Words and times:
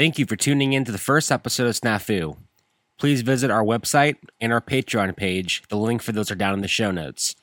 Thank 0.00 0.18
you 0.18 0.24
for 0.24 0.34
tuning 0.34 0.72
in 0.72 0.86
to 0.86 0.92
the 0.92 0.96
first 0.96 1.30
episode 1.30 1.66
of 1.66 1.74
Snafu. 1.74 2.38
Please 2.96 3.20
visit 3.20 3.50
our 3.50 3.62
website 3.62 4.16
and 4.40 4.50
our 4.50 4.62
Patreon 4.62 5.14
page. 5.14 5.62
The 5.68 5.76
link 5.76 6.00
for 6.00 6.12
those 6.12 6.30
are 6.30 6.34
down 6.34 6.54
in 6.54 6.62
the 6.62 6.68
show 6.68 6.90
notes. 6.90 7.36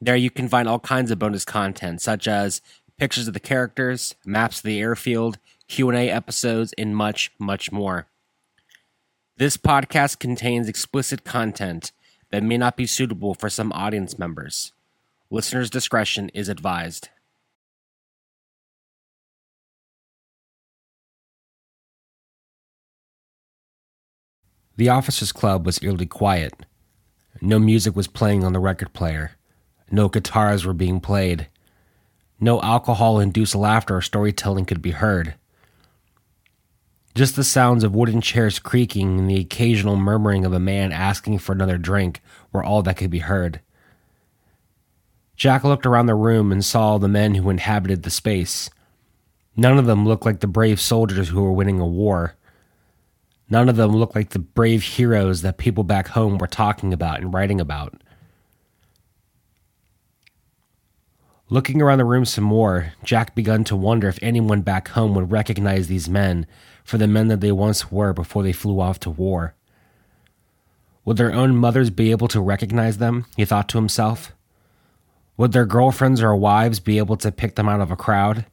There 0.00 0.14
you 0.14 0.30
can 0.30 0.48
find 0.48 0.68
all 0.68 0.78
kinds 0.78 1.10
of 1.10 1.18
bonus 1.18 1.44
content 1.44 2.00
such 2.00 2.28
as 2.28 2.62
pictures 2.98 3.26
of 3.26 3.34
the 3.34 3.40
characters, 3.40 4.14
maps 4.24 4.58
of 4.58 4.62
the 4.62 4.78
airfield, 4.78 5.38
Q&A 5.66 6.08
episodes, 6.08 6.72
and 6.78 6.94
much, 6.94 7.32
much 7.36 7.72
more. 7.72 8.06
This 9.36 9.56
podcast 9.56 10.20
contains 10.20 10.68
explicit 10.68 11.24
content 11.24 11.90
that 12.30 12.44
may 12.44 12.58
not 12.58 12.76
be 12.76 12.86
suitable 12.86 13.34
for 13.34 13.50
some 13.50 13.72
audience 13.72 14.16
members. 14.16 14.70
Listener's 15.32 15.68
discretion 15.68 16.28
is 16.28 16.48
advised. 16.48 17.08
The 24.78 24.88
officers' 24.88 25.32
club 25.32 25.66
was 25.66 25.82
eerily 25.82 26.06
quiet. 26.06 26.54
No 27.40 27.58
music 27.58 27.96
was 27.96 28.06
playing 28.06 28.44
on 28.44 28.52
the 28.52 28.60
record 28.60 28.92
player. 28.92 29.32
No 29.90 30.08
guitars 30.08 30.64
were 30.64 30.72
being 30.72 31.00
played. 31.00 31.48
No 32.38 32.62
alcohol 32.62 33.18
induced 33.18 33.56
laughter 33.56 33.96
or 33.96 34.02
storytelling 34.02 34.66
could 34.66 34.80
be 34.80 34.92
heard. 34.92 35.34
Just 37.16 37.34
the 37.34 37.42
sounds 37.42 37.82
of 37.82 37.92
wooden 37.92 38.20
chairs 38.20 38.60
creaking 38.60 39.18
and 39.18 39.28
the 39.28 39.40
occasional 39.40 39.96
murmuring 39.96 40.44
of 40.44 40.52
a 40.52 40.60
man 40.60 40.92
asking 40.92 41.40
for 41.40 41.50
another 41.50 41.76
drink 41.76 42.22
were 42.52 42.62
all 42.62 42.80
that 42.82 42.98
could 42.98 43.10
be 43.10 43.18
heard. 43.18 43.60
Jack 45.34 45.64
looked 45.64 45.86
around 45.86 46.06
the 46.06 46.14
room 46.14 46.52
and 46.52 46.64
saw 46.64 46.98
the 46.98 47.08
men 47.08 47.34
who 47.34 47.50
inhabited 47.50 48.04
the 48.04 48.10
space. 48.10 48.70
None 49.56 49.76
of 49.76 49.86
them 49.86 50.06
looked 50.06 50.24
like 50.24 50.38
the 50.38 50.46
brave 50.46 50.80
soldiers 50.80 51.30
who 51.30 51.42
were 51.42 51.50
winning 51.50 51.80
a 51.80 51.86
war. 51.86 52.36
None 53.50 53.68
of 53.68 53.76
them 53.76 53.92
looked 53.92 54.14
like 54.14 54.30
the 54.30 54.38
brave 54.38 54.82
heroes 54.82 55.42
that 55.42 55.56
people 55.56 55.84
back 55.84 56.08
home 56.08 56.38
were 56.38 56.46
talking 56.46 56.92
about 56.92 57.20
and 57.20 57.32
writing 57.32 57.60
about. 57.60 58.02
Looking 61.50 61.80
around 61.80 61.96
the 61.96 62.04
room 62.04 62.26
some 62.26 62.44
more, 62.44 62.92
Jack 63.02 63.34
began 63.34 63.64
to 63.64 63.76
wonder 63.76 64.06
if 64.06 64.18
anyone 64.20 64.60
back 64.60 64.88
home 64.88 65.14
would 65.14 65.32
recognize 65.32 65.88
these 65.88 66.08
men 66.08 66.46
for 66.84 66.98
the 66.98 67.06
men 67.06 67.28
that 67.28 67.40
they 67.40 67.52
once 67.52 67.90
were 67.90 68.12
before 68.12 68.42
they 68.42 68.52
flew 68.52 68.80
off 68.80 69.00
to 69.00 69.10
war. 69.10 69.54
Would 71.06 71.16
their 71.16 71.32
own 71.32 71.56
mothers 71.56 71.88
be 71.88 72.10
able 72.10 72.28
to 72.28 72.40
recognize 72.42 72.98
them? 72.98 73.24
He 73.34 73.46
thought 73.46 73.70
to 73.70 73.78
himself. 73.78 74.32
Would 75.38 75.52
their 75.52 75.64
girlfriends 75.64 76.20
or 76.20 76.36
wives 76.36 76.80
be 76.80 76.98
able 76.98 77.16
to 77.16 77.32
pick 77.32 77.54
them 77.54 77.68
out 77.68 77.80
of 77.80 77.90
a 77.90 77.96
crowd? 77.96 78.44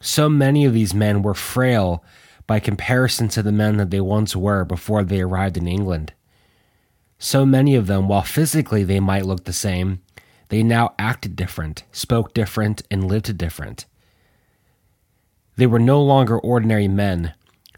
So 0.00 0.28
many 0.28 0.64
of 0.64 0.72
these 0.72 0.94
men 0.94 1.22
were 1.22 1.34
frail 1.34 2.02
by 2.52 2.60
comparison 2.60 3.28
to 3.28 3.42
the 3.42 3.50
men 3.50 3.78
that 3.78 3.88
they 3.88 3.98
once 3.98 4.36
were 4.36 4.62
before 4.62 5.02
they 5.02 5.22
arrived 5.22 5.56
in 5.56 5.66
England. 5.66 6.12
So 7.18 7.46
many 7.46 7.74
of 7.74 7.86
them, 7.86 8.08
while 8.08 8.20
physically 8.20 8.84
they 8.84 9.00
might 9.00 9.24
look 9.24 9.44
the 9.44 9.54
same, 9.54 10.02
they 10.50 10.62
now 10.62 10.92
acted 10.98 11.34
different, 11.34 11.84
spoke 11.92 12.34
different, 12.34 12.82
and 12.90 13.08
lived 13.08 13.38
different. 13.38 13.86
They 15.56 15.66
were 15.66 15.78
no 15.78 16.02
longer 16.02 16.38
ordinary 16.38 16.88
men, 16.88 17.32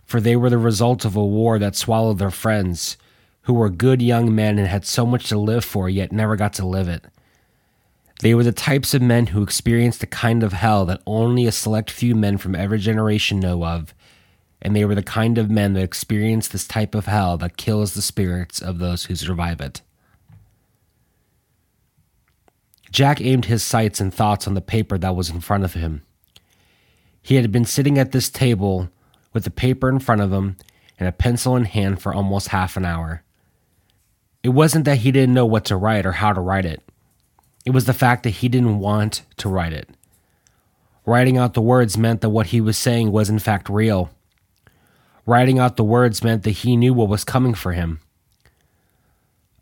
for 0.04 0.20
they 0.20 0.34
were 0.34 0.50
the 0.50 0.58
result 0.58 1.04
of 1.04 1.14
a 1.14 1.24
war 1.24 1.60
that 1.60 1.76
swallowed 1.76 2.18
their 2.18 2.32
friends, 2.32 2.96
who 3.42 3.54
were 3.54 3.70
good 3.70 4.02
young 4.02 4.34
men 4.34 4.58
and 4.58 4.66
had 4.66 4.84
so 4.84 5.06
much 5.06 5.28
to 5.28 5.38
live 5.38 5.64
for 5.64 5.88
yet 5.88 6.10
never 6.10 6.34
got 6.34 6.52
to 6.54 6.66
live 6.66 6.88
it. 6.88 7.04
They 8.22 8.34
were 8.34 8.42
the 8.42 8.50
types 8.50 8.92
of 8.92 9.02
men 9.02 9.28
who 9.28 9.44
experienced 9.44 10.00
the 10.00 10.08
kind 10.08 10.42
of 10.42 10.52
hell 10.52 10.84
that 10.86 11.02
only 11.06 11.46
a 11.46 11.52
select 11.52 11.92
few 11.92 12.16
men 12.16 12.38
from 12.38 12.56
every 12.56 12.80
generation 12.80 13.38
know 13.38 13.64
of 13.64 13.94
and 14.64 14.74
they 14.74 14.86
were 14.86 14.94
the 14.94 15.02
kind 15.02 15.36
of 15.36 15.50
men 15.50 15.74
that 15.74 15.84
experience 15.84 16.48
this 16.48 16.66
type 16.66 16.94
of 16.94 17.04
hell 17.04 17.36
that 17.36 17.58
kills 17.58 17.92
the 17.92 18.00
spirits 18.00 18.62
of 18.62 18.78
those 18.78 19.04
who 19.04 19.14
survive 19.14 19.60
it. 19.60 19.82
Jack 22.90 23.20
aimed 23.20 23.44
his 23.44 23.62
sights 23.62 24.00
and 24.00 24.12
thoughts 24.14 24.48
on 24.48 24.54
the 24.54 24.62
paper 24.62 24.96
that 24.96 25.14
was 25.14 25.28
in 25.28 25.40
front 25.40 25.64
of 25.64 25.74
him. 25.74 26.02
He 27.20 27.34
had 27.34 27.52
been 27.52 27.66
sitting 27.66 27.98
at 27.98 28.12
this 28.12 28.30
table 28.30 28.88
with 29.34 29.44
the 29.44 29.50
paper 29.50 29.88
in 29.90 29.98
front 29.98 30.22
of 30.22 30.32
him 30.32 30.56
and 30.98 31.08
a 31.08 31.12
pencil 31.12 31.56
in 31.56 31.64
hand 31.64 32.00
for 32.00 32.14
almost 32.14 32.48
half 32.48 32.76
an 32.76 32.86
hour. 32.86 33.22
It 34.42 34.50
wasn't 34.50 34.86
that 34.86 34.98
he 34.98 35.12
didn't 35.12 35.34
know 35.34 35.46
what 35.46 35.64
to 35.66 35.76
write 35.76 36.06
or 36.06 36.12
how 36.12 36.32
to 36.32 36.40
write 36.40 36.64
it. 36.64 36.82
It 37.66 37.70
was 37.70 37.84
the 37.84 37.92
fact 37.92 38.22
that 38.22 38.30
he 38.30 38.48
didn't 38.48 38.78
want 38.78 39.22
to 39.38 39.48
write 39.48 39.72
it. 39.72 39.90
Writing 41.04 41.36
out 41.36 41.54
the 41.54 41.60
words 41.60 41.98
meant 41.98 42.20
that 42.20 42.30
what 42.30 42.48
he 42.48 42.60
was 42.60 42.78
saying 42.78 43.10
was 43.10 43.28
in 43.28 43.38
fact 43.38 43.68
real 43.68 44.13
Writing 45.26 45.58
out 45.58 45.76
the 45.76 45.84
words 45.84 46.22
meant 46.22 46.42
that 46.42 46.50
he 46.50 46.76
knew 46.76 46.92
what 46.92 47.08
was 47.08 47.24
coming 47.24 47.54
for 47.54 47.72
him. 47.72 48.00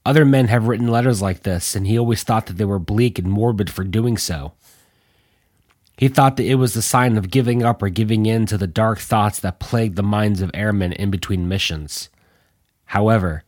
Other 0.05 0.25
men 0.25 0.49
have 0.49 0.67
written 0.67 0.89
letters 0.89 1.23
like 1.23 1.43
this, 1.45 1.77
and 1.77 1.87
he 1.87 1.97
always 1.97 2.25
thought 2.25 2.47
that 2.47 2.57
they 2.57 2.65
were 2.65 2.81
bleak 2.81 3.19
and 3.19 3.31
morbid 3.31 3.71
for 3.71 3.85
doing 3.85 4.17
so. 4.17 4.53
He 5.97 6.09
thought 6.09 6.37
that 6.37 6.47
it 6.47 6.57
was 6.57 6.75
the 6.75 6.83
sign 6.83 7.17
of 7.17 7.31
giving 7.31 7.63
up 7.63 7.81
or 7.81 7.89
giving 7.89 8.27
in 8.27 8.47
to 8.47 8.59
the 8.59 8.67
dark 8.67 8.99
thoughts 8.99 9.39
that 9.41 9.61
plagued 9.61 9.95
the 9.95 10.03
minds 10.03 10.41
of 10.41 10.51
airmen 10.53 10.93
in 10.93 11.11
between 11.11 11.49
missions. 11.49 12.09
However, 12.87 13.45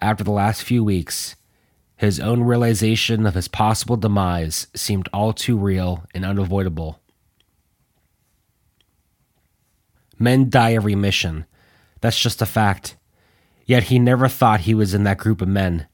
after 0.00 0.24
the 0.24 0.30
last 0.30 0.62
few 0.62 0.82
weeks, 0.82 1.36
his 1.96 2.18
own 2.20 2.42
realization 2.42 3.26
of 3.26 3.34
his 3.34 3.48
possible 3.48 3.96
demise 3.96 4.68
seemed 4.74 5.08
all 5.12 5.34
too 5.34 5.58
real 5.58 6.04
and 6.14 6.24
unavoidable. 6.24 7.00
Men 10.18 10.48
die 10.48 10.74
every 10.74 10.94
mission. 10.94 11.46
That's 12.00 12.18
just 12.18 12.42
a 12.42 12.46
fact. 12.46 12.96
Yet 13.64 13.84
he 13.84 13.98
never 13.98 14.28
thought 14.28 14.60
he 14.60 14.74
was 14.74 14.94
in 14.94 15.04
that 15.04 15.18
group 15.18 15.42
of 15.42 15.48
men. 15.48 15.86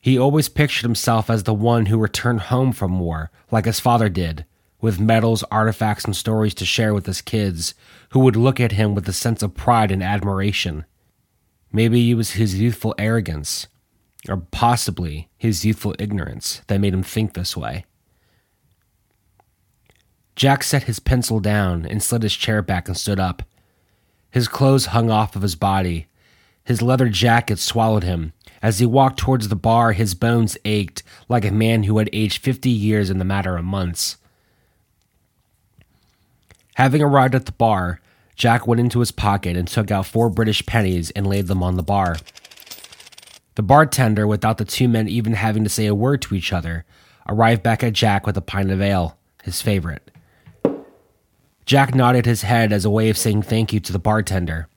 He 0.00 0.18
always 0.18 0.48
pictured 0.48 0.84
himself 0.84 1.28
as 1.28 1.42
the 1.42 1.54
one 1.54 1.86
who 1.86 1.98
returned 1.98 2.42
home 2.42 2.72
from 2.72 3.00
war, 3.00 3.30
like 3.50 3.64
his 3.64 3.80
father 3.80 4.08
did, 4.08 4.44
with 4.80 5.00
medals, 5.00 5.42
artifacts, 5.50 6.04
and 6.04 6.14
stories 6.14 6.54
to 6.54 6.64
share 6.64 6.94
with 6.94 7.06
his 7.06 7.20
kids, 7.20 7.74
who 8.10 8.20
would 8.20 8.36
look 8.36 8.60
at 8.60 8.72
him 8.72 8.94
with 8.94 9.08
a 9.08 9.12
sense 9.12 9.42
of 9.42 9.54
pride 9.54 9.90
and 9.90 10.02
admiration. 10.02 10.84
Maybe 11.72 12.10
it 12.10 12.14
was 12.14 12.32
his 12.32 12.58
youthful 12.60 12.94
arrogance, 12.98 13.66
or 14.28 14.38
possibly 14.50 15.28
his 15.36 15.64
youthful 15.64 15.94
ignorance, 15.98 16.62
that 16.68 16.80
made 16.80 16.94
him 16.94 17.02
think 17.02 17.34
this 17.34 17.56
way. 17.56 17.84
Jack 20.36 20.62
set 20.62 20.84
his 20.84 21.00
pencil 21.00 21.40
down 21.40 21.86
and 21.86 22.02
slid 22.02 22.22
his 22.22 22.34
chair 22.36 22.62
back 22.62 22.88
and 22.88 22.96
stood 22.96 23.18
up. 23.18 23.42
His 24.30 24.48
clothes 24.48 24.86
hung 24.86 25.10
off 25.10 25.34
of 25.34 25.42
his 25.42 25.56
body. 25.56 26.06
His 26.62 26.82
leather 26.82 27.08
jacket 27.08 27.58
swallowed 27.58 28.04
him. 28.04 28.34
As 28.62 28.78
he 28.78 28.86
walked 28.86 29.18
towards 29.18 29.48
the 29.48 29.56
bar, 29.56 29.92
his 29.92 30.14
bones 30.14 30.58
ached 30.64 31.02
like 31.28 31.44
a 31.44 31.50
man 31.50 31.84
who 31.84 31.96
had 31.98 32.10
aged 32.12 32.42
fifty 32.42 32.70
years 32.70 33.08
in 33.08 33.18
the 33.18 33.24
matter 33.24 33.56
of 33.56 33.64
months. 33.64 34.18
Having 36.74 37.02
arrived 37.02 37.34
at 37.34 37.46
the 37.46 37.52
bar, 37.52 38.00
Jack 38.34 38.66
went 38.66 38.80
into 38.80 39.00
his 39.00 39.12
pocket 39.12 39.56
and 39.56 39.66
took 39.66 39.90
out 39.90 40.04
four 40.04 40.28
British 40.28 40.66
pennies 40.66 41.10
and 41.12 41.26
laid 41.26 41.46
them 41.46 41.62
on 41.62 41.76
the 41.76 41.82
bar. 41.82 42.16
The 43.54 43.62
bartender, 43.62 44.26
without 44.26 44.58
the 44.58 44.66
two 44.66 44.86
men 44.86 45.08
even 45.08 45.32
having 45.32 45.64
to 45.64 45.70
say 45.70 45.86
a 45.86 45.94
word 45.94 46.20
to 46.22 46.34
each 46.34 46.52
other, 46.52 46.84
arrived 47.26 47.62
back 47.62 47.82
at 47.82 47.94
Jack 47.94 48.26
with 48.26 48.36
a 48.36 48.42
pint 48.42 48.70
of 48.70 48.82
ale, 48.82 49.16
his 49.42 49.62
favorite. 49.62 50.05
Jack 51.66 51.96
nodded 51.96 52.26
his 52.26 52.42
head 52.42 52.72
as 52.72 52.84
a 52.84 52.90
way 52.90 53.10
of 53.10 53.18
saying 53.18 53.42
thank 53.42 53.72
you 53.72 53.80
to 53.80 53.92
the 53.92 53.98
bartender. 53.98 54.68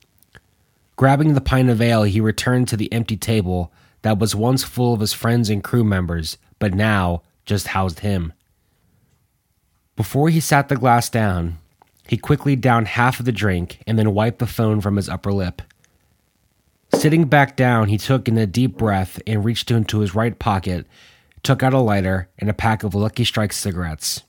Grabbing 0.96 1.34
the 1.34 1.40
pint 1.40 1.70
of 1.70 1.80
ale, 1.80 2.02
he 2.02 2.20
returned 2.20 2.66
to 2.68 2.76
the 2.76 2.92
empty 2.92 3.16
table 3.16 3.72
that 4.02 4.18
was 4.18 4.34
once 4.34 4.64
full 4.64 4.92
of 4.92 5.00
his 5.00 5.12
friends 5.12 5.48
and 5.48 5.62
crew 5.62 5.84
members, 5.84 6.36
but 6.58 6.74
now 6.74 7.22
just 7.46 7.68
housed 7.68 8.00
him. 8.00 8.32
Before 9.94 10.30
he 10.30 10.40
sat 10.40 10.68
the 10.68 10.76
glass 10.76 11.08
down, 11.08 11.58
he 12.08 12.16
quickly 12.16 12.56
downed 12.56 12.88
half 12.88 13.20
of 13.20 13.26
the 13.26 13.32
drink 13.32 13.78
and 13.86 13.96
then 13.96 14.12
wiped 14.12 14.40
the 14.40 14.46
phone 14.46 14.80
from 14.80 14.96
his 14.96 15.08
upper 15.08 15.32
lip. 15.32 15.62
Sitting 16.92 17.26
back 17.26 17.56
down, 17.56 17.88
he 17.88 17.98
took 17.98 18.26
in 18.26 18.36
a 18.36 18.46
deep 18.46 18.76
breath 18.76 19.22
and 19.28 19.44
reached 19.44 19.70
into 19.70 20.00
his 20.00 20.14
right 20.14 20.36
pocket, 20.36 20.86
took 21.44 21.62
out 21.62 21.72
a 21.72 21.78
lighter 21.78 22.28
and 22.38 22.50
a 22.50 22.54
pack 22.54 22.82
of 22.82 22.96
Lucky 22.96 23.24
Strike 23.24 23.52
cigarettes. 23.52 24.24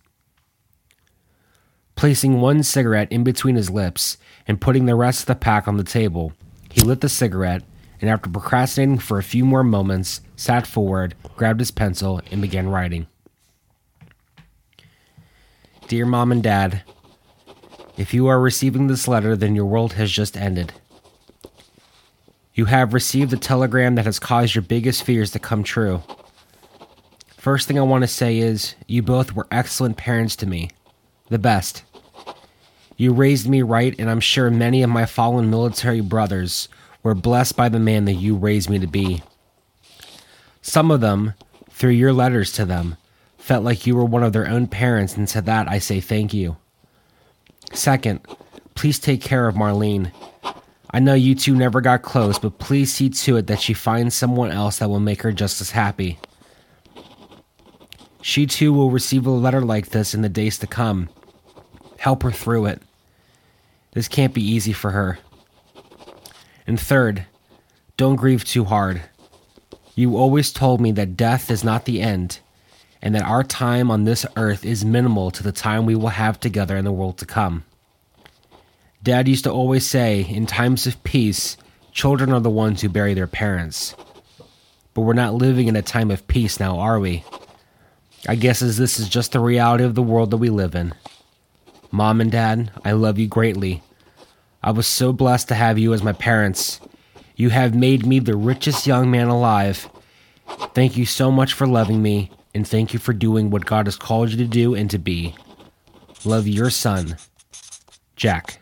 Placing 2.01 2.41
one 2.41 2.63
cigarette 2.63 3.11
in 3.11 3.23
between 3.23 3.55
his 3.55 3.69
lips 3.69 4.17
and 4.47 4.59
putting 4.59 4.87
the 4.87 4.95
rest 4.95 5.19
of 5.19 5.25
the 5.27 5.35
pack 5.35 5.67
on 5.67 5.77
the 5.77 5.83
table, 5.83 6.33
he 6.71 6.81
lit 6.81 7.01
the 7.01 7.07
cigarette 7.07 7.61
and, 8.01 8.09
after 8.09 8.27
procrastinating 8.27 8.97
for 8.97 9.19
a 9.19 9.23
few 9.23 9.45
more 9.45 9.63
moments, 9.63 10.21
sat 10.35 10.65
forward, 10.65 11.13
grabbed 11.37 11.59
his 11.59 11.69
pencil, 11.69 12.19
and 12.31 12.41
began 12.41 12.69
writing. 12.69 13.05
Dear 15.87 16.07
Mom 16.07 16.31
and 16.31 16.41
Dad, 16.41 16.81
if 17.97 18.15
you 18.15 18.25
are 18.25 18.39
receiving 18.39 18.87
this 18.87 19.07
letter, 19.07 19.35
then 19.35 19.53
your 19.53 19.67
world 19.67 19.93
has 19.93 20.09
just 20.09 20.35
ended. 20.35 20.73
You 22.55 22.65
have 22.65 22.95
received 22.95 23.31
a 23.31 23.37
telegram 23.37 23.93
that 23.93 24.05
has 24.05 24.17
caused 24.17 24.55
your 24.55 24.63
biggest 24.63 25.03
fears 25.03 25.29
to 25.33 25.39
come 25.39 25.61
true. 25.61 26.01
First 27.37 27.67
thing 27.67 27.77
I 27.77 27.83
want 27.83 28.01
to 28.01 28.07
say 28.07 28.39
is, 28.39 28.73
you 28.87 29.03
both 29.03 29.35
were 29.35 29.45
excellent 29.51 29.97
parents 29.97 30.35
to 30.37 30.47
me. 30.47 30.71
The 31.29 31.37
best. 31.37 31.83
You 33.01 33.13
raised 33.13 33.49
me 33.49 33.63
right, 33.63 33.95
and 33.97 34.11
I'm 34.11 34.19
sure 34.19 34.51
many 34.51 34.83
of 34.83 34.89
my 34.91 35.07
fallen 35.07 35.49
military 35.49 36.01
brothers 36.01 36.69
were 37.01 37.15
blessed 37.15 37.57
by 37.57 37.67
the 37.67 37.79
man 37.79 38.05
that 38.05 38.13
you 38.13 38.35
raised 38.35 38.69
me 38.69 38.77
to 38.77 38.85
be. 38.85 39.23
Some 40.61 40.91
of 40.91 41.01
them, 41.01 41.33
through 41.71 41.93
your 41.93 42.13
letters 42.13 42.51
to 42.51 42.63
them, 42.63 42.97
felt 43.39 43.63
like 43.63 43.87
you 43.87 43.95
were 43.95 44.05
one 44.05 44.21
of 44.21 44.33
their 44.33 44.47
own 44.47 44.67
parents, 44.67 45.17
and 45.17 45.27
to 45.29 45.41
that 45.41 45.67
I 45.67 45.79
say 45.79 45.99
thank 45.99 46.31
you. 46.31 46.57
Second, 47.73 48.19
please 48.75 48.99
take 48.99 49.21
care 49.21 49.47
of 49.47 49.55
Marlene. 49.55 50.11
I 50.91 50.99
know 50.99 51.15
you 51.15 51.33
two 51.33 51.55
never 51.55 51.81
got 51.81 52.03
close, 52.03 52.37
but 52.37 52.59
please 52.59 52.93
see 52.93 53.09
to 53.09 53.37
it 53.37 53.47
that 53.47 53.61
she 53.61 53.73
finds 53.73 54.13
someone 54.13 54.51
else 54.51 54.77
that 54.77 54.91
will 54.91 54.99
make 54.99 55.23
her 55.23 55.31
just 55.31 55.59
as 55.59 55.71
happy. 55.71 56.19
She 58.21 58.45
too 58.45 58.71
will 58.71 58.91
receive 58.91 59.25
a 59.25 59.31
letter 59.31 59.61
like 59.61 59.89
this 59.89 60.13
in 60.13 60.21
the 60.21 60.29
days 60.29 60.59
to 60.59 60.67
come. 60.67 61.09
Help 61.97 62.21
her 62.21 62.31
through 62.31 62.67
it. 62.67 62.83
This 63.91 64.07
can't 64.07 64.33
be 64.33 64.43
easy 64.43 64.73
for 64.73 64.91
her. 64.91 65.19
And 66.65 66.79
third, 66.79 67.25
don't 67.97 68.15
grieve 68.15 68.45
too 68.45 68.63
hard. 68.63 69.01
You 69.95 70.15
always 70.15 70.53
told 70.53 70.79
me 70.79 70.91
that 70.93 71.17
death 71.17 71.51
is 71.51 71.63
not 71.63 71.85
the 71.85 72.01
end, 72.01 72.39
and 73.01 73.13
that 73.13 73.23
our 73.23 73.43
time 73.43 73.91
on 73.91 74.05
this 74.05 74.25
earth 74.37 74.65
is 74.65 74.85
minimal 74.85 75.31
to 75.31 75.43
the 75.43 75.51
time 75.51 75.85
we 75.85 75.95
will 75.95 76.09
have 76.09 76.39
together 76.39 76.77
in 76.77 76.85
the 76.85 76.91
world 76.91 77.17
to 77.17 77.25
come. 77.25 77.65
Dad 79.03 79.27
used 79.27 79.43
to 79.43 79.51
always 79.51 79.85
say, 79.85 80.21
in 80.21 80.45
times 80.45 80.87
of 80.87 81.03
peace, 81.03 81.57
children 81.91 82.31
are 82.31 82.39
the 82.39 82.49
ones 82.49 82.81
who 82.81 82.89
bury 82.89 83.13
their 83.13 83.27
parents. 83.27 83.95
But 84.93 85.01
we're 85.01 85.13
not 85.13 85.33
living 85.33 85.67
in 85.67 85.75
a 85.75 85.81
time 85.81 86.11
of 86.11 86.27
peace 86.27 86.59
now, 86.59 86.79
are 86.79 86.99
we? 86.99 87.23
I 88.27 88.35
guess 88.35 88.61
as 88.61 88.77
this 88.77 88.99
is 88.99 89.09
just 89.09 89.31
the 89.31 89.39
reality 89.39 89.83
of 89.83 89.95
the 89.95 90.03
world 90.03 90.31
that 90.31 90.37
we 90.37 90.49
live 90.49 90.75
in. 90.75 90.93
Mom 91.91 92.21
and 92.21 92.31
Dad, 92.31 92.71
I 92.85 92.93
love 92.93 93.19
you 93.19 93.27
greatly. 93.27 93.83
I 94.63 94.71
was 94.71 94.87
so 94.87 95.11
blessed 95.11 95.49
to 95.49 95.55
have 95.55 95.77
you 95.77 95.93
as 95.93 96.01
my 96.01 96.13
parents. 96.13 96.79
You 97.35 97.49
have 97.49 97.75
made 97.75 98.05
me 98.05 98.19
the 98.19 98.37
richest 98.37 98.87
young 98.87 99.11
man 99.11 99.27
alive. 99.27 99.89
Thank 100.73 100.95
you 100.95 101.05
so 101.05 101.31
much 101.31 101.51
for 101.51 101.67
loving 101.67 102.01
me, 102.01 102.31
and 102.55 102.65
thank 102.65 102.93
you 102.93 102.99
for 102.99 103.11
doing 103.11 103.49
what 103.49 103.65
God 103.65 103.87
has 103.87 103.97
called 103.97 104.29
you 104.29 104.37
to 104.37 104.45
do 104.45 104.73
and 104.73 104.89
to 104.89 104.97
be. 104.97 105.35
Love 106.23 106.47
your 106.47 106.69
son, 106.69 107.17
Jack. 108.15 108.60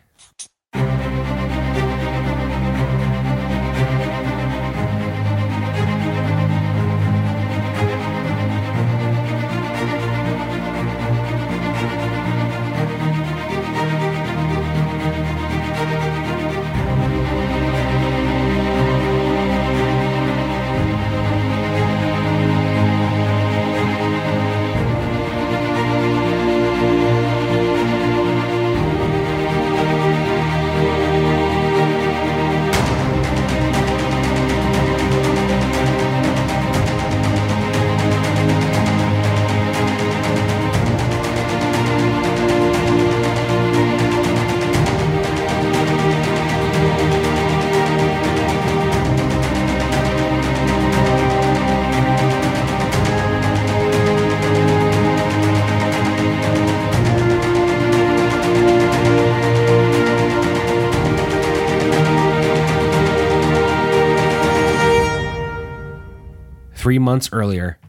Months 67.10 67.30
earlier, 67.32 67.80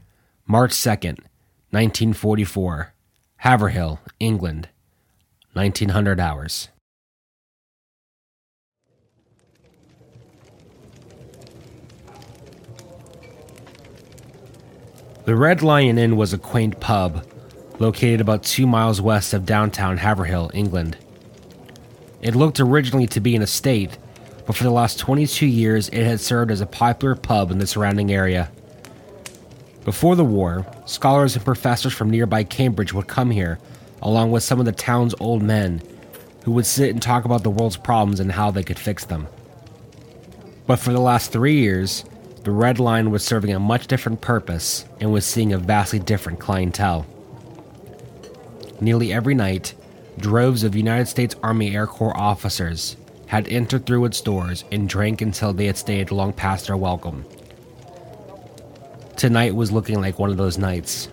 March 0.46 0.70
2nd, 0.70 1.19
1944, 1.72 2.94
Haverhill, 3.37 4.00
England, 4.19 4.70
1900 5.52 6.19
hours. 6.19 6.69
The 15.26 15.37
Red 15.37 15.62
Lion 15.62 15.99
Inn 15.99 16.16
was 16.16 16.32
a 16.32 16.38
quaint 16.38 16.81
pub 16.81 17.26
located 17.78 18.23
about 18.23 18.43
two 18.43 18.66
miles 18.66 19.02
west 19.02 19.34
of 19.34 19.44
downtown 19.44 19.99
Haverhill, 19.99 20.50
England. 20.55 20.96
It 22.23 22.34
looked 22.34 22.58
originally 22.58 23.06
to 23.08 23.20
be 23.20 23.37
an 23.37 23.43
estate, 23.43 23.99
but 24.46 24.56
for 24.56 24.64
the 24.64 24.70
last 24.70 24.99
22 24.99 25.44
years 25.44 25.90
it 25.90 26.06
had 26.06 26.20
served 26.20 26.50
as 26.50 26.62
a 26.62 26.66
popular 26.66 27.14
pub 27.14 27.50
in 27.50 27.58
the 27.58 27.66
surrounding 27.66 28.11
area. 28.11 28.50
Before 29.85 30.15
the 30.15 30.25
war, 30.25 30.67
scholars 30.85 31.37
and 31.37 31.44
professors 31.44 31.94
from 31.94 32.11
nearby 32.11 32.44
Cambridge 32.44 32.93
would 32.93 33.06
come 33.06 33.31
here, 33.31 33.59
along 34.03 34.31
with 34.31 34.43
some 34.43 34.61
of 34.61 34.67
the 34.67 34.73
town's 34.73 35.15
old 35.19 35.43
men, 35.43 35.81
who 36.44 36.53
would 36.53 36.67
sit 36.67 36.91
and 36.91 37.00
talk 37.00 37.25
about 37.25 37.44
the 37.44 37.50
world's 37.50 37.79
problems 37.79 38.21
and 38.21 38.32
how 38.32 38.50
they 38.50 38.62
could 38.62 38.79
fix 38.79 39.06
them. 39.06 39.27
But 40.67 40.77
for 40.77 40.93
the 40.93 41.00
last 41.00 41.32
three 41.32 41.59
years, 41.61 42.05
the 42.44 42.50
Red 42.50 42.79
Lion 42.79 43.11
was 43.11 43.25
serving 43.25 43.55
a 43.55 43.59
much 43.59 43.87
different 43.87 44.21
purpose 44.21 44.85
and 45.00 45.12
was 45.12 45.25
seeing 45.25 45.53
a 45.53 45.59
vastly 45.59 45.99
different 45.99 46.41
clientele. 46.41 47.06
Nearly 48.83 49.12
every 49.12 49.35
night, 49.35 49.75
droves 50.19 50.62
of 50.62 50.76
United 50.76 51.06
States 51.06 51.35
Army 51.43 51.75
Air 51.75 51.87
Corps 51.87 52.17
officers 52.17 52.97
had 53.29 53.49
entered 53.49 53.87
through 53.87 54.05
its 54.05 54.21
doors 54.21 54.65
and 54.71 54.88
drank 54.88 55.23
until 55.23 55.55
they 55.55 55.67
had 55.67 55.79
stayed 55.79 56.11
long 56.11 56.33
past 56.35 56.67
their 56.67 56.76
welcome 56.76 57.25
Tonight 59.20 59.55
was 59.55 59.70
looking 59.70 60.00
like 60.00 60.19
one 60.19 60.31
of 60.31 60.38
those 60.38 60.56
nights. 60.56 61.11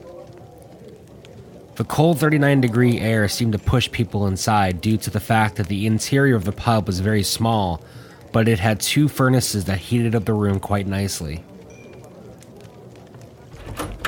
The 1.75 1.83
cold 1.83 2.21
39 2.21 2.61
degree 2.61 3.01
air 3.01 3.27
seemed 3.27 3.51
to 3.51 3.59
push 3.59 3.91
people 3.91 4.27
inside 4.27 4.79
due 4.79 4.95
to 4.99 5.09
the 5.09 5.19
fact 5.19 5.57
that 5.57 5.67
the 5.67 5.85
interior 5.85 6.37
of 6.37 6.45
the 6.45 6.53
pub 6.53 6.87
was 6.87 7.01
very 7.01 7.21
small, 7.21 7.83
but 8.31 8.47
it 8.47 8.59
had 8.59 8.79
two 8.79 9.09
furnaces 9.09 9.65
that 9.65 9.79
heated 9.79 10.15
up 10.15 10.23
the 10.23 10.31
room 10.31 10.61
quite 10.61 10.87
nicely. 10.87 11.43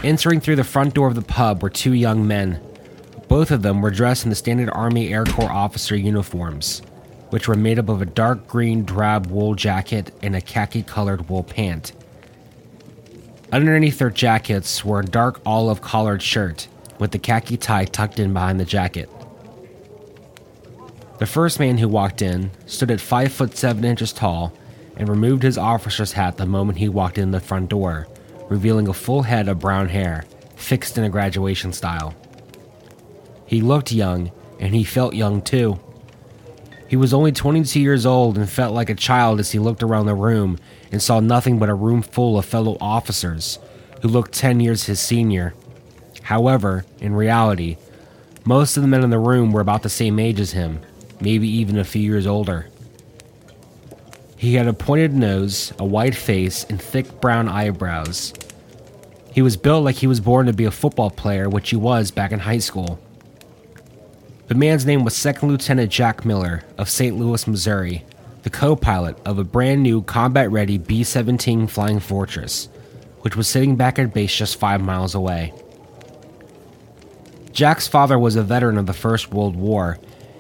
Entering 0.01 0.39
through 0.39 0.55
the 0.55 0.63
front 0.63 0.93
door 0.93 1.09
of 1.09 1.15
the 1.15 1.21
pub 1.21 1.61
were 1.61 1.69
two 1.69 1.91
young 1.91 2.25
men. 2.25 2.61
Both 3.27 3.51
of 3.51 3.63
them 3.63 3.81
were 3.81 3.91
dressed 3.91 4.23
in 4.23 4.29
the 4.29 4.35
standard 4.37 4.69
Army 4.69 5.13
Air 5.13 5.25
Corps 5.25 5.51
officer 5.51 5.97
uniforms, 5.97 6.81
which 7.31 7.49
were 7.49 7.55
made 7.55 7.77
up 7.77 7.89
of 7.89 8.01
a 8.01 8.05
dark 8.05 8.47
green 8.47 8.85
drab 8.85 9.25
wool 9.27 9.55
jacket 9.55 10.13
and 10.23 10.37
a 10.37 10.41
khaki 10.41 10.83
colored 10.83 11.27
wool 11.27 11.43
pant. 11.43 11.91
Underneath 13.51 13.97
their 13.97 14.11
jackets 14.11 14.85
were 14.85 14.99
a 14.99 15.05
dark 15.05 15.41
olive 15.43 15.81
collared 15.81 16.21
shirt 16.21 16.67
with 16.99 17.11
the 17.11 17.17
khaki 17.17 17.57
tie 17.57 17.85
tucked 17.85 18.19
in 18.19 18.31
behind 18.31 18.59
the 18.59 18.65
jacket. 18.65 19.09
The 21.17 21.25
first 21.25 21.59
man 21.59 21.79
who 21.79 21.87
walked 21.87 22.21
in 22.21 22.51
stood 22.67 22.91
at 22.91 23.01
5 23.01 23.33
foot 23.33 23.57
7 23.57 23.83
inches 23.83 24.13
tall 24.13 24.53
and 24.95 25.09
removed 25.09 25.43
his 25.43 25.57
officer's 25.57 26.11
hat 26.11 26.37
the 26.37 26.45
moment 26.45 26.77
he 26.77 26.89
walked 26.89 27.17
in 27.17 27.31
the 27.31 27.39
front 27.39 27.69
door, 27.69 28.07
revealing 28.49 28.87
a 28.87 28.93
full 28.93 29.23
head 29.23 29.47
of 29.47 29.59
brown 29.59 29.89
hair, 29.89 30.25
fixed 30.55 30.97
in 30.97 31.03
a 31.03 31.09
graduation 31.09 31.73
style. 31.73 32.13
He 33.47 33.61
looked 33.61 33.91
young, 33.91 34.31
and 34.59 34.75
he 34.75 34.83
felt 34.83 35.15
young 35.15 35.41
too. 35.41 35.79
He 36.87 36.95
was 36.95 37.13
only 37.13 37.31
22 37.31 37.79
years 37.79 38.05
old 38.05 38.37
and 38.37 38.49
felt 38.49 38.73
like 38.73 38.89
a 38.89 38.95
child 38.95 39.39
as 39.39 39.51
he 39.51 39.59
looked 39.59 39.81
around 39.81 40.05
the 40.05 40.15
room 40.15 40.57
and 40.91 41.01
saw 41.01 41.19
nothing 41.19 41.59
but 41.59 41.69
a 41.69 41.73
room 41.73 42.01
full 42.01 42.37
of 42.37 42.45
fellow 42.45 42.77
officers 42.79 43.59
who 44.01 44.07
looked 44.07 44.33
10 44.33 44.59
years 44.59 44.85
his 44.85 44.99
senior. 44.99 45.53
However, 46.23 46.85
in 46.99 47.15
reality, 47.15 47.77
most 48.45 48.77
of 48.77 48.83
the 48.83 48.87
men 48.87 49.03
in 49.03 49.09
the 49.09 49.19
room 49.19 49.51
were 49.51 49.61
about 49.61 49.83
the 49.83 49.89
same 49.89 50.19
age 50.19 50.39
as 50.39 50.51
him, 50.51 50.79
maybe 51.19 51.47
even 51.47 51.77
a 51.77 51.83
few 51.83 52.01
years 52.01 52.25
older. 52.25 52.67
He 54.37 54.55
had 54.55 54.67
a 54.67 54.73
pointed 54.73 55.13
nose, 55.13 55.73
a 55.77 55.85
white 55.85 56.15
face, 56.15 56.63
and 56.63 56.81
thick 56.81 57.19
brown 57.19 57.49
eyebrows. 57.49 58.33
He 59.33 59.41
was 59.41 59.57
built 59.57 59.83
like 59.83 59.97
he 59.97 60.07
was 60.07 60.21
born 60.21 60.45
to 60.45 60.53
be 60.53 60.65
a 60.65 60.71
football 60.71 61.11
player, 61.11 61.49
which 61.49 61.69
he 61.69 61.75
was 61.75 62.09
back 62.09 62.31
in 62.31 62.39
high 62.39 62.59
school. 62.59 62.99
The 64.47 64.55
man's 64.55 64.85
name 64.85 65.03
was 65.03 65.15
Second 65.15 65.49
Lieutenant 65.49 65.91
Jack 65.91 66.25
Miller 66.25 66.63
of 66.77 66.89
St. 66.89 67.17
Louis, 67.17 67.45
Missouri, 67.47 68.03
the 68.43 68.49
co 68.49 68.75
pilot 68.75 69.17
of 69.25 69.37
a 69.37 69.43
brand 69.43 69.83
new 69.83 70.01
combat 70.01 70.49
ready 70.51 70.77
B 70.77 71.03
17 71.03 71.67
Flying 71.67 71.99
Fortress, 71.99 72.69
which 73.21 73.35
was 73.35 73.47
sitting 73.47 73.75
back 73.75 73.99
at 73.99 74.13
base 74.13 74.35
just 74.35 74.57
five 74.57 74.81
miles 74.81 75.15
away. 75.15 75.53
Jack's 77.51 77.87
father 77.87 78.17
was 78.17 78.35
a 78.35 78.43
veteran 78.43 78.77
of 78.77 78.85
the 78.85 78.93
First 78.93 79.33
World 79.33 79.55
War, 79.55 79.97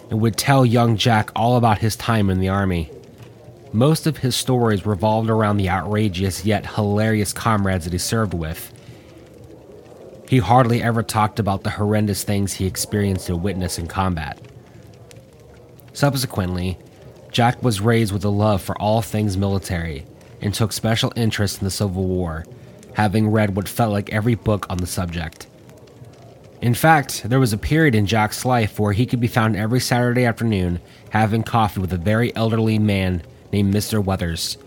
and 0.09 0.21
would 0.21 0.37
tell 0.37 0.65
young 0.65 0.97
Jack 0.97 1.31
all 1.35 1.57
about 1.57 1.79
his 1.79 1.95
time 1.95 2.29
in 2.29 2.39
the 2.39 2.49
Army. 2.49 2.89
Most 3.71 4.07
of 4.07 4.17
his 4.17 4.35
stories 4.35 4.85
revolved 4.85 5.29
around 5.29 5.57
the 5.57 5.69
outrageous 5.69 6.45
yet 6.45 6.75
hilarious 6.75 7.33
comrades 7.33 7.85
that 7.85 7.93
he 7.93 7.99
served 7.99 8.33
with. 8.33 8.73
He 10.27 10.37
hardly 10.37 10.81
ever 10.81 11.03
talked 11.03 11.39
about 11.39 11.63
the 11.63 11.71
horrendous 11.71 12.23
things 12.23 12.53
he 12.53 12.65
experienced 12.65 13.29
and 13.29 13.43
witnessed 13.43 13.79
in 13.79 13.87
combat. 13.87 14.39
Subsequently, 15.93 16.77
Jack 17.31 17.61
was 17.61 17.81
raised 17.81 18.11
with 18.11 18.25
a 18.25 18.29
love 18.29 18.61
for 18.61 18.79
all 18.81 19.01
things 19.01 19.37
military 19.37 20.05
and 20.41 20.53
took 20.53 20.71
special 20.71 21.13
interest 21.15 21.59
in 21.59 21.65
the 21.65 21.71
Civil 21.71 22.05
War, 22.05 22.45
having 22.93 23.29
read 23.29 23.55
what 23.55 23.69
felt 23.69 23.91
like 23.91 24.11
every 24.11 24.35
book 24.35 24.65
on 24.69 24.77
the 24.77 24.87
subject. 24.87 25.47
In 26.61 26.73
fact, 26.73 27.23
there 27.23 27.39
was 27.39 27.53
a 27.53 27.57
period 27.57 27.95
in 27.95 28.05
Jack's 28.05 28.43
life 28.43 28.79
where 28.79 28.91
he 28.91 29.05
could 29.05 29.19
be 29.19 29.27
found 29.27 29.55
every 29.55 29.79
Saturday 29.79 30.25
afternoon 30.25 30.79
having 31.11 31.43
coffee 31.43 31.79
with 31.79 31.93
a 31.93 31.97
very 31.97 32.35
elderly 32.35 32.79
man 32.79 33.21
named 33.53 33.73
Mr. 33.73 34.03
Weathers, 34.03 34.57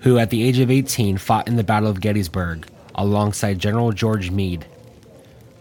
who 0.00 0.18
at 0.18 0.30
the 0.30 0.42
age 0.42 0.58
of 0.58 0.70
18 0.70 1.18
fought 1.18 1.48
in 1.48 1.56
the 1.56 1.64
Battle 1.64 1.88
of 1.88 2.00
Gettysburg 2.00 2.66
alongside 2.94 3.58
General 3.58 3.90
George 3.90 4.30
Meade. 4.30 4.66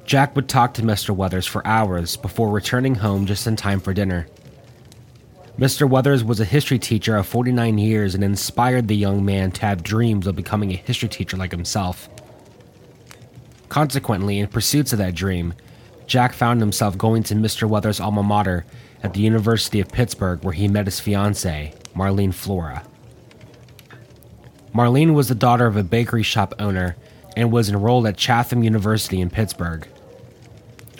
Jack 0.06 0.36
would 0.36 0.50
talk 0.50 0.74
to 0.76 0.82
Mr. 0.82 1.16
Weathers 1.16 1.48
for 1.48 1.66
hours 1.66 2.18
before 2.18 2.50
returning 2.52 2.96
home 2.96 3.26
just 3.26 3.48
in 3.48 3.56
time 3.56 3.80
for 3.80 3.94
dinner. 3.94 4.28
Mr. 5.58 5.88
Weathers 5.88 6.24
was 6.24 6.40
a 6.40 6.46
history 6.46 6.80
teacher 6.80 7.16
of 7.16 7.28
49 7.28 7.78
years 7.78 8.16
and 8.16 8.24
inspired 8.24 8.88
the 8.88 8.96
young 8.96 9.24
man 9.24 9.52
to 9.52 9.62
have 9.62 9.84
dreams 9.84 10.26
of 10.26 10.36
becoming 10.36 10.72
a 10.72 10.78
history 10.78 11.08
teacher 11.08 11.38
like 11.38 11.52
himself. 11.52 12.10
Consequently, 13.70 14.40
in 14.40 14.48
pursuits 14.48 14.94
of 14.94 15.00
that 15.00 15.14
dream, 15.14 15.54
Jack 16.08 16.34
found 16.34 16.60
himself 16.60 16.98
going 16.98 17.22
to 17.24 17.36
Mr. 17.36 17.70
Weathers' 17.70 18.00
alma 18.00 18.24
mater 18.24 18.66
at 19.04 19.14
the 19.14 19.22
University 19.22 19.80
of 19.80 19.90
Pittsburgh 19.90 20.44
where 20.44 20.54
he 20.54 20.68
met 20.68 20.88
his 20.88 21.00
fiancée, 21.00 21.76
Marlene 21.94 22.34
Flora. 22.34 22.84
Marlene 24.74 25.14
was 25.14 25.28
the 25.28 25.36
daughter 25.36 25.68
of 25.68 25.78
a 25.78 25.84
bakery 25.84 26.24
shop 26.24 26.56
owner 26.58 26.96
and 27.38 27.52
was 27.52 27.70
enrolled 27.70 28.08
at 28.08 28.18
Chatham 28.18 28.64
University 28.64 29.22
in 29.22 29.30
Pittsburgh. 29.30 29.88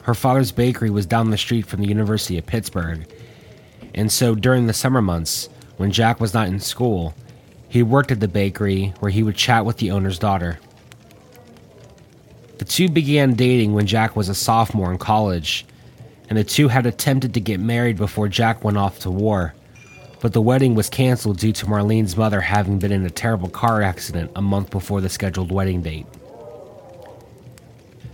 Her 0.04 0.14
father's 0.14 0.52
bakery 0.52 0.92
was 0.92 1.08
down 1.08 1.32
the 1.32 1.38
street 1.38 1.66
from 1.66 1.82
the 1.82 1.88
University 1.88 2.38
of 2.38 2.46
Pittsburgh, 2.46 3.08
and 3.94 4.12
so 4.12 4.36
during 4.36 4.68
the 4.68 4.74
summer 4.74 5.02
months, 5.02 5.50
when 5.78 5.92
Jack 5.92 6.20
was 6.20 6.34
not 6.34 6.48
in 6.48 6.60
school, 6.60 7.14
he 7.68 7.82
worked 7.84 8.12
at 8.12 8.20
the 8.20 8.28
bakery 8.28 8.94
where 9.00 9.12
he 9.12 9.24
would 9.24 9.36
chat 9.36 9.66
with 9.66 9.78
the 9.78 9.92
owner's 9.92 10.20
daughter. 10.20 10.60
The 12.60 12.66
two 12.66 12.88
began 12.88 13.34
dating 13.34 13.74
when 13.74 13.88
Jack 13.88 14.16
was 14.16 14.30
a 14.30 14.36
sophomore 14.36 14.92
in 14.92 14.98
college, 14.98 15.66
and 16.30 16.38
the 16.38 16.44
two 16.44 16.68
had 16.68 16.86
attempted 16.86 17.34
to 17.34 17.42
get 17.42 17.60
married 17.60 17.98
before 17.98 18.28
Jack 18.28 18.64
went 18.64 18.78
off 18.78 19.00
to 19.00 19.12
war. 19.12 19.54
But 20.22 20.34
the 20.34 20.42
wedding 20.42 20.74
was 20.74 20.90
canceled 20.90 21.40
due 21.40 21.52
to 21.52 21.66
Marlene's 21.66 22.16
mother 22.16 22.40
having 22.40 22.80
been 22.80 22.92
in 22.92 23.06
a 23.06 23.10
terrible 23.10 23.50
car 23.50 23.82
accident 23.82 24.32
a 24.36 24.42
month 24.42 24.70
before 24.70 25.02
the 25.02 25.10
scheduled 25.10 25.52
wedding 25.52 25.82
date. 25.82 26.06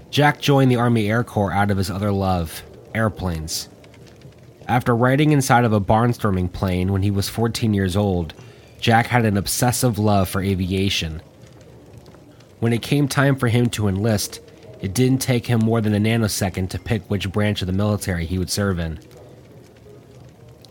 Jack 0.10 0.42
joined 0.42 0.72
the 0.72 0.78
Army 0.78 1.08
Air 1.08 1.24
Corps 1.24 1.52
out 1.52 1.70
of 1.70 1.78
his 1.78 1.92
other 1.92 2.12
love, 2.12 2.64
airplanes. 2.96 3.70
After 4.70 4.96
riding 4.96 5.32
inside 5.32 5.66
of 5.66 5.74
a 5.74 5.82
barnstorming 5.82 6.54
plane 6.54 6.94
when 6.94 7.02
he 7.02 7.10
was 7.10 7.28
14 7.28 7.74
years 7.74 7.96
old, 7.96 8.36
Jack 8.80 9.08
had 9.08 9.26
an 9.26 9.36
obsessive 9.36 9.98
love 9.98 10.30
for 10.30 10.44
aviation. 10.44 11.24
When 12.60 12.72
it 12.72 12.84
came 12.84 13.08
time 13.08 13.36
for 13.36 13.48
him 13.48 13.72
to 13.72 13.88
enlist, 13.88 14.42
it 14.80 14.94
didn't 14.94 15.24
take 15.24 15.48
him 15.48 15.62
more 15.62 15.82
than 15.82 15.96
a 15.96 15.98
nanosecond 15.98 16.70
to 16.70 16.78
pick 16.78 17.02
which 17.10 17.32
branch 17.32 17.64
of 17.64 17.66
the 17.66 17.74
military 17.74 18.28
he 18.28 18.38
would 18.38 18.52
serve 18.52 18.78
in. 18.78 19.00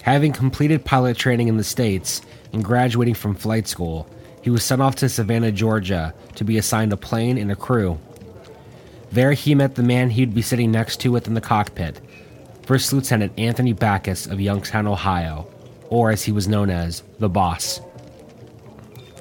Having 0.02 0.32
completed 0.34 0.84
pilot 0.84 1.16
training 1.16 1.48
in 1.48 1.56
the 1.56 1.64
States 1.64 2.22
and 2.52 2.62
graduating 2.62 3.14
from 3.14 3.34
flight 3.34 3.66
school, 3.66 4.08
he 4.42 4.50
was 4.50 4.62
sent 4.62 4.80
off 4.80 4.94
to 4.94 5.08
Savannah, 5.08 5.50
Georgia 5.50 6.14
to 6.36 6.44
be 6.44 6.56
assigned 6.56 6.92
a 6.92 6.96
plane 6.96 7.36
and 7.36 7.50
a 7.50 7.56
crew. 7.56 7.98
There 9.10 9.32
he 9.32 9.56
met 9.56 9.74
the 9.74 9.82
man 9.82 10.10
he'd 10.10 10.34
be 10.34 10.42
sitting 10.42 10.70
next 10.70 11.00
to 11.00 11.10
within 11.10 11.34
the 11.34 11.40
cockpit, 11.40 12.00
First 12.68 12.92
Lieutenant 12.92 13.32
Anthony 13.38 13.72
Backus 13.72 14.26
of 14.26 14.42
Youngstown, 14.42 14.86
Ohio, 14.86 15.46
or 15.88 16.10
as 16.10 16.24
he 16.24 16.32
was 16.32 16.46
known 16.46 16.68
as, 16.68 17.02
the 17.18 17.30
Boss. 17.30 17.80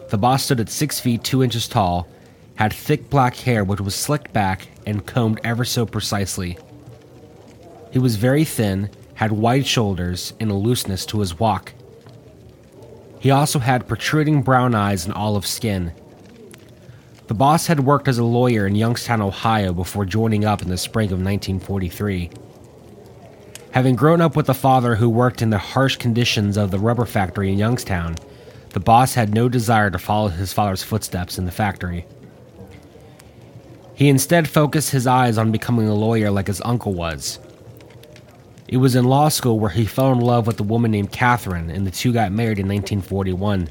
The 0.09 0.17
Boss 0.17 0.43
stood 0.43 0.59
at 0.59 0.67
6 0.67 0.99
feet 0.99 1.23
2 1.23 1.43
inches 1.43 1.69
tall, 1.69 2.09
had 2.55 2.73
thick 2.73 3.09
black 3.09 3.37
hair 3.37 3.63
which 3.63 3.79
was 3.79 3.95
slicked 3.95 4.33
back 4.33 4.67
and 4.85 5.05
combed 5.05 5.39
ever 5.45 5.63
so 5.63 5.85
precisely. 5.85 6.57
He 7.91 7.99
was 7.99 8.17
very 8.17 8.43
thin, 8.43 8.89
had 9.13 9.31
wide 9.31 9.65
shoulders, 9.65 10.33
and 10.41 10.51
a 10.51 10.53
looseness 10.53 11.05
to 11.05 11.21
his 11.21 11.39
walk. 11.39 11.71
He 13.21 13.31
also 13.31 13.59
had 13.59 13.87
protruding 13.87 14.41
brown 14.41 14.75
eyes 14.75 15.05
and 15.05 15.13
olive 15.13 15.47
skin. 15.47 15.93
The 17.27 17.33
boss 17.33 17.67
had 17.67 17.79
worked 17.79 18.09
as 18.09 18.17
a 18.17 18.25
lawyer 18.25 18.67
in 18.67 18.75
Youngstown, 18.75 19.21
Ohio 19.21 19.71
before 19.71 20.03
joining 20.03 20.43
up 20.43 20.61
in 20.61 20.67
the 20.67 20.77
spring 20.77 21.13
of 21.13 21.21
1943. 21.21 22.29
Having 23.71 23.95
grown 23.95 24.21
up 24.21 24.35
with 24.35 24.49
a 24.49 24.53
father 24.53 24.95
who 24.95 25.09
worked 25.09 25.41
in 25.41 25.49
the 25.49 25.57
harsh 25.57 25.97
conditions 25.97 26.57
of 26.57 26.71
the 26.71 26.79
rubber 26.79 27.05
factory 27.05 27.51
in 27.51 27.57
Youngstown, 27.57 28.15
the 28.69 28.79
boss 28.79 29.13
had 29.13 29.33
no 29.33 29.49
desire 29.49 29.89
to 29.89 29.99
follow 29.99 30.29
his 30.29 30.53
father's 30.53 30.83
footsteps 30.83 31.37
in 31.37 31.45
the 31.45 31.51
factory. 31.51 32.05
He 33.93 34.09
instead 34.09 34.47
focused 34.47 34.91
his 34.91 35.07
eyes 35.07 35.37
on 35.37 35.51
becoming 35.51 35.87
a 35.87 35.95
lawyer 35.95 36.31
like 36.31 36.47
his 36.47 36.61
uncle 36.63 36.93
was. 36.93 37.39
It 38.67 38.77
was 38.77 38.95
in 38.95 39.05
law 39.05 39.29
school 39.29 39.59
where 39.59 39.69
he 39.69 39.85
fell 39.85 40.11
in 40.11 40.19
love 40.19 40.45
with 40.45 40.59
a 40.59 40.63
woman 40.63 40.91
named 40.91 41.11
Catherine, 41.11 41.69
and 41.69 41.85
the 41.85 41.91
two 41.91 42.13
got 42.13 42.31
married 42.31 42.59
in 42.59 42.67
1941. 42.67 43.69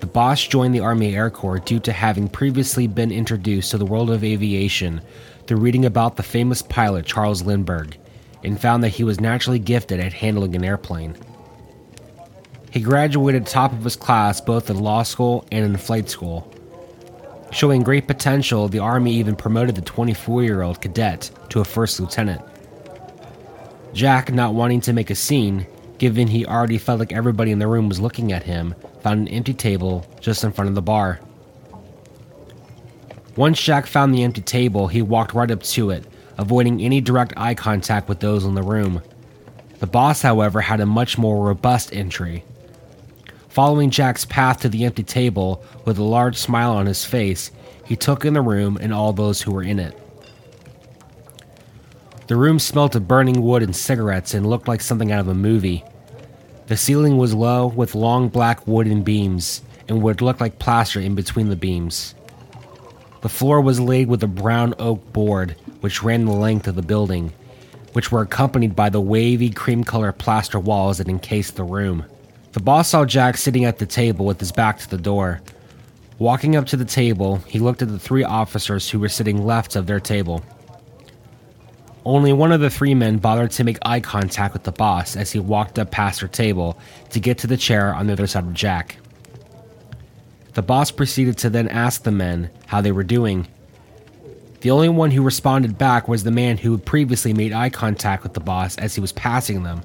The 0.00 0.06
boss 0.06 0.46
joined 0.46 0.74
the 0.74 0.80
Army 0.80 1.14
Air 1.14 1.30
Corps 1.30 1.58
due 1.58 1.80
to 1.80 1.92
having 1.92 2.28
previously 2.28 2.86
been 2.86 3.12
introduced 3.12 3.70
to 3.70 3.78
the 3.78 3.86
world 3.86 4.10
of 4.10 4.24
aviation 4.24 5.00
through 5.46 5.58
reading 5.58 5.84
about 5.84 6.16
the 6.16 6.22
famous 6.22 6.62
pilot 6.62 7.06
Charles 7.06 7.42
Lindbergh 7.42 7.96
and 8.44 8.60
found 8.60 8.82
that 8.84 8.90
he 8.90 9.04
was 9.04 9.20
naturally 9.20 9.58
gifted 9.58 10.00
at 10.00 10.12
handling 10.12 10.54
an 10.54 10.64
airplane. 10.64 11.16
He 12.70 12.80
graduated 12.80 13.46
top 13.46 13.72
of 13.72 13.84
his 13.84 13.96
class 13.96 14.40
both 14.40 14.70
in 14.70 14.78
law 14.78 15.02
school 15.02 15.46
and 15.52 15.64
in 15.64 15.76
flight 15.76 16.08
school. 16.08 16.50
Showing 17.50 17.82
great 17.82 18.06
potential, 18.06 18.68
the 18.68 18.78
Army 18.78 19.12
even 19.14 19.36
promoted 19.36 19.74
the 19.74 19.82
24 19.82 20.42
year 20.42 20.62
old 20.62 20.80
cadet 20.80 21.30
to 21.50 21.60
a 21.60 21.64
first 21.64 22.00
lieutenant. 22.00 22.40
Jack, 23.92 24.32
not 24.32 24.54
wanting 24.54 24.80
to 24.80 24.94
make 24.94 25.10
a 25.10 25.14
scene, 25.14 25.66
given 25.98 26.26
he 26.26 26.46
already 26.46 26.78
felt 26.78 26.98
like 26.98 27.12
everybody 27.12 27.50
in 27.50 27.58
the 27.58 27.66
room 27.66 27.90
was 27.90 28.00
looking 28.00 28.32
at 28.32 28.42
him, 28.42 28.74
found 29.02 29.28
an 29.28 29.34
empty 29.34 29.52
table 29.52 30.06
just 30.18 30.42
in 30.42 30.50
front 30.50 30.70
of 30.70 30.74
the 30.74 30.80
bar. 30.80 31.20
Once 33.36 33.62
Jack 33.62 33.86
found 33.86 34.14
the 34.14 34.24
empty 34.24 34.40
table, 34.40 34.88
he 34.88 35.02
walked 35.02 35.34
right 35.34 35.50
up 35.50 35.62
to 35.62 35.90
it, 35.90 36.04
avoiding 36.38 36.80
any 36.80 37.00
direct 37.00 37.32
eye 37.36 37.54
contact 37.54 38.08
with 38.08 38.20
those 38.20 38.44
in 38.44 38.54
the 38.54 38.62
room. 38.62 39.02
The 39.80 39.86
boss, 39.86 40.22
however, 40.22 40.60
had 40.60 40.80
a 40.80 40.86
much 40.86 41.18
more 41.18 41.44
robust 41.46 41.92
entry. 41.92 42.44
Following 43.48 43.90
Jack's 43.90 44.24
path 44.24 44.60
to 44.60 44.68
the 44.68 44.84
empty 44.84 45.02
table 45.02 45.62
with 45.84 45.98
a 45.98 46.02
large 46.02 46.36
smile 46.36 46.72
on 46.72 46.86
his 46.86 47.04
face, 47.04 47.50
he 47.84 47.96
took 47.96 48.24
in 48.24 48.32
the 48.34 48.40
room 48.40 48.78
and 48.80 48.94
all 48.94 49.12
those 49.12 49.42
who 49.42 49.52
were 49.52 49.62
in 49.62 49.78
it. 49.78 49.98
The 52.28 52.36
room 52.36 52.58
smelt 52.58 52.94
of 52.94 53.08
burning 53.08 53.42
wood 53.42 53.62
and 53.62 53.76
cigarettes 53.76 54.32
and 54.32 54.46
looked 54.46 54.68
like 54.68 54.80
something 54.80 55.12
out 55.12 55.20
of 55.20 55.28
a 55.28 55.34
movie. 55.34 55.84
The 56.68 56.76
ceiling 56.76 57.18
was 57.18 57.34
low 57.34 57.66
with 57.66 57.94
long 57.94 58.28
black 58.28 58.66
wooden 58.66 59.02
beams 59.02 59.60
and 59.88 60.00
would 60.00 60.22
look 60.22 60.40
like 60.40 60.58
plaster 60.58 61.00
in 61.00 61.14
between 61.14 61.48
the 61.50 61.56
beams. 61.56 62.14
The 63.20 63.28
floor 63.28 63.60
was 63.60 63.80
laid 63.80 64.08
with 64.08 64.22
a 64.22 64.28
brown 64.28 64.74
oak 64.78 65.12
board 65.12 65.56
which 65.82 66.02
ran 66.02 66.24
the 66.24 66.32
length 66.32 66.66
of 66.66 66.74
the 66.74 66.82
building, 66.82 67.32
which 67.92 68.10
were 68.10 68.22
accompanied 68.22 68.74
by 68.74 68.88
the 68.88 69.00
wavy 69.00 69.50
cream 69.50 69.84
colored 69.84 70.18
plaster 70.18 70.58
walls 70.58 70.98
that 70.98 71.08
encased 71.08 71.56
the 71.56 71.64
room. 71.64 72.04
The 72.52 72.60
boss 72.60 72.88
saw 72.88 73.04
Jack 73.04 73.36
sitting 73.36 73.64
at 73.64 73.78
the 73.78 73.86
table 73.86 74.24
with 74.24 74.38
his 74.38 74.52
back 74.52 74.78
to 74.78 74.88
the 74.88 74.96
door. 74.96 75.40
Walking 76.18 76.54
up 76.54 76.66
to 76.66 76.76
the 76.76 76.84
table, 76.84 77.38
he 77.48 77.58
looked 77.58 77.82
at 77.82 77.88
the 77.88 77.98
three 77.98 78.22
officers 78.22 78.88
who 78.88 79.00
were 79.00 79.08
sitting 79.08 79.44
left 79.44 79.74
of 79.74 79.86
their 79.86 80.00
table. 80.00 80.44
Only 82.04 82.32
one 82.32 82.52
of 82.52 82.60
the 82.60 82.70
three 82.70 82.94
men 82.94 83.18
bothered 83.18 83.50
to 83.52 83.64
make 83.64 83.78
eye 83.82 84.00
contact 84.00 84.54
with 84.54 84.64
the 84.64 84.72
boss 84.72 85.16
as 85.16 85.32
he 85.32 85.38
walked 85.38 85.78
up 85.78 85.90
past 85.90 86.20
their 86.20 86.28
table 86.28 86.78
to 87.10 87.20
get 87.20 87.38
to 87.38 87.46
the 87.46 87.56
chair 87.56 87.94
on 87.94 88.06
the 88.06 88.12
other 88.12 88.26
side 88.26 88.44
of 88.44 88.54
Jack. 88.54 88.96
The 90.54 90.62
boss 90.62 90.90
proceeded 90.90 91.38
to 91.38 91.50
then 91.50 91.68
ask 91.68 92.02
the 92.02 92.10
men 92.10 92.50
how 92.66 92.80
they 92.80 92.92
were 92.92 93.04
doing 93.04 93.48
the 94.62 94.70
only 94.70 94.88
one 94.88 95.10
who 95.10 95.22
responded 95.22 95.76
back 95.76 96.06
was 96.06 96.22
the 96.22 96.30
man 96.30 96.56
who 96.56 96.72
had 96.72 96.86
previously 96.86 97.34
made 97.34 97.52
eye 97.52 97.68
contact 97.68 98.22
with 98.22 98.34
the 98.34 98.40
boss 98.40 98.78
as 98.78 98.94
he 98.94 99.00
was 99.00 99.12
passing 99.12 99.64
them. 99.64 99.82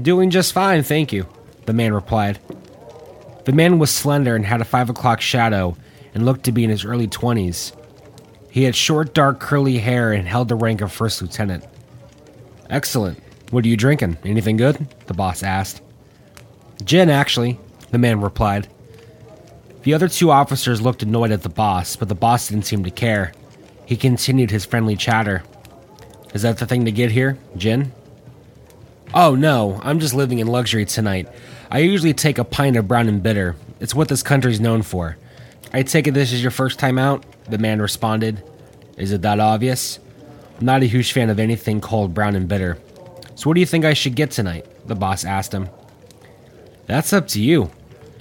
Doing 0.00 0.30
just 0.30 0.54
fine, 0.54 0.82
thank 0.82 1.12
you, 1.12 1.26
the 1.66 1.74
man 1.74 1.92
replied. 1.92 2.38
The 3.44 3.52
man 3.52 3.78
was 3.78 3.90
slender 3.90 4.34
and 4.34 4.46
had 4.46 4.62
a 4.62 4.64
five 4.64 4.88
o'clock 4.88 5.20
shadow 5.20 5.76
and 6.14 6.24
looked 6.24 6.44
to 6.44 6.52
be 6.52 6.64
in 6.64 6.70
his 6.70 6.84
early 6.84 7.06
20s. 7.06 7.72
He 8.50 8.64
had 8.64 8.74
short, 8.74 9.12
dark, 9.12 9.38
curly 9.38 9.78
hair 9.78 10.12
and 10.12 10.26
held 10.26 10.48
the 10.48 10.56
rank 10.56 10.80
of 10.80 10.90
first 10.90 11.20
lieutenant. 11.20 11.64
Excellent. 12.70 13.22
What 13.50 13.64
are 13.64 13.68
you 13.68 13.76
drinking? 13.76 14.16
Anything 14.24 14.56
good? 14.56 14.88
The 15.06 15.14
boss 15.14 15.42
asked. 15.42 15.82
Gin, 16.84 17.10
actually, 17.10 17.60
the 17.90 17.98
man 17.98 18.20
replied. 18.22 18.68
The 19.82 19.94
other 19.94 20.08
two 20.08 20.30
officers 20.30 20.82
looked 20.82 21.02
annoyed 21.02 21.30
at 21.30 21.42
the 21.42 21.48
boss, 21.48 21.96
but 21.96 22.08
the 22.08 22.14
boss 22.14 22.48
didn't 22.48 22.66
seem 22.66 22.84
to 22.84 22.90
care. 22.90 23.32
He 23.86 23.96
continued 23.96 24.50
his 24.50 24.66
friendly 24.66 24.94
chatter. 24.94 25.42
Is 26.34 26.42
that 26.42 26.58
the 26.58 26.66
thing 26.66 26.84
to 26.84 26.92
get 26.92 27.10
here? 27.10 27.38
Gin? 27.56 27.92
Oh 29.14 29.34
no, 29.34 29.80
I'm 29.82 29.98
just 29.98 30.14
living 30.14 30.38
in 30.38 30.46
luxury 30.46 30.84
tonight. 30.84 31.28
I 31.70 31.78
usually 31.78 32.14
take 32.14 32.38
a 32.38 32.44
pint 32.44 32.76
of 32.76 32.86
brown 32.86 33.08
and 33.08 33.22
bitter. 33.22 33.56
It's 33.80 33.94
what 33.94 34.08
this 34.08 34.22
country's 34.22 34.60
known 34.60 34.82
for. 34.82 35.16
I 35.72 35.82
take 35.82 36.06
it 36.06 36.14
this 36.14 36.32
is 36.32 36.42
your 36.42 36.50
first 36.50 36.78
time 36.78 36.98
out? 36.98 37.24
The 37.48 37.58
man 37.58 37.80
responded. 37.80 38.42
Is 38.96 39.12
it 39.12 39.22
that 39.22 39.40
obvious? 39.40 39.98
I'm 40.58 40.66
not 40.66 40.82
a 40.82 40.86
huge 40.86 41.12
fan 41.12 41.30
of 41.30 41.40
anything 41.40 41.80
called 41.80 42.12
brown 42.12 42.36
and 42.36 42.46
bitter. 42.46 42.76
So 43.34 43.48
what 43.48 43.54
do 43.54 43.60
you 43.60 43.66
think 43.66 43.84
I 43.84 43.94
should 43.94 44.14
get 44.14 44.30
tonight? 44.30 44.66
The 44.86 44.94
boss 44.94 45.24
asked 45.24 45.54
him. 45.54 45.70
That's 46.86 47.12
up 47.12 47.26
to 47.28 47.40
you. 47.40 47.70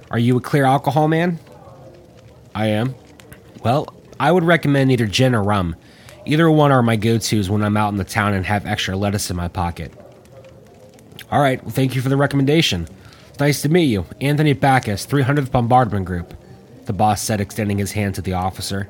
Are 0.09 0.19
you 0.19 0.37
a 0.37 0.41
clear 0.41 0.63
alcohol 0.63 1.07
man? 1.07 1.39
I 2.53 2.67
am. 2.67 2.95
Well, 3.63 3.93
I 4.19 4.31
would 4.31 4.43
recommend 4.43 4.91
either 4.91 5.07
gin 5.07 5.35
or 5.35 5.43
rum. 5.43 5.75
Either 6.25 6.49
one 6.51 6.71
are 6.71 6.83
my 6.83 6.95
go 6.95 7.17
tos 7.17 7.49
when 7.49 7.63
I'm 7.63 7.77
out 7.77 7.89
in 7.89 7.97
the 7.97 8.03
town 8.03 8.33
and 8.33 8.45
have 8.45 8.65
extra 8.65 8.95
lettuce 8.95 9.29
in 9.29 9.35
my 9.35 9.47
pocket. 9.47 9.91
All 11.31 11.41
right, 11.41 11.61
well, 11.63 11.71
thank 11.71 11.95
you 11.95 12.01
for 12.01 12.09
the 12.09 12.17
recommendation. 12.17 12.87
It's 13.29 13.39
nice 13.39 13.61
to 13.61 13.69
meet 13.69 13.85
you. 13.85 14.05
Anthony 14.19 14.53
Backus, 14.53 15.05
300th 15.05 15.51
Bombardment 15.51 16.05
Group, 16.05 16.33
the 16.85 16.93
boss 16.93 17.21
said, 17.21 17.39
extending 17.39 17.77
his 17.77 17.91
hand 17.91 18.15
to 18.15 18.21
the 18.21 18.33
officer. 18.33 18.89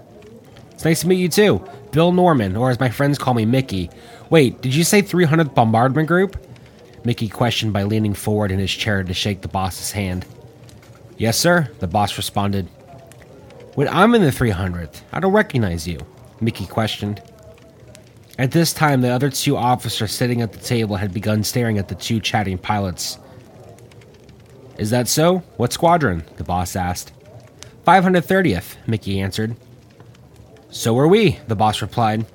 It's 0.71 0.85
nice 0.85 1.01
to 1.01 1.07
meet 1.07 1.19
you 1.19 1.29
too. 1.29 1.63
Bill 1.91 2.11
Norman, 2.11 2.55
or 2.55 2.69
as 2.69 2.79
my 2.79 2.89
friends 2.89 3.17
call 3.17 3.33
me, 3.33 3.45
Mickey. 3.45 3.89
Wait, 4.29 4.61
did 4.61 4.73
you 4.73 4.83
say 4.83 5.01
300th 5.01 5.53
Bombardment 5.53 6.07
Group? 6.07 6.37
Mickey 7.03 7.27
questioned 7.27 7.73
by 7.73 7.83
leaning 7.83 8.13
forward 8.13 8.51
in 8.51 8.59
his 8.59 8.71
chair 8.71 9.03
to 9.03 9.13
shake 9.13 9.41
the 9.41 9.47
boss's 9.47 9.91
hand. 9.91 10.25
Yes, 11.17 11.37
sir, 11.37 11.69
the 11.79 11.87
boss 11.87 12.15
responded. 12.17 12.69
Wait, 13.79 13.87
I'm 13.87 14.13
in 14.13 14.21
the 14.21 14.29
300th. 14.29 15.03
I 15.13 15.21
don't 15.21 15.31
recognize 15.31 15.87
you, 15.87 16.05
Mickey 16.41 16.65
questioned. 16.65 17.21
At 18.37 18.51
this 18.51 18.73
time, 18.73 18.99
the 18.99 19.07
other 19.07 19.29
two 19.29 19.55
officers 19.55 20.11
sitting 20.11 20.41
at 20.41 20.51
the 20.51 20.59
table 20.59 20.97
had 20.97 21.13
begun 21.13 21.45
staring 21.45 21.77
at 21.77 21.87
the 21.87 21.95
two 21.95 22.19
chatting 22.19 22.57
pilots. 22.57 23.19
Is 24.77 24.89
that 24.89 25.07
so? 25.07 25.37
What 25.55 25.71
squadron? 25.71 26.25
the 26.35 26.43
boss 26.43 26.75
asked. 26.75 27.13
530th, 27.87 28.75
Mickey 28.85 29.21
answered. 29.21 29.55
So 30.71 30.99
are 30.99 31.07
we, 31.07 31.39
the 31.47 31.55
boss 31.55 31.81
replied. 31.81 32.25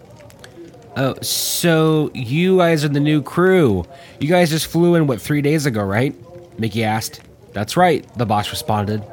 Oh, 0.97 1.15
so 1.21 2.11
you 2.15 2.57
guys 2.57 2.87
are 2.87 2.89
the 2.89 3.01
new 3.01 3.21
crew. 3.21 3.85
You 4.19 4.29
guys 4.29 4.49
just 4.49 4.69
flew 4.69 4.95
in, 4.95 5.07
what, 5.07 5.21
three 5.21 5.43
days 5.43 5.67
ago, 5.67 5.85
right? 5.85 6.17
Mickey 6.59 6.85
asked. 6.85 7.21
That's 7.53 7.77
right, 7.77 8.03
the 8.17 8.25
boss 8.25 8.51
responded. 8.51 9.05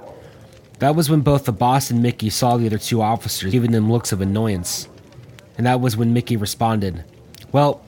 That 0.81 0.95
was 0.95 1.11
when 1.11 1.21
both 1.21 1.45
the 1.45 1.51
boss 1.51 1.91
and 1.91 2.01
Mickey 2.01 2.31
saw 2.31 2.57
the 2.57 2.65
other 2.65 2.79
two 2.79 3.03
officers, 3.03 3.51
giving 3.51 3.71
them 3.71 3.91
looks 3.91 4.11
of 4.11 4.19
annoyance. 4.19 4.89
And 5.55 5.67
that 5.67 5.79
was 5.79 5.95
when 5.95 6.11
Mickey 6.11 6.38
responded. 6.38 7.03
Well, 7.51 7.85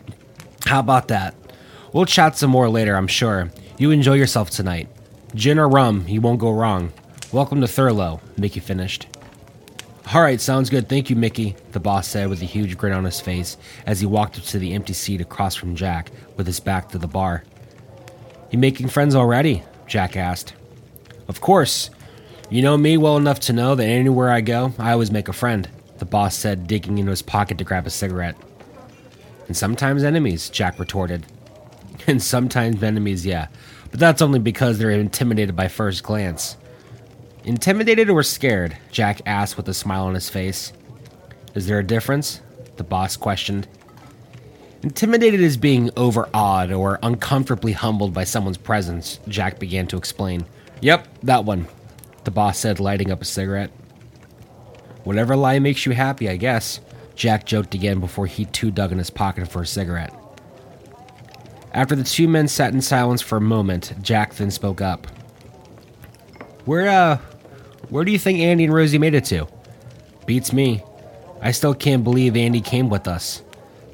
how 0.67 0.79
about 0.79 1.07
that? 1.07 1.33
We'll 1.91 2.05
chat 2.05 2.38
some 2.38 2.51
more 2.51 2.69
later, 2.69 2.95
I'm 2.95 3.07
sure. 3.07 3.50
You 3.79 3.89
enjoy 3.89 4.13
yourself 4.13 4.51
tonight. 4.51 4.89
Gin 5.33 5.57
or 5.57 5.67
rum, 5.67 6.05
you 6.07 6.21
won't 6.21 6.39
go 6.39 6.51
wrong. 6.51 6.93
Welcome 7.31 7.62
to 7.62 7.67
Thurlow, 7.67 8.21
Mickey 8.38 8.59
finished. 8.59 9.07
All 10.13 10.21
right, 10.21 10.39
sounds 10.39 10.69
good. 10.69 10.88
Thank 10.88 11.09
you, 11.09 11.15
Mickey, 11.15 11.55
the 11.71 11.79
boss 11.79 12.07
said 12.07 12.29
with 12.29 12.43
a 12.43 12.45
huge 12.45 12.77
grin 12.77 12.93
on 12.93 13.05
his 13.05 13.19
face 13.19 13.57
as 13.88 14.01
he 14.01 14.05
walked 14.05 14.38
up 14.38 14.43
to 14.43 14.59
the 14.59 14.75
empty 14.75 14.93
seat 14.93 15.19
across 15.19 15.55
from 15.55 15.75
Jack 15.75 16.12
with 16.38 16.45
his 16.45 16.59
back 16.59 16.89
to 16.89 17.00
the 17.00 17.07
bar. 17.07 17.43
You 18.51 18.59
making 18.59 18.89
friends 18.89 19.15
already? 19.15 19.63
Jack 19.88 20.15
asked. 20.15 20.53
Of 21.27 21.41
course. 21.41 21.89
You 22.53 22.62
know 22.62 22.77
me 22.77 22.98
well 22.98 23.17
enough 23.17 23.39
to 23.39 23.51
know 23.51 23.74
that 23.74 23.83
anywhere 23.83 24.30
I 24.30 24.41
go, 24.41 24.73
I 24.78 24.91
always 24.91 25.10
make 25.10 25.28
a 25.28 25.34
friend, 25.34 25.67
the 25.97 26.06
boss 26.06 26.36
said, 26.36 26.67
digging 26.67 26.99
into 26.99 27.10
his 27.10 27.23
pocket 27.23 27.58
to 27.58 27.63
grab 27.63 27.88
a 27.88 27.89
cigarette. 27.89 28.36
And 29.47 29.58
sometimes 29.58 30.04
enemies, 30.04 30.51
Jack 30.51 30.78
retorted. 30.78 31.25
And 32.06 32.21
sometimes 32.21 32.84
enemies, 32.84 33.25
yeah. 33.25 33.47
But 33.89 33.99
that's 33.99 34.21
only 34.21 34.38
because 34.38 34.78
they're 34.78 34.91
intimidated 34.91 35.56
by 35.56 35.67
first 35.67 36.04
glance. 36.04 36.56
Intimidated 37.43 38.08
or 38.08 38.21
scared? 38.21 38.78
Jack 38.91 39.21
asked 39.25 39.58
with 39.58 39.67
a 39.67 39.73
smile 39.73 40.06
on 40.06 40.13
his 40.13 40.30
face. 40.30 40.73
Is 41.56 41.65
there 41.65 41.80
a 41.80 41.84
difference? 41.84 42.39
The 42.75 42.84
boss 42.84 43.17
questioned. 43.17 43.67
Intimidated 44.84 45.39
is 45.39 45.58
being 45.58 45.89
overawed 45.97 46.71
or 46.71 46.99
uncomfortably 47.01 47.71
humbled 47.71 48.13
by 48.13 48.25
someone's 48.25 48.58
presence, 48.58 49.19
Jack 49.28 49.58
began 49.58 49.88
to 49.88 49.97
explain. 49.97 50.45
Yep, 50.82 51.08
that 51.23 51.45
one, 51.45 51.67
the 52.25 52.31
boss 52.31 52.57
said, 52.57 52.79
lighting 52.79 53.12
up 53.12 53.21
a 53.21 53.25
cigarette. 53.25 53.71
Whatever 55.03 55.36
lie 55.36 55.59
makes 55.59 55.86
you 55.86 55.91
happy, 55.91 56.29
I 56.29 56.38
guess, 56.38 56.79
Jack 57.15 57.45
joked 57.45 57.73
again 57.73 57.99
before 57.99 58.25
he 58.25 58.45
too 58.45 58.71
dug 58.71 58.91
in 58.91 58.97
his 58.97 59.09
pocket 59.09 59.47
for 59.47 59.62
a 59.62 59.67
cigarette. 59.67 60.13
After 61.73 61.95
the 61.95 62.03
two 62.03 62.27
men 62.27 62.47
sat 62.47 62.73
in 62.73 62.81
silence 62.81 63.21
for 63.21 63.38
a 63.38 63.41
moment, 63.41 63.93
Jack 64.01 64.36
then 64.36 64.51
spoke 64.51 64.81
up. 64.81 65.07
Where, 66.65 66.88
uh, 66.88 67.17
where 67.89 68.05
do 68.05 68.12
you 68.12 68.19
think 68.19 68.39
Andy 68.39 68.65
and 68.65 68.73
Rosie 68.73 68.97
made 68.99 69.15
it 69.15 69.25
to? 69.25 69.47
Beats 70.25 70.53
me. 70.53 70.83
I 71.41 71.51
still 71.51 71.73
can't 71.73 72.03
believe 72.03 72.38
Andy 72.38 72.62
came 72.62 72.89
with 72.89 73.07
us. 73.07 73.41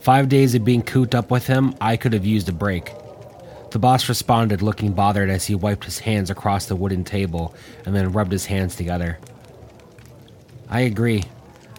Five 0.01 0.29
days 0.29 0.53
of 0.53 0.63
being 0.63 0.81
cooped 0.83 1.15
up 1.15 1.31
with 1.31 1.47
him, 1.47 1.73
I 1.81 1.97
could 1.97 2.13
have 2.13 2.25
used 2.25 2.47
a 2.49 2.53
break. 2.53 2.93
The 3.71 3.79
boss 3.79 4.09
responded, 4.09 4.61
looking 4.61 4.93
bothered 4.93 5.29
as 5.29 5.45
he 5.45 5.55
wiped 5.55 5.85
his 5.85 5.99
hands 5.99 6.29
across 6.29 6.65
the 6.65 6.75
wooden 6.75 7.03
table 7.03 7.53
and 7.85 7.95
then 7.95 8.11
rubbed 8.11 8.31
his 8.31 8.47
hands 8.47 8.75
together. 8.75 9.19
I 10.69 10.81
agree. 10.81 11.23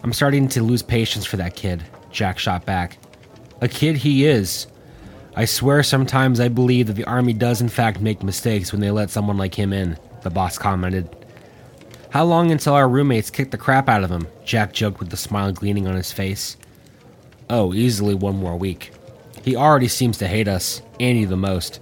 I'm 0.03 0.13
starting 0.13 0.47
to 0.49 0.63
lose 0.63 0.81
patience 0.81 1.25
for 1.25 1.37
that 1.37 1.55
kid, 1.55 1.83
Jack 2.11 2.39
shot 2.39 2.65
back. 2.65 2.97
A 3.59 3.67
kid 3.67 3.97
he 3.97 4.25
is. 4.25 4.67
I 5.35 5.45
swear 5.45 5.83
sometimes 5.83 6.39
I 6.39 6.47
believe 6.47 6.87
that 6.87 6.93
the 6.93 7.05
army 7.05 7.33
does 7.33 7.61
in 7.61 7.69
fact 7.69 8.01
make 8.01 8.23
mistakes 8.23 8.71
when 8.71 8.81
they 8.81 8.91
let 8.91 9.09
someone 9.09 9.37
like 9.37 9.55
him 9.55 9.71
in, 9.71 9.97
the 10.23 10.29
boss 10.29 10.57
commented. 10.57 11.09
How 12.09 12.25
long 12.25 12.51
until 12.51 12.73
our 12.73 12.89
roommates 12.89 13.29
kick 13.29 13.51
the 13.51 13.57
crap 13.57 13.87
out 13.87 14.03
of 14.03 14.09
him? 14.09 14.27
Jack 14.43 14.73
joked 14.73 14.99
with 14.99 15.09
the 15.09 15.17
smile 15.17 15.51
gleaming 15.51 15.87
on 15.87 15.95
his 15.95 16.11
face. 16.11 16.57
Oh, 17.49 17.73
easily 17.73 18.15
one 18.15 18.35
more 18.35 18.57
week. 18.57 18.91
He 19.43 19.55
already 19.55 19.87
seems 19.87 20.17
to 20.19 20.27
hate 20.27 20.47
us, 20.47 20.81
Andy 20.99 21.25
the 21.25 21.37
most, 21.37 21.79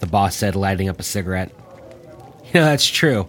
the 0.00 0.06
boss 0.06 0.36
said, 0.36 0.56
lighting 0.56 0.88
up 0.88 1.00
a 1.00 1.04
cigarette. 1.04 1.50
You 2.52 2.60
know, 2.60 2.66
that's 2.66 2.86
true. 2.86 3.28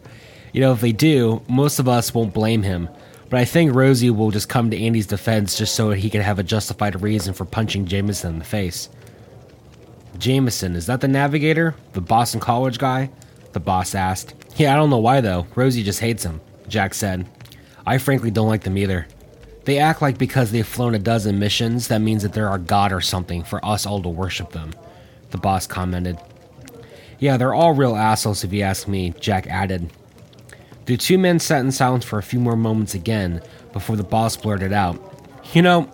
You 0.54 0.62
know, 0.62 0.74
if 0.74 0.82
they 0.82 0.92
do, 0.92 1.42
most 1.48 1.80
of 1.80 1.88
us 1.88 2.14
won't 2.14 2.32
blame 2.32 2.62
him. 2.62 2.90
But 3.28 3.40
I 3.40 3.46
think 3.46 3.74
Rosie 3.74 4.12
will 4.12 4.30
just 4.30 4.50
come 4.50 4.70
to 4.70 4.80
Andy's 4.80 5.08
defense 5.08 5.58
just 5.58 5.74
so 5.74 5.90
he 5.92 6.12
can 6.12 6.22
have 6.22 6.38
a 6.38 6.44
justified 6.44 7.02
reason 7.02 7.34
for 7.34 7.44
punching 7.44 7.88
Jameson 7.88 8.34
in 8.34 8.40
the 8.40 8.46
face. 8.46 8.88
Jameson, 10.20 10.76
is 10.76 10.86
that 10.86 11.02
the 11.02 11.08
navigator? 11.08 11.76
The 11.94 12.02
Boston 12.02 12.40
College 12.40 12.78
guy? 12.78 13.10
The 13.54 13.60
boss 13.60 13.96
asked. 13.96 14.36
Yeah, 14.58 14.74
I 14.74 14.78
don't 14.78 14.92
know 14.92 15.00
why 15.00 15.22
though. 15.22 15.48
Rosie 15.56 15.84
just 15.84 16.00
hates 16.00 16.24
him, 16.24 16.40
Jack 16.68 16.94
said. 16.94 17.28
I 17.86 17.98
frankly 17.98 18.32
don't 18.32 18.48
like 18.48 18.64
them 18.64 18.78
either. 18.78 19.08
They 19.66 19.80
act 19.80 20.02
like 20.02 20.18
because 20.18 20.52
they've 20.52 20.66
flown 20.66 20.96
a 20.96 21.00
dozen 21.00 21.40
missions, 21.40 21.88
that 21.88 22.02
means 22.02 22.24
that 22.24 22.34
they're 22.34 22.50
our 22.50 22.60
god 22.60 22.94
or 22.94 23.02
something 23.02 23.44
for 23.44 23.64
us 23.66 23.86
all 23.86 24.02
to 24.02 24.10
worship 24.10 24.52
them, 24.52 24.74
the 25.32 25.38
boss 25.38 25.66
commented. 25.68 26.20
Yeah, 27.18 27.38
they're 27.38 27.54
all 27.54 27.74
real 27.74 27.96
assholes 27.96 28.44
if 28.44 28.54
you 28.54 28.62
ask 28.62 28.88
me, 28.88 29.14
Jack 29.20 29.48
added. 29.48 29.90
The 30.86 30.98
two 30.98 31.18
men 31.18 31.40
sat 31.40 31.62
in 31.62 31.72
silence 31.72 32.06
for 32.06 32.20
a 32.20 32.24
few 32.24 32.40
more 32.40 32.56
moments 32.56 32.94
again 32.94 33.42
before 33.74 33.96
the 33.96 34.04
boss 34.04 34.38
blurted 34.38 34.72
out, 34.72 35.02
You 35.54 35.64
know, 35.64 35.90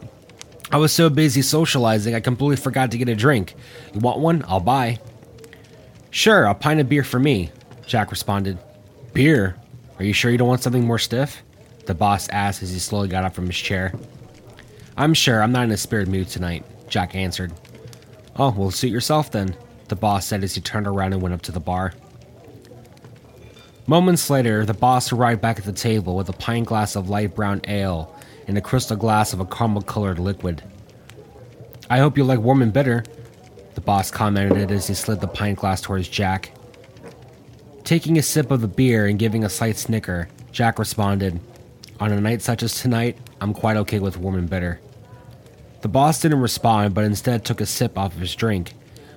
I 0.71 0.77
was 0.77 0.91
so 0.91 1.09
busy 1.09 1.41
socializing 1.41 2.13
I 2.13 2.19
completely 2.19 2.57
forgot 2.57 2.91
to 2.91 2.97
get 2.97 3.09
a 3.09 3.15
drink. 3.15 3.55
You 3.93 3.99
want 4.01 4.19
one? 4.19 4.43
I'll 4.47 4.59
buy. 4.59 4.99
Sure, 6.09 6.43
a 6.43 6.53
pint 6.53 6.81
of 6.81 6.89
beer 6.89 7.03
for 7.03 7.19
me, 7.19 7.51
Jack 7.85 8.11
responded. 8.11 8.57
Beer? 9.13 9.55
Are 9.97 10.03
you 10.03 10.13
sure 10.13 10.29
you 10.31 10.37
don't 10.37 10.47
want 10.47 10.61
something 10.61 10.85
more 10.85 10.99
stiff? 10.99 11.41
The 11.85 11.95
boss 11.95 12.29
asked 12.29 12.63
as 12.63 12.71
he 12.71 12.79
slowly 12.79 13.07
got 13.07 13.23
up 13.23 13.33
from 13.33 13.47
his 13.47 13.57
chair. 13.57 13.93
I'm 14.97 15.13
sure 15.13 15.41
I'm 15.41 15.51
not 15.51 15.63
in 15.65 15.71
a 15.71 15.77
spirit 15.77 16.07
mood 16.07 16.27
tonight, 16.27 16.65
Jack 16.89 17.15
answered. 17.15 17.53
Oh, 18.35 18.53
well, 18.55 18.71
suit 18.71 18.91
yourself 18.91 19.31
then, 19.31 19.55
the 19.87 19.95
boss 19.95 20.25
said 20.25 20.43
as 20.43 20.55
he 20.55 20.61
turned 20.61 20.87
around 20.87 21.13
and 21.13 21.21
went 21.21 21.33
up 21.33 21.41
to 21.43 21.51
the 21.51 21.59
bar. 21.59 21.93
Moments 23.87 24.29
later, 24.29 24.65
the 24.65 24.73
boss 24.73 25.11
arrived 25.11 25.41
back 25.41 25.59
at 25.59 25.65
the 25.65 25.73
table 25.73 26.15
with 26.15 26.29
a 26.29 26.33
pint 26.33 26.67
glass 26.67 26.95
of 26.95 27.09
light 27.09 27.35
brown 27.35 27.61
ale 27.67 28.15
and 28.47 28.57
a 28.57 28.61
crystal 28.61 28.95
glass 28.95 29.33
of 29.33 29.39
a 29.39 29.45
caramel 29.45 29.81
colored 29.81 30.19
liquid. 30.19 30.63
I 31.89 31.97
hope 31.99 32.17
you 32.17 32.23
like 32.23 32.39
warm 32.39 32.61
and 32.61 32.71
bitter, 32.71 33.03
the 33.75 33.81
boss 33.81 34.11
commented 34.11 34.71
as 34.71 34.87
he 34.87 34.93
slid 34.93 35.19
the 35.19 35.27
pint 35.27 35.59
glass 35.59 35.81
towards 35.81 36.07
Jack. 36.07 36.51
Taking 37.83 38.17
a 38.17 38.21
sip 38.21 38.51
of 38.51 38.61
the 38.61 38.67
beer 38.67 39.07
and 39.07 39.19
giving 39.19 39.43
a 39.43 39.49
slight 39.49 39.77
snicker, 39.77 40.29
Jack 40.51 40.79
responded, 40.79 41.39
On 42.01 42.11
a 42.11 42.19
night 42.19 42.41
such 42.41 42.63
as 42.63 42.81
tonight, 42.81 43.15
I'm 43.39 43.53
quite 43.53 43.77
okay 43.77 43.99
with 43.99 44.17
warm 44.17 44.35
and 44.35 44.49
bitter. 44.49 44.81
The 45.81 45.87
boss 45.87 46.19
didn't 46.19 46.41
respond, 46.41 46.95
but 46.95 47.03
instead 47.03 47.45
took 47.45 47.61
a 47.61 47.65
sip 47.67 47.95
off 47.95 48.15
of 48.15 48.21
his 48.21 48.33
drink 48.33 48.73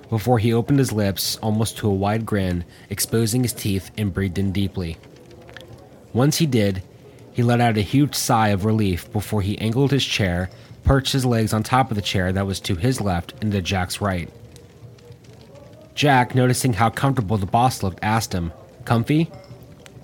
before 0.07 0.37
he 0.37 0.53
opened 0.53 0.77
his 0.77 0.91
lips 0.91 1.37
almost 1.37 1.77
to 1.77 1.89
a 1.89 1.93
wide 1.93 2.27
grin, 2.27 2.63
exposing 2.91 3.41
his 3.41 3.53
teeth 3.53 3.89
and 3.97 4.13
breathed 4.13 4.37
in 4.37 4.51
deeply. 4.51 4.97
Once 6.13 6.37
he 6.37 6.45
did, 6.45 6.83
he 7.33 7.41
let 7.41 7.59
out 7.59 7.75
a 7.75 7.81
huge 7.81 8.13
sigh 8.13 8.49
of 8.49 8.65
relief 8.65 9.11
before 9.11 9.41
he 9.41 9.57
angled 9.57 9.89
his 9.89 10.05
chair, 10.05 10.51
perched 10.83 11.11
his 11.11 11.25
legs 11.25 11.53
on 11.53 11.63
top 11.63 11.89
of 11.89 11.95
the 11.95 12.03
chair 12.03 12.31
that 12.31 12.45
was 12.45 12.59
to 12.59 12.75
his 12.75 13.01
left 13.01 13.33
and 13.41 13.51
to 13.51 13.63
Jack's 13.63 13.99
right. 13.99 14.29
Jack, 15.95 16.35
noticing 16.35 16.73
how 16.73 16.91
comfortable 16.91 17.37
the 17.37 17.47
boss 17.47 17.81
looked, 17.81 17.99
asked 18.03 18.31
him, 18.31 18.53
Comfy? 18.85 19.31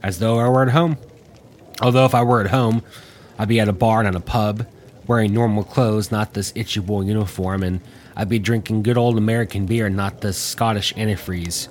As 0.02 0.17
though 0.17 0.39
I 0.39 0.50
were 0.50 0.63
at 0.63 0.70
home. 0.70 0.98
Although 1.82 2.06
if 2.06 2.13
I 2.15 2.24
were 2.24 2.41
at 2.41 2.52
home, 2.52 2.84
I'd 3.39 3.48
be 3.48 3.60
at 3.60 3.67
a 3.67 3.74
bar 3.74 4.02
and 4.04 4.15
a 4.15 4.20
pub, 4.20 4.67
wearing 5.08 5.34
normal 5.34 5.63
clothes, 5.63 6.12
not 6.12 6.34
this 6.34 6.54
itchy 6.56 6.80
wool 6.80 7.04
uniform, 7.04 7.63
and 7.63 7.82
I'd 8.15 8.30
be 8.30 8.39
drinking 8.39 8.84
good 8.84 8.98
old 8.98 9.17
American 9.17 9.65
beer, 9.65 9.89
not 9.89 10.22
this 10.22 10.38
Scottish 10.38 10.94
antifreeze. 10.94 11.70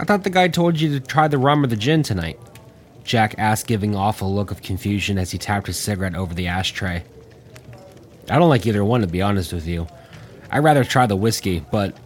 I 0.00 0.04
thought 0.04 0.24
the 0.24 0.30
guy 0.30 0.48
told 0.48 0.80
you 0.80 0.98
to 0.98 1.00
try 1.00 1.28
the 1.28 1.38
rum 1.38 1.64
or 1.64 1.68
the 1.68 1.76
gin 1.76 2.02
tonight. 2.02 2.38
Jack 3.04 3.34
asked, 3.38 3.66
giving 3.66 3.94
off 3.94 4.20
a 4.20 4.24
look 4.24 4.50
of 4.50 4.62
confusion 4.62 5.16
as 5.16 5.30
he 5.30 5.38
tapped 5.38 5.66
his 5.66 5.78
cigarette 5.78 6.14
over 6.14 6.34
the 6.34 6.48
ashtray. 6.48 7.02
I 8.28 8.38
don't 8.38 8.50
like 8.50 8.66
either 8.66 8.84
one, 8.84 9.00
to 9.00 9.06
be 9.06 9.22
honest 9.22 9.52
with 9.52 9.66
you. 9.66 9.86
I'd 10.50 10.64
rather 10.64 10.84
try 10.84 11.06
the 11.06 11.16
whiskey, 11.16 11.64
but 11.70 11.96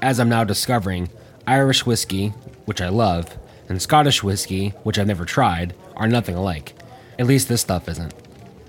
as 0.00 0.20
I'm 0.20 0.28
now 0.28 0.44
discovering, 0.44 1.08
Irish 1.46 1.84
whiskey, 1.84 2.28
which 2.66 2.80
I 2.80 2.88
love, 2.88 3.36
and 3.68 3.80
Scottish 3.80 4.22
whiskey, 4.22 4.70
which 4.84 4.98
I've 4.98 5.06
never 5.06 5.24
tried, 5.24 5.74
are 5.96 6.08
nothing 6.08 6.34
alike. 6.34 6.74
At 7.18 7.26
least 7.26 7.48
this 7.48 7.60
stuff 7.60 7.88
isn't. 7.88 8.14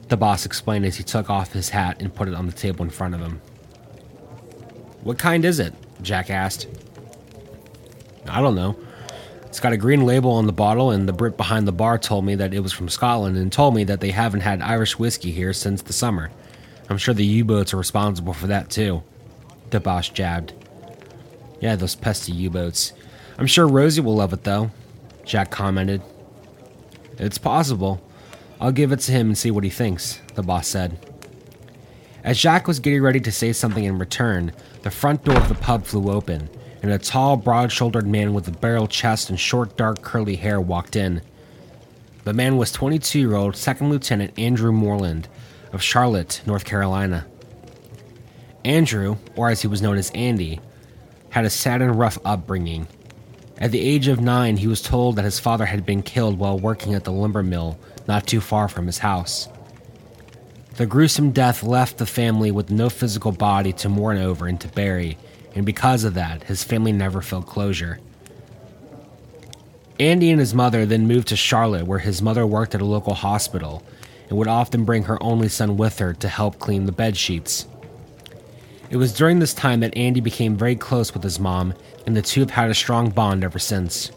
The 0.10 0.18
boss 0.18 0.46
explained 0.46 0.86
as 0.86 0.98
he 0.98 1.04
took 1.04 1.30
off 1.30 1.54
his 1.54 1.70
hat 1.70 2.02
and 2.02 2.14
put 2.14 2.28
it 2.28 2.36
on 2.36 2.46
the 2.46 2.52
table 2.52 2.84
in 2.84 2.92
front 2.92 3.16
of 3.16 3.22
him. 3.22 3.42
What 5.02 5.18
kind 5.18 5.46
is 5.46 5.60
it? 5.60 5.74
Jack 6.02 6.30
asked. 6.30 6.68
I 8.28 8.42
don't 8.42 8.56
know. 8.56 8.78
It's 9.46 9.60
got 9.60 9.74
a 9.74 9.78
green 9.78 10.06
label 10.06 10.32
on 10.32 10.48
the 10.48 10.54
bottle, 10.54 10.92
and 10.92 11.08
the 11.08 11.14
Brit 11.14 11.38
behind 11.38 11.68
the 11.68 11.72
bar 11.72 11.98
told 11.98 12.26
me 12.26 12.36
that 12.36 12.54
it 12.54 12.60
was 12.60 12.74
from 12.74 12.90
Scotland 12.90 13.38
and 13.38 13.52
told 13.52 13.74
me 13.74 13.84
that 13.86 14.02
they 14.02 14.12
haven't 14.12 14.42
had 14.42 14.62
Irish 14.62 15.00
whiskey 15.00 15.32
here 15.32 15.54
since 15.54 15.82
the 15.82 15.94
summer. 15.94 16.30
I'm 16.90 16.98
sure 16.98 17.14
the 17.14 17.26
U 17.26 17.46
boats 17.46 17.74
are 17.74 17.78
responsible 17.78 18.34
for 18.34 18.48
that 18.48 18.70
too. 18.70 19.02
The 19.70 19.80
boss 19.80 20.10
jabbed. 20.10 20.54
Yeah, 21.62 21.76
those 21.76 21.96
pesky 21.96 22.34
U 22.34 22.50
boats. 22.50 22.94
I'm 23.38 23.48
sure 23.48 23.68
Rosie 23.68 24.02
will 24.02 24.16
love 24.16 24.34
it 24.34 24.44
though, 24.44 24.72
Jack 25.24 25.52
commented. 25.52 26.02
It's 27.17 27.38
possible. 27.38 28.01
I'll 28.60 28.71
give 28.71 28.91
it 28.91 28.99
to 29.01 29.12
him 29.12 29.28
and 29.28 29.38
see 29.38 29.51
what 29.51 29.63
he 29.63 29.69
thinks, 29.69 30.21
the 30.36 30.43
boss 30.43 30.67
said. 30.67 30.97
As 32.23 32.39
Jack 32.39 32.67
was 32.67 32.80
getting 32.80 33.01
ready 33.01 33.19
to 33.19 33.32
say 33.32 33.54
something 33.54 33.84
in 33.84 33.99
return, 33.99 34.51
the 34.82 34.91
front 34.91 35.23
door 35.23 35.38
of 35.38 35.47
the 35.47 35.56
pub 35.56 35.86
flew 35.86 36.12
open, 36.12 36.49
and 36.82 36.91
a 36.91 36.97
tall, 36.97 37.38
broad 37.38 37.71
shouldered 37.71 38.08
man 38.08 38.34
with 38.34 38.47
a 38.47 38.51
barrel 38.51 38.88
chest 38.88 39.30
and 39.30 39.39
short, 39.39 39.78
dark, 39.78 40.01
curly 40.01 40.36
hair 40.36 40.60
walked 40.60 40.95
in. 40.95 41.21
The 42.23 42.34
man 42.34 42.58
was 42.58 42.71
22 42.71 43.19
year 43.19 43.36
old 43.36 43.56
Second 43.56 43.89
Lieutenant 43.89 44.38
Andrew 44.39 44.71
Moreland 44.71 45.28
of 45.71 45.84
Charlotte, 45.84 46.41
North 46.45 46.65
Carolina. 46.65 47.28
Andrew, 48.63 49.17
or 49.36 49.49
as 49.49 49.62
he 49.62 49.67
was 49.67 49.82
known 49.82 49.97
as 49.97 50.10
Andy, 50.12 50.60
had 51.30 51.45
a 51.45 51.49
sad 51.51 51.84
and 51.84 51.99
rough 51.99 52.17
upbringing. 52.25 52.88
At 53.58 53.72
the 53.72 53.80
age 53.80 54.08
of 54.08 54.20
nine, 54.20 54.58
he 54.58 54.68
was 54.68 54.82
told 54.82 55.15
that 55.15 55.26
his 55.26 55.39
father 55.39 55.65
had 55.65 55.86
been 55.86 56.02
killed 56.02 56.38
while 56.38 56.60
working 56.60 56.94
at 56.94 57.06
the 57.06 57.12
lumber 57.12 57.44
mill 57.44 57.78
not 58.08 58.28
too 58.28 58.41
far 58.41 58.68
from 58.68 58.86
his 58.86 59.00
house. 59.00 59.48
The 60.76 60.86
gruesome 60.86 61.32
death 61.32 61.63
left 61.63 61.98
the 61.98 62.06
family 62.06 62.52
with 62.52 62.70
no 62.70 62.89
physical 62.89 63.32
body 63.32 63.72
to 63.74 63.89
mourn 63.89 64.18
over 64.18 64.46
and 64.46 64.60
to 64.60 64.68
bury, 64.68 65.18
and 65.56 65.65
because 65.65 66.04
of 66.04 66.15
that, 66.15 66.44
his 66.44 66.63
family 66.63 66.91
never 66.91 67.22
felt 67.22 67.46
closure. 67.46 68.00
Andy 70.00 70.30
and 70.30 70.39
his 70.41 70.54
mother 70.54 70.86
then 70.86 71.08
moved 71.08 71.30
to 71.30 71.38
Charlotte, 71.38 71.88
where 71.88 72.00
his 72.00 72.22
mother 72.22 72.46
worked 72.46 72.76
at 72.76 72.82
a 72.82 72.86
local 72.86 73.13
hospital 73.13 73.82
and 74.28 74.38
would 74.38 74.50
often 74.50 74.84
bring 74.84 75.04
her 75.04 75.22
only 75.24 75.48
son 75.48 75.78
with 75.78 76.00
her 76.00 76.13
to 76.15 76.28
help 76.28 76.60
clean 76.60 76.86
the 76.86 76.91
bed 76.91 77.15
sheets. 77.15 77.65
It 78.89 78.98
was 78.98 79.13
during 79.13 79.39
this 79.39 79.54
time 79.54 79.80
that 79.80 79.98
Andy 79.98 80.19
became 80.19 80.56
very 80.56 80.76
close 80.76 81.13
with 81.13 81.24
his 81.24 81.39
mom, 81.39 81.74
and 82.06 82.15
the 82.15 82.21
two 82.21 82.41
have 82.41 82.52
had 82.52 82.69
a 82.69 82.76
strong 82.76 83.10
bond 83.10 83.43
ever 83.43 83.60
since. 83.60 84.10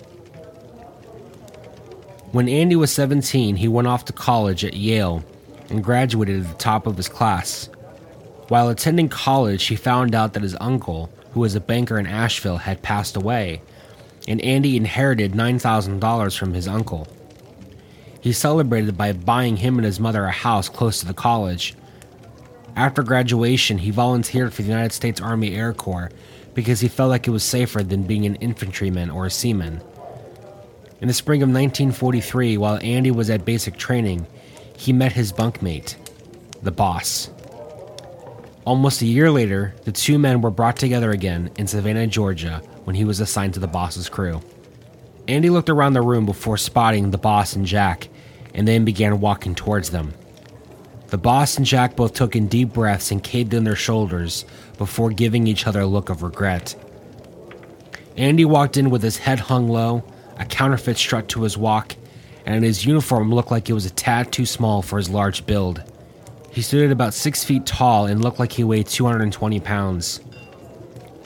When 2.33 2.49
Andy 2.49 2.77
was 2.77 2.93
17, 2.93 3.57
he 3.57 3.69
went 3.69 3.89
off 3.89 4.05
to 4.05 4.13
college 4.13 4.65
at 4.65 4.75
Yale 4.75 5.25
and 5.71 5.83
graduated 5.83 6.43
at 6.43 6.49
the 6.49 6.59
top 6.59 6.87
of 6.87 6.97
his 6.97 7.09
class. 7.09 7.71
While 8.49 8.69
attending 8.69 9.09
college, 9.09 9.65
he 9.65 9.77
found 9.77 10.15
out 10.15 10.35
that 10.35 10.43
his 10.43 10.57
uncle, 10.61 11.11
who 11.33 11.41
was 11.41 11.55
a 11.55 11.61
banker 11.61 11.99
in 11.99 12.07
Asheville, 12.07 12.59
had 12.59 12.83
passed 12.83 13.17
away, 13.17 13.63
and 14.27 14.41
Andy 14.43 14.77
inherited 14.77 15.33
$9,000 15.33 16.39
from 16.39 16.53
his 16.53 16.69
uncle. 16.69 17.09
He 18.21 18.33
celebrated 18.33 18.99
by 18.99 19.13
buying 19.13 19.57
him 19.57 19.77
and 19.77 19.87
his 19.87 20.01
mother 20.01 20.25
a 20.25 20.31
house 20.31 20.69
close 20.69 21.01
to 21.01 21.07
the 21.07 21.15
college. 21.15 21.75
After 22.79 23.03
graduation, 23.03 23.79
he 23.79 23.91
volunteered 23.91 24.55
for 24.55 24.63
the 24.63 24.69
United 24.69 24.93
States 24.93 25.21
Army 25.21 25.53
Air 25.53 25.73
Corps 25.73 26.13
because 26.55 26.79
he 26.79 26.87
felt 26.87 27.11
like 27.11 27.27
it 27.27 27.33
was 27.33 27.43
safer 27.43 27.83
than 27.83 28.05
being 28.05 28.25
an 28.25 28.37
infantryman 28.37 29.11
or 29.11 29.27
a 29.27 29.33
seaman. 29.33 29.81
In 31.01 31.09
the 31.09 31.13
spring 31.13 31.43
of 31.43 31.49
1943, 31.49 32.57
while 32.57 32.79
Andy 32.81 33.11
was 33.11 33.31
at 33.31 33.45
basic 33.45 33.79
training, 33.79 34.29
he 34.77 34.93
met 34.93 35.11
his 35.11 35.33
bunkmate, 35.33 35.97
the 36.63 36.71
boss. 36.71 37.31
Almost 38.65 39.03
a 39.03 39.07
year 39.07 39.33
later, 39.33 39.75
the 39.83 39.91
two 39.91 40.17
men 40.17 40.41
were 40.41 40.53
brought 40.53 40.77
together 40.77 41.11
again 41.11 41.51
in 41.59 41.67
Savannah, 41.67 42.07
Georgia, 42.07 42.63
when 42.85 42.95
he 42.95 43.05
was 43.05 43.19
assigned 43.19 43.55
to 43.55 43.61
the 43.61 43.67
boss's 43.67 44.09
crew. 44.09 44.41
Andy 45.27 45.51
looked 45.51 45.69
around 45.69 45.95
the 45.95 46.01
room 46.01 46.27
before 46.27 46.57
spotting 46.57 47.11
the 47.11 47.19
boss 47.19 47.57
and 47.57 47.67
Jack, 47.67 48.09
and 48.55 48.69
then 48.69 48.85
began 48.85 49.19
walking 49.19 49.57
towards 49.57 49.91
them. 49.91 50.15
The 51.09 51.19
boss 51.19 51.57
and 51.57 51.65
Jack 51.65 51.97
both 51.97 52.13
took 52.13 52.37
in 52.37 52.49
deep 52.49 52.75
breaths 52.75 53.11
and 53.11 53.23
caved 53.23 53.55
in 53.55 53.65
their 53.65 53.77
shoulders 53.77 54.45
before 54.77 55.11
giving 55.11 55.47
each 55.47 55.67
other 55.67 55.81
a 55.81 55.87
look 55.87 56.11
of 56.11 56.23
regret. 56.23 56.75
Andy 58.17 58.45
walked 58.45 58.77
in 58.77 58.91
with 58.91 59.03
his 59.03 59.17
head 59.17 59.41
hung 59.41 59.69
low, 59.69 60.05
a 60.39 60.45
counterfeit 60.45 60.99
strut 60.99 61.29
to 61.29 61.43
his 61.43 61.57
walk, 61.57 61.97
and 62.45 62.63
his 62.63 62.85
uniform 62.85 63.33
looked 63.33 63.51
like 63.51 63.71
it 63.71 63.75
was 63.75 63.87
a 63.87 63.91
tad 63.91 64.33
too 64.33 64.45
small 64.45 64.83
for 64.83 64.99
his 64.99 65.09
large 65.09 65.47
build. 65.47 65.83
He 66.51 66.61
stood 66.61 66.85
at 66.85 66.93
about 66.93 67.15
six 67.15 67.43
feet 67.43 67.65
tall 67.65 68.07
and 68.07 68.23
looked 68.23 68.39
like 68.39 68.53
he 68.53 68.65
weighed 68.65 68.89
220 68.89 69.61
pounds. 69.61 70.21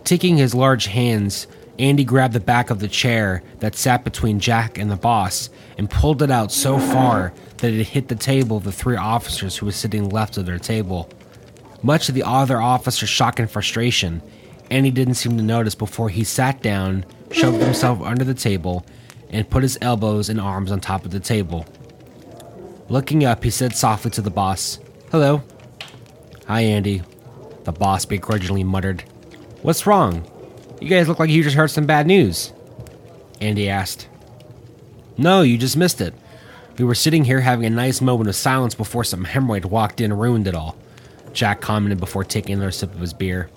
Taking 0.04 0.36
his 0.36 0.54
large 0.54 0.86
hands, 0.86 1.46
Andy 1.82 2.04
grabbed 2.04 2.32
the 2.32 2.38
back 2.38 2.70
of 2.70 2.78
the 2.78 2.86
chair 2.86 3.42
that 3.58 3.74
sat 3.74 4.04
between 4.04 4.38
Jack 4.38 4.78
and 4.78 4.88
the 4.88 4.94
boss 4.94 5.50
and 5.76 5.90
pulled 5.90 6.22
it 6.22 6.30
out 6.30 6.52
so 6.52 6.78
far 6.78 7.32
that 7.56 7.72
it 7.72 7.82
hit 7.82 8.06
the 8.06 8.14
table 8.14 8.56
of 8.56 8.62
the 8.62 8.70
three 8.70 8.94
officers 8.94 9.56
who 9.56 9.66
were 9.66 9.72
sitting 9.72 10.08
left 10.08 10.36
of 10.36 10.46
their 10.46 10.60
table. 10.60 11.10
Much 11.82 12.06
to 12.06 12.12
the 12.12 12.22
other 12.22 12.62
officer's 12.62 13.08
shock 13.08 13.40
and 13.40 13.50
frustration, 13.50 14.22
Andy 14.70 14.92
didn't 14.92 15.14
seem 15.14 15.36
to 15.36 15.42
notice 15.42 15.74
before 15.74 16.08
he 16.08 16.22
sat 16.22 16.62
down, 16.62 17.04
shoved 17.32 17.60
himself 17.60 18.00
under 18.00 18.22
the 18.22 18.32
table, 18.32 18.86
and 19.30 19.50
put 19.50 19.64
his 19.64 19.76
elbows 19.82 20.28
and 20.28 20.40
arms 20.40 20.70
on 20.70 20.78
top 20.78 21.04
of 21.04 21.10
the 21.10 21.18
table. 21.18 21.66
Looking 22.90 23.24
up, 23.24 23.42
he 23.42 23.50
said 23.50 23.74
softly 23.74 24.12
to 24.12 24.22
the 24.22 24.30
boss, 24.30 24.78
Hello. 25.10 25.42
Hi, 26.46 26.60
Andy. 26.60 27.02
The 27.64 27.72
boss 27.72 28.04
begrudgingly 28.04 28.62
muttered. 28.62 29.02
What's 29.62 29.84
wrong? 29.84 30.28
You 30.82 30.88
guys 30.88 31.06
look 31.06 31.20
like 31.20 31.30
you 31.30 31.44
just 31.44 31.54
heard 31.54 31.70
some 31.70 31.86
bad 31.86 32.08
news. 32.08 32.52
Andy 33.40 33.68
asked. 33.68 34.08
No, 35.16 35.42
you 35.42 35.56
just 35.56 35.76
missed 35.76 36.00
it. 36.00 36.12
We 36.76 36.84
were 36.84 36.96
sitting 36.96 37.24
here 37.24 37.40
having 37.40 37.64
a 37.66 37.70
nice 37.70 38.00
moment 38.00 38.28
of 38.28 38.34
silence 38.34 38.74
before 38.74 39.04
some 39.04 39.24
hemorrhoid 39.24 39.66
walked 39.66 40.00
in 40.00 40.10
and 40.10 40.20
ruined 40.20 40.48
it 40.48 40.56
all. 40.56 40.76
Jack 41.32 41.60
commented 41.60 42.00
before 42.00 42.24
taking 42.24 42.54
another 42.54 42.72
sip 42.72 42.92
of 42.92 42.98
his 42.98 43.14
beer. 43.14 43.48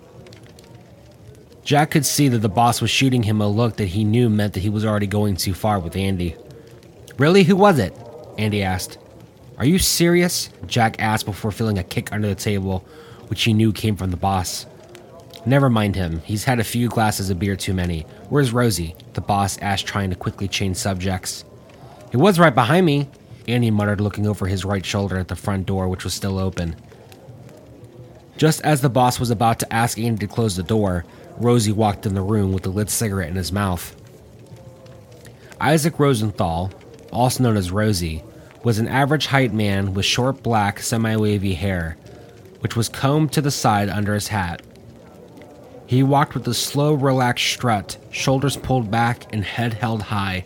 Jack 1.63 1.89
could 1.89 2.05
see 2.05 2.27
that 2.27 2.39
the 2.39 2.47
boss 2.47 2.79
was 2.79 2.91
shooting 2.91 3.23
him 3.23 3.41
a 3.41 3.47
look 3.47 3.77
that 3.77 3.87
he 3.87 4.03
knew 4.03 4.29
meant 4.29 4.53
that 4.53 4.59
he 4.59 4.69
was 4.69 4.85
already 4.85 5.07
going 5.07 5.35
too 5.35 5.55
far 5.55 5.79
with 5.79 5.95
Andy. 5.95 6.35
Really? 7.17 7.43
Who 7.43 7.55
was 7.55 7.79
it? 7.79 7.97
Andy 8.37 8.61
asked. 8.61 8.99
Are 9.57 9.65
you 9.65 9.79
serious? 9.79 10.49
Jack 10.67 10.97
asked 10.99 11.25
before 11.25 11.51
feeling 11.51 11.79
a 11.79 11.83
kick 11.83 12.11
under 12.11 12.27
the 12.27 12.35
table, 12.35 12.85
which 13.29 13.41
he 13.45 13.53
knew 13.53 13.73
came 13.73 13.95
from 13.95 14.11
the 14.11 14.17
boss. 14.17 14.67
Never 15.45 15.69
mind 15.69 15.95
him. 15.95 16.21
He's 16.21 16.45
had 16.45 16.59
a 16.59 16.63
few 16.63 16.89
glasses 16.89 17.29
of 17.29 17.37
beer 17.37 17.55
too 17.55 17.73
many. 17.73 18.01
Where's 18.29 18.51
Rosie? 18.51 18.95
The 19.13 19.21
boss 19.21 19.59
asked, 19.59 19.85
trying 19.85 20.09
to 20.09 20.15
quickly 20.15 20.47
change 20.47 20.77
subjects. 20.77 21.45
It 22.11 22.17
was 22.17 22.39
right 22.39 22.53
behind 22.53 22.85
me, 22.85 23.07
Andy 23.47 23.69
muttered, 23.69 24.01
looking 24.01 24.25
over 24.25 24.47
his 24.47 24.65
right 24.65 24.85
shoulder 24.85 25.17
at 25.17 25.27
the 25.27 25.35
front 25.35 25.67
door, 25.67 25.87
which 25.87 26.03
was 26.03 26.15
still 26.15 26.39
open. 26.39 26.75
Just 28.37 28.61
as 28.61 28.81
the 28.81 28.89
boss 28.89 29.19
was 29.19 29.29
about 29.29 29.59
to 29.59 29.71
ask 29.71 29.99
Andy 29.99 30.25
to 30.25 30.33
close 30.33 30.55
the 30.55 30.63
door, 30.63 31.05
Rosie 31.37 31.71
walked 31.71 32.05
in 32.05 32.15
the 32.15 32.21
room 32.21 32.51
with 32.51 32.65
a 32.65 32.69
lit 32.69 32.89
cigarette 32.89 33.29
in 33.29 33.35
his 33.35 33.51
mouth. 33.51 33.95
Isaac 35.61 35.99
Rosenthal, 35.99 36.71
also 37.11 37.43
known 37.43 37.55
as 37.55 37.71
Rosie, 37.71 38.23
was 38.63 38.79
an 38.79 38.87
average 38.87 39.27
height 39.27 39.53
man 39.53 39.93
with 39.93 40.05
short 40.05 40.41
black, 40.41 40.79
semi 40.79 41.15
wavy 41.15 41.53
hair, 41.53 41.97
which 42.61 42.75
was 42.75 42.89
combed 42.89 43.31
to 43.33 43.41
the 43.41 43.51
side 43.51 43.89
under 43.89 44.13
his 44.15 44.29
hat. 44.29 44.61
He 45.87 46.01
walked 46.01 46.33
with 46.33 46.47
a 46.47 46.53
slow, 46.53 46.93
relaxed 46.93 47.45
strut, 47.45 47.97
shoulders 48.09 48.57
pulled 48.57 48.89
back 48.89 49.31
and 49.31 49.43
head 49.43 49.75
held 49.75 50.03
high. 50.03 50.45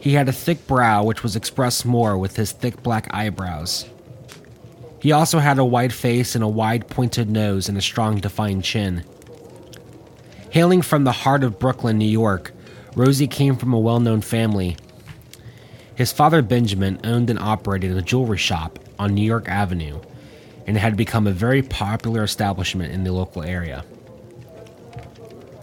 He 0.00 0.14
had 0.14 0.28
a 0.28 0.32
thick 0.32 0.66
brow, 0.66 1.04
which 1.04 1.22
was 1.22 1.36
expressed 1.36 1.84
more 1.84 2.16
with 2.16 2.36
his 2.36 2.52
thick 2.52 2.82
black 2.82 3.06
eyebrows. 3.12 3.86
He 5.00 5.12
also 5.12 5.38
had 5.38 5.58
a 5.58 5.64
wide 5.64 5.92
face 5.92 6.34
and 6.34 6.42
a 6.42 6.48
wide 6.48 6.88
pointed 6.88 7.28
nose 7.28 7.68
and 7.68 7.76
a 7.76 7.82
strong 7.82 8.16
defined 8.16 8.64
chin. 8.64 9.04
Hailing 10.50 10.82
from 10.82 11.04
the 11.04 11.12
heart 11.12 11.44
of 11.44 11.58
Brooklyn, 11.58 11.98
New 11.98 12.08
York, 12.08 12.52
Rosie 12.96 13.28
came 13.28 13.56
from 13.56 13.72
a 13.72 13.78
well 13.78 14.00
known 14.00 14.20
family. 14.20 14.76
His 15.94 16.12
father, 16.12 16.40
Benjamin, 16.40 16.98
owned 17.04 17.28
and 17.28 17.38
operated 17.38 17.96
a 17.96 18.02
jewelry 18.02 18.38
shop 18.38 18.78
on 18.98 19.14
New 19.14 19.22
York 19.22 19.48
Avenue, 19.48 20.00
and 20.66 20.76
had 20.78 20.96
become 20.96 21.26
a 21.26 21.32
very 21.32 21.62
popular 21.62 22.22
establishment 22.22 22.92
in 22.92 23.04
the 23.04 23.12
local 23.12 23.42
area. 23.42 23.84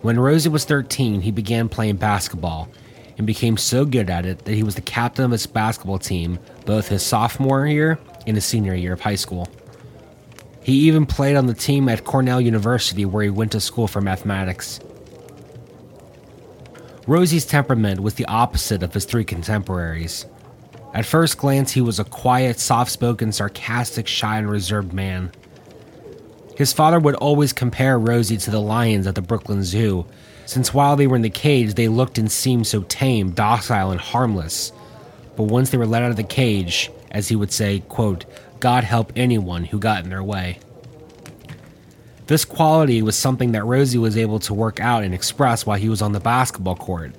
When 0.02 0.20
Rosie 0.20 0.50
was 0.50 0.66
13, 0.66 1.22
he 1.22 1.32
began 1.32 1.70
playing 1.70 1.98
basketball 1.98 2.70
and 3.18 3.26
became 3.26 3.58
so 3.58 3.84
good 3.84 4.10
at 4.10 4.26
it 4.26 4.46
that 4.46 4.54
he 4.54 4.64
was 4.64 4.76
the 4.76 4.82
captain 4.82 5.26
of 5.26 5.32
his 5.32 5.48
basketball 5.48 5.98
team 5.98 6.40
both 6.66 6.88
his 6.88 7.04
sophomore 7.04 7.66
year 7.66 7.98
and 8.28 8.38
his 8.38 8.46
senior 8.46 8.76
year 8.76 8.94
of 8.94 9.02
high 9.02 9.16
school. 9.16 9.48
He 10.62 10.74
even 10.88 11.06
played 11.06 11.36
on 11.36 11.48
the 11.48 11.54
team 11.54 11.90
at 11.90 12.04
Cornell 12.04 12.42
University 12.42 13.06
where 13.06 13.24
he 13.24 13.30
went 13.30 13.54
to 13.54 13.62
school 13.62 13.88
for 13.88 14.02
mathematics. 14.02 14.80
Rosie's 17.08 17.46
temperament 17.46 18.02
was 18.02 18.16
the 18.16 18.26
opposite 18.26 18.84
of 18.84 18.94
his 18.94 19.06
three 19.06 19.24
contemporaries. 19.24 20.26
At 20.94 21.06
first 21.06 21.38
glance, 21.38 21.72
he 21.72 21.80
was 21.80 22.00
a 22.00 22.04
quiet, 22.04 22.60
soft 22.60 22.92
spoken, 22.92 23.32
sarcastic, 23.32 24.08
shy, 24.08 24.38
and 24.38 24.50
reserved 24.50 24.92
man. 24.92 25.32
His 26.58 26.74
father 26.74 27.00
would 27.00 27.14
always 27.14 27.54
compare 27.54 28.00
Rosie 28.00 28.38
to 28.38 28.50
the 28.50 28.60
lions 28.60 29.06
at 29.06 29.14
the 29.14 29.22
Brooklyn 29.22 29.64
Zoo, 29.64 30.08
since 30.48 30.74
while 30.74 30.96
they 30.96 31.06
were 31.06 31.16
in 31.16 31.22
the 31.22 31.30
cage, 31.30 31.76
they 31.76 31.88
looked 31.88 32.18
and 32.18 32.32
seemed 32.32 32.66
so 32.66 32.82
tame, 32.82 33.30
docile, 33.30 33.92
and 33.92 34.02
harmless. 34.02 34.72
But 35.36 35.44
once 35.44 35.70
they 35.70 35.78
were 35.78 35.86
let 35.86 36.02
out 36.02 36.10
of 36.10 36.18
the 36.18 36.24
cage, 36.24 36.90
as 37.12 37.28
he 37.28 37.36
would 37.36 37.52
say, 37.52 37.82
quote, 37.82 38.26
God 38.60 38.84
help 38.84 39.14
anyone 39.16 39.66
who 39.66 39.78
got 39.78 40.04
in 40.04 40.10
their 40.10 40.24
way. 40.24 40.58
This 42.26 42.44
quality 42.44 43.04
was 43.04 43.16
something 43.16 43.52
that 43.52 43.64
Rosie 43.64 44.00
was 44.00 44.18
able 44.18 44.40
to 44.40 44.54
work 44.56 44.80
out 44.80 45.04
and 45.04 45.14
express 45.14 45.64
while 45.64 45.78
he 45.78 45.90
was 45.90 46.02
on 46.02 46.12
the 46.12 46.20
basketball 46.20 46.76
court, 46.76 47.14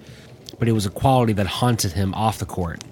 but 0.59 0.67
it 0.67 0.73
was 0.73 0.85
a 0.85 0.91
quality 0.91 1.33
that 1.35 1.47
haunted 1.47 1.93
him 1.93 2.13
off 2.15 2.41
the 2.41 2.45
court. 2.45 2.83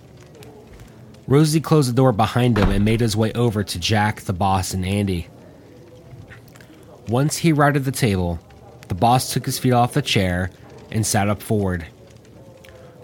Rosie 1.27 1.61
closed 1.61 1.91
the 1.91 1.97
door 1.97 2.13
behind 2.13 2.57
him 2.57 2.71
and 2.71 2.85
made 2.85 3.01
his 3.01 3.17
way 3.17 3.33
over 3.33 3.65
to 3.65 3.81
Jack, 3.81 4.21
the 4.21 4.33
boss, 4.33 4.73
and 4.73 4.87
Andy. 4.87 5.27
Once 7.09 7.37
he 7.37 7.53
at 7.53 7.85
the 7.85 7.93
table, 7.93 8.39
the 8.89 8.95
boss 8.95 9.33
took 9.33 9.47
his 9.47 9.59
feet 9.59 9.73
off 9.73 9.95
the 9.95 10.03
chair 10.03 10.51
and 10.91 11.07
sat 11.07 11.29
up 11.29 11.41
forward. 11.41 11.87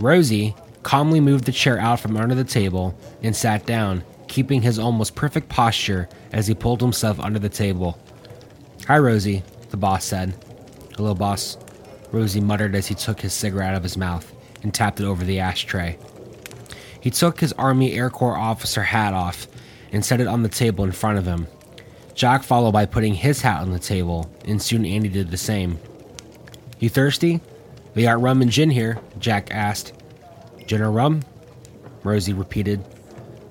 Rosie 0.00 0.56
calmly 0.82 1.20
moved 1.20 1.44
the 1.44 1.52
chair 1.52 1.78
out 1.78 2.00
from 2.00 2.16
under 2.16 2.34
the 2.34 2.42
table 2.42 2.98
and 3.22 3.34
sat 3.36 3.64
down, 3.64 4.02
keeping 4.26 4.62
his 4.62 4.78
almost 4.78 5.14
perfect 5.14 5.48
posture 5.48 6.08
as 6.32 6.48
he 6.48 6.54
pulled 6.54 6.80
himself 6.80 7.20
under 7.20 7.38
the 7.38 7.48
table. 7.48 7.96
Hi, 8.88 8.98
Rosie, 8.98 9.44
the 9.70 9.76
boss 9.76 10.04
said. 10.04 10.34
Hello, 10.96 11.14
boss, 11.14 11.56
Rosie 12.10 12.40
muttered 12.40 12.74
as 12.74 12.88
he 12.88 12.96
took 12.96 13.20
his 13.20 13.32
cigarette 13.32 13.70
out 13.70 13.76
of 13.76 13.82
his 13.84 13.96
mouth 13.96 14.32
and 14.64 14.74
tapped 14.74 14.98
it 14.98 15.06
over 15.06 15.24
the 15.24 15.38
ashtray. 15.38 15.96
He 17.00 17.10
took 17.10 17.40
his 17.40 17.52
Army 17.52 17.92
Air 17.92 18.10
Corps 18.10 18.36
officer 18.36 18.82
hat 18.82 19.14
off 19.14 19.46
and 19.92 20.04
set 20.04 20.20
it 20.20 20.26
on 20.26 20.42
the 20.42 20.48
table 20.48 20.82
in 20.84 20.92
front 20.92 21.18
of 21.18 21.26
him. 21.26 21.46
Jack 22.14 22.42
followed 22.42 22.72
by 22.72 22.86
putting 22.86 23.14
his 23.14 23.40
hat 23.40 23.62
on 23.62 23.72
the 23.72 23.78
table, 23.78 24.30
and 24.44 24.60
soon 24.60 24.84
Andy 24.84 25.08
did 25.08 25.30
the 25.30 25.36
same. 25.36 25.78
You 26.78 26.88
thirsty? 26.88 27.40
We 27.94 28.02
got 28.02 28.20
rum 28.20 28.42
and 28.42 28.50
gin 28.50 28.70
here, 28.70 28.98
Jack 29.18 29.50
asked. 29.50 29.92
Gin 30.66 30.82
or 30.82 30.90
rum? 30.90 31.22
Rosie 32.02 32.32
repeated. 32.32 32.84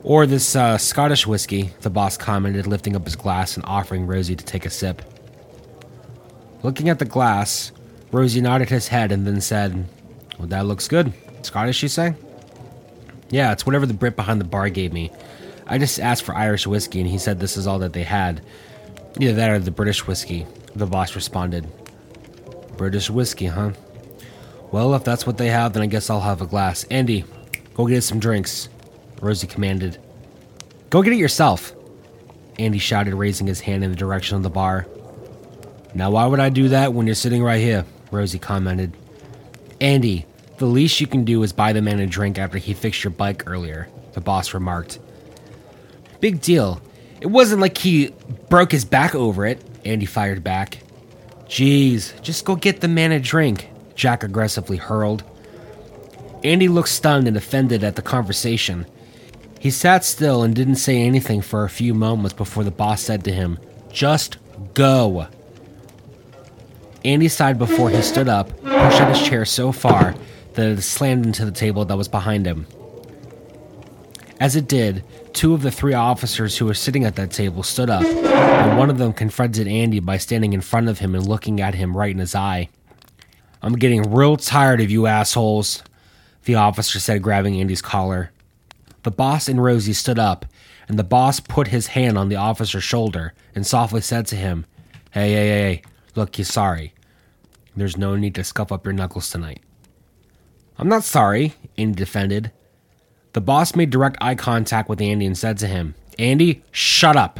Or 0.03 0.25
this 0.25 0.55
uh, 0.55 0.77
Scottish 0.77 1.27
whiskey, 1.27 1.71
the 1.81 1.89
boss 1.89 2.17
commented, 2.17 2.65
lifting 2.67 2.95
up 2.95 3.05
his 3.05 3.15
glass 3.15 3.55
and 3.55 3.65
offering 3.65 4.07
Rosie 4.07 4.35
to 4.35 4.45
take 4.45 4.65
a 4.65 4.69
sip. 4.69 5.01
Looking 6.63 6.89
at 6.89 6.99
the 6.99 7.05
glass, 7.05 7.71
Rosie 8.11 8.41
nodded 8.41 8.69
his 8.69 8.87
head 8.87 9.11
and 9.11 9.25
then 9.25 9.41
said, 9.41 9.85
Well, 10.37 10.47
that 10.47 10.65
looks 10.65 10.87
good. 10.87 11.13
Scottish, 11.43 11.81
you 11.83 11.89
say? 11.89 12.15
Yeah, 13.29 13.51
it's 13.51 13.65
whatever 13.65 13.85
the 13.85 13.93
Brit 13.93 14.15
behind 14.15 14.41
the 14.41 14.45
bar 14.45 14.69
gave 14.69 14.91
me. 14.91 15.11
I 15.67 15.77
just 15.77 15.99
asked 15.99 16.23
for 16.23 16.35
Irish 16.35 16.67
whiskey 16.67 17.01
and 17.01 17.09
he 17.09 17.17
said 17.17 17.39
this 17.39 17.57
is 17.57 17.67
all 17.67 17.79
that 17.79 17.93
they 17.93 18.03
had. 18.03 18.41
Either 19.19 19.33
that 19.33 19.49
or 19.49 19.59
the 19.59 19.71
British 19.71 20.07
whiskey, 20.07 20.45
the 20.75 20.85
boss 20.85 21.15
responded. 21.15 21.67
British 22.77 23.09
whiskey, 23.09 23.47
huh? 23.47 23.71
Well, 24.71 24.95
if 24.95 25.03
that's 25.03 25.27
what 25.27 25.37
they 25.37 25.49
have, 25.49 25.73
then 25.73 25.83
I 25.83 25.87
guess 25.87 26.09
I'll 26.09 26.21
have 26.21 26.41
a 26.41 26.47
glass. 26.47 26.85
Andy, 26.85 27.25
go 27.73 27.85
get 27.85 27.97
us 27.97 28.05
some 28.05 28.19
drinks, 28.19 28.69
Rosie 29.21 29.47
commanded. 29.47 29.97
Go 30.89 31.01
get 31.01 31.13
it 31.13 31.19
yourself, 31.19 31.73
Andy 32.57 32.79
shouted, 32.79 33.13
raising 33.13 33.47
his 33.47 33.59
hand 33.59 33.83
in 33.83 33.89
the 33.91 33.97
direction 33.97 34.37
of 34.37 34.43
the 34.43 34.49
bar. 34.49 34.87
Now, 35.93 36.11
why 36.11 36.25
would 36.25 36.39
I 36.39 36.49
do 36.49 36.69
that 36.69 36.93
when 36.93 37.05
you're 37.05 37.15
sitting 37.15 37.43
right 37.43 37.59
here? 37.59 37.85
Rosie 38.11 38.39
commented. 38.39 38.93
Andy, 39.81 40.25
the 40.57 40.65
least 40.65 41.01
you 41.01 41.07
can 41.07 41.25
do 41.25 41.43
is 41.43 41.53
buy 41.53 41.73
the 41.73 41.81
man 41.81 41.99
a 41.99 42.07
drink 42.07 42.37
after 42.37 42.57
he 42.57 42.73
fixed 42.73 43.03
your 43.03 43.11
bike 43.11 43.43
earlier, 43.47 43.89
the 44.13 44.21
boss 44.21 44.53
remarked. 44.53 44.99
Big 46.21 46.39
deal. 46.39 46.81
It 47.19 47.27
wasn't 47.27 47.61
like 47.61 47.77
he 47.79 48.13
broke 48.49 48.71
his 48.71 48.85
back 48.85 49.13
over 49.13 49.45
it, 49.45 49.61
Andy 49.83 50.05
fired 50.05 50.43
back. 50.43 50.77
Jeez, 51.47 52.19
just 52.21 52.45
go 52.45 52.55
get 52.55 52.79
the 52.79 52.87
man 52.87 53.11
a 53.11 53.19
drink, 53.19 53.69
Jack 53.95 54.23
aggressively 54.23 54.77
hurled. 54.77 55.23
Andy 56.43 56.67
looked 56.67 56.89
stunned 56.89 57.27
and 57.27 57.35
offended 57.35 57.83
at 57.83 57.95
the 57.95 58.01
conversation. 58.01 58.85
He 59.59 59.69
sat 59.69 60.05
still 60.05 60.41
and 60.43 60.55
didn't 60.55 60.77
say 60.77 61.01
anything 61.01 61.41
for 61.41 61.63
a 61.63 61.69
few 61.69 61.93
moments 61.93 62.33
before 62.33 62.63
the 62.63 62.71
boss 62.71 63.01
said 63.01 63.23
to 63.25 63.31
him, 63.31 63.59
Just 63.91 64.37
go. 64.73 65.27
Andy 67.03 67.27
sighed 67.27 67.59
before 67.59 67.89
he 67.89 68.01
stood 68.01 68.27
up, 68.27 68.49
pushed 68.61 69.01
out 69.01 69.15
his 69.15 69.27
chair 69.27 69.43
so 69.45 69.71
far 69.71 70.15
that 70.53 70.69
it 70.69 70.81
slammed 70.81 71.25
into 71.25 71.45
the 71.45 71.51
table 71.51 71.85
that 71.85 71.97
was 71.97 72.07
behind 72.07 72.45
him. 72.45 72.67
As 74.41 74.55
it 74.55 74.67
did, 74.67 75.03
two 75.33 75.53
of 75.53 75.61
the 75.61 75.69
three 75.69 75.93
officers 75.93 76.57
who 76.57 76.65
were 76.65 76.73
sitting 76.73 77.05
at 77.05 77.15
that 77.15 77.29
table 77.29 77.61
stood 77.61 77.91
up, 77.91 78.03
and 78.03 78.75
one 78.75 78.89
of 78.89 78.97
them 78.97 79.13
confronted 79.13 79.67
Andy 79.67 79.99
by 79.99 80.17
standing 80.17 80.53
in 80.53 80.61
front 80.61 80.89
of 80.89 80.97
him 80.97 81.13
and 81.13 81.27
looking 81.27 81.61
at 81.61 81.75
him 81.75 81.95
right 81.95 82.09
in 82.09 82.17
his 82.17 82.33
eye. 82.33 82.67
I'm 83.61 83.75
getting 83.75 84.11
real 84.11 84.37
tired 84.37 84.81
of 84.81 84.89
you 84.89 85.05
assholes, 85.05 85.83
the 86.45 86.55
officer 86.55 86.99
said, 86.99 87.21
grabbing 87.21 87.61
Andy's 87.61 87.83
collar. 87.83 88.31
The 89.03 89.11
boss 89.11 89.47
and 89.47 89.63
Rosie 89.63 89.93
stood 89.93 90.17
up, 90.17 90.47
and 90.87 90.97
the 90.97 91.03
boss 91.03 91.39
put 91.39 91.67
his 91.67 91.87
hand 91.87 92.17
on 92.17 92.29
the 92.29 92.37
officer's 92.37 92.83
shoulder 92.83 93.35
and 93.53 93.67
softly 93.67 94.01
said 94.01 94.25
to 94.25 94.35
him, 94.35 94.65
Hey, 95.11 95.33
hey, 95.33 95.47
hey, 95.49 95.81
Look, 96.15 96.39
you're 96.39 96.45
sorry. 96.45 96.95
There's 97.75 97.95
no 97.95 98.15
need 98.15 98.33
to 98.33 98.43
scuff 98.43 98.71
up 98.71 98.85
your 98.85 98.93
knuckles 98.93 99.29
tonight. 99.29 99.61
I'm 100.79 100.89
not 100.89 101.03
sorry, 101.03 101.53
Andy 101.77 101.93
defended. 101.93 102.51
The 103.33 103.41
boss 103.41 103.75
made 103.75 103.89
direct 103.89 104.17
eye 104.21 104.35
contact 104.35 104.89
with 104.89 105.01
Andy 105.01 105.25
and 105.25 105.37
said 105.37 105.57
to 105.59 105.67
him, 105.67 105.95
Andy, 106.19 106.63
shut 106.71 107.15
up. 107.15 107.39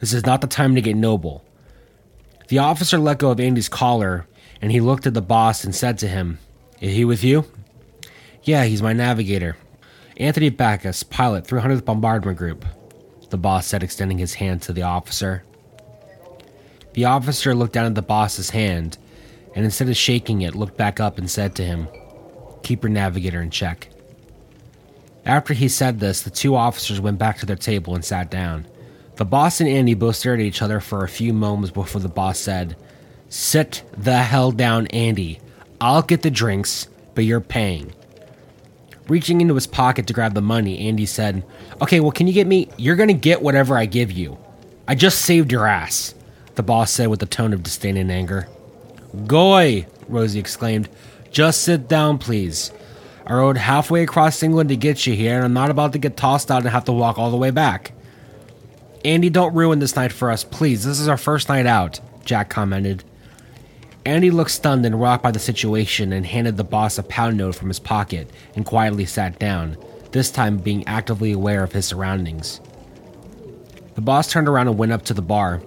This 0.00 0.12
is 0.12 0.26
not 0.26 0.40
the 0.40 0.46
time 0.46 0.74
to 0.74 0.82
get 0.82 0.96
noble. 0.96 1.44
The 2.48 2.58
officer 2.58 2.98
let 2.98 3.18
go 3.18 3.30
of 3.30 3.40
Andy's 3.40 3.68
collar 3.68 4.26
and 4.60 4.70
he 4.70 4.80
looked 4.80 5.06
at 5.06 5.14
the 5.14 5.22
boss 5.22 5.64
and 5.64 5.74
said 5.74 5.98
to 5.98 6.08
him, 6.08 6.38
Is 6.80 6.94
he 6.94 7.04
with 7.04 7.24
you? 7.24 7.44
Yeah, 8.42 8.64
he's 8.64 8.82
my 8.82 8.92
navigator. 8.92 9.56
Anthony 10.16 10.50
Backus, 10.50 11.02
pilot, 11.02 11.44
300th 11.44 11.84
Bombardment 11.84 12.38
Group, 12.38 12.64
the 13.30 13.36
boss 13.36 13.66
said, 13.66 13.82
extending 13.82 14.18
his 14.18 14.34
hand 14.34 14.62
to 14.62 14.72
the 14.72 14.82
officer. 14.82 15.42
The 16.92 17.06
officer 17.06 17.54
looked 17.54 17.72
down 17.72 17.86
at 17.86 17.94
the 17.94 18.02
boss's 18.02 18.50
hand, 18.50 18.96
and 19.54 19.64
instead 19.64 19.88
of 19.88 19.96
shaking 19.96 20.42
it, 20.42 20.54
looked 20.54 20.76
back 20.76 21.00
up 21.00 21.18
and 21.18 21.28
said 21.30 21.54
to 21.56 21.64
him, 21.64 21.88
Keep 22.62 22.84
your 22.84 22.90
navigator 22.90 23.42
in 23.42 23.50
check. 23.50 23.88
After 25.26 25.54
he 25.54 25.68
said 25.68 26.00
this, 26.00 26.22
the 26.22 26.30
two 26.30 26.54
officers 26.54 27.00
went 27.00 27.18
back 27.18 27.38
to 27.38 27.46
their 27.46 27.56
table 27.56 27.94
and 27.94 28.04
sat 28.04 28.30
down. 28.30 28.66
The 29.16 29.24
boss 29.24 29.60
and 29.60 29.68
Andy 29.68 29.94
both 29.94 30.16
stared 30.16 30.40
at 30.40 30.46
each 30.46 30.62
other 30.62 30.80
for 30.80 31.04
a 31.04 31.08
few 31.08 31.32
moments 31.32 31.70
before 31.70 32.00
the 32.00 32.08
boss 32.08 32.38
said, 32.38 32.76
Sit 33.28 33.82
the 33.96 34.18
hell 34.18 34.52
down, 34.52 34.86
Andy. 34.88 35.40
I'll 35.80 36.02
get 36.02 36.22
the 36.22 36.30
drinks, 36.30 36.88
but 37.14 37.24
you're 37.24 37.40
paying. 37.40 37.92
Reaching 39.08 39.40
into 39.40 39.54
his 39.54 39.66
pocket 39.66 40.06
to 40.06 40.12
grab 40.12 40.34
the 40.34 40.42
money, 40.42 40.88
Andy 40.88 41.06
said, 41.06 41.44
Okay, 41.80 42.00
well, 42.00 42.12
can 42.12 42.26
you 42.26 42.32
get 42.32 42.46
me? 42.46 42.68
You're 42.76 42.96
gonna 42.96 43.12
get 43.12 43.42
whatever 43.42 43.76
I 43.76 43.86
give 43.86 44.12
you. 44.12 44.38
I 44.86 44.94
just 44.94 45.22
saved 45.22 45.52
your 45.52 45.66
ass 45.66 46.14
the 46.54 46.62
boss 46.62 46.92
said 46.92 47.08
with 47.08 47.22
a 47.22 47.26
tone 47.26 47.52
of 47.52 47.62
disdain 47.62 47.96
and 47.96 48.10
anger. 48.10 48.48
Goy, 49.26 49.86
Rosie 50.08 50.38
exclaimed. 50.38 50.88
Just 51.30 51.62
sit 51.62 51.88
down, 51.88 52.18
please. 52.18 52.72
I 53.26 53.32
rode 53.32 53.56
halfway 53.56 54.02
across 54.02 54.42
England 54.42 54.68
to 54.68 54.76
get 54.76 55.06
you 55.06 55.14
here, 55.14 55.36
and 55.36 55.44
I'm 55.44 55.54
not 55.54 55.70
about 55.70 55.92
to 55.94 55.98
get 55.98 56.16
tossed 56.16 56.50
out 56.50 56.62
and 56.62 56.70
have 56.70 56.84
to 56.84 56.92
walk 56.92 57.18
all 57.18 57.30
the 57.30 57.36
way 57.36 57.50
back. 57.50 57.92
Andy, 59.04 59.30
don't 59.30 59.54
ruin 59.54 59.78
this 59.78 59.96
night 59.96 60.12
for 60.12 60.30
us, 60.30 60.44
please. 60.44 60.84
This 60.84 61.00
is 61.00 61.08
our 61.08 61.16
first 61.16 61.48
night 61.48 61.66
out, 61.66 62.00
Jack 62.24 62.50
commented. 62.50 63.02
Andy 64.04 64.30
looked 64.30 64.50
stunned 64.50 64.84
and 64.84 65.00
rocked 65.00 65.22
by 65.22 65.30
the 65.30 65.38
situation 65.38 66.12
and 66.12 66.26
handed 66.26 66.58
the 66.58 66.64
boss 66.64 66.98
a 66.98 67.02
pound 67.02 67.38
note 67.38 67.54
from 67.54 67.68
his 67.68 67.78
pocket 67.78 68.28
and 68.54 68.66
quietly 68.66 69.06
sat 69.06 69.38
down, 69.38 69.78
this 70.12 70.30
time 70.30 70.58
being 70.58 70.86
actively 70.86 71.32
aware 71.32 71.62
of 71.62 71.72
his 71.72 71.86
surroundings. 71.86 72.60
The 73.94 74.02
boss 74.02 74.30
turned 74.30 74.48
around 74.48 74.68
and 74.68 74.76
went 74.76 74.92
up 74.92 75.04
to 75.06 75.14
the 75.14 75.22
bar. 75.22 75.62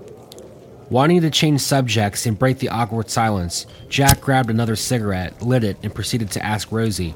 Wanting 0.90 1.22
to 1.22 1.32
change 1.32 1.62
subjects 1.62 2.26
and 2.28 2.38
break 2.38 2.60
the 2.60 2.70
awkward 2.70 3.10
silence, 3.10 3.66
Jack 3.90 4.22
grabbed 4.22 4.50
another 4.50 4.76
cigarette, 4.76 5.42
lit 5.42 5.64
it, 5.64 5.78
and 5.82 5.94
proceeded 5.94 6.32
to 6.32 6.46
ask 6.46 6.72
Rosie, 6.72 7.16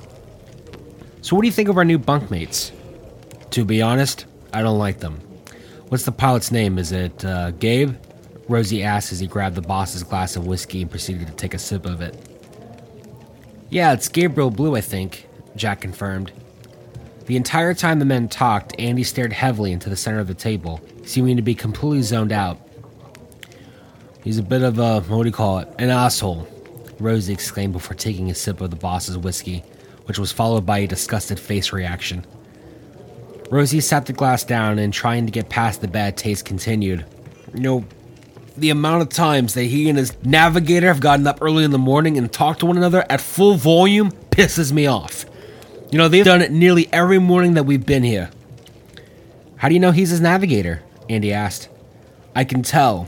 So, 1.22 1.36
what 1.36 1.44
do 1.44 1.48
you 1.48 1.52
think 1.52 1.70
of 1.70 1.78
our 1.78 1.86
new 1.86 2.00
bunkmates? 2.00 2.72
To 3.52 3.64
be 3.64 3.82
honest, 3.82 4.26
I 4.54 4.64
don't 4.64 4.80
like 4.80 5.00
them. 5.00 5.20
What's 5.90 6.06
the 6.06 6.12
pilot's 6.12 6.52
name? 6.52 6.80
Is 6.80 6.92
it 6.92 7.24
uh, 7.24 7.52
Gabe? 7.52 7.96
Rosie 8.50 8.84
asked 8.84 9.12
as 9.12 9.20
he 9.20 9.28
grabbed 9.28 9.56
the 9.56 9.62
boss's 9.62 10.04
glass 10.04 10.36
of 10.36 10.48
whiskey 10.48 10.82
and 10.82 10.90
proceeded 10.90 11.28
to 11.28 11.34
take 11.34 11.54
a 11.54 11.60
sip 11.60 11.86
of 11.86 12.02
it. 12.02 12.16
Yeah, 13.70 13.94
it's 13.94 14.10
Gabriel 14.10 14.50
Blue, 14.50 14.76
I 14.76 14.82
think, 14.82 15.28
Jack 15.56 15.82
confirmed. 15.82 16.32
The 17.28 17.38
entire 17.38 17.74
time 17.74 18.00
the 18.00 18.06
men 18.06 18.28
talked, 18.28 18.76
Andy 18.80 19.04
stared 19.04 19.32
heavily 19.32 19.72
into 19.72 19.90
the 19.90 19.96
center 19.96 20.20
of 20.20 20.28
the 20.28 20.34
table, 20.34 20.82
seeming 21.06 21.38
to 21.38 21.42
be 21.42 21.56
completely 21.56 22.02
zoned 22.02 22.32
out. 22.32 22.60
He's 24.24 24.38
a 24.38 24.44
bit 24.44 24.64
of 24.64 24.80
a, 24.80 25.02
what 25.02 25.24
do 25.24 25.30
you 25.30 25.34
call 25.34 25.60
it, 25.60 25.70
an 25.78 25.90
asshole, 25.90 26.48
Rosie 27.00 27.32
exclaimed 27.32 27.74
before 27.74 27.96
taking 27.96 28.30
a 28.30 28.36
sip 28.36 28.60
of 28.60 28.72
the 28.72 28.76
boss's 28.76 29.18
whiskey, 29.18 29.64
which 30.12 30.20
was 30.20 30.34
followed 30.34 30.66
by 30.66 30.80
a 30.80 30.88
disgusted 30.88 31.40
face 31.40 31.72
reaction. 31.72 32.26
Rosie 33.50 33.80
sat 33.80 34.08
the 34.08 34.12
glass 34.12 34.44
down 34.44 34.78
and, 34.78 34.94
trying 34.94 35.26
to 35.26 35.32
get 35.32 35.48
past 35.48 35.80
the 35.80 35.88
bad 35.88 36.18
taste, 36.18 36.44
continued. 36.44 37.06
You 37.54 37.62
know, 37.62 37.86
the 38.58 38.72
amount 38.72 39.04
of 39.04 39.08
times 39.08 39.54
that 39.54 39.64
he 39.64 39.88
and 39.88 39.98
his 39.98 40.14
navigator 40.22 40.88
have 40.88 41.00
gotten 41.00 41.26
up 41.26 41.38
early 41.42 41.64
in 41.64 41.72
the 41.72 41.78
morning 41.78 42.18
and 42.18 42.30
talked 42.30 42.60
to 42.60 42.66
one 42.66 42.76
another 42.76 43.06
at 43.10 43.22
full 43.22 43.56
volume 43.56 44.12
pisses 44.32 44.74
me 44.74 44.86
off. 44.86 45.24
You 45.92 45.98
know, 45.98 46.10
they've 46.10 46.26
done 46.26 46.42
it 46.42 46.52
nearly 46.52 46.92
every 46.92 47.20
morning 47.20 47.54
that 47.54 47.64
we've 47.64 47.86
been 47.86 48.04
here. 48.04 48.32
How 49.56 49.70
do 49.70 49.76
you 49.76 49.80
know 49.80 49.92
he's 49.92 50.10
his 50.10 50.20
navigator? 50.20 50.84
Andy 51.08 51.32
asked. 51.32 51.70
I 52.36 52.44
can 52.44 52.64
tell. 52.64 53.08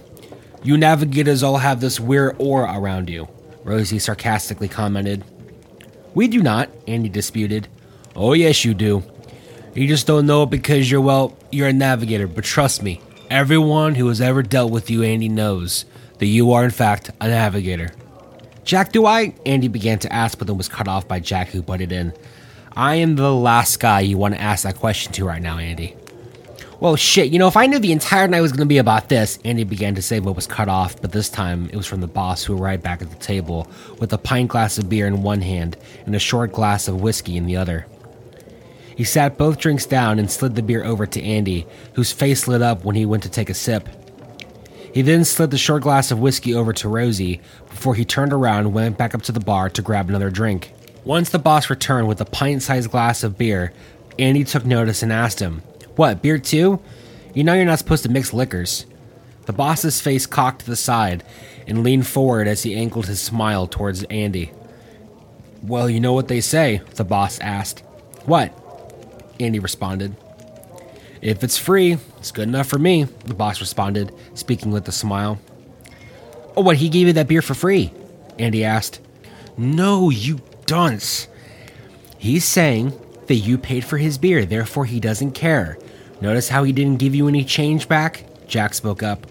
You 0.64 0.78
navigators 0.78 1.44
all 1.44 1.58
have 1.58 1.82
this 1.82 2.00
weird 2.00 2.38
aura 2.40 2.80
around 2.80 3.10
you, 3.10 3.28
Rosie 3.66 4.00
sarcastically 4.00 4.70
commented. 4.70 5.26
We 6.14 6.28
do 6.28 6.42
not, 6.42 6.70
Andy 6.88 7.10
disputed. 7.10 7.68
Oh, 8.16 8.34
yes, 8.34 8.64
you 8.64 8.74
do. 8.74 9.04
You 9.74 9.88
just 9.88 10.06
don't 10.06 10.28
know 10.28 10.44
it 10.44 10.52
because 10.52 10.90
you're, 10.90 11.02
well, 11.02 11.36
you're 11.52 11.68
a 11.68 11.74
navigator, 11.74 12.28
but 12.28 12.44
trust 12.44 12.84
me, 12.84 13.02
everyone 13.30 13.96
who 13.96 14.08
has 14.10 14.22
ever 14.22 14.44
dealt 14.44 14.72
with 14.72 14.90
you, 14.92 15.02
Andy, 15.02 15.30
knows 15.30 15.86
that 16.20 16.28
you 16.28 16.52
are, 16.52 16.64
in 16.64 16.72
fact, 16.72 17.10
a 17.20 17.28
navigator. 17.28 17.90
Jack, 18.64 18.92
do 18.92 19.06
I? 19.06 19.34
Andy 19.46 19.68
began 19.68 20.00
to 20.00 20.14
ask, 20.14 20.38
but 20.38 20.48
then 20.48 20.58
was 20.58 20.70
cut 20.70 20.88
off 20.88 21.08
by 21.08 21.20
Jack, 21.20 21.50
who 21.50 21.62
butted 21.62 21.92
in. 21.92 22.14
I 22.76 22.96
am 22.96 23.16
the 23.16 23.34
last 23.34 23.80
guy 23.80 24.02
you 24.02 24.18
want 24.18 24.36
to 24.36 24.42
ask 24.42 24.64
that 24.64 24.78
question 24.78 25.12
to 25.14 25.26
right 25.26 25.42
now, 25.42 25.58
Andy. 25.58 25.96
Well, 26.84 26.98
shit, 26.98 27.32
you 27.32 27.40
know, 27.40 27.48
if 27.48 27.56
I 27.56 27.66
knew 27.66 27.80
the 27.80 27.94
entire 27.94 28.28
night 28.28 28.42
was 28.42 28.52
going 28.52 28.60
to 28.60 28.66
be 28.66 28.78
about 28.78 29.08
this, 29.08 29.40
Andy 29.46 29.64
began 29.64 29.96
to 29.96 30.02
say 30.02 30.20
but 30.20 30.36
was 30.36 30.48
cut 30.48 30.68
off, 30.68 31.02
but 31.02 31.14
this 31.14 31.30
time 31.30 31.70
it 31.70 31.78
was 31.78 31.88
from 31.88 32.02
the 32.02 32.08
boss 32.08 32.44
who 32.44 32.58
arrived 32.58 32.84
back 32.84 33.02
at 33.02 33.10
the 33.10 33.16
table 33.16 33.70
with 34.00 34.12
a 34.12 34.18
pint 34.18 34.50
glass 34.50 34.78
of 34.78 34.90
beer 34.90 35.08
in 35.08 35.24
one 35.24 35.40
hand 35.40 35.78
and 36.06 36.14
a 36.14 36.20
short 36.20 36.52
glass 36.52 36.90
of 36.90 37.02
whiskey 37.02 37.38
in 37.38 37.46
the 37.46 37.56
other. 37.56 37.88
He 38.98 39.06
sat 39.06 39.38
both 39.38 39.60
drinks 39.60 39.86
down 39.86 40.20
and 40.20 40.30
slid 40.30 40.56
the 40.56 40.62
beer 40.62 40.84
over 40.84 41.06
to 41.06 41.24
Andy, 41.24 41.66
whose 41.94 42.12
face 42.12 42.50
lit 42.50 42.62
up 42.62 42.84
when 42.84 42.98
he 42.98 43.06
went 43.06 43.24
to 43.24 43.30
take 43.30 43.50
a 43.50 43.54
sip. 43.54 43.88
He 44.94 45.02
then 45.02 45.24
slid 45.24 45.52
the 45.52 45.58
short 45.58 45.84
glass 45.84 46.12
of 46.12 46.20
whiskey 46.20 46.54
over 46.54 46.74
to 46.74 46.90
Rosie 46.90 47.40
before 47.70 47.96
he 47.96 48.04
turned 48.04 48.34
around 48.34 48.66
and 48.66 48.74
went 48.74 48.98
back 48.98 49.16
up 49.16 49.22
to 49.22 49.32
the 49.32 49.40
bar 49.40 49.70
to 49.70 49.82
grab 49.82 50.10
another 50.10 50.30
drink. 50.30 50.74
Once 51.06 51.30
the 51.30 51.40
boss 51.40 51.70
returned 51.70 52.10
with 52.10 52.20
a 52.20 52.26
pint 52.26 52.62
sized 52.62 52.92
glass 52.92 53.24
of 53.24 53.38
beer, 53.38 53.72
Andy 54.20 54.44
took 54.44 54.66
notice 54.66 55.02
and 55.02 55.14
asked 55.14 55.40
him, 55.40 55.62
What, 55.96 56.22
beer 56.22 56.38
too? 56.38 56.80
You 57.34 57.44
know 57.44 57.54
you're 57.54 57.66
not 57.66 57.80
supposed 57.80 58.04
to 58.04 58.10
mix 58.10 58.34
liquors. 58.34 58.86
The 59.46 59.54
boss's 59.54 60.00
face 60.00 60.26
cocked 60.26 60.62
to 60.62 60.66
the 60.66 60.76
side 60.76 61.24
and 61.68 61.84
leaned 61.84 62.08
forward 62.08 62.48
as 62.48 62.64
he 62.64 62.76
angled 62.76 63.08
his 63.08 63.22
smile 63.22 63.68
towards 63.68 64.04
Andy. 64.06 64.52
Well, 65.62 65.90
you 65.90 66.00
know 66.00 66.14
what 66.14 66.28
they 66.28 66.42
say, 66.42 66.82
the 66.96 67.04
boss 67.04 67.40
asked. 67.40 67.80
What? 68.26 68.54
Andy 69.40 69.60
responded. 69.60 70.16
If 71.22 71.44
it's 71.44 71.58
free, 71.58 71.98
it's 72.18 72.32
good 72.32 72.48
enough 72.48 72.68
for 72.68 72.80
me, 72.80 73.04
the 73.04 73.34
boss 73.34 73.62
responded, 73.62 74.14
speaking 74.34 74.72
with 74.72 74.88
a 74.88 74.92
smile. 74.92 75.40
Oh, 76.56 76.62
what, 76.62 76.78
he 76.78 76.90
gave 76.90 77.08
you 77.08 77.14
that 77.14 77.28
beer 77.28 77.42
for 77.42 77.54
free? 77.54 77.94
Andy 78.38 78.64
asked. 78.64 79.00
No, 79.58 80.10
you 80.10 80.42
dunce. 80.66 81.28
He's 82.18 82.46
saying 82.46 82.94
that 83.28 83.36
you 83.36 83.58
paid 83.58 83.86
for 83.86 83.98
his 83.98 84.18
beer, 84.18 84.46
therefore 84.46 84.86
he 84.86 85.00
doesn't 85.00 85.32
care. 85.32 85.78
Notice 86.22 86.50
how 86.50 86.64
he 86.64 86.72
didn't 86.72 87.00
give 87.00 87.16
you 87.16 87.28
any 87.28 87.44
change 87.44 87.88
back? 87.88 88.26
Jack 88.48 88.74
spoke 88.74 89.04
up. 89.04 89.28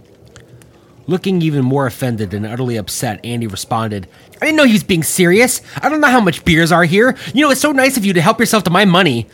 Looking 1.07 1.43
even 1.43 1.65
more 1.65 1.87
offended 1.87 2.33
and 2.33 2.47
utterly 2.47 2.77
upset, 2.77 3.25
Andy 3.25 3.47
responded, 3.47 4.09
I 4.41 4.47
didn't 4.47 4.57
know 4.57 4.65
he 4.65 4.73
was 4.73 4.85
being 4.85 5.03
serious. 5.03 5.61
I 5.81 5.89
don't 5.89 6.01
know 6.01 6.11
how 6.11 6.21
much 6.21 6.45
beers 6.45 6.71
are 6.71 6.85
here. 6.85 7.17
You 7.35 7.43
know, 7.43 7.51
it's 7.51 7.61
so 7.61 7.73
nice 7.73 7.97
of 7.97 8.05
you 8.05 8.13
to 8.13 8.21
help 8.21 8.39
yourself 8.39 8.65
to 8.65 8.71
my 8.71 8.85
money. 8.85 9.27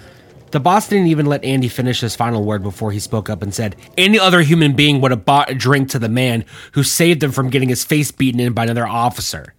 The 0.50 0.60
boss 0.60 0.88
didn't 0.88 1.08
even 1.08 1.26
let 1.26 1.44
Andy 1.44 1.68
finish 1.68 2.00
his 2.00 2.16
final 2.16 2.42
word 2.42 2.62
before 2.62 2.90
he 2.90 2.98
spoke 2.98 3.28
up 3.28 3.42
and 3.42 3.52
said, 3.54 3.76
Any 3.98 4.18
other 4.18 4.40
human 4.40 4.74
being 4.74 5.00
would 5.00 5.10
have 5.10 5.26
bought 5.26 5.50
a 5.50 5.54
drink 5.54 5.90
to 5.90 5.98
the 5.98 6.08
man 6.08 6.46
who 6.72 6.82
saved 6.82 7.22
him 7.22 7.32
from 7.32 7.50
getting 7.50 7.68
his 7.68 7.84
face 7.84 8.10
beaten 8.10 8.40
in 8.40 8.54
by 8.54 8.64
another 8.64 8.86
officer. 8.86 9.52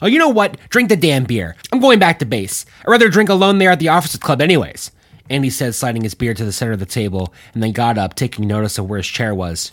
Oh, 0.00 0.06
you 0.06 0.18
know 0.18 0.30
what? 0.30 0.56
Drink 0.70 0.88
the 0.88 0.96
damn 0.96 1.24
beer. 1.24 1.56
I'm 1.72 1.80
going 1.80 1.98
back 1.98 2.20
to 2.20 2.24
base. 2.24 2.64
I'd 2.86 2.90
rather 2.90 3.10
drink 3.10 3.28
alone 3.28 3.58
there 3.58 3.70
at 3.70 3.80
the 3.80 3.88
officers 3.88 4.20
club, 4.20 4.40
anyways. 4.40 4.90
Andy 5.30 5.48
said, 5.48 5.74
sliding 5.74 6.02
his 6.02 6.14
beer 6.14 6.34
to 6.34 6.44
the 6.44 6.52
center 6.52 6.72
of 6.72 6.80
the 6.80 6.86
table, 6.86 7.32
and 7.54 7.62
then 7.62 7.72
got 7.72 7.96
up, 7.96 8.14
taking 8.14 8.46
notice 8.46 8.76
of 8.76 8.88
where 8.88 8.98
his 8.98 9.06
chair 9.06 9.34
was. 9.34 9.72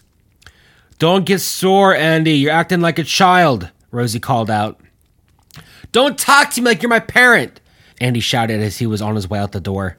Don't 1.00 1.26
get 1.26 1.40
sore, 1.40 1.96
Andy. 1.96 2.34
You're 2.34 2.52
acting 2.52 2.80
like 2.82 3.00
a 3.00 3.04
child, 3.04 3.70
Rosie 3.92 4.20
called 4.20 4.50
out. 4.50 4.80
Don't 5.92 6.18
talk 6.18 6.52
to 6.52 6.62
me 6.62 6.68
like 6.68 6.82
you're 6.82 6.90
my 6.90 7.00
parent, 7.00 7.60
Andy 8.00 8.20
shouted 8.20 8.62
as 8.62 8.78
he 8.78 8.88
was 8.88 9.02
on 9.02 9.16
his 9.16 9.30
way 9.30 9.40
out 9.40 9.52
the 9.52 9.60
door. 9.60 9.98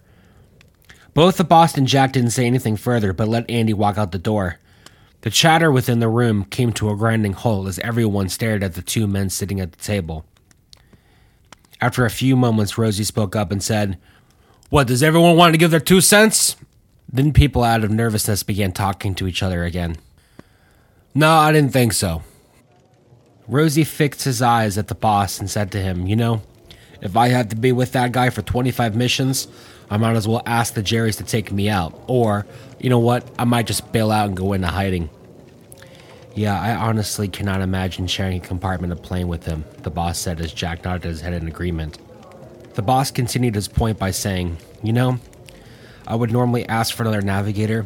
Both 1.15 1.37
the 1.37 1.45
boss 1.45 1.77
and 1.77 1.87
Jack 1.87 2.13
didn't 2.13 2.31
say 2.31 2.47
anything 2.47 2.77
further, 2.77 3.13
but 3.13 3.27
let 3.27 3.51
Andy 3.51 3.73
walk 3.73 3.99
out 3.99 4.13
the 4.13 4.19
door. 4.19 4.59
The 5.23 5.31
chatter 5.31 5.73
within 5.73 5.99
the 5.99 6.09
room 6.09 6.45
came 6.45 6.73
to 6.75 6.91
a 6.91 6.97
grinding 6.97 7.33
halt 7.33 7.67
as 7.67 7.81
everyone 7.81 8.29
stared 8.29 8.63
at 8.63 8.75
the 8.75 8.83
two 8.83 9.09
men 9.09 9.31
sitting 9.31 9.59
at 9.59 9.73
the 9.73 9.83
table. 9.83 10.25
After 11.81 12.05
a 12.05 12.11
few 12.11 12.37
moments, 12.37 12.79
Rosie 12.79 13.05
spoke 13.05 13.35
up 13.35 13.51
and 13.51 13.63
said, 13.63 13.99
What, 14.71 14.87
does 14.87 15.03
everyone 15.03 15.37
want 15.37 15.55
to 15.55 15.59
give 15.59 15.71
their 15.71 15.81
two 15.81 16.03
cents? 16.03 16.55
Then 17.11 17.33
people 17.33 17.65
out 17.65 17.85
of 17.85 17.91
nervousness 17.91 18.43
began 18.43 18.73
talking 18.73 19.15
to 19.15 19.27
each 19.27 19.43
other 19.43 19.65
again. 19.65 19.97
No, 21.15 21.31
I 21.31 21.53
didn't 21.53 21.73
think 21.73 21.95
so. 21.95 22.23
Rosie 23.47 23.85
fixed 23.85 24.25
his 24.25 24.43
eyes 24.43 24.77
at 24.77 24.89
the 24.89 24.95
boss 24.95 25.41
and 25.41 25.49
said 25.49 25.73
to 25.73 25.81
him, 25.81 26.07
You 26.07 26.17
know, 26.17 26.43
if 27.01 27.17
I 27.17 27.29
have 27.29 27.49
to 27.49 27.57
be 27.57 27.73
with 27.73 27.93
that 27.93 28.13
guy 28.13 28.29
for 28.29 28.43
25 28.43 28.95
missions, 28.95 29.49
I 29.91 29.97
might 29.97 30.17
as 30.17 30.29
well 30.29 30.43
ask 30.45 30.75
the 30.75 30.83
Jerrys 30.83 31.17
to 31.17 31.25
take 31.25 31.51
me 31.51 31.71
out. 31.71 31.99
Or, 32.07 32.45
you 32.79 32.91
know 32.91 32.99
what, 32.99 33.27
I 33.39 33.45
might 33.45 33.67
just 33.67 33.91
bail 33.91 34.11
out 34.11 34.29
and 34.29 34.37
go 34.37 34.53
into 34.53 34.67
hiding. 34.67 35.09
Yeah, 36.35 36.61
I 36.61 36.75
honestly 36.75 37.27
cannot 37.27 37.63
imagine 37.63 38.07
sharing 38.07 38.37
a 38.37 38.47
compartment 38.47 38.93
of 38.93 39.03
plane 39.03 39.29
with 39.29 39.47
him, 39.47 39.65
the 39.83 39.91
boss 39.91 40.19
said 40.19 40.41
as 40.41 40.53
Jack 40.53 40.85
nodded 40.85 41.05
his 41.05 41.23
head 41.23 41.33
in 41.33 41.49
agreement. 41.49 41.99
The 42.79 42.83
boss 42.83 43.11
continued 43.11 43.57
his 43.57 43.67
point 43.67 43.99
by 43.99 44.13
saying, 44.13 44.57
You 44.85 44.93
know, 44.93 45.19
I 46.07 46.15
would 46.15 46.31
normally 46.31 46.65
ask 46.69 46.95
for 46.95 47.03
another 47.03 47.23
navigator, 47.23 47.85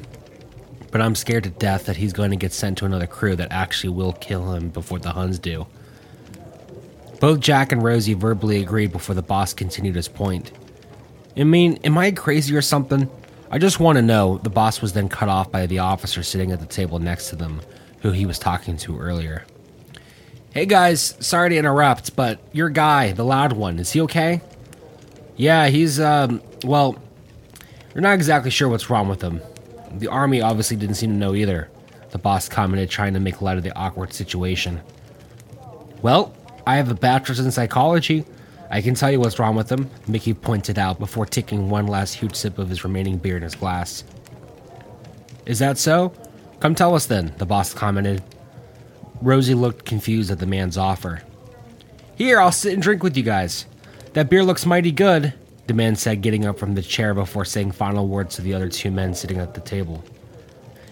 but 0.90 1.00
I'm 1.00 1.14
scared 1.14 1.44
to 1.44 1.50
death 1.50 1.86
that 1.86 1.96
he's 1.96 2.12
going 2.12 2.28
to 2.28 2.36
get 2.36 2.52
sent 2.52 2.76
to 2.76 2.84
another 2.84 3.06
crew 3.06 3.34
that 3.36 3.50
actually 3.50 3.88
will 3.88 4.12
kill 4.12 4.52
him 4.52 4.68
before 4.68 4.98
the 4.98 5.12
Huns 5.12 5.38
do. 5.38 5.66
Both 7.20 7.40
Jack 7.40 7.72
and 7.72 7.82
Rosie 7.82 8.12
verbally 8.12 8.60
agreed 8.60 8.92
before 8.92 9.14
the 9.14 9.22
boss 9.22 9.54
continued 9.54 9.94
his 9.94 10.08
point. 10.08 10.52
I 11.38 11.44
mean, 11.44 11.78
am 11.84 11.96
I 11.96 12.10
crazy 12.10 12.54
or 12.54 12.60
something? 12.60 13.10
I 13.50 13.56
just 13.56 13.80
want 13.80 13.96
to 13.96 14.02
know. 14.02 14.40
The 14.42 14.50
boss 14.50 14.82
was 14.82 14.92
then 14.92 15.08
cut 15.08 15.30
off 15.30 15.50
by 15.50 15.64
the 15.64 15.78
officer 15.78 16.22
sitting 16.22 16.52
at 16.52 16.60
the 16.60 16.66
table 16.66 16.98
next 16.98 17.30
to 17.30 17.36
them, 17.36 17.62
who 18.02 18.10
he 18.10 18.26
was 18.26 18.38
talking 18.38 18.76
to 18.76 19.00
earlier. 19.00 19.46
Hey 20.52 20.66
guys, 20.66 21.16
sorry 21.18 21.48
to 21.48 21.56
interrupt, 21.56 22.14
but 22.14 22.40
your 22.52 22.68
guy, 22.68 23.12
the 23.12 23.24
loud 23.24 23.54
one, 23.54 23.78
is 23.78 23.92
he 23.92 24.02
okay? 24.02 24.42
Yeah, 25.36 25.68
he's, 25.68 25.98
um, 25.98 26.42
well, 26.64 26.96
we're 27.94 28.00
not 28.00 28.14
exactly 28.14 28.50
sure 28.50 28.68
what's 28.68 28.90
wrong 28.90 29.08
with 29.08 29.22
him. 29.22 29.40
The 29.98 30.08
army 30.08 30.40
obviously 30.40 30.76
didn't 30.76 30.96
seem 30.96 31.10
to 31.10 31.16
know 31.16 31.34
either, 31.34 31.70
the 32.10 32.18
boss 32.18 32.48
commented, 32.48 32.90
trying 32.90 33.14
to 33.14 33.20
make 33.20 33.42
light 33.42 33.58
of 33.58 33.64
the 33.64 33.76
awkward 33.76 34.12
situation. 34.12 34.80
Well, 36.00 36.34
I 36.66 36.76
have 36.76 36.90
a 36.90 36.94
bachelor's 36.94 37.40
in 37.40 37.50
psychology. 37.50 38.24
I 38.70 38.80
can 38.80 38.94
tell 38.94 39.10
you 39.10 39.20
what's 39.20 39.38
wrong 39.38 39.54
with 39.54 39.70
him, 39.70 39.90
Mickey 40.08 40.32
pointed 40.32 40.78
out 40.78 40.98
before 40.98 41.26
taking 41.26 41.68
one 41.68 41.86
last 41.86 42.14
huge 42.14 42.34
sip 42.34 42.58
of 42.58 42.70
his 42.70 42.84
remaining 42.84 43.18
beer 43.18 43.36
in 43.36 43.42
his 43.42 43.54
glass. 43.54 44.04
Is 45.44 45.58
that 45.58 45.76
so? 45.76 46.12
Come 46.60 46.74
tell 46.74 46.94
us 46.94 47.06
then, 47.06 47.34
the 47.38 47.44
boss 47.44 47.74
commented. 47.74 48.22
Rosie 49.20 49.54
looked 49.54 49.84
confused 49.84 50.30
at 50.30 50.38
the 50.38 50.46
man's 50.46 50.78
offer. 50.78 51.22
Here, 52.16 52.40
I'll 52.40 52.52
sit 52.52 52.72
and 52.72 52.82
drink 52.82 53.02
with 53.02 53.16
you 53.16 53.22
guys. 53.22 53.66
That 54.14 54.28
beer 54.28 54.44
looks 54.44 54.66
mighty 54.66 54.92
good, 54.92 55.32
the 55.66 55.72
man 55.72 55.96
said, 55.96 56.20
getting 56.20 56.44
up 56.44 56.58
from 56.58 56.74
the 56.74 56.82
chair 56.82 57.14
before 57.14 57.46
saying 57.46 57.72
final 57.72 58.08
words 58.08 58.36
to 58.36 58.42
the 58.42 58.52
other 58.52 58.68
two 58.68 58.90
men 58.90 59.14
sitting 59.14 59.38
at 59.38 59.54
the 59.54 59.60
table. 59.62 60.04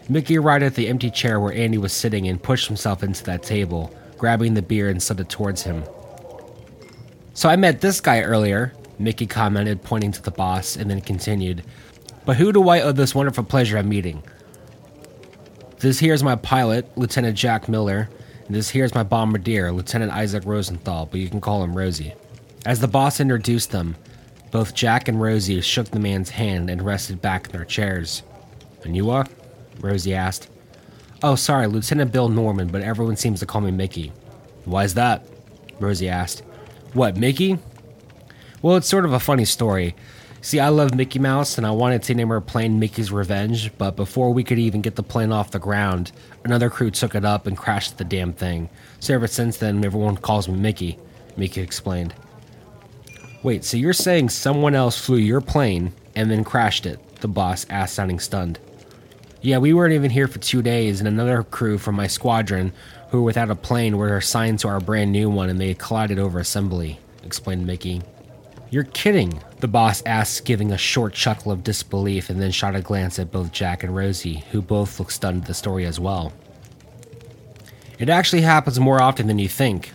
Mickey 0.08 0.38
arrived 0.38 0.64
at 0.64 0.74
the 0.74 0.88
empty 0.88 1.10
chair 1.10 1.38
where 1.38 1.52
Andy 1.52 1.76
was 1.76 1.92
sitting 1.92 2.26
and 2.28 2.42
pushed 2.42 2.66
himself 2.66 3.02
into 3.02 3.22
that 3.24 3.42
table, 3.42 3.94
grabbing 4.16 4.54
the 4.54 4.62
beer 4.62 4.88
and 4.88 5.02
set 5.02 5.20
it 5.20 5.28
towards 5.28 5.62
him. 5.62 5.84
So 7.34 7.50
I 7.50 7.56
met 7.56 7.82
this 7.82 8.00
guy 8.00 8.22
earlier, 8.22 8.72
Mickey 8.98 9.26
commented, 9.26 9.82
pointing 9.82 10.12
to 10.12 10.22
the 10.22 10.30
boss, 10.30 10.76
and 10.76 10.90
then 10.90 11.02
continued. 11.02 11.62
But 12.24 12.36
who 12.36 12.52
do 12.52 12.70
I 12.70 12.80
owe 12.80 12.92
this 12.92 13.14
wonderful 13.14 13.44
pleasure 13.44 13.76
of 13.76 13.84
meeting? 13.84 14.22
This 15.78 15.98
here's 15.98 16.22
my 16.22 16.36
pilot, 16.36 16.90
Lieutenant 16.96 17.36
Jack 17.36 17.68
Miller, 17.68 18.08
and 18.46 18.56
this 18.56 18.70
here's 18.70 18.94
my 18.94 19.02
bombardier, 19.02 19.72
Lieutenant 19.72 20.10
Isaac 20.10 20.44
Rosenthal, 20.46 21.06
but 21.06 21.20
you 21.20 21.28
can 21.28 21.42
call 21.42 21.62
him 21.62 21.76
Rosie. 21.76 22.14
As 22.66 22.80
the 22.80 22.88
boss 22.88 23.20
introduced 23.20 23.70
them, 23.70 23.96
both 24.50 24.74
Jack 24.74 25.08
and 25.08 25.20
Rosie 25.20 25.60
shook 25.62 25.90
the 25.90 26.00
man's 26.00 26.30
hand 26.30 26.68
and 26.68 26.82
rested 26.82 27.22
back 27.22 27.46
in 27.46 27.52
their 27.52 27.64
chairs. 27.64 28.22
And 28.84 28.94
you 28.94 29.10
are? 29.10 29.26
Rosie 29.80 30.14
asked. 30.14 30.48
Oh, 31.22 31.36
sorry, 31.36 31.66
Lieutenant 31.66 32.12
Bill 32.12 32.28
Norman, 32.28 32.68
but 32.68 32.82
everyone 32.82 33.16
seems 33.16 33.40
to 33.40 33.46
call 33.46 33.60
me 33.62 33.70
Mickey. 33.70 34.12
Why's 34.64 34.94
that? 34.94 35.26
Rosie 35.78 36.08
asked. 36.08 36.42
What, 36.92 37.16
Mickey? 37.16 37.58
Well, 38.60 38.76
it's 38.76 38.88
sort 38.88 39.06
of 39.06 39.12
a 39.14 39.20
funny 39.20 39.46
story. 39.46 39.94
See, 40.42 40.60
I 40.60 40.68
love 40.68 40.94
Mickey 40.94 41.18
Mouse 41.18 41.56
and 41.56 41.66
I 41.66 41.70
wanted 41.70 42.02
to 42.04 42.14
name 42.14 42.30
our 42.30 42.40
plane 42.40 42.78
Mickey's 42.78 43.12
Revenge, 43.12 43.70
but 43.78 43.96
before 43.96 44.32
we 44.32 44.44
could 44.44 44.58
even 44.58 44.82
get 44.82 44.96
the 44.96 45.02
plane 45.02 45.32
off 45.32 45.50
the 45.50 45.58
ground, 45.58 46.12
another 46.44 46.68
crew 46.68 46.90
took 46.90 47.14
it 47.14 47.24
up 47.24 47.46
and 47.46 47.56
crashed 47.56 47.96
the 47.96 48.04
damn 48.04 48.32
thing. 48.32 48.68
So 48.98 49.14
ever 49.14 49.26
since 49.26 49.56
then, 49.58 49.84
everyone 49.84 50.16
calls 50.16 50.48
me 50.48 50.56
Mickey, 50.56 50.98
Mickey 51.36 51.60
explained. 51.60 52.14
Wait, 53.42 53.64
so 53.64 53.76
you're 53.76 53.92
saying 53.94 54.28
someone 54.28 54.74
else 54.74 54.98
flew 54.98 55.16
your 55.16 55.40
plane 55.40 55.92
and 56.14 56.30
then 56.30 56.44
crashed 56.44 56.84
it? 56.84 56.98
The 57.16 57.28
boss 57.28 57.66
asked, 57.70 57.94
sounding 57.94 58.20
stunned. 58.20 58.58
Yeah, 59.40 59.56
we 59.56 59.72
weren't 59.72 59.94
even 59.94 60.10
here 60.10 60.28
for 60.28 60.38
two 60.38 60.60
days, 60.60 61.00
and 61.00 61.08
another 61.08 61.42
crew 61.42 61.78
from 61.78 61.94
my 61.94 62.06
squadron 62.06 62.74
who 63.10 63.18
were 63.18 63.24
without 63.24 63.50
a 63.50 63.54
plane 63.54 63.96
were 63.96 64.18
assigned 64.18 64.58
to 64.58 64.68
our 64.68 64.80
brand 64.80 65.12
new 65.12 65.30
one 65.30 65.48
and 65.48 65.58
they 65.58 65.72
collided 65.72 66.18
over 66.18 66.38
assembly, 66.38 66.98
explained 67.24 67.66
Mickey. 67.66 68.02
You're 68.68 68.84
kidding, 68.84 69.42
the 69.60 69.68
boss 69.68 70.02
asked, 70.04 70.44
giving 70.44 70.70
a 70.70 70.78
short 70.78 71.14
chuckle 71.14 71.50
of 71.50 71.64
disbelief 71.64 72.28
and 72.28 72.40
then 72.40 72.50
shot 72.50 72.76
a 72.76 72.82
glance 72.82 73.18
at 73.18 73.32
both 73.32 73.52
Jack 73.52 73.82
and 73.82 73.96
Rosie, 73.96 74.44
who 74.52 74.60
both 74.60 74.98
looked 74.98 75.12
stunned 75.12 75.42
at 75.42 75.48
the 75.48 75.54
story 75.54 75.86
as 75.86 75.98
well. 75.98 76.32
It 77.98 78.10
actually 78.10 78.42
happens 78.42 78.78
more 78.78 79.02
often 79.02 79.26
than 79.26 79.38
you 79.38 79.48
think. 79.48 79.92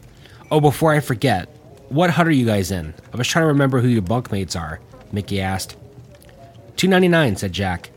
Oh, 0.51 0.59
before 0.59 0.93
I 0.93 0.99
forget, 0.99 1.47
what 1.89 2.11
hut 2.11 2.27
are 2.27 2.31
you 2.31 2.45
guys 2.45 2.71
in? 2.71 2.93
I 3.13 3.17
was 3.17 3.27
trying 3.27 3.43
to 3.43 3.47
remember 3.47 3.81
who 3.81 3.87
your 3.87 4.01
bunkmates 4.01 4.59
are, 4.59 4.79
Mickey 5.11 5.41
asked. 5.41 5.75
299, 6.77 7.37
said 7.37 7.53
Jack. 7.53 7.89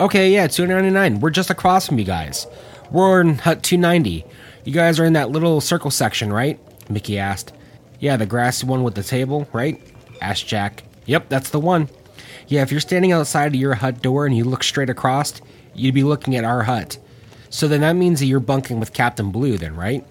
Okay, 0.00 0.32
yeah, 0.32 0.46
299. 0.46 1.20
We're 1.20 1.30
just 1.30 1.50
across 1.50 1.86
from 1.86 1.98
you 1.98 2.04
guys. 2.04 2.46
We're 2.90 3.20
in 3.20 3.38
Hut 3.38 3.62
290. 3.62 4.24
You 4.64 4.72
guys 4.72 4.98
are 4.98 5.04
in 5.04 5.12
that 5.12 5.30
little 5.30 5.60
circle 5.60 5.90
section, 5.90 6.32
right? 6.32 6.58
Mickey 6.90 7.18
asked. 7.18 7.52
Yeah, 7.98 8.16
the 8.16 8.26
grassy 8.26 8.66
one 8.66 8.82
with 8.82 8.94
the 8.94 9.02
table, 9.02 9.46
right? 9.52 9.80
asked 10.20 10.46
Jack. 10.46 10.82
Yep, 11.06 11.28
that's 11.28 11.50
the 11.50 11.60
one. 11.60 11.88
Yeah, 12.48 12.62
if 12.62 12.70
you're 12.70 12.80
standing 12.80 13.12
outside 13.12 13.48
of 13.48 13.60
your 13.60 13.74
hut 13.74 14.02
door 14.02 14.26
and 14.26 14.36
you 14.36 14.44
look 14.44 14.62
straight 14.62 14.90
across, 14.90 15.40
you'd 15.74 15.94
be 15.94 16.02
looking 16.02 16.36
at 16.36 16.44
our 16.44 16.64
hut. 16.64 16.98
So 17.48 17.68
then 17.68 17.80
that 17.80 17.94
means 17.94 18.20
that 18.20 18.26
you're 18.26 18.40
bunking 18.40 18.80
with 18.80 18.92
Captain 18.92 19.30
Blue, 19.30 19.58
then, 19.58 19.76
right? 19.76 20.04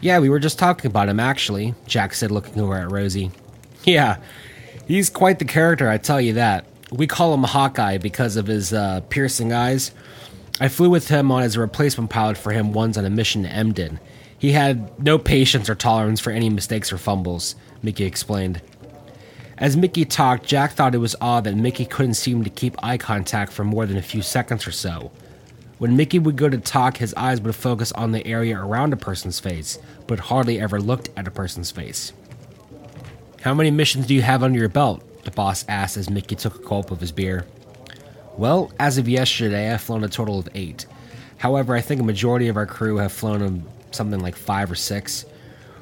Yeah, 0.00 0.18
we 0.18 0.28
were 0.28 0.38
just 0.38 0.58
talking 0.58 0.90
about 0.90 1.08
him, 1.08 1.18
actually, 1.20 1.74
Jack 1.86 2.14
said, 2.14 2.30
looking 2.30 2.60
over 2.60 2.74
at 2.74 2.90
Rosie. 2.90 3.30
Yeah, 3.84 4.16
he's 4.88 5.08
quite 5.08 5.38
the 5.38 5.44
character, 5.44 5.88
I 5.88 5.98
tell 5.98 6.20
you 6.20 6.32
that. 6.32 6.66
We 6.90 7.06
call 7.06 7.32
him 7.32 7.44
Hawkeye 7.44 7.98
because 7.98 8.34
of 8.34 8.48
his 8.48 8.72
uh, 8.72 9.02
piercing 9.10 9.52
eyes. 9.52 9.92
I 10.60 10.66
flew 10.66 10.90
with 10.90 11.06
him 11.06 11.30
on 11.30 11.44
as 11.44 11.54
a 11.54 11.60
replacement 11.60 12.10
pilot 12.10 12.36
for 12.36 12.50
him 12.50 12.72
once 12.72 12.98
on 12.98 13.04
a 13.04 13.10
mission 13.10 13.44
to 13.44 13.48
Emden. 13.48 14.00
He 14.36 14.50
had 14.50 14.98
no 15.00 15.18
patience 15.18 15.70
or 15.70 15.76
tolerance 15.76 16.18
for 16.18 16.30
any 16.32 16.50
mistakes 16.50 16.92
or 16.92 16.98
fumbles, 16.98 17.54
Mickey 17.80 18.02
explained. 18.04 18.60
As 19.58 19.76
Mickey 19.76 20.04
talked, 20.04 20.44
Jack 20.44 20.72
thought 20.72 20.94
it 20.94 20.98
was 20.98 21.14
odd 21.20 21.44
that 21.44 21.54
Mickey 21.54 21.84
couldn't 21.84 22.14
seem 22.14 22.42
to 22.42 22.50
keep 22.50 22.74
eye 22.82 22.98
contact 22.98 23.52
for 23.52 23.62
more 23.62 23.86
than 23.86 23.96
a 23.96 24.02
few 24.02 24.20
seconds 24.20 24.66
or 24.66 24.72
so. 24.72 25.12
When 25.78 25.96
Mickey 25.96 26.18
would 26.18 26.36
go 26.36 26.48
to 26.48 26.58
talk, 26.58 26.96
his 26.96 27.12
eyes 27.14 27.40
would 27.40 27.54
focus 27.54 27.92
on 27.92 28.12
the 28.12 28.26
area 28.26 28.58
around 28.58 28.92
a 28.92 28.96
person's 28.96 29.40
face, 29.40 29.78
but 30.06 30.18
hardly 30.18 30.58
ever 30.58 30.80
looked 30.80 31.10
at 31.16 31.28
a 31.28 31.30
person's 31.30 31.70
face. 31.70 32.14
How 33.42 33.52
many 33.52 33.70
missions 33.70 34.06
do 34.06 34.14
you 34.14 34.22
have 34.22 34.42
under 34.42 34.58
your 34.58 34.68
belt? 34.68 35.02
the 35.26 35.30
boss 35.32 35.64
asked 35.68 35.96
as 35.96 36.08
Mickey 36.08 36.36
took 36.36 36.54
a 36.54 36.66
gulp 36.66 36.90
of 36.90 37.00
his 37.00 37.12
beer. 37.12 37.46
Well, 38.38 38.70
as 38.78 38.96
of 38.96 39.08
yesterday, 39.08 39.72
I've 39.72 39.80
flown 39.80 40.04
a 40.04 40.08
total 40.08 40.38
of 40.38 40.48
eight. 40.54 40.86
However, 41.38 41.74
I 41.74 41.80
think 41.80 42.00
a 42.00 42.04
majority 42.04 42.48
of 42.48 42.56
our 42.56 42.64
crew 42.64 42.96
have 42.98 43.12
flown 43.12 43.64
something 43.90 44.20
like 44.20 44.36
five 44.36 44.70
or 44.70 44.76
six. 44.76 45.26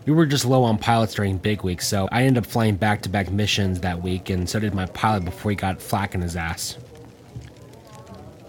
We 0.07 0.12
were 0.12 0.26
just 0.26 0.45
low 0.45 0.64
on 0.64 0.78
pilots 0.78 1.14
during 1.14 1.38
big 1.38 1.62
week, 1.62 1.82
so 1.82 2.09
I 2.11 2.24
ended 2.24 2.42
up 2.42 2.51
flying 2.51 2.76
back 2.76 3.03
to 3.03 3.09
back 3.09 3.30
missions 3.30 3.80
that 3.80 4.03
week, 4.03 4.30
and 4.30 4.49
so 4.49 4.59
did 4.59 4.74
my 4.74 4.86
pilot 4.86 5.24
before 5.24 5.51
he 5.51 5.57
got 5.57 5.80
flack 5.80 6.14
in 6.14 6.22
his 6.22 6.36
ass. 6.36 6.78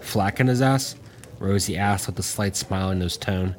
Flack 0.00 0.40
in 0.40 0.46
his 0.46 0.62
ass? 0.62 0.96
Rosie 1.38 1.76
asked 1.76 2.06
with 2.06 2.18
a 2.18 2.22
slight 2.22 2.56
smile 2.56 2.90
in 2.90 3.00
his 3.00 3.16
tone. 3.16 3.54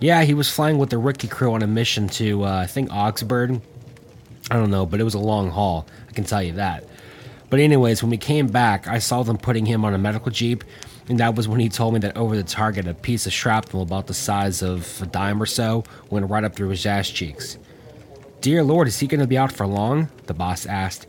Yeah, 0.00 0.24
he 0.24 0.34
was 0.34 0.50
flying 0.50 0.78
with 0.78 0.90
the 0.90 0.98
rookie 0.98 1.28
crew 1.28 1.54
on 1.54 1.62
a 1.62 1.66
mission 1.66 2.08
to, 2.08 2.44
uh, 2.44 2.60
I 2.62 2.66
think, 2.66 2.92
Augsburg, 2.92 3.60
I 4.50 4.56
don't 4.56 4.70
know, 4.70 4.84
but 4.84 5.00
it 5.00 5.04
was 5.04 5.14
a 5.14 5.18
long 5.18 5.50
haul. 5.50 5.86
I 6.08 6.12
can 6.12 6.24
tell 6.24 6.42
you 6.42 6.52
that. 6.52 6.84
But, 7.48 7.60
anyways, 7.60 8.02
when 8.02 8.10
we 8.10 8.18
came 8.18 8.48
back, 8.48 8.88
I 8.88 8.98
saw 8.98 9.22
them 9.22 9.38
putting 9.38 9.64
him 9.64 9.84
on 9.84 9.94
a 9.94 9.98
medical 9.98 10.30
jeep, 10.30 10.64
and 11.08 11.20
that 11.20 11.34
was 11.34 11.46
when 11.46 11.60
he 11.60 11.68
told 11.68 11.94
me 11.94 12.00
that 12.00 12.16
over 12.16 12.36
the 12.36 12.42
target, 12.42 12.86
a 12.86 12.94
piece 12.94 13.26
of 13.26 13.32
shrapnel 13.32 13.82
about 13.82 14.06
the 14.06 14.14
size 14.14 14.62
of 14.62 15.00
a 15.00 15.06
dime 15.06 15.40
or 15.40 15.46
so 15.46 15.84
went 16.10 16.28
right 16.28 16.44
up 16.44 16.56
through 16.56 16.70
his 16.70 16.84
ass 16.84 17.08
cheeks. 17.08 17.56
Dear 18.40 18.62
Lord, 18.62 18.88
is 18.88 18.98
he 18.98 19.06
going 19.06 19.20
to 19.20 19.26
be 19.26 19.38
out 19.38 19.52
for 19.52 19.66
long? 19.66 20.08
The 20.26 20.34
boss 20.34 20.66
asked. 20.66 21.06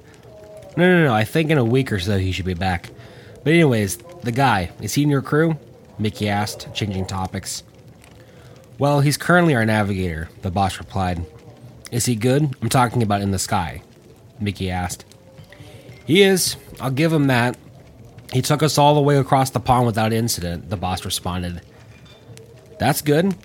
No, 0.78 0.86
no, 0.86 1.06
no, 1.06 1.14
I 1.14 1.24
think 1.24 1.50
in 1.50 1.58
a 1.58 1.66
week 1.66 1.92
or 1.92 2.00
so 2.00 2.18
he 2.18 2.32
should 2.32 2.46
be 2.46 2.54
back. 2.54 2.92
But, 3.44 3.54
anyways, 3.54 3.98
the 4.26 4.32
guy, 4.32 4.72
is 4.82 4.96
he 4.96 5.04
in 5.04 5.10
your 5.10 5.22
crew? 5.22 5.58
Mickey 5.98 6.28
asked, 6.28 6.74
changing 6.74 7.06
topics. 7.06 7.64
Well, 8.78 9.00
he's 9.00 9.18
currently 9.18 9.56
our 9.56 9.66
navigator, 9.66 10.30
the 10.42 10.52
boss 10.52 10.80
replied. 10.80 11.26
Is 11.92 12.06
he 12.06 12.16
good? 12.16 12.54
I'm 12.62 12.70
talking 12.70 13.02
about 13.02 13.22
in 13.22 13.32
the 13.32 13.40
sky, 13.40 13.82
Mickey 14.40 14.70
asked. 14.70 15.06
He 16.06 16.22
is. 16.24 16.58
I'll 16.80 16.92
give 16.92 17.14
him 17.14 17.28
that. 17.28 17.58
He 18.34 18.42
took 18.42 18.62
us 18.62 18.78
all 18.78 18.96
the 18.96 19.02
way 19.02 19.18
across 19.18 19.52
the 19.52 19.60
pond 19.60 19.86
without 19.86 20.12
incident, 20.12 20.70
the 20.70 20.76
boss 20.76 21.06
responded. 21.06 21.62
That's 22.80 23.02
good. 23.02 23.36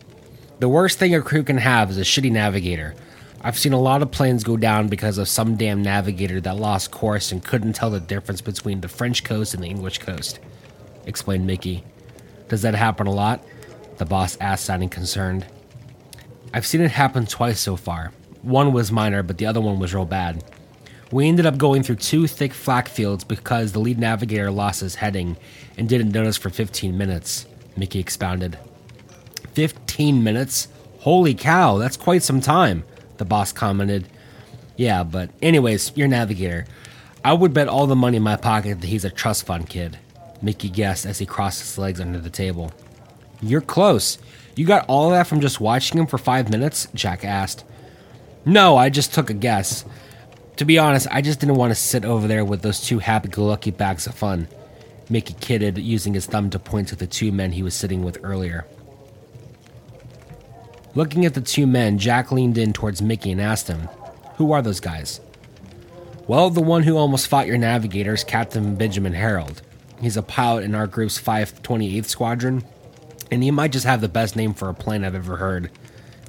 The 0.59 0.69
worst 0.69 0.99
thing 0.99 1.15
a 1.15 1.23
crew 1.23 1.43
can 1.45 1.59
have 1.59 1.91
is 1.91 1.99
a 1.99 2.03
shitty 2.03 2.33
navigator. 2.33 2.95
I've 3.43 3.59
seen 3.59 3.73
a 3.73 3.81
lot 3.81 4.03
of 4.03 4.11
planes 4.11 4.45
go 4.45 4.57
down 4.57 4.89
because 4.89 5.17
of 5.17 5.29
some 5.29 5.57
damn 5.57 5.81
navigator 5.81 6.41
that 6.43 6.57
lost 6.57 6.91
course 6.91 7.33
and 7.33 7.43
couldn't 7.43 7.73
tell 7.73 7.91
the 7.91 8.01
difference 8.01 8.43
between 8.43 8.81
the 8.81 8.89
French 8.89 9.25
coast 9.25 9.55
and 9.55 9.63
the 9.63 9.69
English 9.69 9.99
coast, 9.99 10.41
explained 11.07 11.47
Mickey. 11.47 11.85
Does 12.49 12.63
that 12.63 12.75
happen 12.75 13.07
a 13.07 13.13
lot? 13.13 13.45
The 13.99 14.05
boss 14.05 14.37
asked, 14.41 14.65
sounding 14.65 14.89
concerned. 14.89 15.47
I've 16.53 16.67
seen 16.67 16.81
it 16.81 16.91
happen 16.91 17.27
twice 17.27 17.61
so 17.61 17.77
far. 17.77 18.13
One 18.43 18.73
was 18.73 18.91
minor, 18.91 19.23
but 19.23 19.39
the 19.39 19.47
other 19.47 19.61
one 19.61 19.79
was 19.79 19.95
real 19.95 20.05
bad. 20.05 20.43
We 21.13 21.29
ended 21.29 21.47
up 21.47 21.59
going 21.59 21.83
through 21.83 21.97
two 21.97 22.27
thick 22.27 22.55
flak 22.55 22.89
fields 22.89 23.25
because 23.25 23.73
the 23.73 23.81
lead 23.81 23.99
navigator 23.99 24.51
lost 24.51 24.81
his 24.81 24.97
heading 24.97 25.37
and 25.77 25.89
didn't 25.89 26.13
notice 26.13 26.37
for 26.37 26.51
15 26.51 26.97
minutes, 26.97 27.47
Mickey 27.77 27.99
expounded. 27.99 28.59
15 29.55 30.23
minutes? 30.23 30.69
Holy 31.01 31.35
cow, 31.35 31.79
that's 31.79 31.97
quite 31.97 32.23
some 32.23 32.41
time, 32.41 32.85
the 33.17 33.25
boss 33.25 33.53
commented. 33.53 34.09
Yeah, 34.77 35.03
but 35.03 35.31
anyways, 35.43 35.93
your 35.97 36.09
navigator. 36.09 36.67
I 37.25 37.33
would 37.33 37.53
bet 37.53 37.69
all 37.69 37.87
the 37.87 37.97
money 37.97 38.17
in 38.17 38.23
my 38.23 38.37
pocket 38.37 38.81
that 38.81 38.87
he's 38.87 39.05
a 39.05 39.11
trust 39.11 39.45
fund 39.45 39.69
kid, 39.69 39.99
Mickey 40.43 40.69
guessed 40.69 41.07
as 41.07 41.19
he 41.19 41.27
crossed 41.27 41.61
his 41.61 41.79
legs 41.79 42.01
under 42.01 42.19
the 42.19 42.31
table. 42.31 42.73
You're 43.43 43.61
close. 43.61 44.19
You 44.57 44.67
got 44.67 44.85
all 44.89 45.11
that 45.11 45.27
from 45.27 45.41
just 45.41 45.61
watching 45.61 45.99
him 45.99 46.07
for 46.07 46.19
five 46.19 46.51
minutes? 46.51 46.89
Jack 46.95 47.25
asked. 47.25 47.65
No, 48.45 48.77
I 48.77 48.91
just 48.91 49.15
took 49.15 49.31
a 49.31 49.35
guess. 49.35 49.85
To 50.57 50.65
be 50.65 50.79
honest, 50.79 51.07
I 51.11 51.23
just 51.23 51.41
didn't 51.41 51.57
want 51.57 51.71
to 51.71 51.75
sit 51.75 52.05
over 52.05 52.27
there 52.27 52.45
with 52.45 52.63
those 52.63 52.81
two 52.81 52.99
happy 52.99 53.29
go 53.29 53.47
lucky 53.47 53.71
bags 53.71 54.07
of 54.07 54.15
fun. 54.15 54.49
Mickey 55.09 55.35
kidded, 55.41 55.79
using 55.79 56.15
his 56.15 56.27
thumb 56.27 56.51
to 56.51 56.59
point 56.59 56.89
to 56.89 56.97
the 56.97 57.07
two 57.07 57.33
men 57.33 57.53
he 57.53 57.63
was 57.63 57.75
sitting 57.75 58.05
with 58.05 58.19
earlier. 58.23 58.67
Looking 60.95 61.25
at 61.25 61.35
the 61.35 61.41
two 61.41 61.67
men, 61.67 61.99
Jack 61.99 62.33
leaned 62.33 62.59
in 62.59 62.73
towards 62.73 63.01
Mickey 63.01 63.31
and 63.31 63.41
asked 63.41 63.69
him, 63.69 63.89
Who 64.37 64.53
are 64.53 64.63
those 64.63 64.81
guys? 64.81 65.21
Well, 66.27 66.51
the 66.51 66.61
one 66.61 66.83
who 66.83 66.97
almost 66.97 67.29
fought 67.29 67.47
your 67.47 67.59
navigator 67.59 68.15
is 68.15 68.25
Captain 68.25 68.77
Benjamin 68.77 69.15
Harold. 69.15 69.63
He's 70.01 70.17
a 70.17 70.23
pilot 70.23 70.65
in 70.65 70.75
our 70.75 70.87
group's 70.87 71.21
528th 71.21 72.07
Squadron, 72.07 72.65
and 73.31 73.43
he 73.43 73.51
might 73.51 73.73
just 73.73 73.87
have 73.87 74.01
the 74.01 74.09
best 74.09 74.35
name 74.37 74.55
for 74.55 74.69
a 74.69 74.75
plane 74.75 75.05
I've 75.05 75.15
ever 75.15 75.37
heard. 75.37 75.71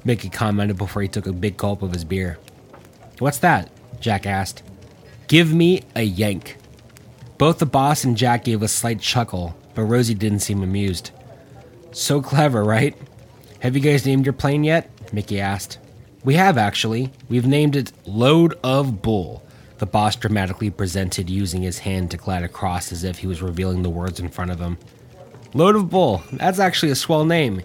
Mickey 0.04 0.28
commented 0.28 0.76
before 0.76 1.02
he 1.02 1.08
took 1.08 1.26
a 1.26 1.32
big 1.32 1.56
gulp 1.56 1.82
of 1.82 1.92
his 1.92 2.04
beer. 2.04 2.38
What's 3.18 3.38
that? 3.38 3.70
Jack 4.00 4.26
asked. 4.26 4.62
Give 5.28 5.54
me 5.54 5.82
a 5.94 6.02
yank. 6.02 6.58
Both 7.38 7.58
the 7.58 7.66
boss 7.66 8.04
and 8.04 8.16
Jack 8.16 8.44
gave 8.44 8.62
a 8.62 8.68
slight 8.68 9.00
chuckle, 9.00 9.56
but 9.74 9.84
Rosie 9.84 10.14
didn't 10.14 10.40
seem 10.40 10.62
amused. 10.62 11.10
So 11.92 12.20
clever, 12.20 12.62
right? 12.64 12.96
Have 13.60 13.76
you 13.76 13.80
guys 13.80 14.04
named 14.04 14.26
your 14.26 14.32
plane 14.32 14.64
yet? 14.64 14.90
Mickey 15.12 15.40
asked. 15.40 15.78
We 16.24 16.34
have, 16.34 16.58
actually. 16.58 17.12
We've 17.28 17.46
named 17.46 17.76
it 17.76 17.92
Load 18.06 18.54
of 18.62 19.02
Bull. 19.02 19.42
The 19.82 19.86
boss 19.86 20.14
dramatically 20.14 20.70
presented, 20.70 21.28
using 21.28 21.62
his 21.62 21.80
hand 21.80 22.12
to 22.12 22.16
glide 22.16 22.44
across 22.44 22.92
as 22.92 23.02
if 23.02 23.18
he 23.18 23.26
was 23.26 23.42
revealing 23.42 23.82
the 23.82 23.90
words 23.90 24.20
in 24.20 24.28
front 24.28 24.52
of 24.52 24.60
him. 24.60 24.78
Load 25.54 25.74
of 25.74 25.90
Bull. 25.90 26.22
That's 26.34 26.60
actually 26.60 26.92
a 26.92 26.94
swell 26.94 27.24
name. 27.24 27.62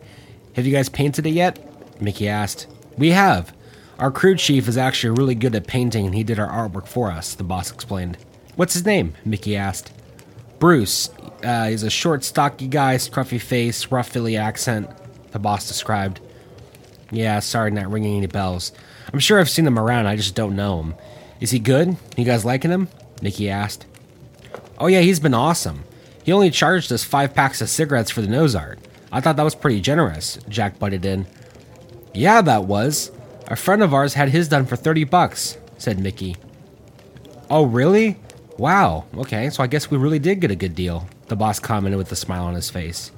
Have 0.56 0.66
you 0.66 0.74
guys 0.74 0.90
painted 0.90 1.28
it 1.28 1.34
yet? 1.34 2.02
Mickey 2.02 2.28
asked. 2.28 2.66
We 2.98 3.12
have. 3.12 3.54
Our 4.00 4.10
crew 4.10 4.36
chief 4.36 4.68
is 4.68 4.80
actually 4.80 5.12
really 5.12 5.36
good 5.36 5.54
at 5.54 5.68
painting 5.68 6.08
and 6.08 6.16
he 6.16 6.24
did 6.24 6.40
our 6.40 6.50
artwork 6.50 6.88
for 6.88 7.12
us, 7.12 7.36
the 7.36 7.44
boss 7.44 7.72
explained. 7.72 8.18
What's 8.56 8.74
his 8.74 8.84
name? 8.84 9.14
Mickey 9.24 9.56
asked. 9.56 9.92
Bruce. 10.58 11.12
Uh, 11.44 11.68
he's 11.68 11.84
a 11.84 11.92
short, 11.92 12.24
stocky 12.24 12.68
guy, 12.68 12.96
scruffy 12.96 13.40
face, 13.40 13.92
rough 13.92 14.10
Philly 14.10 14.38
accent, 14.38 14.90
the 15.34 15.40
boss 15.40 15.68
described. 15.68 16.20
Yeah, 17.12 17.42
sorry, 17.42 17.70
not 17.70 17.92
ringing 17.92 18.18
any 18.18 18.26
bells. 18.26 18.72
I'm 19.14 19.20
sure 19.20 19.40
I've 19.40 19.52
seen 19.52 19.68
him 19.68 19.78
around, 19.78 20.08
I 20.08 20.16
just 20.16 20.34
don't 20.34 20.56
know 20.56 20.82
him. 20.82 20.96
Is 21.40 21.52
he 21.52 21.60
good? 21.60 21.98
You 22.16 22.26
guys 22.26 22.46
liking 22.46 22.72
him? 22.72 22.90
Mickey 23.22 23.50
asked. 23.50 23.86
Oh, 24.78 24.88
yeah, 24.88 25.02
he's 25.02 25.20
been 25.20 25.34
awesome. 25.34 25.84
He 26.24 26.32
only 26.32 26.50
charged 26.50 26.92
us 26.92 27.04
five 27.04 27.34
packs 27.34 27.62
of 27.62 27.70
cigarettes 27.70 28.12
for 28.12 28.22
the 28.22 28.28
nose 28.28 28.56
art. 28.56 28.80
I 29.12 29.22
thought 29.22 29.38
that 29.38 29.44
was 29.44 29.56
pretty 29.56 29.82
generous, 29.82 30.38
Jack 30.50 30.78
butted 30.80 31.06
in. 31.06 31.26
Yeah, 32.14 32.42
that 32.42 32.66
was. 32.66 33.12
A 33.48 33.56
friend 33.56 33.82
of 33.82 33.94
ours 33.94 34.16
had 34.16 34.30
his 34.30 34.50
done 34.50 34.66
for 34.66 34.76
30 34.76 35.06
bucks, 35.06 35.58
said 35.78 36.00
Mickey. 36.00 36.36
Oh, 37.50 37.66
really? 37.66 38.18
Wow, 38.58 39.06
okay, 39.16 39.50
so 39.50 39.64
I 39.64 39.68
guess 39.68 39.90
we 39.90 39.98
really 39.98 40.20
did 40.20 40.42
get 40.42 40.52
a 40.52 40.56
good 40.56 40.76
deal, 40.76 41.08
the 41.28 41.36
boss 41.36 41.60
commented 41.60 41.98
with 41.98 42.12
a 42.12 42.16
smile 42.16 42.46
on 42.46 42.56
his 42.56 42.70
face. 42.70 43.12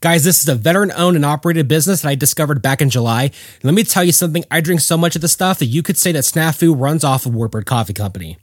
Guys, 0.00 0.24
this 0.24 0.42
is 0.42 0.48
a 0.50 0.54
veteran 0.54 0.92
owned 0.94 1.16
and 1.16 1.24
operated 1.24 1.66
business 1.66 2.02
that 2.02 2.10
I 2.10 2.14
discovered 2.14 2.60
back 2.60 2.82
in 2.82 2.90
July. 2.90 3.30
Let 3.62 3.72
me 3.72 3.84
tell 3.84 4.04
you 4.04 4.12
something, 4.12 4.44
I 4.50 4.60
drink 4.60 4.82
so 4.82 4.98
much 4.98 5.16
of 5.16 5.22
the 5.22 5.28
stuff 5.28 5.60
that 5.60 5.66
you 5.66 5.82
could 5.82 5.96
say 5.96 6.12
that 6.12 6.24
Snafu 6.24 6.78
runs 6.78 7.04
off 7.04 7.24
of 7.24 7.32
Warbird 7.32 7.64
Coffee 7.64 7.94
Company. 7.94 8.36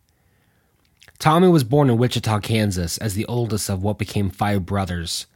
Tommy 1.19 1.49
was 1.49 1.65
born 1.65 1.91
in 1.91 1.99
Wichita, 1.99 2.39
Kansas, 2.41 2.97
as 2.99 3.15
the 3.15 3.27
oldest 3.27 3.69
of 3.69 3.83
what 3.83 3.99
became 3.99 4.31
five 4.31 4.65
brothers. 4.65 5.27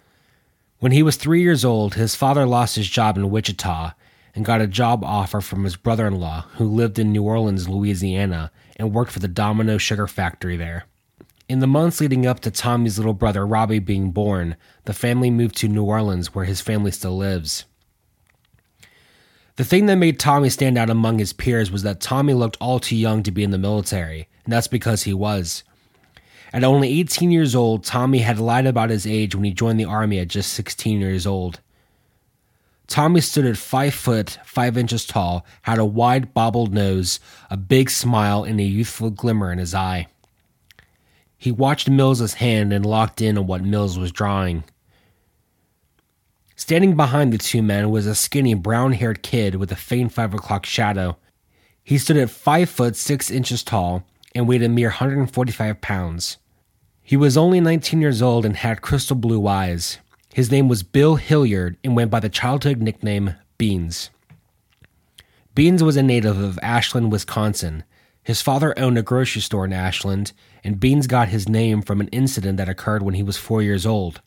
When 0.78 0.92
he 0.92 1.02
was 1.02 1.16
three 1.16 1.42
years 1.42 1.64
old, 1.64 1.94
his 1.94 2.14
father 2.14 2.46
lost 2.46 2.76
his 2.76 2.88
job 2.88 3.16
in 3.16 3.30
Wichita 3.30 3.94
and 4.32 4.44
got 4.44 4.60
a 4.60 4.68
job 4.68 5.02
offer 5.02 5.40
from 5.40 5.64
his 5.64 5.74
brother 5.74 6.06
in 6.06 6.20
law, 6.20 6.42
who 6.54 6.66
lived 6.66 7.00
in 7.00 7.10
New 7.10 7.24
Orleans, 7.24 7.68
Louisiana, 7.68 8.52
and 8.76 8.92
worked 8.92 9.12
for 9.12 9.18
the 9.18 9.28
Domino 9.28 9.78
Sugar 9.78 10.06
Factory 10.06 10.56
there. 10.56 10.84
In 11.48 11.58
the 11.58 11.66
months 11.66 12.00
leading 12.00 12.26
up 12.26 12.40
to 12.40 12.50
Tommy's 12.50 12.98
little 12.98 13.14
brother 13.14 13.46
Robbie 13.46 13.78
being 13.78 14.10
born, 14.10 14.56
the 14.84 14.92
family 14.92 15.30
moved 15.30 15.56
to 15.56 15.68
New 15.68 15.84
Orleans, 15.84 16.34
where 16.34 16.44
his 16.44 16.60
family 16.60 16.90
still 16.90 17.16
lives. 17.16 17.64
The 19.56 19.64
thing 19.64 19.86
that 19.86 19.96
made 19.96 20.18
Tommy 20.18 20.48
stand 20.48 20.78
out 20.78 20.88
among 20.88 21.18
his 21.18 21.32
peers 21.32 21.70
was 21.70 21.82
that 21.82 22.00
Tommy 22.00 22.32
looked 22.32 22.56
all 22.60 22.80
too 22.80 22.96
young 22.96 23.22
to 23.22 23.30
be 23.30 23.44
in 23.44 23.50
the 23.50 23.58
military, 23.58 24.28
and 24.44 24.52
that's 24.52 24.68
because 24.68 25.02
he 25.02 25.12
was. 25.12 25.62
At 26.54 26.64
only 26.64 27.00
18 27.00 27.30
years 27.30 27.54
old, 27.54 27.84
Tommy 27.84 28.18
had 28.18 28.38
lied 28.38 28.66
about 28.66 28.90
his 28.90 29.06
age 29.06 29.34
when 29.34 29.44
he 29.44 29.52
joined 29.52 29.80
the 29.80 29.86
army 29.86 30.18
at 30.18 30.28
just 30.28 30.52
16 30.52 31.00
years 31.00 31.26
old. 31.26 31.60
Tommy 32.92 33.22
stood 33.22 33.46
at 33.46 33.56
5 33.56 33.94
foot 33.94 34.38
5 34.44 34.76
inches 34.76 35.06
tall, 35.06 35.46
had 35.62 35.78
a 35.78 35.84
wide 35.84 36.34
bobbled 36.34 36.74
nose, 36.74 37.20
a 37.48 37.56
big 37.56 37.88
smile, 37.88 38.44
and 38.44 38.60
a 38.60 38.64
youthful 38.64 39.08
glimmer 39.08 39.50
in 39.50 39.56
his 39.56 39.74
eye. 39.74 40.08
He 41.38 41.50
watched 41.50 41.88
Mills's 41.88 42.34
hand 42.34 42.70
and 42.70 42.84
locked 42.84 43.22
in 43.22 43.38
on 43.38 43.46
what 43.46 43.64
Mills 43.64 43.98
was 43.98 44.12
drawing. 44.12 44.64
Standing 46.54 46.94
behind 46.94 47.32
the 47.32 47.38
two 47.38 47.62
men 47.62 47.90
was 47.90 48.06
a 48.06 48.14
skinny 48.14 48.52
brown 48.52 48.92
haired 48.92 49.22
kid 49.22 49.54
with 49.54 49.72
a 49.72 49.76
faint 49.76 50.12
five 50.12 50.34
o'clock 50.34 50.66
shadow. 50.66 51.16
He 51.82 51.96
stood 51.96 52.18
at 52.18 52.28
five 52.28 52.68
foot 52.68 52.94
six 52.94 53.30
inches 53.30 53.62
tall 53.64 54.04
and 54.34 54.46
weighed 54.46 54.62
a 54.62 54.68
mere 54.68 54.88
145 54.88 55.80
pounds. 55.80 56.36
He 57.02 57.16
was 57.16 57.38
only 57.38 57.58
19 57.58 58.02
years 58.02 58.20
old 58.20 58.44
and 58.44 58.56
had 58.56 58.82
crystal 58.82 59.16
blue 59.16 59.46
eyes. 59.46 59.96
His 60.32 60.50
name 60.50 60.66
was 60.66 60.82
Bill 60.82 61.16
Hilliard 61.16 61.76
and 61.84 61.94
went 61.94 62.10
by 62.10 62.18
the 62.18 62.30
childhood 62.30 62.78
nickname 62.78 63.34
Beans. 63.58 64.08
Beans 65.54 65.82
was 65.82 65.96
a 65.98 66.02
native 66.02 66.38
of 66.38 66.58
Ashland, 66.62 67.12
Wisconsin. 67.12 67.84
His 68.22 68.40
father 68.40 68.78
owned 68.78 68.96
a 68.96 69.02
grocery 69.02 69.42
store 69.42 69.66
in 69.66 69.74
Ashland, 69.74 70.32
and 70.64 70.80
Beans 70.80 71.06
got 71.06 71.28
his 71.28 71.50
name 71.50 71.82
from 71.82 72.00
an 72.00 72.08
incident 72.08 72.56
that 72.56 72.68
occurred 72.68 73.02
when 73.02 73.14
he 73.14 73.22
was 73.22 73.36
four 73.36 73.60
years 73.60 73.84
old. 73.84 74.22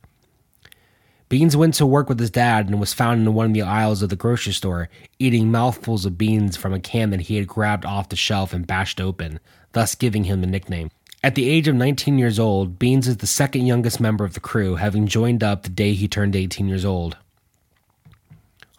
Beans 1.27 1.57
went 1.57 1.73
to 1.75 1.87
work 1.87 2.07
with 2.07 2.19
his 2.19 2.29
dad 2.29 2.69
and 2.69 2.79
was 2.79 2.93
found 2.93 3.25
in 3.25 3.33
one 3.33 3.47
of 3.47 3.53
the 3.53 3.63
aisles 3.63 4.03
of 4.03 4.09
the 4.09 4.15
grocery 4.15 4.53
store, 4.53 4.89
eating 5.17 5.49
mouthfuls 5.49 6.05
of 6.05 6.19
beans 6.19 6.55
from 6.55 6.71
a 6.71 6.79
can 6.79 7.09
that 7.09 7.21
he 7.21 7.37
had 7.37 7.47
grabbed 7.47 7.83
off 7.83 8.09
the 8.09 8.15
shelf 8.15 8.53
and 8.53 8.67
bashed 8.67 9.01
open, 9.01 9.39
thus 9.71 9.95
giving 9.95 10.25
him 10.25 10.41
the 10.41 10.47
nickname. 10.47 10.91
At 11.25 11.33
the 11.33 11.49
age 11.49 11.67
of 11.67 11.73
19 11.73 12.19
years 12.19 12.37
old, 12.37 12.77
Beans 12.77 13.07
is 13.07 13.17
the 13.17 13.25
second 13.25 13.65
youngest 13.65 13.99
member 13.99 14.25
of 14.25 14.35
the 14.35 14.39
crew, 14.39 14.75
having 14.75 15.07
joined 15.07 15.43
up 15.43 15.63
the 15.63 15.69
day 15.69 15.93
he 15.93 16.07
turned 16.07 16.35
18 16.35 16.67
years 16.67 16.85
old. 16.85 17.17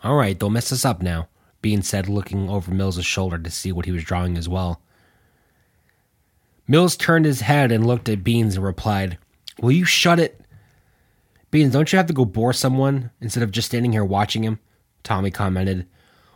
All 0.05 0.15
right, 0.15 0.39
don't 0.39 0.53
mess 0.53 0.71
us 0.71 0.85
up 0.85 1.03
now, 1.03 1.27
Beans 1.61 1.89
said, 1.89 2.09
looking 2.09 2.49
over 2.49 2.71
Mills's 2.71 3.05
shoulder 3.05 3.37
to 3.37 3.51
see 3.51 3.73
what 3.73 3.85
he 3.85 3.91
was 3.91 4.05
drawing 4.05 4.39
as 4.39 4.49
well. 4.49 4.81
Mills 6.69 6.97
turned 6.97 7.25
his 7.25 7.41
head 7.41 7.73
and 7.73 7.85
looked 7.85 8.09
at 8.09 8.23
Beans 8.23 8.55
and 8.55 8.65
replied, 8.65 9.19
Will 9.61 9.73
you 9.73 9.85
shut 9.85 10.21
it? 10.21 10.41
Beans, 11.51 11.73
don't 11.73 11.93
you 11.93 11.97
have 11.97 12.07
to 12.07 12.13
go 12.13 12.25
bore 12.25 12.53
someone 12.53 13.11
instead 13.21 13.43
of 13.43 13.51
just 13.51 13.67
standing 13.67 13.91
here 13.91 14.05
watching 14.05 14.45
him? 14.45 14.61
Tommy 15.03 15.33
commented. 15.33 15.89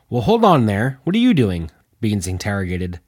Well, 0.08 0.22
hold 0.22 0.44
on 0.44 0.66
there. 0.66 0.98
What 1.04 1.14
are 1.14 1.20
you 1.20 1.34
doing? 1.34 1.70
Beans 2.00 2.26
interrogated. 2.26 2.98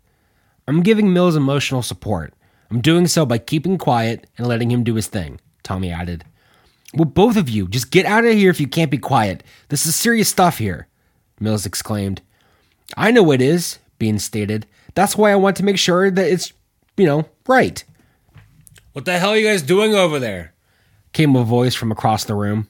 I'm 0.68 0.84
giving 0.84 1.12
Mills 1.12 1.34
emotional 1.34 1.82
support. 1.82 2.32
I'm 2.72 2.80
doing 2.80 3.06
so 3.06 3.26
by 3.26 3.36
keeping 3.36 3.76
quiet 3.76 4.26
and 4.38 4.46
letting 4.46 4.70
him 4.70 4.82
do 4.82 4.94
his 4.94 5.06
thing, 5.06 5.38
Tommy 5.62 5.92
added. 5.92 6.24
Well, 6.94 7.04
both 7.04 7.36
of 7.36 7.50
you, 7.50 7.68
just 7.68 7.90
get 7.90 8.06
out 8.06 8.24
of 8.24 8.32
here 8.32 8.48
if 8.48 8.60
you 8.60 8.66
can't 8.66 8.90
be 8.90 8.96
quiet. 8.96 9.42
This 9.68 9.84
is 9.84 9.94
serious 9.94 10.30
stuff 10.30 10.56
here, 10.56 10.88
Mills 11.38 11.66
exclaimed. 11.66 12.22
I 12.96 13.10
know 13.10 13.30
it 13.30 13.42
is, 13.42 13.78
Beans 13.98 14.24
stated. 14.24 14.66
That's 14.94 15.18
why 15.18 15.32
I 15.32 15.36
want 15.36 15.58
to 15.58 15.64
make 15.64 15.76
sure 15.76 16.10
that 16.10 16.26
it's, 16.26 16.54
you 16.96 17.04
know, 17.04 17.28
right. 17.46 17.84
What 18.94 19.04
the 19.04 19.18
hell 19.18 19.30
are 19.30 19.36
you 19.36 19.46
guys 19.46 19.60
doing 19.60 19.94
over 19.94 20.18
there? 20.18 20.54
came 21.12 21.36
a 21.36 21.44
voice 21.44 21.74
from 21.74 21.92
across 21.92 22.24
the 22.24 22.34
room. 22.34 22.68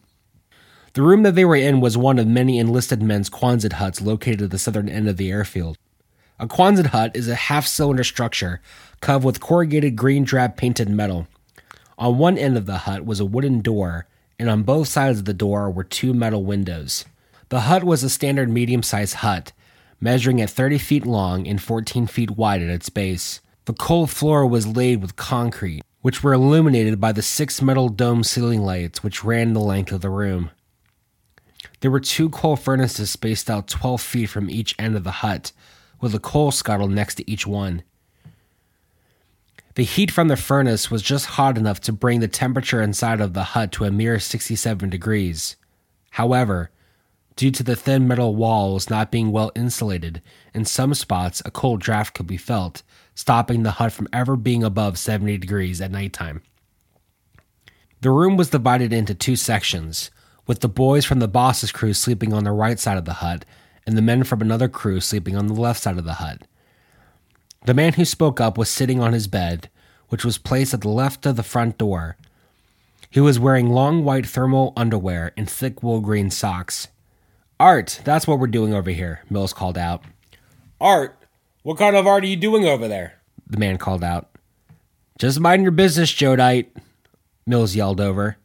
The 0.94 1.02
room 1.02 1.22
that 1.22 1.36
they 1.36 1.44
were 1.44 1.54
in 1.54 1.80
was 1.80 1.96
one 1.96 2.18
of 2.18 2.26
many 2.26 2.58
enlisted 2.58 3.00
men's 3.00 3.30
Quonset 3.30 3.74
huts 3.74 4.00
located 4.00 4.42
at 4.42 4.50
the 4.50 4.58
southern 4.58 4.88
end 4.88 5.08
of 5.08 5.16
the 5.16 5.30
airfield. 5.30 5.78
A 6.38 6.46
Quonset 6.46 6.86
hut 6.86 7.14
is 7.14 7.28
a 7.28 7.34
half 7.34 7.66
cylinder 7.66 8.04
structure 8.04 8.60
covered 9.00 9.26
with 9.26 9.40
corrugated 9.40 9.96
green 9.96 10.24
drab 10.24 10.56
painted 10.56 10.88
metal. 10.88 11.28
On 11.98 12.18
one 12.18 12.38
end 12.38 12.56
of 12.56 12.66
the 12.66 12.78
hut 12.78 13.04
was 13.04 13.20
a 13.20 13.24
wooden 13.24 13.60
door, 13.60 14.06
and 14.38 14.48
on 14.48 14.62
both 14.62 14.88
sides 14.88 15.20
of 15.20 15.24
the 15.24 15.34
door 15.34 15.70
were 15.70 15.84
two 15.84 16.12
metal 16.12 16.44
windows. 16.44 17.04
The 17.48 17.60
hut 17.60 17.84
was 17.84 18.02
a 18.02 18.10
standard 18.10 18.48
medium 18.48 18.82
sized 18.82 19.16
hut, 19.16 19.52
measuring 20.00 20.40
at 20.40 20.50
30 20.50 20.78
feet 20.78 21.06
long 21.06 21.46
and 21.46 21.62
14 21.62 22.06
feet 22.06 22.32
wide 22.32 22.62
at 22.62 22.68
its 22.68 22.88
base. 22.88 23.40
The 23.66 23.74
cold 23.74 24.10
floor 24.10 24.46
was 24.46 24.66
laid 24.66 25.00
with 25.00 25.14
concrete, 25.16 25.82
which 26.00 26.24
were 26.24 26.32
illuminated 26.32 27.00
by 27.00 27.12
the 27.12 27.22
six 27.22 27.62
metal 27.62 27.88
dome 27.88 28.24
ceiling 28.24 28.62
lights 28.62 29.04
which 29.04 29.22
ran 29.22 29.52
the 29.52 29.60
length 29.60 29.92
of 29.92 30.00
the 30.00 30.10
room. 30.10 30.50
There 31.80 31.90
were 31.90 32.00
two 32.00 32.30
coal 32.30 32.56
furnaces 32.56 33.10
spaced 33.10 33.48
out 33.48 33.68
12 33.68 34.00
feet 34.00 34.26
from 34.26 34.50
each 34.50 34.74
end 34.78 34.96
of 34.96 35.04
the 35.04 35.10
hut, 35.10 35.52
with 36.02 36.14
a 36.14 36.20
coal 36.20 36.50
scuttle 36.50 36.88
next 36.88 37.14
to 37.14 37.30
each 37.30 37.46
one. 37.46 37.82
The 39.74 39.84
heat 39.84 40.10
from 40.10 40.28
the 40.28 40.36
furnace 40.36 40.90
was 40.90 41.00
just 41.00 41.24
hot 41.24 41.56
enough 41.56 41.80
to 41.82 41.92
bring 41.92 42.20
the 42.20 42.28
temperature 42.28 42.82
inside 42.82 43.22
of 43.22 43.32
the 43.32 43.44
hut 43.44 43.72
to 43.72 43.84
a 43.84 43.90
mere 43.90 44.18
67 44.18 44.90
degrees. 44.90 45.56
However, 46.10 46.70
due 47.36 47.50
to 47.52 47.62
the 47.62 47.76
thin 47.76 48.06
metal 48.06 48.34
walls 48.34 48.90
not 48.90 49.10
being 49.10 49.32
well 49.32 49.50
insulated, 49.54 50.20
in 50.52 50.66
some 50.66 50.92
spots 50.92 51.40
a 51.46 51.50
cold 51.50 51.80
draft 51.80 52.12
could 52.12 52.26
be 52.26 52.36
felt, 52.36 52.82
stopping 53.14 53.62
the 53.62 53.72
hut 53.72 53.92
from 53.92 54.08
ever 54.12 54.36
being 54.36 54.62
above 54.62 54.98
70 54.98 55.38
degrees 55.38 55.80
at 55.80 55.90
nighttime. 55.90 56.42
The 58.02 58.10
room 58.10 58.36
was 58.36 58.50
divided 58.50 58.92
into 58.92 59.14
two 59.14 59.36
sections, 59.36 60.10
with 60.46 60.60
the 60.60 60.68
boys 60.68 61.04
from 61.06 61.20
the 61.20 61.28
boss's 61.28 61.72
crew 61.72 61.94
sleeping 61.94 62.34
on 62.34 62.44
the 62.44 62.52
right 62.52 62.78
side 62.78 62.98
of 62.98 63.04
the 63.04 63.14
hut 63.14 63.46
and 63.86 63.96
the 63.96 64.02
men 64.02 64.24
from 64.24 64.40
another 64.40 64.68
crew 64.68 65.00
sleeping 65.00 65.36
on 65.36 65.46
the 65.46 65.54
left 65.54 65.82
side 65.82 65.98
of 65.98 66.04
the 66.04 66.14
hut. 66.14 66.42
The 67.64 67.74
man 67.74 67.94
who 67.94 68.04
spoke 68.04 68.40
up 68.40 68.58
was 68.58 68.68
sitting 68.68 69.00
on 69.00 69.12
his 69.12 69.26
bed, 69.26 69.68
which 70.08 70.24
was 70.24 70.38
placed 70.38 70.74
at 70.74 70.80
the 70.80 70.88
left 70.88 71.24
of 71.26 71.36
the 71.36 71.42
front 71.42 71.78
door. 71.78 72.16
He 73.08 73.20
was 73.20 73.38
wearing 73.38 73.70
long 73.70 74.04
white 74.04 74.26
thermal 74.26 74.72
underwear 74.76 75.32
and 75.36 75.48
thick 75.48 75.82
wool 75.82 76.00
green 76.00 76.30
socks. 76.30 76.88
Art, 77.60 78.00
that's 78.04 78.26
what 78.26 78.38
we're 78.38 78.46
doing 78.48 78.74
over 78.74 78.90
here, 78.90 79.22
Mills 79.30 79.52
called 79.52 79.78
out. 79.78 80.02
Art? 80.80 81.16
What 81.62 81.78
kind 81.78 81.94
of 81.94 82.06
art 82.06 82.24
are 82.24 82.26
you 82.26 82.36
doing 82.36 82.64
over 82.64 82.88
there? 82.88 83.20
The 83.46 83.58
man 83.58 83.78
called 83.78 84.02
out. 84.02 84.30
Just 85.18 85.38
mind 85.38 85.62
your 85.62 85.70
business, 85.70 86.10
Jodite, 86.10 86.66
Mills 87.46 87.76
yelled 87.76 88.00
over. 88.00 88.36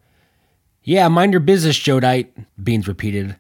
Yeah, 0.84 1.08
mind 1.08 1.34
your 1.34 1.40
business, 1.40 1.78
Jodite, 1.78 2.28
Beans 2.62 2.88
repeated. 2.88 3.36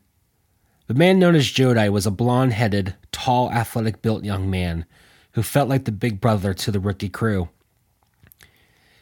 The 0.88 0.94
man 0.94 1.20
known 1.20 1.36
as 1.36 1.46
Jodite 1.52 1.92
was 1.92 2.06
a 2.06 2.12
blond 2.12 2.54
headed, 2.54 2.96
tall, 3.12 3.52
athletic 3.52 4.02
built 4.02 4.24
young 4.24 4.50
man 4.50 4.86
who 5.34 5.44
felt 5.44 5.68
like 5.68 5.84
the 5.84 5.92
big 5.92 6.22
brother 6.22 6.54
to 6.54 6.72
the 6.72 6.80
rookie 6.80 7.10
crew. 7.10 7.50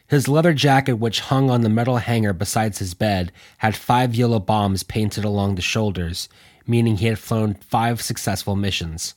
His 0.08 0.28
leather 0.28 0.52
jacket, 0.52 0.94
which 0.94 1.20
hung 1.20 1.48
on 1.48 1.62
the 1.62 1.68
metal 1.68 1.98
hanger 1.98 2.32
beside 2.32 2.76
his 2.76 2.94
bed, 2.94 3.32
had 3.58 3.76
five 3.76 4.14
yellow 4.14 4.40
bombs 4.40 4.82
painted 4.82 5.24
along 5.24 5.54
the 5.54 5.62
shoulders, 5.62 6.28
meaning 6.66 6.96
he 6.96 7.06
had 7.06 7.18
flown 7.18 7.54
five 7.54 8.02
successful 8.02 8.56
missions. 8.56 9.14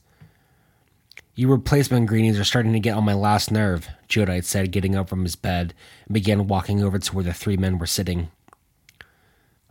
You 1.36 1.48
replacement 1.48 2.08
greenies 2.08 2.40
are 2.40 2.44
starting 2.44 2.74
to 2.74 2.80
get 2.80 2.96
on 2.96 3.04
my 3.04 3.14
last 3.14 3.52
nerve, 3.52 3.88
Jodite 4.08 4.44
said, 4.44 4.72
getting 4.72 4.96
up 4.96 5.10
from 5.10 5.24
his 5.24 5.36
bed 5.36 5.74
and 6.06 6.14
began 6.14 6.48
walking 6.48 6.84
over 6.84 7.00
to 7.00 7.16
where 7.16 7.24
the 7.24 7.34
three 7.34 7.58
men 7.58 7.80
were 7.80 7.88
sitting. 7.88 8.30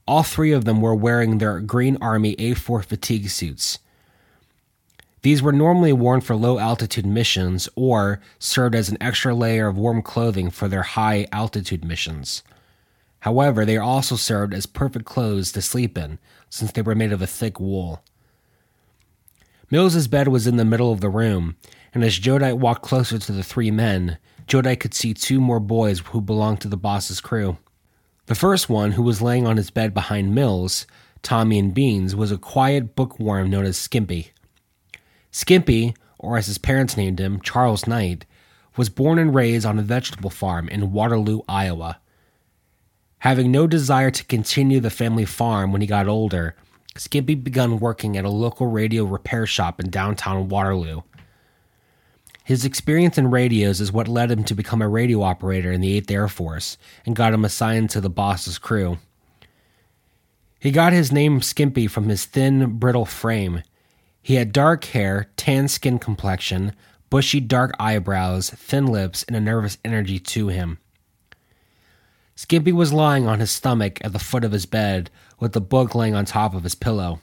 All 0.09 0.23
three 0.23 0.53
of 0.53 0.65
them 0.65 0.81
were 0.81 0.95
wearing 0.95 1.37
their 1.37 1.61
Green 1.61 1.99
Army 2.01 2.35
A4 2.37 2.83
fatigue 2.83 3.29
suits. 3.29 3.79
These 5.21 5.43
were 5.43 5.53
normally 5.53 5.93
worn 5.93 6.23
for 6.23 6.35
low 6.35 6.59
altitude 6.59 7.05
missions 7.05 7.69
or 7.77 8.19
served 8.39 8.75
as 8.75 8.89
an 8.89 8.97
extra 9.03 9.35
layer 9.35 9.69
of 9.69 9.77
warm 9.77 10.01
clothing 10.01 10.49
for 10.49 10.67
their 10.67 10.83
high 10.83 11.27
altitude 11.31 11.85
missions. 11.85 12.43
However, 13.21 13.67
they 13.67 13.77
also 13.77 14.17
served 14.17 14.55
as 14.55 14.65
perfect 14.65 15.05
clothes 15.05 15.53
to 15.53 15.61
sleep 15.61 15.99
in, 15.99 16.19
since 16.49 16.73
they 16.73 16.81
were 16.81 16.95
made 16.95 17.13
of 17.13 17.21
a 17.21 17.27
thick 17.27 17.61
wool. 17.61 18.03
Mills's 19.71 20.09
bed 20.09 20.29
was 20.29 20.47
in 20.47 20.57
the 20.57 20.65
middle 20.65 20.91
of 20.91 21.03
the 21.03 21.11
room, 21.11 21.57
and 21.93 22.03
as 22.03 22.19
Jodite 22.19 22.57
walked 22.57 22.81
closer 22.81 23.19
to 23.19 23.33
the 23.33 23.43
three 23.43 23.71
men, 23.71 24.17
Jodite 24.47 24.81
could 24.81 24.95
see 24.95 25.13
two 25.13 25.39
more 25.39 25.61
boys 25.61 25.99
who 25.99 26.23
belonged 26.23 26.63
to 26.63 26.69
the 26.69 26.79
boss's 26.79 27.21
crew. 27.21 27.59
The 28.29 28.35
first 28.35 28.69
one, 28.69 28.93
who 28.93 29.03
was 29.03 29.23
laying 29.23 29.47
on 29.47 29.57
his 29.57 29.71
bed 29.71 29.95
behind 29.95 30.35
Mills, 30.35 30.87
Tommy 31.23 31.59
and 31.59 31.73
Beans, 31.73 32.15
was 32.15 32.31
a 32.31 32.37
quiet 32.37 32.95
bookworm 32.95 33.49
known 33.49 33.65
as 33.65 33.79
Skimpy. 33.79 34.33
Skimpy, 35.31 35.95
or 36.19 36.37
as 36.37 36.45
his 36.45 36.59
parents 36.59 36.95
named 36.95 37.21
him, 37.21 37.41
Charles 37.41 37.87
Knight, 37.87 38.27
was 38.77 38.91
born 38.91 39.19
and 39.19 39.35
raised 39.35 39.65
on 39.65 39.79
a 39.79 39.83
vegetable 39.83 40.29
farm 40.29 40.69
in 40.69 40.93
Waterloo, 40.93 41.41
Iowa. 41.49 42.01
Having 43.21 43.51
no 43.51 43.67
desire 43.67 44.11
to 44.11 44.25
continue 44.27 44.79
the 44.79 44.91
family 44.91 45.25
farm 45.25 45.73
when 45.73 45.81
he 45.81 45.87
got 45.87 46.07
older, 46.07 46.55
Skimpy 46.99 47.35
began 47.35 47.79
working 47.79 48.19
at 48.19 48.27
a 48.27 48.31
local 48.31 48.67
radio 48.67 49.05
repair 49.05 49.47
shop 49.47 49.81
in 49.81 49.89
downtown 49.89 50.51
Waterloo. 50.51 51.01
His 52.49 52.65
experience 52.65 53.19
in 53.19 53.31
radios 53.31 53.79
is 53.79 53.93
what 53.93 54.09
led 54.09 54.31
him 54.31 54.43
to 54.45 54.55
become 54.55 54.81
a 54.81 54.89
radio 54.89 55.21
operator 55.21 55.71
in 55.71 55.83
the 55.83 56.01
8th 56.01 56.11
Air 56.11 56.29
Force 56.29 56.79
and 57.05 57.15
got 57.15 57.35
him 57.35 57.45
assigned 57.45 57.91
to 57.91 58.01
the 58.01 58.09
boss's 58.09 58.57
crew. 58.57 58.97
He 60.59 60.71
got 60.71 60.95
his 60.95 61.13
name 61.13 61.43
Skimpy 61.43 61.87
from 61.87 62.09
his 62.09 62.25
thin, 62.25 62.79
brittle 62.79 63.05
frame. 63.05 63.65
He 64.23 64.37
had 64.37 64.55
dark 64.55 64.87
hair, 64.87 65.29
tan 65.37 65.69
skin 65.69 65.99
complexion, 65.99 66.73
bushy 67.11 67.39
dark 67.39 67.75
eyebrows, 67.79 68.49
thin 68.49 68.87
lips, 68.87 69.25
and 69.25 69.37
a 69.37 69.41
nervous 69.41 69.77
energy 69.85 70.19
to 70.19 70.49
him. 70.49 70.79
Skimpy 72.35 72.73
was 72.73 72.95
lying 72.95 73.29
on 73.29 73.41
his 73.41 73.51
stomach 73.51 73.99
at 74.03 74.15
the 74.15 74.19
foot 74.19 74.43
of 74.43 74.53
his 74.53 74.65
bed, 74.65 75.11
with 75.39 75.53
the 75.53 75.61
book 75.61 75.95
laying 75.95 76.15
on 76.15 76.25
top 76.25 76.55
of 76.55 76.63
his 76.63 76.75
pillow. 76.75 77.21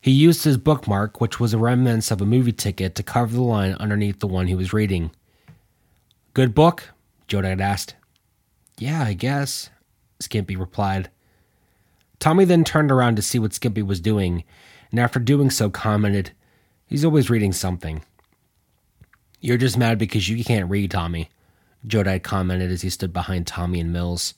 He 0.00 0.10
used 0.10 0.44
his 0.44 0.56
bookmark, 0.56 1.20
which 1.20 1.38
was 1.38 1.52
a 1.52 1.58
remnants 1.58 2.10
of 2.10 2.20
a 2.20 2.26
movie 2.26 2.52
ticket, 2.52 2.94
to 2.94 3.02
cover 3.02 3.34
the 3.34 3.42
line 3.42 3.74
underneath 3.74 4.20
the 4.20 4.26
one 4.26 4.46
he 4.46 4.54
was 4.54 4.72
reading. 4.72 5.10
Good 6.32 6.54
book? 6.54 6.90
Jodite 7.28 7.60
asked. 7.60 7.94
Yeah, 8.78 9.02
I 9.02 9.12
guess, 9.12 9.68
Skimpy 10.20 10.56
replied. 10.56 11.10
Tommy 12.18 12.44
then 12.44 12.64
turned 12.64 12.90
around 12.90 13.16
to 13.16 13.22
see 13.22 13.38
what 13.38 13.52
Skimpy 13.52 13.82
was 13.82 14.00
doing, 14.00 14.44
and 14.90 14.98
after 14.98 15.20
doing 15.20 15.50
so 15.50 15.68
commented, 15.70 16.32
He's 16.90 17.04
always 17.04 17.30
reading 17.30 17.52
something. 17.52 18.02
You're 19.40 19.56
just 19.56 19.78
mad 19.78 19.96
because 19.96 20.28
you 20.28 20.42
can't 20.42 20.68
read, 20.68 20.90
Tommy, 20.90 21.30
Jodite 21.86 22.24
commented 22.24 22.72
as 22.72 22.82
he 22.82 22.90
stood 22.90 23.12
behind 23.12 23.46
Tommy 23.46 23.78
and 23.78 23.92
Mills. 23.92 24.34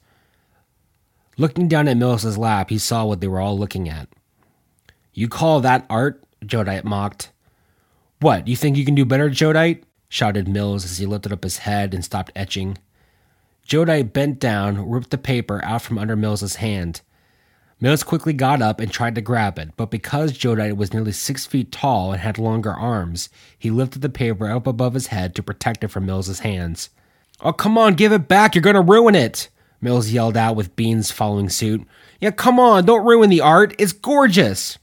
Looking 1.39 1.67
down 1.67 1.89
at 1.89 1.97
Mills's 1.97 2.37
lap, 2.37 2.69
he 2.69 2.77
saw 2.77 3.07
what 3.07 3.23
they 3.23 3.27
were 3.27 3.41
all 3.41 3.59
looking 3.59 3.89
at. 3.89 4.07
You 5.13 5.29
call 5.29 5.61
that 5.61 5.87
art? 5.91 6.25
Jodite 6.45 6.85
mocked. 6.85 7.31
What, 8.21 8.49
you 8.49 8.57
think 8.57 8.77
you 8.77 8.85
can 8.85 8.95
do 8.95 9.05
better, 9.05 9.29
Jodite? 9.31 9.83
shouted 10.09 10.47
Mills 10.49 10.85
as 10.85 10.99
he 10.99 11.07
lifted 11.07 11.33
up 11.33 11.43
his 11.43 11.59
head 11.59 11.95
and 11.95 12.05
stopped 12.05 12.33
etching. 12.37 12.79
Jodite 13.67 14.13
bent 14.13 14.39
down, 14.39 14.89
ripped 14.89 15.11
the 15.11 15.19
paper 15.19 15.65
out 15.65 15.83
from 15.83 15.99
under 15.99 16.17
Mills's 16.17 16.57
hand. 16.57 17.01
Mills 17.81 18.05
quickly 18.05 18.33
got 18.33 18.63
up 18.63 18.79
and 18.79 18.93
tried 18.93 19.15
to 19.17 19.21
grab 19.21 19.59
it, 19.59 19.71
but 19.77 19.91
because 19.91 20.33
Jodite 20.39 20.77
was 20.77 20.93
nearly 20.93 21.13
six 21.13 21.47
feet 21.47 21.73
tall 21.73 22.13
and 22.13 22.21
had 22.21 22.39
longer 22.39 22.73
arms, 22.73 23.29
he 23.59 23.71
lifted 23.71 24.03
the 24.03 24.09
paper 24.09 24.51
up 24.51 24.67
above 24.67 24.95
his 24.95 25.09
head 25.09 25.35
to 25.35 25.43
protect 25.43 25.83
it 25.83 25.89
from 25.89 26.07
Mills's 26.07 26.41
hands. 26.41 26.91
Oh, 27.41 27.53
come 27.53 27.77
on, 27.77 27.95
give 27.95 28.13
it 28.13 28.29
back. 28.29 28.55
You're 28.55 28.73
to 28.73 28.81
ruin 28.81 29.15
it. 29.15 29.49
Mills 29.81 30.11
yelled 30.11 30.37
out 30.37 30.55
with 30.55 30.77
Beans 30.77 31.11
following 31.11 31.49
suit. 31.49 31.85
Yeah, 32.21 32.31
come 32.31 32.61
on, 32.61 32.85
don't 32.85 33.05
ruin 33.05 33.31
the 33.31 33.41
art. 33.41 33.75
It's 33.81 33.93
gorgeous. 33.93 34.79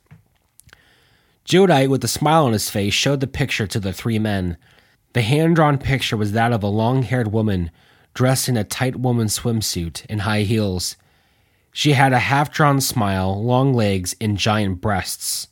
Jodite, 1.50 1.90
with 1.90 2.04
a 2.04 2.08
smile 2.08 2.46
on 2.46 2.54
his 2.54 2.70
face, 2.70 2.94
showed 2.94 3.22
the 3.22 3.28
picture 3.28 3.66
to 3.66 3.80
the 3.80 3.92
three 3.92 4.20
men. 4.20 4.56
The 5.14 5.24
hand 5.24 5.56
drawn 5.56 5.80
picture 5.80 6.16
was 6.16 6.34
that 6.34 6.54
of 6.54 6.62
a 6.62 6.68
long 6.68 7.02
haired 7.02 7.32
woman 7.32 7.72
dressed 8.14 8.48
in 8.48 8.56
a 8.56 8.64
tight 8.64 8.98
woman's 8.98 9.40
swimsuit 9.40 10.06
and 10.08 10.22
high 10.22 10.42
heels. 10.42 10.96
She 11.72 11.94
had 11.94 12.14
a 12.14 12.20
half 12.20 12.52
drawn 12.52 12.80
smile, 12.82 13.44
long 13.44 13.74
legs, 13.74 14.16
and 14.22 14.38
giant 14.38 14.80
breasts. 14.80 15.48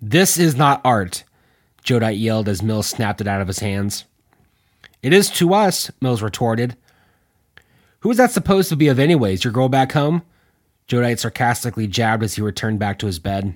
This 0.00 0.36
is 0.36 0.56
not 0.56 0.80
art, 0.84 1.22
Jodite 1.84 2.18
yelled 2.18 2.48
as 2.48 2.60
Mills 2.60 2.88
snapped 2.88 3.20
it 3.20 3.28
out 3.28 3.40
of 3.40 3.46
his 3.46 3.60
hands. 3.60 4.04
It 5.00 5.12
is 5.12 5.30
to 5.30 5.54
us, 5.54 5.92
Mills 6.00 6.22
retorted. 6.22 6.76
Who 8.00 8.10
is 8.10 8.16
that 8.16 8.32
supposed 8.32 8.68
to 8.70 8.76
be 8.76 8.88
of, 8.88 8.98
anyways? 8.98 9.44
Your 9.44 9.52
girl 9.52 9.68
back 9.68 9.92
home? 9.92 10.22
Jodite 10.88 11.20
sarcastically 11.20 11.86
jabbed 11.86 12.24
as 12.24 12.34
he 12.34 12.42
returned 12.42 12.80
back 12.80 12.98
to 12.98 13.06
his 13.06 13.20
bed. 13.20 13.54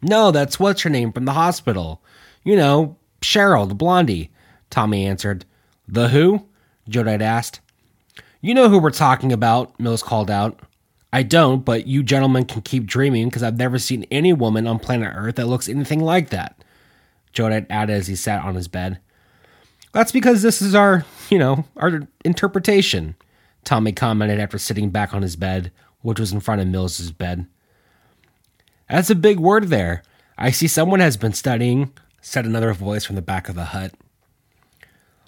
No, 0.00 0.30
that's 0.30 0.60
what's 0.60 0.82
her 0.82 0.90
name 0.90 1.12
from 1.12 1.24
the 1.24 1.32
hospital. 1.32 2.02
You 2.44 2.56
know, 2.56 2.96
Cheryl, 3.20 3.68
the 3.68 3.74
blondie, 3.74 4.30
Tommy 4.70 5.06
answered. 5.06 5.44
The 5.86 6.08
who? 6.08 6.46
Jodite 6.88 7.20
asked. 7.20 7.60
You 8.40 8.54
know 8.54 8.68
who 8.68 8.78
we're 8.78 8.90
talking 8.90 9.32
about, 9.32 9.78
Mills 9.80 10.02
called 10.02 10.30
out. 10.30 10.60
I 11.12 11.22
don't, 11.22 11.64
but 11.64 11.86
you 11.86 12.02
gentlemen 12.02 12.44
can 12.44 12.62
keep 12.62 12.84
dreaming 12.86 13.28
because 13.28 13.42
I've 13.42 13.56
never 13.56 13.78
seen 13.78 14.04
any 14.10 14.32
woman 14.32 14.66
on 14.66 14.78
planet 14.78 15.12
Earth 15.14 15.36
that 15.36 15.46
looks 15.46 15.68
anything 15.68 16.00
like 16.00 16.30
that. 16.30 16.62
Jodite 17.32 17.66
added 17.70 17.94
as 17.94 18.06
he 18.06 18.14
sat 18.14 18.44
on 18.44 18.54
his 18.54 18.68
bed. 18.68 19.00
That's 19.92 20.12
because 20.12 20.42
this 20.42 20.60
is 20.60 20.74
our, 20.74 21.04
you 21.30 21.38
know, 21.38 21.64
our 21.76 22.06
interpretation, 22.24 23.16
Tommy 23.64 23.92
commented 23.92 24.38
after 24.38 24.58
sitting 24.58 24.90
back 24.90 25.14
on 25.14 25.22
his 25.22 25.36
bed, 25.36 25.72
which 26.02 26.20
was 26.20 26.32
in 26.32 26.40
front 26.40 26.60
of 26.60 26.68
Mills's 26.68 27.10
bed. 27.10 27.46
That's 28.88 29.10
a 29.10 29.14
big 29.14 29.38
word 29.38 29.68
there. 29.68 30.02
I 30.36 30.50
see 30.50 30.68
someone 30.68 31.00
has 31.00 31.16
been 31.16 31.32
studying, 31.32 31.92
said 32.20 32.46
another 32.46 32.72
voice 32.72 33.04
from 33.04 33.16
the 33.16 33.22
back 33.22 33.48
of 33.48 33.54
the 33.54 33.66
hut. 33.66 33.92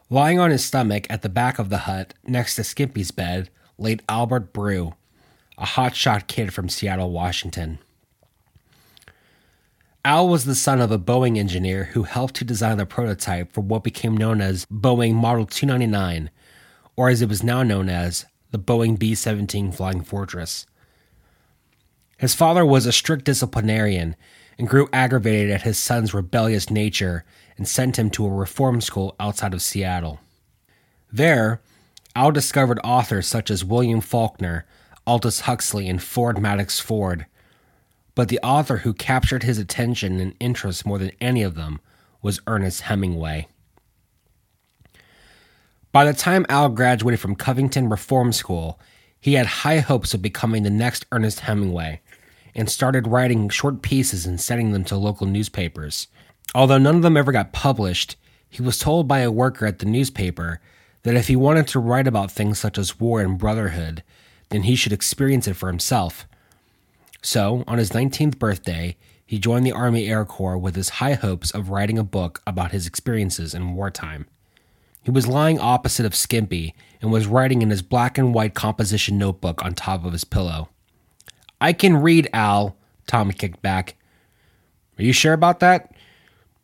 Lying 0.08 0.38
on 0.38 0.50
his 0.50 0.64
stomach 0.64 1.06
at 1.10 1.22
the 1.22 1.28
back 1.28 1.58
of 1.58 1.68
the 1.68 1.78
hut, 1.78 2.14
next 2.24 2.56
to 2.56 2.64
Skimpy's 2.64 3.10
bed, 3.10 3.50
laid 3.78 4.02
Albert 4.08 4.52
Brew, 4.52 4.94
a 5.58 5.64
hotshot 5.64 6.26
kid 6.26 6.52
from 6.52 6.68
Seattle, 6.68 7.10
Washington. 7.10 7.78
Al 10.04 10.28
was 10.28 10.46
the 10.46 10.54
son 10.54 10.80
of 10.80 10.90
a 10.90 10.98
Boeing 10.98 11.36
engineer 11.36 11.84
who 11.92 12.04
helped 12.04 12.34
to 12.36 12.44
design 12.44 12.78
the 12.78 12.86
prototype 12.86 13.52
for 13.52 13.60
what 13.60 13.84
became 13.84 14.16
known 14.16 14.40
as 14.40 14.64
Boeing 14.66 15.14
Model 15.14 15.44
299, 15.44 16.30
or 16.96 17.10
as 17.10 17.20
it 17.20 17.28
was 17.28 17.42
now 17.42 17.62
known 17.62 17.90
as 17.90 18.24
the 18.50 18.58
Boeing 18.58 18.98
B 18.98 19.14
17 19.14 19.70
Flying 19.72 20.02
Fortress. 20.02 20.66
His 22.20 22.34
father 22.34 22.64
was 22.64 22.86
a 22.86 22.92
strict 22.92 23.24
disciplinarian 23.24 24.14
and 24.58 24.68
grew 24.68 24.88
aggravated 24.92 25.50
at 25.50 25.62
his 25.62 25.78
son's 25.78 26.14
rebellious 26.14 26.70
nature 26.70 27.24
and 27.56 27.66
sent 27.66 27.98
him 27.98 28.10
to 28.10 28.26
a 28.26 28.30
reform 28.30 28.80
school 28.80 29.16
outside 29.18 29.54
of 29.54 29.62
Seattle. 29.62 30.20
There, 31.10 31.60
Al 32.14 32.30
discovered 32.30 32.78
authors 32.84 33.26
such 33.26 33.50
as 33.50 33.64
William 33.64 34.00
Faulkner, 34.00 34.66
Aldous 35.06 35.40
Huxley, 35.40 35.88
and 35.88 36.02
Ford 36.02 36.36
Madox 36.36 36.80
Ford 36.80 37.26
but 38.14 38.28
the 38.28 38.40
author 38.42 38.78
who 38.78 38.92
captured 38.92 39.42
his 39.42 39.56
attention 39.58 40.20
and 40.20 40.34
interest 40.40 40.84
more 40.84 40.98
than 40.98 41.12
any 41.22 41.42
of 41.42 41.54
them 41.54 41.80
was 42.20 42.40
Ernest 42.46 42.82
Hemingway. 42.82 43.48
By 45.92 46.04
the 46.04 46.12
time 46.12 46.46
Al 46.48 46.68
graduated 46.68 47.18
from 47.18 47.34
Covington 47.34 47.88
Reform 47.88 48.32
School, 48.32 48.78
he 49.18 49.34
had 49.34 49.46
high 49.46 49.78
hopes 49.78 50.14
of 50.14 50.22
becoming 50.22 50.62
the 50.62 50.70
next 50.70 51.06
Ernest 51.12 51.40
Hemingway 51.40 52.00
and 52.54 52.68
started 52.68 53.06
writing 53.06 53.48
short 53.48 53.82
pieces 53.82 54.26
and 54.26 54.40
sending 54.40 54.72
them 54.72 54.84
to 54.84 54.96
local 54.96 55.26
newspapers. 55.26 56.08
Although 56.54 56.78
none 56.78 56.96
of 56.96 57.02
them 57.02 57.16
ever 57.16 57.32
got 57.32 57.52
published, 57.52 58.16
he 58.48 58.62
was 58.62 58.78
told 58.78 59.06
by 59.06 59.20
a 59.20 59.30
worker 59.30 59.66
at 59.66 59.78
the 59.78 59.86
newspaper 59.86 60.60
that 61.02 61.14
if 61.14 61.28
he 61.28 61.36
wanted 61.36 61.66
to 61.68 61.78
write 61.78 62.06
about 62.06 62.30
things 62.30 62.58
such 62.58 62.76
as 62.76 62.98
war 62.98 63.20
and 63.20 63.38
brotherhood, 63.38 64.02
then 64.50 64.64
he 64.64 64.74
should 64.74 64.92
experience 64.92 65.46
it 65.46 65.54
for 65.54 65.68
himself. 65.68 66.26
So, 67.22 67.64
on 67.66 67.78
his 67.78 67.90
19th 67.90 68.38
birthday, 68.38 68.96
he 69.24 69.38
joined 69.38 69.64
the 69.64 69.72
Army 69.72 70.08
Air 70.08 70.24
Corps 70.24 70.58
with 70.58 70.74
his 70.74 70.88
high 70.88 71.14
hopes 71.14 71.52
of 71.52 71.70
writing 71.70 71.98
a 71.98 72.04
book 72.04 72.42
about 72.46 72.72
his 72.72 72.86
experiences 72.86 73.54
in 73.54 73.74
wartime. 73.74 74.26
He 75.04 75.10
was 75.10 75.28
lying 75.28 75.60
opposite 75.60 76.04
of 76.04 76.14
Skimpy 76.14 76.74
and 77.00 77.12
was 77.12 77.26
writing 77.26 77.62
in 77.62 77.70
his 77.70 77.82
black 77.82 78.18
and 78.18 78.34
white 78.34 78.54
composition 78.54 79.18
notebook 79.18 79.64
on 79.64 79.74
top 79.74 80.04
of 80.04 80.12
his 80.12 80.24
pillow. 80.24 80.68
I 81.60 81.72
can 81.72 81.96
read, 81.96 82.28
Al, 82.32 82.76
Tommy 83.06 83.34
kicked 83.34 83.62
back. 83.62 83.96
Are 84.98 85.02
you 85.02 85.12
sure 85.12 85.32
about 85.32 85.60
that? 85.60 85.94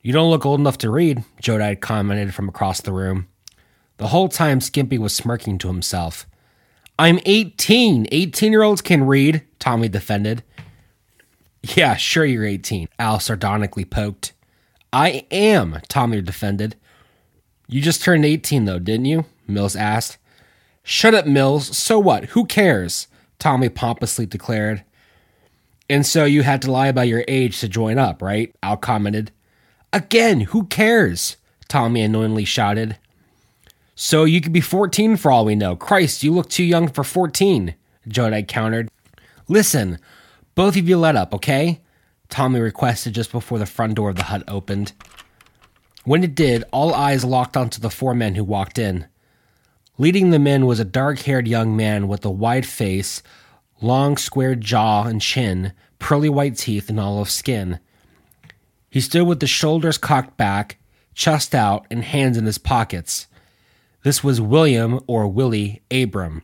You 0.02 0.12
don't 0.12 0.30
look 0.30 0.46
old 0.46 0.60
enough 0.60 0.78
to 0.78 0.90
read, 0.90 1.24
Jodite 1.42 1.80
commented 1.80 2.34
from 2.34 2.48
across 2.48 2.80
the 2.80 2.92
room. 2.92 3.26
The 3.96 4.08
whole 4.08 4.28
time 4.28 4.60
Skimpy 4.60 4.98
was 4.98 5.14
smirking 5.14 5.58
to 5.58 5.68
himself. 5.68 6.26
I'm 6.98 7.18
18. 7.26 8.06
18 8.10 8.52
year 8.52 8.62
olds 8.62 8.80
can 8.80 9.04
read, 9.04 9.42
Tommy 9.58 9.88
defended. 9.88 10.42
Yeah, 11.74 11.96
sure 11.96 12.24
you're 12.24 12.44
18, 12.44 12.88
Al 12.98 13.18
sardonically 13.18 13.84
poked. 13.84 14.32
I 14.92 15.26
am, 15.30 15.80
Tommy 15.88 16.22
defended. 16.22 16.76
You 17.66 17.82
just 17.82 18.02
turned 18.02 18.24
18 18.24 18.64
though, 18.64 18.78
didn't 18.78 19.06
you? 19.06 19.24
Mills 19.48 19.76
asked. 19.76 20.18
Shut 20.84 21.14
up, 21.14 21.26
Mills. 21.26 21.76
So 21.76 21.98
what? 21.98 22.26
Who 22.26 22.46
cares? 22.46 23.08
Tommy 23.38 23.68
pompously 23.68 24.24
declared. 24.24 24.84
And 25.88 26.04
so 26.04 26.24
you 26.24 26.42
had 26.42 26.62
to 26.62 26.70
lie 26.70 26.88
about 26.88 27.08
your 27.08 27.24
age 27.28 27.60
to 27.60 27.68
join 27.68 27.98
up, 27.98 28.22
right? 28.22 28.54
Al 28.62 28.76
commented. 28.76 29.30
Again, 29.92 30.40
who 30.40 30.64
cares? 30.64 31.36
Tommy 31.68 32.02
annoyingly 32.02 32.44
shouted. 32.44 32.98
So 33.94 34.24
you 34.24 34.40
could 34.40 34.52
be 34.52 34.60
14 34.60 35.16
for 35.16 35.30
all 35.30 35.44
we 35.44 35.54
know. 35.54 35.76
Christ, 35.76 36.22
you 36.22 36.32
look 36.32 36.48
too 36.48 36.64
young 36.64 36.88
for 36.88 37.02
14, 37.02 37.74
Jodite 38.08 38.48
countered. 38.48 38.90
Listen, 39.48 39.98
both 40.54 40.76
of 40.76 40.88
you 40.88 40.98
let 40.98 41.16
up, 41.16 41.32
okay? 41.32 41.80
Tommy 42.28 42.60
requested 42.60 43.14
just 43.14 43.32
before 43.32 43.58
the 43.58 43.66
front 43.66 43.94
door 43.94 44.10
of 44.10 44.16
the 44.16 44.24
hut 44.24 44.42
opened. 44.48 44.92
When 46.04 46.22
it 46.22 46.34
did, 46.34 46.64
all 46.72 46.94
eyes 46.94 47.24
locked 47.24 47.56
onto 47.56 47.80
the 47.80 47.90
four 47.90 48.14
men 48.14 48.34
who 48.34 48.44
walked 48.44 48.78
in. 48.78 49.06
Leading 49.98 50.30
the 50.30 50.38
men 50.38 50.66
was 50.66 50.78
a 50.78 50.84
dark 50.84 51.20
haired 51.20 51.48
young 51.48 51.74
man 51.74 52.06
with 52.06 52.24
a 52.24 52.30
wide 52.30 52.66
face, 52.66 53.22
long 53.80 54.16
square 54.16 54.54
jaw 54.54 55.04
and 55.04 55.20
chin, 55.20 55.72
pearly 55.98 56.28
white 56.28 56.56
teeth, 56.56 56.88
and 56.88 57.00
olive 57.00 57.30
skin. 57.30 57.78
He 58.90 59.00
stood 59.00 59.26
with 59.26 59.40
the 59.40 59.46
shoulders 59.46 59.98
cocked 59.98 60.36
back, 60.36 60.78
chest 61.14 61.54
out, 61.54 61.86
and 61.90 62.04
hands 62.04 62.36
in 62.36 62.46
his 62.46 62.58
pockets. 62.58 63.26
This 64.02 64.22
was 64.22 64.40
William, 64.40 65.00
or 65.06 65.26
Willie, 65.26 65.82
Abram. 65.90 66.42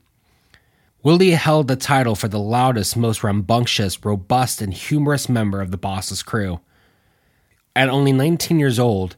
Willie 1.03 1.31
held 1.31 1.69
the 1.69 1.77
title 1.77 2.15
for 2.15 2.29
the 2.29 2.39
loudest, 2.39 2.97
most 2.97 3.25
rambunctious, 3.25 4.05
robust, 4.05 4.63
and 4.63 4.73
humorous 4.73 5.29
member 5.29 5.61
of 5.61 5.71
the 5.71 5.79
boss's 5.79 6.23
crew. 6.23 6.61
At 7.75 7.89
only 7.89 8.13
19 8.13 8.59
years 8.59 8.79
old, 8.79 9.17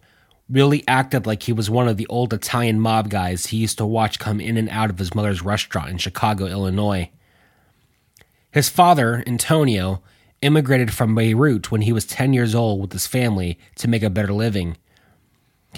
Willie 0.49 0.85
acted 0.87 1.27
like 1.27 1.43
he 1.43 1.53
was 1.53 1.69
one 1.69 1.89
of 1.89 1.97
the 1.97 2.07
old 2.07 2.33
Italian 2.33 2.81
mob 2.81 3.11
guys 3.11 3.47
he 3.47 3.57
used 3.57 3.79
to 3.79 3.87
watch 3.87 4.19
come 4.19 4.41
in 4.41 4.57
and 4.57 4.69
out 4.69 4.91
of 4.91 4.99
his 4.99 5.15
mother's 5.15 5.43
restaurant 5.43 5.91
in 5.91 5.99
Chicago, 5.99 6.47
Illinois. 6.47 7.11
His 8.55 8.69
father, 8.69 9.25
Antonio, 9.27 10.01
immigrated 10.41 10.95
from 10.95 11.17
Beirut 11.17 11.73
when 11.73 11.81
he 11.81 11.93
was 11.93 12.07
10 12.07 12.33
years 12.33 12.55
old 12.55 12.81
with 12.81 12.93
his 12.93 13.05
family 13.05 13.59
to 13.75 13.89
make 13.89 14.05
a 14.05 14.09
better 14.09 14.33
living. 14.33 14.77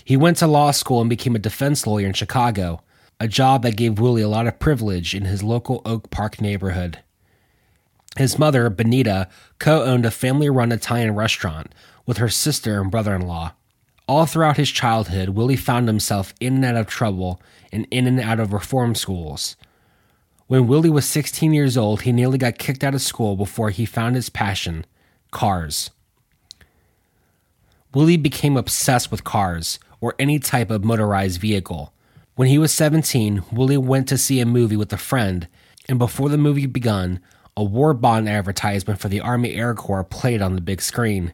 He 0.04 0.14
went 0.14 0.36
to 0.36 0.46
law 0.46 0.72
school 0.72 1.00
and 1.00 1.08
became 1.08 1.34
a 1.34 1.38
defense 1.38 1.86
lawyer 1.86 2.06
in 2.06 2.12
Chicago, 2.12 2.82
a 3.18 3.28
job 3.28 3.62
that 3.62 3.78
gave 3.78 3.98
Willie 3.98 4.20
a 4.20 4.28
lot 4.28 4.46
of 4.46 4.58
privilege 4.58 5.14
in 5.14 5.24
his 5.24 5.42
local 5.42 5.80
Oak 5.86 6.10
Park 6.10 6.38
neighborhood. 6.38 6.98
His 8.18 8.38
mother, 8.38 8.68
Benita, 8.68 9.30
co 9.58 9.82
owned 9.82 10.04
a 10.04 10.10
family 10.10 10.50
run 10.50 10.70
Italian 10.70 11.14
restaurant 11.14 11.74
with 12.04 12.18
her 12.18 12.28
sister 12.28 12.78
and 12.78 12.90
brother 12.90 13.14
in 13.14 13.22
law. 13.22 13.52
All 14.06 14.26
throughout 14.26 14.58
his 14.58 14.70
childhood, 14.70 15.30
Willie 15.30 15.56
found 15.56 15.88
himself 15.88 16.34
in 16.40 16.56
and 16.56 16.64
out 16.66 16.76
of 16.76 16.88
trouble 16.88 17.40
and 17.72 17.86
in 17.90 18.06
and 18.06 18.20
out 18.20 18.38
of 18.38 18.52
reform 18.52 18.94
schools. 18.94 19.56
When 20.48 20.68
Willie 20.68 20.90
was 20.90 21.06
16 21.06 21.52
years 21.52 21.76
old, 21.76 22.02
he 22.02 22.12
nearly 22.12 22.38
got 22.38 22.58
kicked 22.58 22.84
out 22.84 22.94
of 22.94 23.02
school 23.02 23.34
before 23.34 23.70
he 23.70 23.84
found 23.84 24.14
his 24.14 24.28
passion 24.28 24.86
cars. 25.32 25.90
Willie 27.92 28.16
became 28.16 28.56
obsessed 28.56 29.10
with 29.10 29.24
cars, 29.24 29.78
or 30.00 30.14
any 30.18 30.38
type 30.38 30.70
of 30.70 30.84
motorized 30.84 31.40
vehicle. 31.40 31.92
When 32.36 32.48
he 32.48 32.58
was 32.58 32.72
17, 32.72 33.42
Willie 33.50 33.76
went 33.76 34.06
to 34.08 34.18
see 34.18 34.40
a 34.40 34.46
movie 34.46 34.76
with 34.76 34.92
a 34.92 34.98
friend, 34.98 35.48
and 35.88 35.98
before 35.98 36.28
the 36.28 36.38
movie 36.38 36.66
begun, 36.66 37.20
a 37.56 37.64
war 37.64 37.94
bond 37.94 38.28
advertisement 38.28 39.00
for 39.00 39.08
the 39.08 39.20
Army 39.20 39.54
Air 39.54 39.74
Corps 39.74 40.04
played 40.04 40.42
on 40.42 40.54
the 40.54 40.60
big 40.60 40.80
screen. 40.80 41.32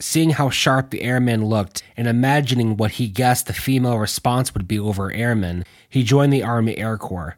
Seeing 0.00 0.30
how 0.30 0.50
sharp 0.50 0.90
the 0.90 1.02
airmen 1.02 1.44
looked 1.44 1.82
and 1.96 2.08
imagining 2.08 2.76
what 2.76 2.92
he 2.92 3.06
guessed 3.06 3.46
the 3.46 3.52
female 3.52 3.98
response 3.98 4.54
would 4.54 4.66
be 4.66 4.78
over 4.78 5.12
airmen, 5.12 5.64
he 5.88 6.02
joined 6.02 6.32
the 6.32 6.42
Army 6.42 6.76
Air 6.78 6.96
Corps. 6.96 7.36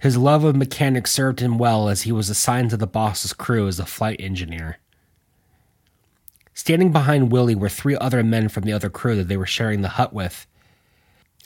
His 0.00 0.16
love 0.16 0.44
of 0.44 0.56
mechanics 0.56 1.12
served 1.12 1.40
him 1.40 1.58
well 1.58 1.88
as 1.90 2.02
he 2.02 2.12
was 2.12 2.30
assigned 2.30 2.70
to 2.70 2.78
the 2.78 2.86
boss's 2.86 3.34
crew 3.34 3.68
as 3.68 3.78
a 3.78 3.84
flight 3.84 4.18
engineer. 4.18 4.78
Standing 6.54 6.90
behind 6.90 7.30
Willie 7.30 7.54
were 7.54 7.68
three 7.68 7.96
other 7.96 8.22
men 8.22 8.48
from 8.48 8.64
the 8.64 8.72
other 8.72 8.88
crew 8.88 9.14
that 9.16 9.28
they 9.28 9.36
were 9.36 9.46
sharing 9.46 9.82
the 9.82 9.90
hut 9.90 10.14
with. 10.14 10.46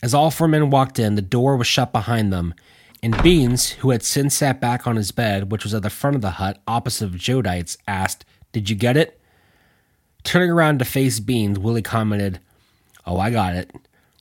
As 0.02 0.14
all 0.14 0.30
four 0.30 0.46
men 0.46 0.70
walked 0.70 1.00
in, 1.00 1.16
the 1.16 1.22
door 1.22 1.56
was 1.56 1.66
shut 1.66 1.92
behind 1.92 2.32
them, 2.32 2.54
and 3.02 3.20
Beans, 3.22 3.70
who 3.70 3.90
had 3.90 4.04
since 4.04 4.36
sat 4.36 4.60
back 4.60 4.86
on 4.86 4.96
his 4.96 5.10
bed, 5.10 5.50
which 5.50 5.64
was 5.64 5.74
at 5.74 5.82
the 5.82 5.90
front 5.90 6.14
of 6.14 6.22
the 6.22 6.32
hut 6.32 6.62
opposite 6.68 7.06
of 7.06 7.12
Jodites, 7.12 7.76
asked, 7.88 8.24
Did 8.52 8.70
you 8.70 8.76
get 8.76 8.96
it? 8.96 9.20
Turning 10.22 10.50
around 10.50 10.78
to 10.78 10.84
face 10.84 11.18
Beans, 11.18 11.58
Willie 11.58 11.82
commented, 11.82 12.38
Oh, 13.04 13.18
I 13.18 13.30
got 13.30 13.56
it. 13.56 13.72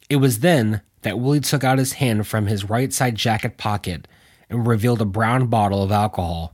It 0.09 0.17
was 0.17 0.39
then 0.39 0.81
that 1.03 1.19
Willie 1.19 1.39
took 1.39 1.63
out 1.63 1.77
his 1.77 1.93
hand 1.93 2.27
from 2.27 2.47
his 2.47 2.69
right 2.69 2.91
side 2.91 3.15
jacket 3.15 3.57
pocket 3.57 4.07
and 4.53 4.67
revealed 4.67 5.01
a 5.01 5.05
brown 5.05 5.47
bottle 5.47 5.83
of 5.83 5.91
alcohol. 5.91 6.53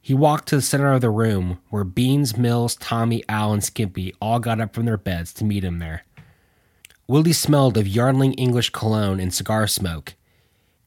He 0.00 0.14
walked 0.14 0.48
to 0.48 0.56
the 0.56 0.62
center 0.62 0.92
of 0.92 1.00
the 1.00 1.10
room 1.10 1.58
where 1.70 1.82
Beans, 1.82 2.36
Mills, 2.36 2.76
Tommy, 2.76 3.24
Al, 3.28 3.52
and 3.52 3.64
Skimpy 3.64 4.14
all 4.20 4.38
got 4.38 4.60
up 4.60 4.74
from 4.74 4.84
their 4.84 4.96
beds 4.96 5.32
to 5.34 5.44
meet 5.44 5.64
him 5.64 5.78
there. 5.78 6.04
Willie 7.08 7.32
smelled 7.32 7.76
of 7.76 7.88
Yardley 7.88 8.30
English 8.32 8.70
cologne 8.70 9.20
and 9.20 9.32
cigar 9.32 9.66
smoke. 9.66 10.14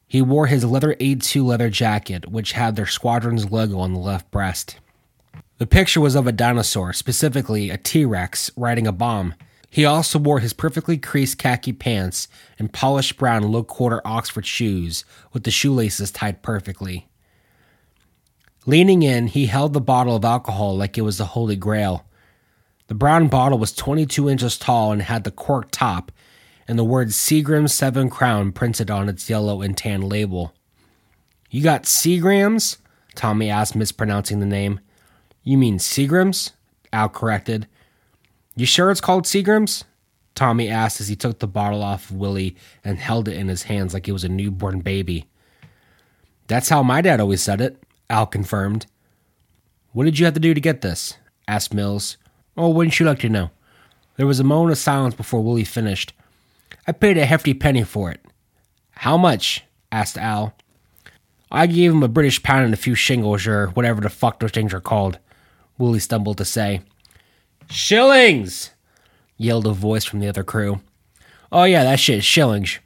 He 0.07 0.22
wore 0.22 0.47
his 0.47 0.65
leather 0.65 0.95
A2 0.95 1.43
leather 1.43 1.70
jacket, 1.70 2.30
which 2.30 2.53
had 2.53 2.76
their 2.76 2.86
squadron's 2.86 3.51
logo 3.51 3.80
on 3.80 3.93
the 3.93 3.99
left 3.99 4.32
breast. 4.32 4.80
The 5.59 5.67
picture 5.67 6.01
was 6.01 6.15
of 6.15 6.26
a 6.26 6.32
dinosaur, 6.32 6.93
specifically 6.93 7.70
a 7.70 7.78
T 7.78 8.05
Rex, 8.05 8.49
riding 8.55 8.88
a 8.88 8.91
bomb. 8.91 9.36
He 9.70 9.86
also 9.86 10.17
wore 10.17 10.39
his 10.39 10.53
perfectly 10.53 10.97
creased 10.97 11.38
khaki 11.38 11.74
pants 11.74 12.28
and 12.57 12.74
polished 12.74 13.17
brown 13.17 13.43
low 13.43 13.63
quarter 13.63 14.01
Oxford 14.05 14.45
shoes 14.45 15.05
with 15.32 15.43
the 15.43 15.51
shoelaces 15.51 16.11
tied 16.11 16.41
perfectly. 16.41 17.07
Leaning 18.65 19.03
in, 19.03 19.28
he 19.28 19.45
held 19.45 19.74
the 19.74 19.82
bottle 19.82 20.15
of 20.15 20.26
alcohol 20.26 20.76
like 20.76 20.97
it 20.97 21.01
was 21.01 21.17
the 21.17 21.26
Holy 21.26 21.55
Grail. 21.55 22.05
The 22.88 22.95
brown 22.95 23.28
bottle 23.28 23.59
was 23.59 23.72
22 23.72 24.30
inches 24.30 24.57
tall 24.57 24.91
and 24.91 25.03
had 25.03 25.24
the 25.24 25.32
cork 25.32 25.70
top 25.72 26.11
and 26.70 26.78
the 26.78 26.84
word 26.84 27.07
Seagram's 27.07 27.74
Seven 27.74 28.11
Crown 28.11 28.51
printed 28.51 28.91
on 28.91 29.09
its 29.09 29.28
yellow 29.28 29.63
and 29.63 29.76
tan 29.76 30.01
label. 30.01 30.53
You 31.49 31.63
got 31.63 31.84
Seagrams? 31.84 32.78
Tommy 33.15 33.49
asked, 33.49 33.76
mispronouncing 33.76 34.39
the 34.39 34.45
name. 34.45 34.80
You 35.43 35.57
mean 35.57 35.80
Seagrams? 35.80 36.51
Al 36.93 37.09
corrected. 37.09 37.67
You 38.60 38.66
sure 38.66 38.91
it's 38.91 38.99
called 38.99 39.24
Seagram's? 39.24 39.86
Tommy 40.36 40.68
asked 40.68 40.99
as 40.99 41.07
he 41.07 41.16
took 41.16 41.39
the 41.39 41.47
bottle 41.47 41.82
off 41.82 42.10
of 42.10 42.18
Willie 42.18 42.57
and 42.84 42.99
held 42.99 43.30
it 43.30 43.38
in 43.38 43.47
his 43.47 43.64
hands 43.64 43.93
like 43.93 44.05
it 44.05 44.12
was 44.12 44.26
a 44.26 44.30
newborn 44.30 44.82
baby. 44.82 45.28
That's 46.47 46.68
how 46.68 46.84
my 46.84 46.99
dad 46.99 47.22
always 47.22 47.41
said 47.41 47.62
it, 47.62 47.82
Al 48.10 48.26
confirmed. 48.26 48.86
What 49.93 50.03
did 50.03 50.20
you 50.20 50.26
have 50.26 50.34
to 50.34 50.41
do 50.41 50.53
to 50.53 50.60
get 50.60 50.82
this? 50.82 51.18
asked 51.47 51.74
Mills. 51.74 52.18
Oh, 52.57 52.68
wouldn't 52.68 52.99
you 52.99 53.05
like 53.05 53.20
to 53.20 53.30
know? 53.30 53.49
There 54.18 54.28
was 54.28 54.41
a 54.41 54.43
moment 54.43 54.74
of 54.74 54.78
silence 54.78 55.16
before 55.16 55.41
Willie 55.41 55.64
finished. 55.64 56.12
I 56.86 56.91
paid 56.91 57.18
a 57.18 57.26
hefty 57.26 57.53
penny 57.53 57.84
for 57.86 58.12
it. 58.12 58.20
How 58.91 59.16
much? 59.16 59.64
asked 59.89 60.18
Al. 60.18 60.53
I 61.49 61.66
gave 61.66 61.93
him 61.93 62.03
a 62.03 62.10
British 62.10 62.43
pound 62.43 62.66
and 62.66 62.74
a 62.74 62.78
few 62.78 62.93
shingles, 62.93 63.47
or 63.47 63.68
whatever 63.68 64.01
the 64.01 64.10
fuck 64.10 64.41
those 64.41 64.51
things 64.51 64.74
are 64.74 64.82
called, 64.82 65.18
Willie 65.78 65.99
stumbled 65.99 66.39
to 66.39 66.45
say. 66.45 66.82
Shillings! 67.70 68.72
yelled 69.38 69.67
a 69.67 69.72
voice 69.72 70.03
from 70.03 70.20
the 70.20 70.28
other 70.28 70.43
crew. 70.43 70.82
Oh, 71.51 71.63
yeah, 71.63 71.84
that 71.84 71.99
shit 71.99 72.20
is 72.20 72.26
shillings. 72.26 72.80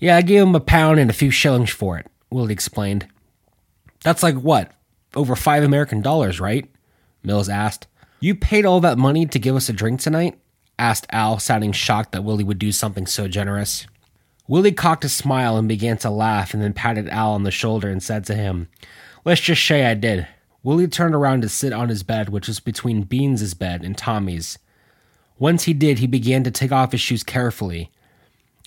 Yeah, 0.00 0.16
I 0.16 0.22
gave 0.22 0.42
him 0.42 0.54
a 0.54 0.60
pound 0.60 1.00
and 1.00 1.10
a 1.10 1.14
few 1.14 1.30
shillings 1.30 1.70
for 1.70 1.98
it, 1.98 2.06
Willie 2.30 2.52
explained. 2.52 3.06
That's 4.04 4.22
like 4.22 4.36
what? 4.36 4.72
Over 5.14 5.34
five 5.34 5.62
American 5.64 6.02
dollars, 6.02 6.40
right? 6.40 6.70
Mills 7.22 7.48
asked. 7.48 7.88
You 8.20 8.34
paid 8.34 8.64
all 8.64 8.80
that 8.80 8.96
money 8.96 9.26
to 9.26 9.38
give 9.38 9.56
us 9.56 9.68
a 9.68 9.72
drink 9.72 10.00
tonight? 10.00 10.38
asked 10.78 11.06
Al, 11.10 11.40
sounding 11.40 11.72
shocked 11.72 12.12
that 12.12 12.22
Willie 12.22 12.44
would 12.44 12.58
do 12.58 12.70
something 12.70 13.06
so 13.06 13.26
generous. 13.26 13.86
Willie 14.46 14.72
cocked 14.72 15.04
a 15.04 15.08
smile 15.08 15.56
and 15.56 15.68
began 15.68 15.98
to 15.98 16.10
laugh, 16.10 16.54
and 16.54 16.62
then 16.62 16.72
patted 16.72 17.08
Al 17.08 17.32
on 17.32 17.42
the 17.42 17.50
shoulder 17.50 17.90
and 17.90 18.02
said 18.02 18.24
to 18.26 18.34
him, 18.34 18.68
Let's 19.24 19.40
just 19.40 19.66
say 19.66 19.84
I 19.84 19.94
did. 19.94 20.28
Willie 20.62 20.88
turned 20.88 21.14
around 21.14 21.42
to 21.42 21.48
sit 21.48 21.72
on 21.72 21.88
his 21.88 22.02
bed, 22.02 22.28
which 22.28 22.48
was 22.48 22.60
between 22.60 23.02
Beans's 23.02 23.54
bed 23.54 23.84
and 23.84 23.96
Tommy's. 23.96 24.58
Once 25.38 25.64
he 25.64 25.72
did, 25.72 26.00
he 26.00 26.06
began 26.06 26.42
to 26.44 26.50
take 26.50 26.72
off 26.72 26.92
his 26.92 27.00
shoes 27.00 27.22
carefully. 27.22 27.90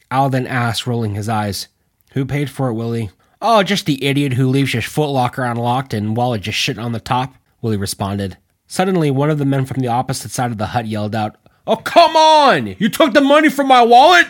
Al 0.09 0.29
then 0.29 0.47
asked, 0.47 0.87
rolling 0.87 1.15
his 1.15 1.27
eyes, 1.27 1.67
Who 2.13 2.25
paid 2.25 2.49
for 2.49 2.69
it, 2.69 2.73
Willie? 2.73 3.09
Oh, 3.41 3.63
just 3.63 3.85
the 3.85 4.03
idiot 4.03 4.33
who 4.33 4.47
leaves 4.47 4.71
his 4.71 4.85
footlocker 4.85 5.49
unlocked 5.49 5.93
and 5.93 6.15
wallet 6.15 6.41
just 6.41 6.57
shit 6.57 6.77
on 6.77 6.91
the 6.91 6.99
top, 6.99 7.35
Willie 7.61 7.77
responded. 7.77 8.37
Suddenly, 8.67 9.11
one 9.11 9.29
of 9.29 9.37
the 9.37 9.45
men 9.45 9.65
from 9.65 9.81
the 9.81 9.87
opposite 9.87 10.31
side 10.31 10.51
of 10.51 10.57
the 10.57 10.67
hut 10.67 10.85
yelled 10.85 11.15
out, 11.15 11.35
Oh, 11.67 11.75
come 11.75 12.15
on! 12.15 12.75
You 12.79 12.89
took 12.89 13.13
the 13.13 13.21
money 13.21 13.49
from 13.49 13.67
my 13.67 13.81
wallet? 13.81 14.27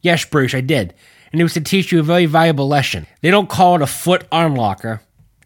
Yes, 0.00 0.24
Bruce, 0.24 0.54
I 0.54 0.60
did. 0.60 0.94
And 1.32 1.40
it 1.40 1.44
was 1.44 1.54
to 1.54 1.60
teach 1.60 1.92
you 1.92 2.00
a 2.00 2.04
very 2.04 2.26
valuable 2.26 2.68
lesson. 2.68 3.06
They 3.20 3.30
don't 3.30 3.48
call 3.48 3.76
it 3.76 3.82
a 3.82 3.86
foot 3.86 4.28
unlocker. 4.30 5.00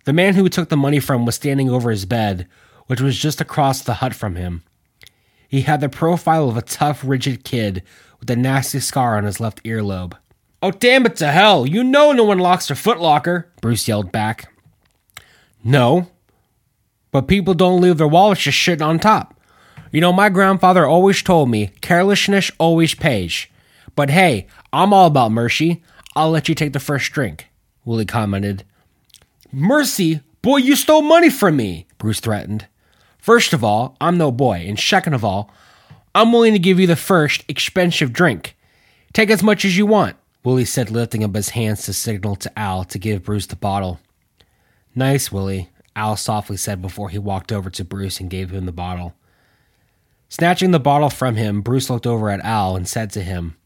The 0.09 0.15
man 0.15 0.37
who 0.37 0.49
took 0.49 0.71
the 0.71 0.77
money 0.79 1.01
from 1.01 1.27
was 1.27 1.35
standing 1.35 1.69
over 1.69 1.91
his 1.91 2.07
bed, 2.07 2.49
which 2.87 2.99
was 2.99 3.19
just 3.19 3.43
across 3.43 3.83
the 3.83 3.93
hut 4.01 4.15
from 4.15 4.37
him. 4.37 4.63
He 5.47 5.61
had 5.61 5.83
the 5.83 5.91
profile 5.91 6.49
of 6.49 6.57
a 6.57 6.63
tough, 6.63 7.03
rigid 7.05 7.45
kid 7.45 7.83
with 8.19 8.31
a 8.31 8.35
nasty 8.37 8.81
scar 8.81 9.19
on 9.19 9.25
his 9.25 9.39
left 9.39 9.63
earlobe. 9.65 10.15
Oh, 10.63 10.71
damn 10.71 11.05
it 11.05 11.17
to 11.17 11.27
hell! 11.27 11.67
You 11.67 11.85
know 11.85 12.13
no 12.13 12.25
one 12.25 12.39
locks 12.39 12.69
their 12.69 12.75
footlocker, 12.75 13.49
Bruce 13.61 13.87
yelled 13.87 14.11
back. 14.11 14.51
No, 15.63 16.09
but 17.11 17.29
people 17.29 17.53
don't 17.53 17.83
leave 17.83 17.99
their 17.99 18.09
wallets 18.09 18.41
just 18.41 18.65
sitting 18.65 18.81
on 18.81 18.99
top. 18.99 19.39
You 19.93 20.01
know, 20.01 20.15
my 20.15 20.31
grandfather 20.31 20.87
always 20.87 21.21
told 21.23 21.51
me 21.51 21.73
carelessness 21.83 22.51
always 22.57 22.95
pays. 22.95 23.47
But 23.95 24.09
hey, 24.09 24.47
I'm 24.73 24.95
all 24.95 25.09
about 25.09 25.33
mercy. 25.33 25.83
I'll 26.17 26.31
let 26.31 26.49
you 26.49 26.55
take 26.55 26.73
the 26.73 26.81
first 26.81 27.13
drink, 27.13 27.49
Willie 27.85 28.07
commented. 28.07 28.65
Mercy? 29.53 30.21
Boy, 30.43 30.59
you 30.59 30.77
stole 30.77 31.03
money 31.03 31.31
from 31.31 31.57
me, 31.57 31.87
Bruce 31.99 32.21
threatened. 32.21 32.67
First 33.19 33.53
of 33.53 33.65
all, 33.65 33.97
I'm 34.01 34.19
no 34.19 34.31
boy, 34.31 34.65
and 34.67 34.79
second 34.79 35.15
of 35.15 35.25
all, 35.25 35.51
I'm 36.15 36.33
willing 36.33 36.53
to 36.53 36.59
give 36.59 36.79
you 36.79 36.87
the 36.87 36.97
first 36.97 37.45
expensive 37.49 38.13
drink. 38.13 38.57
Take 39.13 39.31
as 39.31 39.43
much 39.43 39.65
as 39.65 39.77
you 39.77 39.87
want, 39.87 40.17
Willie 40.45 40.65
said, 40.65 40.91
lifting 40.91 41.25
up 41.25 41.35
his 41.35 41.51
hands 41.51 41.83
to 41.85 41.93
signal 41.93 42.37
to 42.37 42.59
Al 42.59 42.85
to 42.85 42.99
give 42.99 43.25
Bruce 43.25 43.47
the 43.47 43.57
bottle. 43.57 44.01
Nice, 44.95 45.31
Willie, 45.33 45.71
Al 45.97 46.17
softly 46.17 46.57
said 46.57 46.81
before 46.81 47.09
he 47.09 47.19
walked 47.19 47.53
over 47.53 47.71
to 47.71 47.85
Bruce 47.85 48.21
and 48.21 48.31
gave 48.31 48.51
him 48.51 48.67
the 48.67 48.73
bottle. 48.73 49.15
Snatching 50.29 50.71
the 50.71 50.81
bottle 50.81 51.11
from 51.11 51.37
him, 51.37 51.63
Bruce 51.63 51.89
looked 51.89 52.07
over 52.07 52.31
at 52.31 52.41
Al 52.41 52.77
and 52.77 52.87
said 52.87 53.11
to 53.13 53.23
him, 53.23 53.57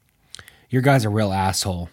Your 0.71 0.83
guy's 0.83 1.05
a 1.05 1.11
real 1.11 1.33
asshole. 1.33 1.91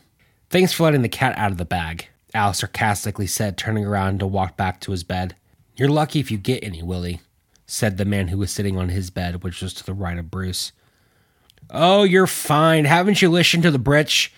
Thanks 0.50 0.74
for 0.74 0.84
letting 0.84 1.02
the 1.02 1.10
cat 1.10 1.38
out 1.38 1.52
of 1.52 1.58
the 1.58 1.66
bag, 1.66 2.08
Al 2.34 2.54
sarcastically 2.54 3.28
said, 3.28 3.58
turning 3.58 3.86
around 3.86 4.20
to 4.20 4.28
walk 4.28 4.56
back 4.56 4.80
to 4.82 4.92
his 4.92 5.04
bed. 5.04 5.36
You're 5.76 5.90
lucky 5.90 6.20
if 6.20 6.30
you 6.30 6.38
get 6.38 6.64
any, 6.64 6.84
Willie, 6.84 7.22
said 7.66 7.98
the 7.98 8.06
man 8.06 8.28
who 8.28 8.38
was 8.38 8.52
sitting 8.52 8.78
on 8.78 8.90
his 8.90 9.10
bed, 9.10 9.44
which 9.44 9.62
was 9.62 9.74
to 9.76 9.86
the 9.86 9.94
right 9.94 10.18
of 10.18 10.30
Bruce. 10.30 10.72
Oh, 11.72 12.04
you're 12.04 12.28
fine. 12.28 12.86
Haven't 12.86 13.22
you 13.22 13.30
listened 13.30 13.64
to 13.64 13.72
the 13.72 13.80
Brits? 13.80 14.30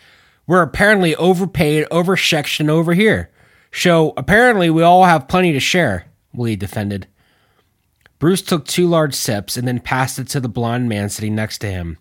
We're 0.48 0.62
apparently 0.62 1.16
overpaid, 1.16 1.88
oversexed, 1.92 2.60
and 2.60 2.70
over 2.70 2.94
here. 2.94 3.30
So 3.72 4.14
apparently 4.18 4.70
we 4.70 4.84
all 4.84 5.06
have 5.06 5.28
plenty 5.28 5.54
to 5.54 5.60
share, 5.60 6.06
Willie 6.34 6.56
defended. 6.56 7.08
Bruce 8.20 8.42
took 8.42 8.66
two 8.66 8.88
large 8.88 9.16
sips 9.16 9.58
and 9.58 9.68
then 9.68 9.80
passed 9.80 10.20
it 10.20 10.28
to 10.30 10.39
the 10.39 10.50
blond 10.50 10.88
man 10.89 11.10
sitting 11.10 11.34
next 11.34 11.60
to 11.60 11.72
him. 11.72 11.98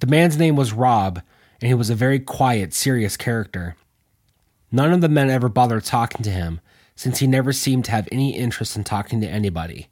The 0.00 0.06
man's 0.06 0.38
name 0.38 0.56
was 0.56 0.72
Rob, 0.72 1.20
and 1.60 1.68
he 1.68 1.74
was 1.74 1.90
a 1.90 1.94
very 1.94 2.18
quiet, 2.18 2.72
serious 2.72 3.16
character. 3.16 3.76
None 4.72 4.92
of 4.92 5.00
the 5.00 5.08
men 5.08 5.30
ever 5.30 5.48
bothered 5.48 5.84
talking 5.84 6.22
to 6.22 6.30
him, 6.30 6.60
since 6.94 7.18
he 7.18 7.26
never 7.26 7.52
seemed 7.52 7.84
to 7.86 7.90
have 7.90 8.08
any 8.12 8.36
interest 8.36 8.76
in 8.76 8.84
talking 8.84 9.20
to 9.20 9.28
anybody. 9.28 9.88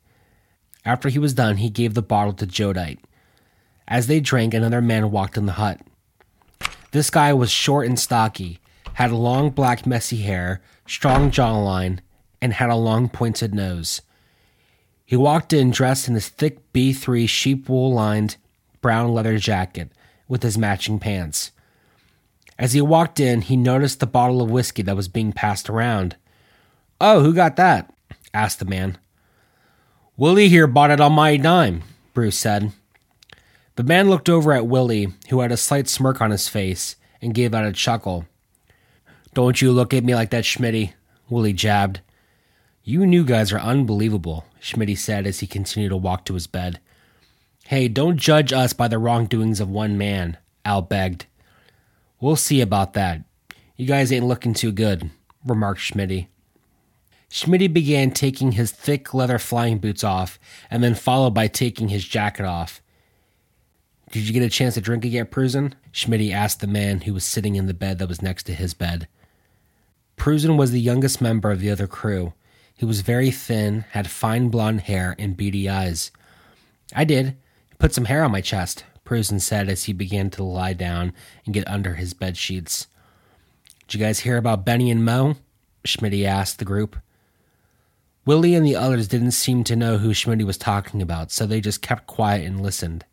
After 0.85 1.09
he 1.09 1.19
was 1.19 1.35
done, 1.35 1.57
he 1.57 1.71
gave 1.71 1.95
the 1.95 2.03
bottle 2.03 2.33
to 2.35 2.47
Jodite. 2.47 3.01
As 3.87 4.07
they 4.07 4.21
drank, 4.21 4.55
another 4.55 4.81
man 4.81 5.11
walked 5.11 5.37
in 5.37 5.47
the 5.47 5.53
hut. 5.53 5.81
This 6.93 7.11
guy 7.11 7.33
was 7.33 7.51
short 7.51 7.87
and 7.87 7.99
stocky, 7.99 8.61
had 8.95 9.13
long 9.13 9.51
black 9.51 9.87
messy 9.87 10.19
hair, 10.19 10.63
strong 10.87 11.31
jawline, 11.31 12.01
and 12.41 12.53
had 12.53 12.71
a 12.71 12.77
long 12.77 13.09
pointed 13.09 13.55
nose. 13.55 14.03
He 15.05 15.17
walked 15.17 15.53
in 15.53 15.71
dressed 15.71 16.09
in 16.09 16.15
his 16.15 16.29
thick 16.29 16.73
B3 16.73 17.29
sheep 17.29 17.69
wool 17.69 17.93
lined 17.93 18.37
brown 18.81 19.13
leather 19.13 19.39
jacket 19.39 19.91
with 20.29 20.43
his 20.43 20.59
matching 20.59 20.99
pants. 20.99 21.51
As 22.59 22.73
he 22.73 22.81
walked 22.81 23.21
in, 23.21 23.43
he 23.43 23.57
noticed 23.57 24.01
the 24.01 24.07
bottle 24.07 24.43
of 24.43 24.51
whiskey 24.51 24.83
that 24.83 24.97
was 24.97 25.09
being 25.09 25.33
passed 25.33 25.71
around. 25.71 26.17
Oh, 27.01 27.23
who 27.23 27.33
got 27.33 27.57
that? 27.57 27.93
asked 28.35 28.59
the 28.59 28.65
man. 28.65 28.99
Willie 30.17 30.49
here 30.49 30.67
bought 30.67 30.91
it 30.91 31.01
on 31.01 31.13
my 31.13 31.37
dime, 31.37 31.85
Bruce 32.13 32.37
said. 32.37 32.73
The 33.77 33.85
man 33.85 34.11
looked 34.11 34.29
over 34.29 34.53
at 34.53 34.67
Willie, 34.67 35.13
who 35.31 35.39
had 35.39 35.53
a 35.53 35.57
slight 35.57 35.87
smirk 35.87 36.21
on 36.21 36.33
his 36.33 36.49
face, 36.49 36.97
and 37.23 37.33
gave 37.33 37.55
out 37.55 37.65
a 37.65 37.73
chuckle. 37.73 38.27
Don't 39.35 39.63
you 39.63 39.71
look 39.71 39.95
at 39.95 40.03
me 40.03 40.17
like 40.17 40.31
that, 40.31 40.43
Schmitty, 40.43 40.95
Willie 41.31 41.53
jabbed. 41.53 42.01
You 42.83 43.07
new 43.07 43.25
guys 43.25 43.53
are 43.53 43.61
unbelievable, 43.61 44.47
Schmitty 44.61 44.99
said 44.99 45.29
as 45.29 45.39
he 45.39 45.47
continued 45.47 45.91
to 45.91 45.97
walk 45.97 46.25
to 46.25 46.35
his 46.35 46.49
bed. 46.49 46.81
Hey, 47.67 47.87
don't 47.87 48.17
judge 48.17 48.53
us 48.53 48.73
by 48.73 48.89
the 48.89 48.99
wrongdoings 48.99 49.61
of 49.61 49.71
one 49.71 49.97
man, 49.97 50.39
Al 50.65 50.83
begged. 50.83 51.27
We'll 52.21 52.37
see 52.37 52.61
about 52.61 52.95
that. 52.95 53.25
You 53.77 53.87
guys 53.87 54.13
ain't 54.13 54.27
looking 54.27 54.55
too 54.55 54.73
good, 54.73 55.11
remarked 55.45 55.81
Schmitty. 55.81 56.29
Schmitty 57.31 57.73
began 57.73 58.11
taking 58.11 58.53
his 58.53 58.71
thick 58.71 59.13
leather 59.13 59.39
flying 59.39 59.79
boots 59.79 60.03
off, 60.03 60.39
and 60.71 60.83
then 60.83 60.95
followed 60.95 61.35
by 61.35 61.47
taking 61.47 61.89
his 61.89 62.05
jacket 62.05 62.47
off. 62.47 62.81
Did 64.11 64.27
you 64.27 64.33
get 64.33 64.43
a 64.43 64.49
chance 64.49 64.75
to 64.75 64.81
drink 64.81 65.05
yet, 65.05 65.31
Prusen? 65.31 65.75
Schmitty 65.93 66.33
asked 66.33 66.61
the 66.61 66.67
man 66.67 67.03
who 67.03 67.13
was 67.13 67.25
sitting 67.25 67.57
in 67.57 67.67
the 67.67 67.75
bed 67.75 67.99
that 67.99 68.09
was 68.09 68.23
next 68.23 68.45
to 68.45 68.55
his 68.55 68.73
bed. 68.73 69.07
Prusen 70.17 70.57
was 70.57 70.71
the 70.71 70.81
youngest 70.81 71.21
member 71.21 71.51
of 71.51 71.61
the 71.61 71.71
other 71.71 71.87
crew, 71.87 72.33
he 72.79 72.85
was 72.85 73.01
very 73.01 73.33
thin, 73.33 73.85
had 73.91 74.09
fine 74.09 74.51
blonde 74.51 74.83
hair, 74.83 75.17
and 75.19 75.37
beady 75.37 75.69
eyes. 75.69 76.13
I 76.95 77.03
did. 77.03 77.37
Put 77.81 77.93
some 77.93 78.05
hair 78.05 78.23
on 78.23 78.31
my 78.31 78.41
chest, 78.41 78.85
Prusen 79.09 79.41
said 79.41 79.71
as 79.71 79.85
he 79.85 79.95
began 79.95 80.29
to 80.29 80.43
lie 80.43 80.75
down 80.75 81.15
and 81.47 81.55
get 81.55 81.67
under 81.67 81.95
his 81.95 82.13
bed 82.13 82.37
sheets. 82.37 82.89
Did 83.87 83.99
you 83.99 84.05
guys 84.05 84.21
hear 84.21 84.37
about 84.37 84.67
Benny 84.67 84.91
and 84.91 85.03
Mo? 85.03 85.37
Schmitty 85.87 86.27
asked 86.27 86.59
the 86.59 86.67
group. 86.67 86.95
Willie 88.27 88.55
and 88.55 88.67
the 88.67 88.77
others 88.77 89.09
didn't 89.09 89.31
seem 89.31 89.65
to 89.65 89.77
know 89.77 89.97
who 89.97 90.11
Schmitty 90.11 90.45
was 90.45 90.59
talking 90.59 91.01
about, 91.01 91.33
so 91.33 91.47
they 91.47 91.63
just 91.63 91.81
kept 91.81 92.07
quiet 92.07 92.45
and 92.45 92.61
listened. 92.61 93.07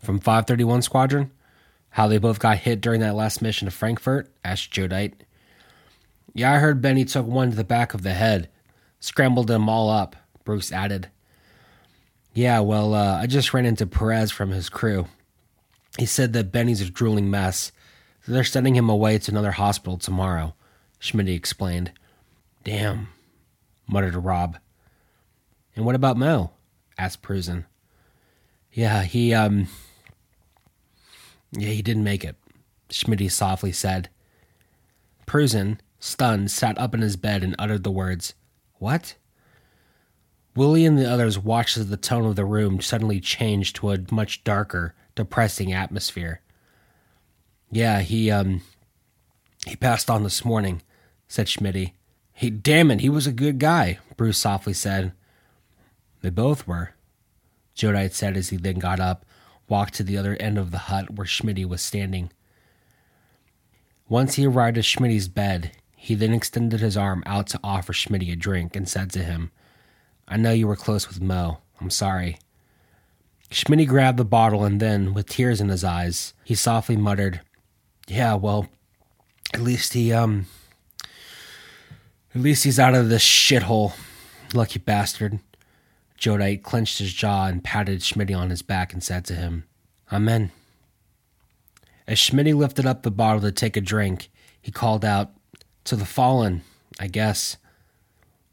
From 0.00 0.18
531 0.18 0.82
Squadron? 0.82 1.30
How 1.90 2.08
they 2.08 2.18
both 2.18 2.40
got 2.40 2.58
hit 2.58 2.80
during 2.80 3.00
that 3.02 3.14
last 3.14 3.40
mission 3.40 3.66
to 3.66 3.70
Frankfurt? 3.70 4.28
asked 4.44 4.72
Jodite. 4.72 5.14
Yeah, 6.34 6.52
I 6.52 6.58
heard 6.58 6.82
Benny 6.82 7.04
took 7.04 7.26
one 7.26 7.50
to 7.50 7.56
the 7.56 7.62
back 7.62 7.94
of 7.94 8.02
the 8.02 8.14
head, 8.14 8.48
Scrambled 8.98 9.46
them 9.46 9.68
all 9.68 9.88
up, 9.88 10.16
Bruce 10.42 10.72
added. 10.72 11.10
Yeah, 12.34 12.60
well, 12.60 12.94
uh, 12.94 13.18
I 13.20 13.26
just 13.26 13.52
ran 13.52 13.66
into 13.66 13.86
Perez 13.86 14.30
from 14.30 14.50
his 14.50 14.68
crew. 14.68 15.06
He 15.98 16.06
said 16.06 16.32
that 16.32 16.52
Benny's 16.52 16.80
a 16.80 16.90
drooling 16.90 17.30
mess. 17.30 17.72
They're 18.26 18.44
sending 18.44 18.74
him 18.74 18.88
away 18.88 19.18
to 19.18 19.30
another 19.30 19.50
hospital 19.52 19.98
tomorrow, 19.98 20.54
Schmitty 21.00 21.34
explained. 21.34 21.92
Damn, 22.64 23.08
muttered 23.86 24.14
Rob. 24.14 24.58
And 25.76 25.84
what 25.84 25.94
about 25.94 26.16
Mo? 26.16 26.52
asked 26.96 27.22
Prusen. 27.22 27.64
Yeah, 28.72 29.02
he, 29.02 29.34
um. 29.34 29.68
Yeah, 31.50 31.68
he 31.68 31.82
didn't 31.82 32.04
make 32.04 32.24
it, 32.24 32.36
Schmitty 32.88 33.30
softly 33.30 33.72
said. 33.72 34.08
Prusen, 35.26 35.78
stunned, 35.98 36.50
sat 36.50 36.78
up 36.78 36.94
in 36.94 37.02
his 37.02 37.16
bed 37.16 37.44
and 37.44 37.54
uttered 37.58 37.84
the 37.84 37.90
words, 37.90 38.34
what? 38.78 39.16
Willie 40.54 40.84
and 40.84 40.98
the 40.98 41.10
others 41.10 41.38
watched 41.38 41.76
as 41.78 41.88
the 41.88 41.96
tone 41.96 42.26
of 42.26 42.36
the 42.36 42.44
room 42.44 42.80
suddenly 42.80 43.20
changed 43.20 43.76
to 43.76 43.90
a 43.90 43.98
much 44.10 44.44
darker, 44.44 44.94
depressing 45.14 45.72
atmosphere. 45.72 46.40
Yeah, 47.70 48.00
he 48.00 48.30
um 48.30 48.60
he 49.66 49.76
passed 49.76 50.10
on 50.10 50.24
this 50.24 50.44
morning, 50.44 50.82
said 51.28 51.46
Schmitty. 51.46 51.92
He 52.34 52.50
damn 52.50 52.90
it, 52.90 53.00
he 53.00 53.08
was 53.08 53.26
a 53.26 53.32
good 53.32 53.58
guy, 53.58 53.98
Bruce 54.16 54.38
softly 54.38 54.74
said. 54.74 55.12
They 56.20 56.30
both 56.30 56.66
were, 56.66 56.94
Jodite 57.74 58.12
said 58.12 58.36
as 58.36 58.50
he 58.50 58.56
then 58.56 58.78
got 58.78 59.00
up, 59.00 59.24
walked 59.68 59.94
to 59.94 60.02
the 60.02 60.18
other 60.18 60.36
end 60.36 60.58
of 60.58 60.70
the 60.70 60.78
hut 60.78 61.14
where 61.14 61.26
Schmitty 61.26 61.66
was 61.66 61.80
standing. 61.80 62.30
Once 64.08 64.34
he 64.34 64.46
arrived 64.46 64.76
at 64.76 64.84
Schmitty's 64.84 65.28
bed, 65.28 65.72
he 65.96 66.14
then 66.14 66.34
extended 66.34 66.80
his 66.80 66.96
arm 66.96 67.22
out 67.24 67.46
to 67.48 67.60
offer 67.64 67.92
Schmitty 67.92 68.30
a 68.32 68.36
drink 68.36 68.76
and 68.76 68.88
said 68.88 69.10
to 69.12 69.22
him, 69.22 69.50
I 70.28 70.36
know 70.36 70.52
you 70.52 70.66
were 70.66 70.76
close 70.76 71.08
with 71.08 71.20
Mo. 71.20 71.58
I'm 71.80 71.90
sorry. 71.90 72.38
Schmitty 73.50 73.86
grabbed 73.86 74.18
the 74.18 74.24
bottle 74.24 74.64
and 74.64 74.80
then, 74.80 75.12
with 75.12 75.28
tears 75.28 75.60
in 75.60 75.68
his 75.68 75.84
eyes, 75.84 76.32
he 76.44 76.54
softly 76.54 76.96
muttered, 76.96 77.40
Yeah, 78.08 78.34
well, 78.34 78.68
at 79.52 79.60
least 79.60 79.92
he, 79.92 80.12
um, 80.12 80.46
at 82.34 82.40
least 82.40 82.64
he's 82.64 82.78
out 82.78 82.94
of 82.94 83.08
this 83.08 83.24
shithole. 83.24 83.92
Lucky 84.54 84.78
bastard. 84.78 85.38
Jodite 86.18 86.62
clenched 86.62 86.98
his 86.98 87.12
jaw 87.12 87.46
and 87.46 87.64
patted 87.64 88.00
Schmitty 88.00 88.36
on 88.36 88.50
his 88.50 88.62
back 88.62 88.92
and 88.92 89.02
said 89.02 89.24
to 89.26 89.34
him, 89.34 89.64
Amen. 90.10 90.50
As 92.06 92.18
Schmitty 92.18 92.54
lifted 92.54 92.86
up 92.86 93.02
the 93.02 93.10
bottle 93.10 93.40
to 93.42 93.52
take 93.52 93.76
a 93.76 93.80
drink, 93.80 94.30
he 94.60 94.70
called 94.70 95.04
out, 95.04 95.32
to 95.84 95.96
the 95.96 96.06
fallen, 96.06 96.62
I 97.00 97.08
guess. 97.08 97.56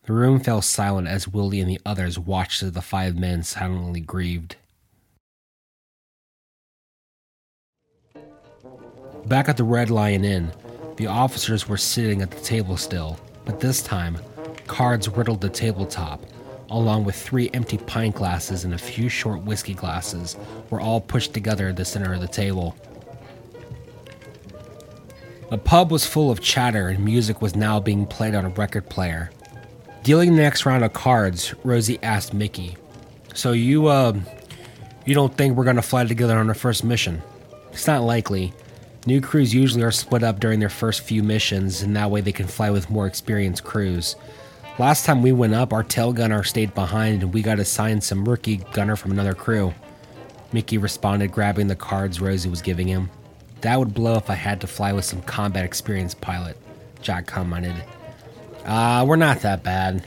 The 0.10 0.16
room 0.16 0.39
fell 0.39 0.64
silent 0.64 1.07
as 1.07 1.28
Willie 1.28 1.62
and 1.62 1.70
the 1.70 1.80
others 1.86 2.18
watched 2.18 2.64
as 2.64 2.72
the 2.72 2.82
five 2.82 3.16
men 3.16 3.43
silently 3.43 3.99
grieved. 3.99 4.55
Back 9.28 9.47
at 9.49 9.57
the 9.57 9.64
Red 9.64 9.91
Lion 9.91 10.26
Inn, 10.26 10.51
the 10.97 11.05
officers 11.05 11.70
were 11.70 11.78
sitting 11.78 12.24
at 12.24 12.32
the 12.32 12.41
table 12.41 12.76
still, 12.76 13.20
but 13.45 13.60
this 13.60 13.84
time, 13.84 14.18
cards 14.66 15.07
riddled 15.07 15.41
the 15.41 15.49
tabletop, 15.49 16.26
along 16.72 17.05
with 17.05 17.16
three 17.16 17.51
empty 17.53 17.78
pint 17.78 18.16
glasses 18.16 18.64
and 18.64 18.74
a 18.74 18.80
few 18.80 19.10
short 19.10 19.43
whiskey 19.43 19.76
glasses, 19.76 20.38
were 20.72 20.82
all 20.82 21.01
pushed 21.01 21.36
together 21.36 21.68
at 21.68 21.76
the 21.76 21.86
center 21.86 22.14
of 22.14 22.22
the 22.22 22.28
table. 22.28 22.76
The 25.51 25.60
pub 25.60 25.91
was 25.91 26.07
full 26.07 26.32
of 26.32 26.41
chatter 26.41 26.88
and 26.88 27.05
music 27.05 27.43
was 27.43 27.55
now 27.55 27.80
being 27.80 28.07
played 28.07 28.34
on 28.34 28.45
a 28.45 28.49
record 28.49 28.89
player. 28.89 29.30
Dealing 30.03 30.35
the 30.35 30.41
next 30.41 30.65
round 30.65 30.83
of 30.83 30.93
cards, 30.93 31.53
Rosie 31.63 31.99
asked 32.01 32.33
Mickey, 32.33 32.77
So 33.33 33.51
you, 33.51 33.87
uh, 33.87 34.17
you 35.05 35.13
don't 35.13 35.35
think 35.35 35.55
we're 35.55 35.65
gonna 35.65 35.81
fly 35.81 36.05
together 36.05 36.37
on 36.37 36.47
our 36.47 36.55
first 36.55 36.83
mission? 36.83 37.21
It's 37.71 37.85
not 37.85 38.03
likely. 38.03 38.53
New 39.05 39.19
crews 39.19 39.53
usually 39.53 39.83
are 39.83 39.91
split 39.91 40.23
up 40.23 40.39
during 40.39 40.59
their 40.59 40.69
first 40.69 41.01
few 41.01 41.21
missions, 41.21 41.81
and 41.81 41.95
that 41.95 42.09
way 42.11 42.21
they 42.21 42.31
can 42.31 42.47
fly 42.47 42.69
with 42.69 42.89
more 42.89 43.07
experienced 43.07 43.63
crews. 43.63 44.15
Last 44.77 45.05
time 45.05 45.21
we 45.21 45.33
went 45.33 45.53
up, 45.53 45.73
our 45.73 45.83
tail 45.83 46.13
gunner 46.13 46.43
stayed 46.43 46.73
behind 46.73 47.21
and 47.21 47.33
we 47.33 47.41
got 47.41 47.59
assigned 47.59 48.01
some 48.01 48.27
rookie 48.27 48.57
gunner 48.71 48.95
from 48.95 49.11
another 49.11 49.33
crew. 49.33 49.73
Mickey 50.53 50.77
responded, 50.77 51.33
grabbing 51.33 51.67
the 51.67 51.75
cards 51.75 52.21
Rosie 52.21 52.49
was 52.49 52.61
giving 52.61 52.87
him. 52.87 53.09
That 53.61 53.77
would 53.77 53.93
blow 53.93 54.15
if 54.15 54.29
I 54.29 54.35
had 54.35 54.61
to 54.61 54.67
fly 54.67 54.93
with 54.93 55.03
some 55.03 55.21
combat 55.23 55.65
experienced 55.65 56.21
pilot, 56.21 56.57
Jack 57.01 57.27
commented. 57.27 57.75
Uh, 58.70 59.03
we're 59.03 59.15
not 59.15 59.39
that 59.39 59.63
bad. 59.63 60.03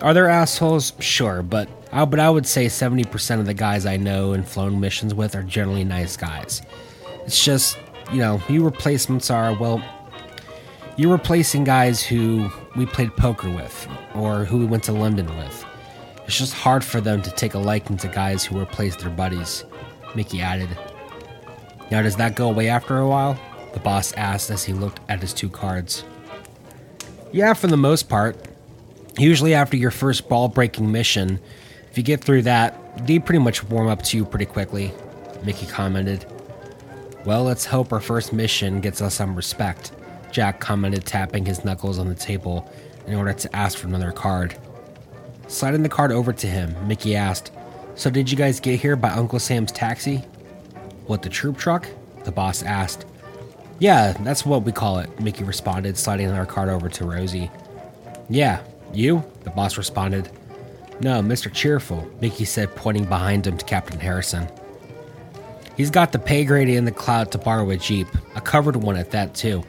Are 0.00 0.14
there 0.14 0.28
assholes? 0.28 0.92
Sure, 1.00 1.42
but 1.42 1.68
I, 1.90 2.04
but 2.04 2.20
I 2.20 2.30
would 2.30 2.46
say 2.46 2.66
70% 2.66 3.40
of 3.40 3.46
the 3.46 3.52
guys 3.52 3.84
I 3.84 3.96
know 3.96 4.32
and 4.32 4.46
flown 4.46 4.78
missions 4.78 5.12
with 5.12 5.34
are 5.34 5.42
generally 5.42 5.82
nice 5.82 6.16
guys. 6.16 6.62
It's 7.26 7.44
just, 7.44 7.76
you 8.12 8.18
know, 8.18 8.40
you 8.48 8.64
replacements 8.64 9.28
are, 9.28 9.54
well, 9.54 9.82
you're 10.96 11.10
replacing 11.10 11.64
guys 11.64 12.00
who 12.00 12.48
we 12.76 12.86
played 12.86 13.16
poker 13.16 13.50
with 13.50 13.88
or 14.14 14.44
who 14.44 14.58
we 14.58 14.66
went 14.66 14.84
to 14.84 14.92
London 14.92 15.26
with. 15.36 15.64
It's 16.26 16.38
just 16.38 16.54
hard 16.54 16.84
for 16.84 17.00
them 17.00 17.22
to 17.22 17.30
take 17.32 17.54
a 17.54 17.58
liking 17.58 17.96
to 17.96 18.08
guys 18.08 18.44
who 18.44 18.56
replace 18.60 18.94
their 18.94 19.10
buddies, 19.10 19.64
Mickey 20.14 20.40
added. 20.40 20.68
Now, 21.90 22.02
does 22.02 22.14
that 22.16 22.36
go 22.36 22.50
away 22.50 22.68
after 22.68 22.98
a 22.98 23.08
while? 23.08 23.36
The 23.72 23.80
boss 23.80 24.12
asked 24.12 24.48
as 24.50 24.62
he 24.62 24.74
looked 24.74 25.00
at 25.08 25.20
his 25.20 25.34
two 25.34 25.48
cards. 25.48 26.04
Yeah, 27.32 27.54
for 27.54 27.68
the 27.68 27.76
most 27.76 28.08
part. 28.08 28.36
Usually, 29.18 29.54
after 29.54 29.76
your 29.76 29.90
first 29.90 30.28
ball 30.28 30.48
breaking 30.48 30.90
mission, 30.90 31.40
if 31.90 31.98
you 31.98 32.04
get 32.04 32.22
through 32.22 32.42
that, 32.42 33.06
they 33.06 33.18
pretty 33.18 33.38
much 33.38 33.62
warm 33.64 33.88
up 33.88 34.02
to 34.02 34.16
you 34.16 34.24
pretty 34.24 34.46
quickly, 34.46 34.92
Mickey 35.44 35.66
commented. 35.66 36.24
Well, 37.24 37.44
let's 37.44 37.66
hope 37.66 37.92
our 37.92 38.00
first 38.00 38.32
mission 38.32 38.80
gets 38.80 39.02
us 39.02 39.14
some 39.14 39.36
respect, 39.36 39.92
Jack 40.32 40.58
commented, 40.60 41.04
tapping 41.04 41.44
his 41.44 41.64
knuckles 41.64 41.98
on 41.98 42.08
the 42.08 42.14
table 42.14 42.70
in 43.06 43.14
order 43.14 43.32
to 43.32 43.56
ask 43.56 43.78
for 43.78 43.86
another 43.86 44.12
card. 44.12 44.56
Sliding 45.48 45.82
the 45.82 45.88
card 45.88 46.12
over 46.12 46.32
to 46.32 46.46
him, 46.46 46.74
Mickey 46.86 47.16
asked, 47.16 47.52
So 47.94 48.10
did 48.10 48.30
you 48.30 48.36
guys 48.36 48.60
get 48.60 48.80
here 48.80 48.96
by 48.96 49.10
Uncle 49.10 49.38
Sam's 49.38 49.72
taxi? 49.72 50.18
What, 51.06 51.22
the 51.22 51.28
troop 51.28 51.58
truck? 51.58 51.88
The 52.24 52.32
boss 52.32 52.62
asked. 52.62 53.04
Yeah, 53.80 54.12
that's 54.20 54.44
what 54.44 54.64
we 54.64 54.72
call 54.72 54.98
it, 54.98 55.20
Mickey 55.20 55.42
responded, 55.42 55.96
sliding 55.96 56.30
our 56.30 56.44
card 56.44 56.68
over 56.68 56.90
to 56.90 57.04
Rosie. 57.06 57.50
Yeah, 58.28 58.62
you? 58.92 59.24
The 59.44 59.50
boss 59.50 59.78
responded. 59.78 60.30
No, 61.00 61.22
Mr. 61.22 61.50
Cheerful, 61.50 62.06
Mickey 62.20 62.44
said, 62.44 62.76
pointing 62.76 63.06
behind 63.06 63.46
him 63.46 63.56
to 63.56 63.64
Captain 63.64 63.98
Harrison. 63.98 64.46
He's 65.78 65.88
got 65.88 66.12
the 66.12 66.18
pay 66.18 66.44
grade 66.44 66.68
in 66.68 66.84
the 66.84 66.92
cloud 66.92 67.32
to 67.32 67.38
borrow 67.38 67.70
a 67.70 67.78
Jeep, 67.78 68.06
a 68.34 68.40
covered 68.42 68.76
one 68.76 68.96
at 68.96 69.12
that, 69.12 69.34
too. 69.34 69.64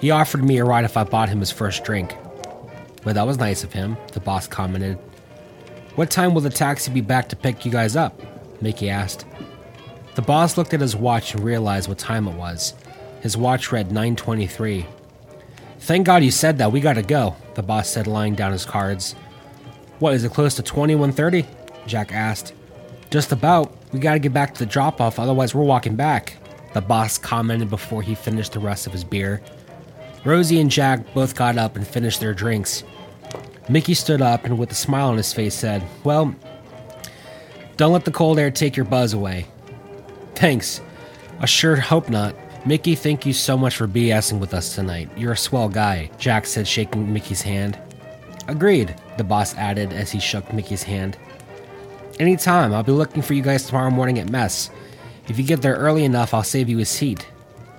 He 0.00 0.12
offered 0.12 0.44
me 0.44 0.58
a 0.58 0.64
ride 0.64 0.84
if 0.84 0.96
I 0.96 1.02
bought 1.02 1.28
him 1.28 1.40
his 1.40 1.50
first 1.50 1.82
drink. 1.82 2.16
Well, 3.04 3.14
that 3.16 3.26
was 3.26 3.38
nice 3.38 3.64
of 3.64 3.72
him, 3.72 3.96
the 4.12 4.20
boss 4.20 4.46
commented. 4.46 4.98
What 5.96 6.10
time 6.12 6.32
will 6.32 6.42
the 6.42 6.50
taxi 6.50 6.92
be 6.92 7.00
back 7.00 7.28
to 7.30 7.36
pick 7.36 7.64
you 7.64 7.72
guys 7.72 7.96
up? 7.96 8.20
Mickey 8.62 8.88
asked. 8.88 9.26
The 10.14 10.22
boss 10.22 10.56
looked 10.56 10.74
at 10.74 10.80
his 10.80 10.94
watch 10.94 11.34
and 11.34 11.42
realized 11.42 11.88
what 11.88 11.98
time 11.98 12.28
it 12.28 12.36
was. 12.36 12.74
His 13.20 13.36
watch 13.36 13.72
read 13.72 13.90
9:23. 13.90 14.86
Thank 15.80 16.06
God 16.06 16.22
you 16.22 16.30
said 16.30 16.58
that. 16.58 16.72
We 16.72 16.80
gotta 16.80 17.02
go, 17.02 17.36
the 17.54 17.62
boss 17.62 17.88
said, 17.88 18.06
laying 18.06 18.34
down 18.34 18.52
his 18.52 18.64
cards. 18.64 19.14
What, 19.98 20.14
is 20.14 20.24
it 20.24 20.32
close 20.32 20.54
to 20.56 20.62
2130? 20.62 21.46
Jack 21.86 22.12
asked. 22.12 22.52
Just 23.10 23.32
about. 23.32 23.74
We 23.92 23.98
gotta 24.00 24.18
get 24.18 24.32
back 24.32 24.54
to 24.54 24.58
the 24.58 24.66
drop 24.66 25.00
off, 25.00 25.18
otherwise, 25.18 25.54
we're 25.54 25.64
walking 25.64 25.96
back, 25.96 26.36
the 26.74 26.80
boss 26.80 27.18
commented 27.18 27.70
before 27.70 28.02
he 28.02 28.14
finished 28.14 28.52
the 28.52 28.60
rest 28.60 28.86
of 28.86 28.92
his 28.92 29.04
beer. 29.04 29.40
Rosie 30.24 30.60
and 30.60 30.70
Jack 30.70 31.14
both 31.14 31.34
got 31.34 31.56
up 31.56 31.76
and 31.76 31.86
finished 31.86 32.20
their 32.20 32.34
drinks. 32.34 32.84
Mickey 33.68 33.94
stood 33.94 34.20
up 34.20 34.44
and, 34.44 34.58
with 34.58 34.70
a 34.70 34.74
smile 34.74 35.08
on 35.08 35.16
his 35.16 35.32
face, 35.32 35.54
said, 35.54 35.82
Well, 36.04 36.34
don't 37.76 37.92
let 37.92 38.04
the 38.04 38.10
cold 38.10 38.38
air 38.38 38.50
take 38.50 38.76
your 38.76 38.84
buzz 38.84 39.12
away. 39.12 39.46
Thanks. 40.34 40.80
I 41.40 41.46
sure 41.46 41.76
hope 41.76 42.08
not. 42.08 42.34
Mickey, 42.68 42.94
thank 42.94 43.24
you 43.24 43.32
so 43.32 43.56
much 43.56 43.78
for 43.78 43.88
BSing 43.88 44.40
with 44.40 44.52
us 44.52 44.74
tonight. 44.74 45.08
You're 45.16 45.32
a 45.32 45.36
swell 45.38 45.70
guy, 45.70 46.10
Jack 46.18 46.44
said, 46.44 46.68
shaking 46.68 47.10
Mickey's 47.10 47.40
hand. 47.40 47.78
Agreed, 48.46 48.94
the 49.16 49.24
boss 49.24 49.54
added 49.54 49.90
as 49.94 50.10
he 50.10 50.20
shook 50.20 50.52
Mickey's 50.52 50.82
hand. 50.82 51.16
Anytime, 52.18 52.74
I'll 52.74 52.82
be 52.82 52.92
looking 52.92 53.22
for 53.22 53.32
you 53.32 53.40
guys 53.40 53.66
tomorrow 53.66 53.90
morning 53.90 54.18
at 54.18 54.28
mess. 54.28 54.68
If 55.28 55.38
you 55.38 55.46
get 55.46 55.62
there 55.62 55.76
early 55.76 56.04
enough, 56.04 56.34
I'll 56.34 56.42
save 56.42 56.68
you 56.68 56.78
a 56.80 56.84
seat, 56.84 57.26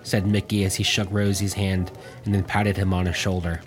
said 0.01 0.25
Mickey 0.25 0.65
as 0.65 0.73
he 0.73 0.83
shook 0.83 1.07
Rosie's 1.11 1.53
hand 1.53 1.91
and 2.25 2.33
then 2.33 2.43
patted 2.43 2.75
him 2.75 2.91
on 2.91 3.05
his 3.05 3.15
shoulder. 3.15 3.61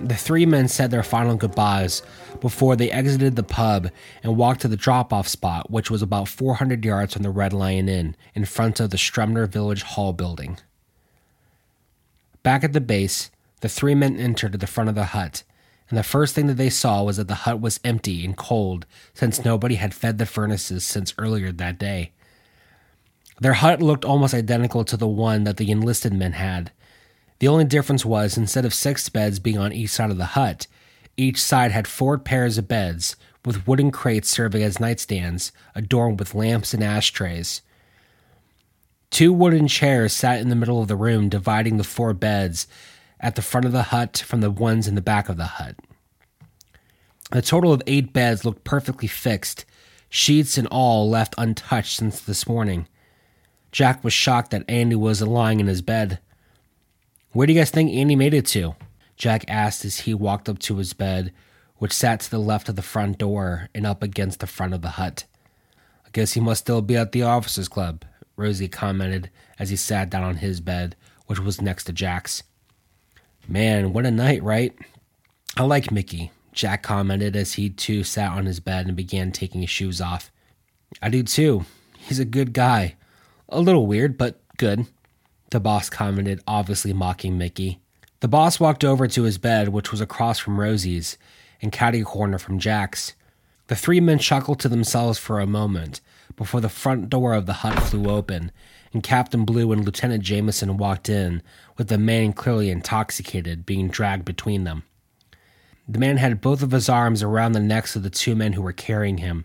The 0.00 0.16
three 0.16 0.44
men 0.44 0.66
said 0.66 0.90
their 0.90 1.04
final 1.04 1.36
goodbyes 1.36 2.02
before 2.40 2.76
they 2.76 2.90
exited 2.90 3.36
the 3.36 3.42
pub 3.42 3.90
and 4.22 4.36
walked 4.36 4.60
to 4.62 4.68
the 4.68 4.76
drop 4.76 5.12
off 5.12 5.28
spot, 5.28 5.70
which 5.70 5.90
was 5.90 6.02
about 6.02 6.28
400 6.28 6.84
yards 6.84 7.14
from 7.14 7.22
the 7.22 7.30
Red 7.30 7.52
Lion 7.52 7.88
Inn, 7.88 8.16
in 8.34 8.44
front 8.44 8.80
of 8.80 8.90
the 8.90 8.96
Stremner 8.96 9.48
Village 9.48 9.82
Hall 9.82 10.12
building. 10.12 10.58
Back 12.42 12.64
at 12.64 12.72
the 12.72 12.80
base, 12.80 13.30
the 13.60 13.68
three 13.68 13.94
men 13.94 14.16
entered 14.16 14.60
the 14.60 14.66
front 14.66 14.88
of 14.88 14.94
the 14.94 15.06
hut 15.06 15.42
and 15.88 15.98
the 15.98 16.02
first 16.02 16.34
thing 16.34 16.46
that 16.48 16.54
they 16.54 16.70
saw 16.70 17.02
was 17.02 17.16
that 17.16 17.28
the 17.28 17.34
hut 17.34 17.60
was 17.60 17.80
empty 17.84 18.24
and 18.24 18.36
cold 18.36 18.86
since 19.14 19.44
nobody 19.44 19.76
had 19.76 19.94
fed 19.94 20.18
the 20.18 20.26
furnaces 20.26 20.84
since 20.84 21.14
earlier 21.16 21.52
that 21.52 21.78
day. 21.78 22.12
Their 23.40 23.54
hut 23.54 23.80
looked 23.80 24.04
almost 24.04 24.34
identical 24.34 24.84
to 24.84 24.96
the 24.96 25.06
one 25.06 25.44
that 25.44 25.58
the 25.58 25.70
enlisted 25.70 26.12
men 26.12 26.32
had. 26.32 26.72
The 27.38 27.48
only 27.48 27.64
difference 27.64 28.04
was 28.04 28.36
instead 28.36 28.64
of 28.64 28.74
six 28.74 29.08
beds 29.08 29.38
being 29.38 29.58
on 29.58 29.72
each 29.72 29.90
side 29.90 30.10
of 30.10 30.16
the 30.16 30.24
hut, 30.26 30.66
each 31.16 31.40
side 31.40 31.72
had 31.72 31.86
four 31.88 32.18
pairs 32.18 32.58
of 32.58 32.68
beds 32.68 33.16
with 33.44 33.66
wooden 33.66 33.90
crates 33.90 34.28
serving 34.28 34.62
as 34.62 34.78
nightstands 34.78 35.52
adorned 35.74 36.18
with 36.18 36.34
lamps 36.34 36.74
and 36.74 36.82
ashtrays. 36.82 37.62
Two 39.10 39.32
wooden 39.32 39.68
chairs 39.68 40.12
sat 40.12 40.40
in 40.40 40.48
the 40.48 40.56
middle 40.56 40.82
of 40.82 40.88
the 40.88 40.96
room, 40.96 41.28
dividing 41.28 41.76
the 41.76 41.84
four 41.84 42.12
beds 42.12 42.66
at 43.20 43.34
the 43.34 43.42
front 43.42 43.64
of 43.64 43.72
the 43.72 43.84
hut 43.84 44.22
from 44.26 44.40
the 44.40 44.50
ones 44.50 44.86
in 44.88 44.94
the 44.94 45.00
back 45.00 45.28
of 45.28 45.36
the 45.36 45.44
hut. 45.44 45.76
A 47.32 47.40
total 47.40 47.72
of 47.72 47.82
eight 47.86 48.12
beds 48.12 48.44
looked 48.44 48.64
perfectly 48.64 49.08
fixed, 49.08 49.64
sheets 50.08 50.58
and 50.58 50.68
all 50.68 51.08
left 51.08 51.34
untouched 51.38 51.96
since 51.96 52.20
this 52.20 52.46
morning. 52.46 52.86
Jack 53.72 54.04
was 54.04 54.12
shocked 54.12 54.50
that 54.50 54.64
Andy 54.68 54.96
was 54.96 55.22
lying 55.22 55.60
in 55.60 55.66
his 55.66 55.82
bed. 55.82 56.18
Where 57.32 57.46
do 57.46 57.52
you 57.52 57.60
guys 57.60 57.70
think 57.70 57.92
Andy 57.92 58.16
made 58.16 58.34
it 58.34 58.46
to? 58.46 58.74
Jack 59.16 59.44
asked 59.48 59.84
as 59.84 60.00
he 60.00 60.14
walked 60.14 60.48
up 60.48 60.58
to 60.60 60.76
his 60.76 60.92
bed, 60.92 61.32
which 61.76 61.92
sat 61.92 62.20
to 62.20 62.30
the 62.30 62.38
left 62.38 62.68
of 62.68 62.76
the 62.76 62.82
front 62.82 63.18
door 63.18 63.68
and 63.74 63.86
up 63.86 64.02
against 64.02 64.40
the 64.40 64.46
front 64.46 64.74
of 64.74 64.82
the 64.82 64.90
hut. 64.90 65.24
I 66.04 66.10
guess 66.12 66.32
he 66.32 66.40
must 66.40 66.60
still 66.60 66.82
be 66.82 66.96
at 66.96 67.12
the 67.12 67.22
officers' 67.22 67.68
club, 67.68 68.04
Rosie 68.36 68.68
commented 68.68 69.30
as 69.58 69.70
he 69.70 69.76
sat 69.76 70.10
down 70.10 70.22
on 70.22 70.36
his 70.36 70.60
bed, 70.60 70.96
which 71.26 71.40
was 71.40 71.60
next 71.60 71.84
to 71.84 71.92
Jack's. 71.92 72.42
Man, 73.48 73.92
what 73.92 74.06
a 74.06 74.10
night, 74.10 74.42
right? 74.42 74.74
I 75.56 75.62
like 75.62 75.90
Mickey, 75.90 76.30
Jack 76.52 76.82
commented 76.82 77.36
as 77.36 77.54
he 77.54 77.70
too 77.70 78.04
sat 78.04 78.32
on 78.32 78.46
his 78.46 78.60
bed 78.60 78.86
and 78.86 78.96
began 78.96 79.32
taking 79.32 79.60
his 79.60 79.70
shoes 79.70 80.00
off. 80.00 80.30
I 81.02 81.08
do 81.08 81.22
too. 81.22 81.64
He's 81.98 82.18
a 82.18 82.24
good 82.24 82.52
guy. 82.52 82.96
A 83.48 83.60
little 83.60 83.86
weird, 83.86 84.18
but 84.18 84.40
good, 84.56 84.86
the 85.50 85.60
boss 85.60 85.88
commented, 85.88 86.42
obviously 86.46 86.92
mocking 86.92 87.38
Mickey. 87.38 87.80
The 88.20 88.28
boss 88.28 88.58
walked 88.58 88.84
over 88.84 89.06
to 89.08 89.22
his 89.22 89.38
bed, 89.38 89.68
which 89.68 89.90
was 89.90 90.00
across 90.00 90.38
from 90.38 90.58
Rosie's 90.58 91.18
and 91.60 91.72
catty 91.72 92.02
corner 92.02 92.38
from 92.38 92.58
Jack's. 92.58 93.14
The 93.68 93.76
three 93.76 94.00
men 94.00 94.18
chuckled 94.18 94.60
to 94.60 94.68
themselves 94.68 95.18
for 95.18 95.40
a 95.40 95.46
moment 95.46 96.00
before 96.36 96.60
the 96.60 96.68
front 96.68 97.10
door 97.10 97.34
of 97.34 97.46
the 97.46 97.54
hut 97.54 97.78
flew 97.80 98.10
open 98.10 98.52
and 98.92 99.02
Captain 99.02 99.44
Blue 99.44 99.72
and 99.72 99.84
Lieutenant 99.84 100.22
Jameson 100.22 100.76
walked 100.76 101.08
in, 101.08 101.42
with 101.76 101.88
the 101.88 101.98
man 101.98 102.32
clearly 102.32 102.70
intoxicated 102.70 103.66
being 103.66 103.88
dragged 103.88 104.24
between 104.24 104.64
them. 104.64 104.84
The 105.88 105.98
man 105.98 106.16
had 106.16 106.40
both 106.40 106.62
of 106.62 106.70
his 106.70 106.88
arms 106.88 107.22
around 107.22 107.52
the 107.52 107.60
necks 107.60 107.94
of 107.94 108.02
the 108.02 108.10
two 108.10 108.34
men 108.34 108.54
who 108.54 108.62
were 108.62 108.72
carrying 108.72 109.18
him. 109.18 109.44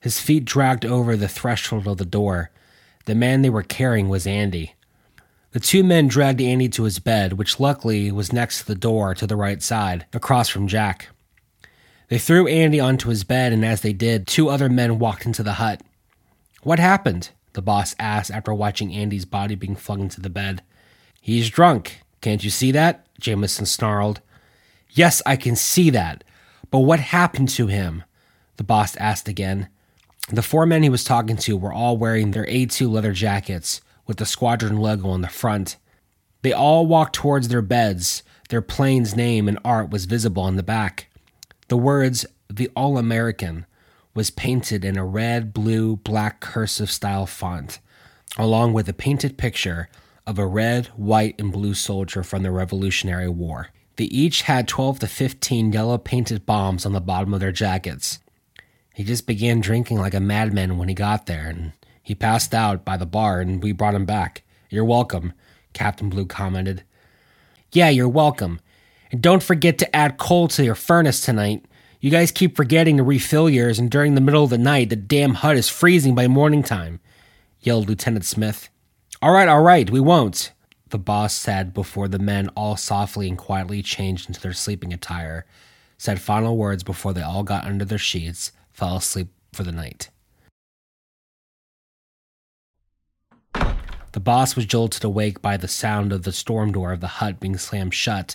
His 0.00 0.20
feet 0.20 0.44
dragged 0.44 0.84
over 0.84 1.16
the 1.16 1.28
threshold 1.28 1.86
of 1.86 1.98
the 1.98 2.04
door. 2.04 2.50
The 3.06 3.14
man 3.14 3.42
they 3.42 3.50
were 3.50 3.62
carrying 3.62 4.08
was 4.08 4.26
Andy. 4.26 4.74
The 5.52 5.60
two 5.60 5.82
men 5.82 6.08
dragged 6.08 6.40
Andy 6.40 6.68
to 6.70 6.84
his 6.84 6.98
bed, 6.98 7.34
which 7.34 7.58
luckily 7.60 8.10
was 8.10 8.32
next 8.32 8.60
to 8.60 8.66
the 8.66 8.74
door 8.74 9.14
to 9.14 9.26
the 9.26 9.36
right 9.36 9.62
side, 9.62 10.06
across 10.12 10.48
from 10.48 10.66
Jack. 10.66 11.08
They 12.08 12.18
threw 12.18 12.46
Andy 12.46 12.78
onto 12.78 13.08
his 13.08 13.24
bed, 13.24 13.52
and 13.52 13.64
as 13.64 13.80
they 13.80 13.92
did, 13.92 14.26
two 14.26 14.48
other 14.48 14.68
men 14.68 14.98
walked 14.98 15.26
into 15.26 15.42
the 15.42 15.54
hut. 15.54 15.82
What 16.62 16.78
happened? 16.78 17.30
the 17.54 17.62
boss 17.62 17.96
asked 17.98 18.30
after 18.30 18.52
watching 18.52 18.92
Andy's 18.92 19.24
body 19.24 19.54
being 19.54 19.76
flung 19.76 20.02
into 20.02 20.20
the 20.20 20.28
bed. 20.28 20.62
He's 21.22 21.48
drunk. 21.48 22.02
Can't 22.20 22.44
you 22.44 22.50
see 22.50 22.70
that? 22.72 23.06
Jameson 23.18 23.64
snarled. 23.64 24.20
Yes, 24.90 25.22
I 25.24 25.36
can 25.36 25.56
see 25.56 25.88
that. 25.90 26.22
But 26.70 26.80
what 26.80 27.00
happened 27.00 27.48
to 27.50 27.66
him? 27.66 28.04
The 28.58 28.64
boss 28.64 28.94
asked 28.96 29.26
again. 29.26 29.68
The 30.28 30.42
four 30.42 30.66
men 30.66 30.82
he 30.82 30.88
was 30.90 31.02
talking 31.02 31.36
to 31.38 31.56
were 31.56 31.72
all 31.72 31.96
wearing 31.96 32.32
their 32.32 32.46
A2 32.46 32.90
leather 32.90 33.12
jackets 33.12 33.80
with 34.06 34.18
the 34.18 34.26
squadron 34.26 34.76
logo 34.76 35.08
on 35.08 35.20
the 35.20 35.28
front. 35.28 35.76
They 36.42 36.52
all 36.52 36.86
walked 36.86 37.14
towards 37.14 37.48
their 37.48 37.62
beds. 37.62 38.22
Their 38.48 38.62
plane's 38.62 39.16
name 39.16 39.48
and 39.48 39.58
art 39.64 39.90
was 39.90 40.04
visible 40.04 40.42
on 40.42 40.56
the 40.56 40.62
back. 40.62 41.08
The 41.68 41.76
words, 41.76 42.24
the 42.48 42.70
All 42.76 42.98
American, 42.98 43.66
was 44.14 44.30
painted 44.30 44.84
in 44.84 44.96
a 44.96 45.04
red, 45.04 45.52
blue, 45.52 45.96
black 45.96 46.40
cursive 46.40 46.90
style 46.90 47.26
font, 47.26 47.80
along 48.38 48.72
with 48.72 48.88
a 48.88 48.94
painted 48.94 49.36
picture 49.36 49.88
of 50.26 50.38
a 50.38 50.46
red, 50.46 50.86
white, 50.96 51.34
and 51.38 51.52
blue 51.52 51.74
soldier 51.74 52.22
from 52.22 52.42
the 52.42 52.50
Revolutionary 52.50 53.28
War. 53.28 53.68
They 53.96 54.04
each 54.04 54.42
had 54.42 54.68
12 54.68 55.00
to 55.00 55.06
15 55.06 55.72
yellow 55.72 55.98
painted 55.98 56.46
bombs 56.46 56.86
on 56.86 56.92
the 56.92 57.00
bottom 57.00 57.34
of 57.34 57.40
their 57.40 57.52
jackets. 57.52 58.20
He 58.94 59.04
just 59.04 59.26
began 59.26 59.60
drinking 59.60 59.98
like 59.98 60.14
a 60.14 60.20
madman 60.20 60.78
when 60.78 60.88
he 60.88 60.94
got 60.94 61.26
there, 61.26 61.48
and 61.48 61.72
he 62.06 62.14
passed 62.14 62.54
out 62.54 62.84
by 62.84 62.96
the 62.96 63.04
bar, 63.04 63.40
and 63.40 63.60
we 63.60 63.72
brought 63.72 63.96
him 63.96 64.04
back. 64.04 64.44
You're 64.70 64.84
welcome, 64.84 65.32
Captain 65.72 66.08
Blue 66.08 66.24
commented. 66.24 66.84
Yeah, 67.72 67.88
you're 67.88 68.08
welcome. 68.08 68.60
And 69.10 69.20
don't 69.20 69.42
forget 69.42 69.76
to 69.78 69.96
add 69.96 70.16
coal 70.16 70.46
to 70.46 70.62
your 70.62 70.76
furnace 70.76 71.20
tonight. 71.20 71.64
You 72.00 72.12
guys 72.12 72.30
keep 72.30 72.54
forgetting 72.54 72.98
to 72.98 73.02
refill 73.02 73.50
yours, 73.50 73.80
and 73.80 73.90
during 73.90 74.14
the 74.14 74.20
middle 74.20 74.44
of 74.44 74.50
the 74.50 74.56
night, 74.56 74.90
the 74.90 74.94
damn 74.94 75.34
hut 75.34 75.56
is 75.56 75.68
freezing 75.68 76.14
by 76.14 76.28
morning 76.28 76.62
time, 76.62 77.00
yelled 77.58 77.88
Lieutenant 77.88 78.24
Smith. 78.24 78.68
All 79.20 79.32
right, 79.32 79.48
all 79.48 79.62
right, 79.62 79.90
we 79.90 79.98
won't, 79.98 80.52
the 80.90 80.98
boss 80.98 81.34
said 81.34 81.74
before 81.74 82.06
the 82.06 82.20
men 82.20 82.50
all 82.50 82.76
softly 82.76 83.28
and 83.28 83.36
quietly 83.36 83.82
changed 83.82 84.28
into 84.28 84.40
their 84.40 84.52
sleeping 84.52 84.92
attire, 84.92 85.44
said 85.98 86.20
final 86.20 86.56
words 86.56 86.84
before 86.84 87.12
they 87.12 87.22
all 87.22 87.42
got 87.42 87.64
under 87.64 87.84
their 87.84 87.98
sheets, 87.98 88.52
fell 88.70 88.98
asleep 88.98 89.26
for 89.52 89.64
the 89.64 89.72
night. 89.72 90.08
The 94.16 94.20
boss 94.20 94.56
was 94.56 94.64
jolted 94.64 95.04
awake 95.04 95.42
by 95.42 95.58
the 95.58 95.68
sound 95.68 96.10
of 96.10 96.22
the 96.22 96.32
storm 96.32 96.72
door 96.72 96.90
of 96.90 97.00
the 97.00 97.06
hut 97.06 97.38
being 97.38 97.58
slammed 97.58 97.92
shut. 97.92 98.34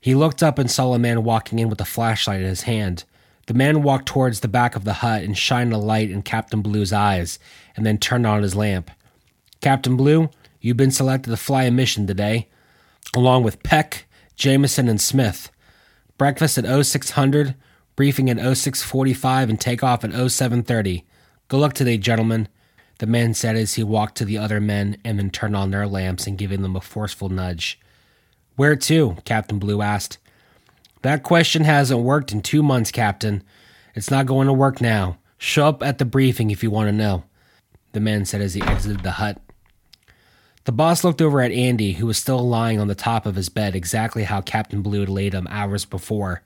He 0.00 0.14
looked 0.14 0.42
up 0.42 0.58
and 0.58 0.70
saw 0.70 0.94
a 0.94 0.98
man 0.98 1.24
walking 1.24 1.58
in 1.58 1.68
with 1.68 1.78
a 1.82 1.84
flashlight 1.84 2.40
in 2.40 2.46
his 2.46 2.62
hand. 2.62 3.04
The 3.48 3.52
man 3.52 3.82
walked 3.82 4.08
towards 4.08 4.40
the 4.40 4.48
back 4.48 4.76
of 4.76 4.84
the 4.84 4.94
hut 5.04 5.24
and 5.24 5.36
shined 5.36 5.74
a 5.74 5.76
light 5.76 6.10
in 6.10 6.22
Captain 6.22 6.62
Blue's 6.62 6.90
eyes, 6.90 7.38
and 7.76 7.84
then 7.84 7.98
turned 7.98 8.26
on 8.26 8.40
his 8.40 8.56
lamp. 8.56 8.90
Captain 9.60 9.94
Blue, 9.94 10.30
you've 10.58 10.78
been 10.78 10.90
selected 10.90 11.28
to 11.28 11.36
fly 11.36 11.64
a 11.64 11.70
mission 11.70 12.06
today, 12.06 12.48
along 13.14 13.42
with 13.42 13.62
Peck, 13.62 14.06
Jameson, 14.36 14.88
and 14.88 15.02
Smith. 15.02 15.50
Breakfast 16.16 16.56
at 16.56 16.86
0600, 16.86 17.54
briefing 17.94 18.30
at 18.30 18.38
0645, 18.38 19.50
and 19.50 19.60
takeoff 19.60 20.02
at 20.02 20.12
0730. 20.12 21.04
Good 21.48 21.60
luck 21.60 21.74
today, 21.74 21.98
gentlemen, 21.98 22.48
the 22.98 23.06
man 23.06 23.34
said 23.34 23.56
as 23.56 23.74
he 23.74 23.82
walked 23.82 24.16
to 24.16 24.24
the 24.24 24.38
other 24.38 24.60
men 24.60 24.98
and 25.04 25.18
then 25.18 25.30
turned 25.30 25.56
on 25.56 25.70
their 25.70 25.86
lamps 25.86 26.26
and 26.26 26.38
giving 26.38 26.62
them 26.62 26.76
a 26.76 26.80
forceful 26.80 27.28
nudge. 27.28 27.80
Where 28.56 28.76
to? 28.76 29.16
Captain 29.24 29.58
Blue 29.58 29.82
asked. 29.82 30.18
That 31.02 31.22
question 31.22 31.64
hasn't 31.64 32.00
worked 32.00 32.32
in 32.32 32.42
two 32.42 32.62
months, 32.62 32.90
Captain. 32.90 33.44
It's 33.94 34.10
not 34.10 34.26
going 34.26 34.48
to 34.48 34.52
work 34.52 34.80
now. 34.80 35.18
Show 35.38 35.68
up 35.68 35.82
at 35.82 35.98
the 35.98 36.04
briefing 36.04 36.50
if 36.50 36.64
you 36.64 36.70
want 36.70 36.88
to 36.88 36.92
know, 36.92 37.22
the 37.92 38.00
man 38.00 38.24
said 38.24 38.40
as 38.40 38.54
he 38.54 38.62
exited 38.62 39.04
the 39.04 39.12
hut. 39.12 39.40
The 40.64 40.72
boss 40.72 41.04
looked 41.04 41.22
over 41.22 41.40
at 41.40 41.52
Andy, 41.52 41.92
who 41.92 42.06
was 42.06 42.18
still 42.18 42.46
lying 42.46 42.80
on 42.80 42.88
the 42.88 42.94
top 42.96 43.24
of 43.24 43.36
his 43.36 43.48
bed 43.48 43.76
exactly 43.76 44.24
how 44.24 44.40
Captain 44.40 44.82
Blue 44.82 45.00
had 45.00 45.08
laid 45.08 45.32
him 45.32 45.46
hours 45.48 45.84
before. 45.84 46.42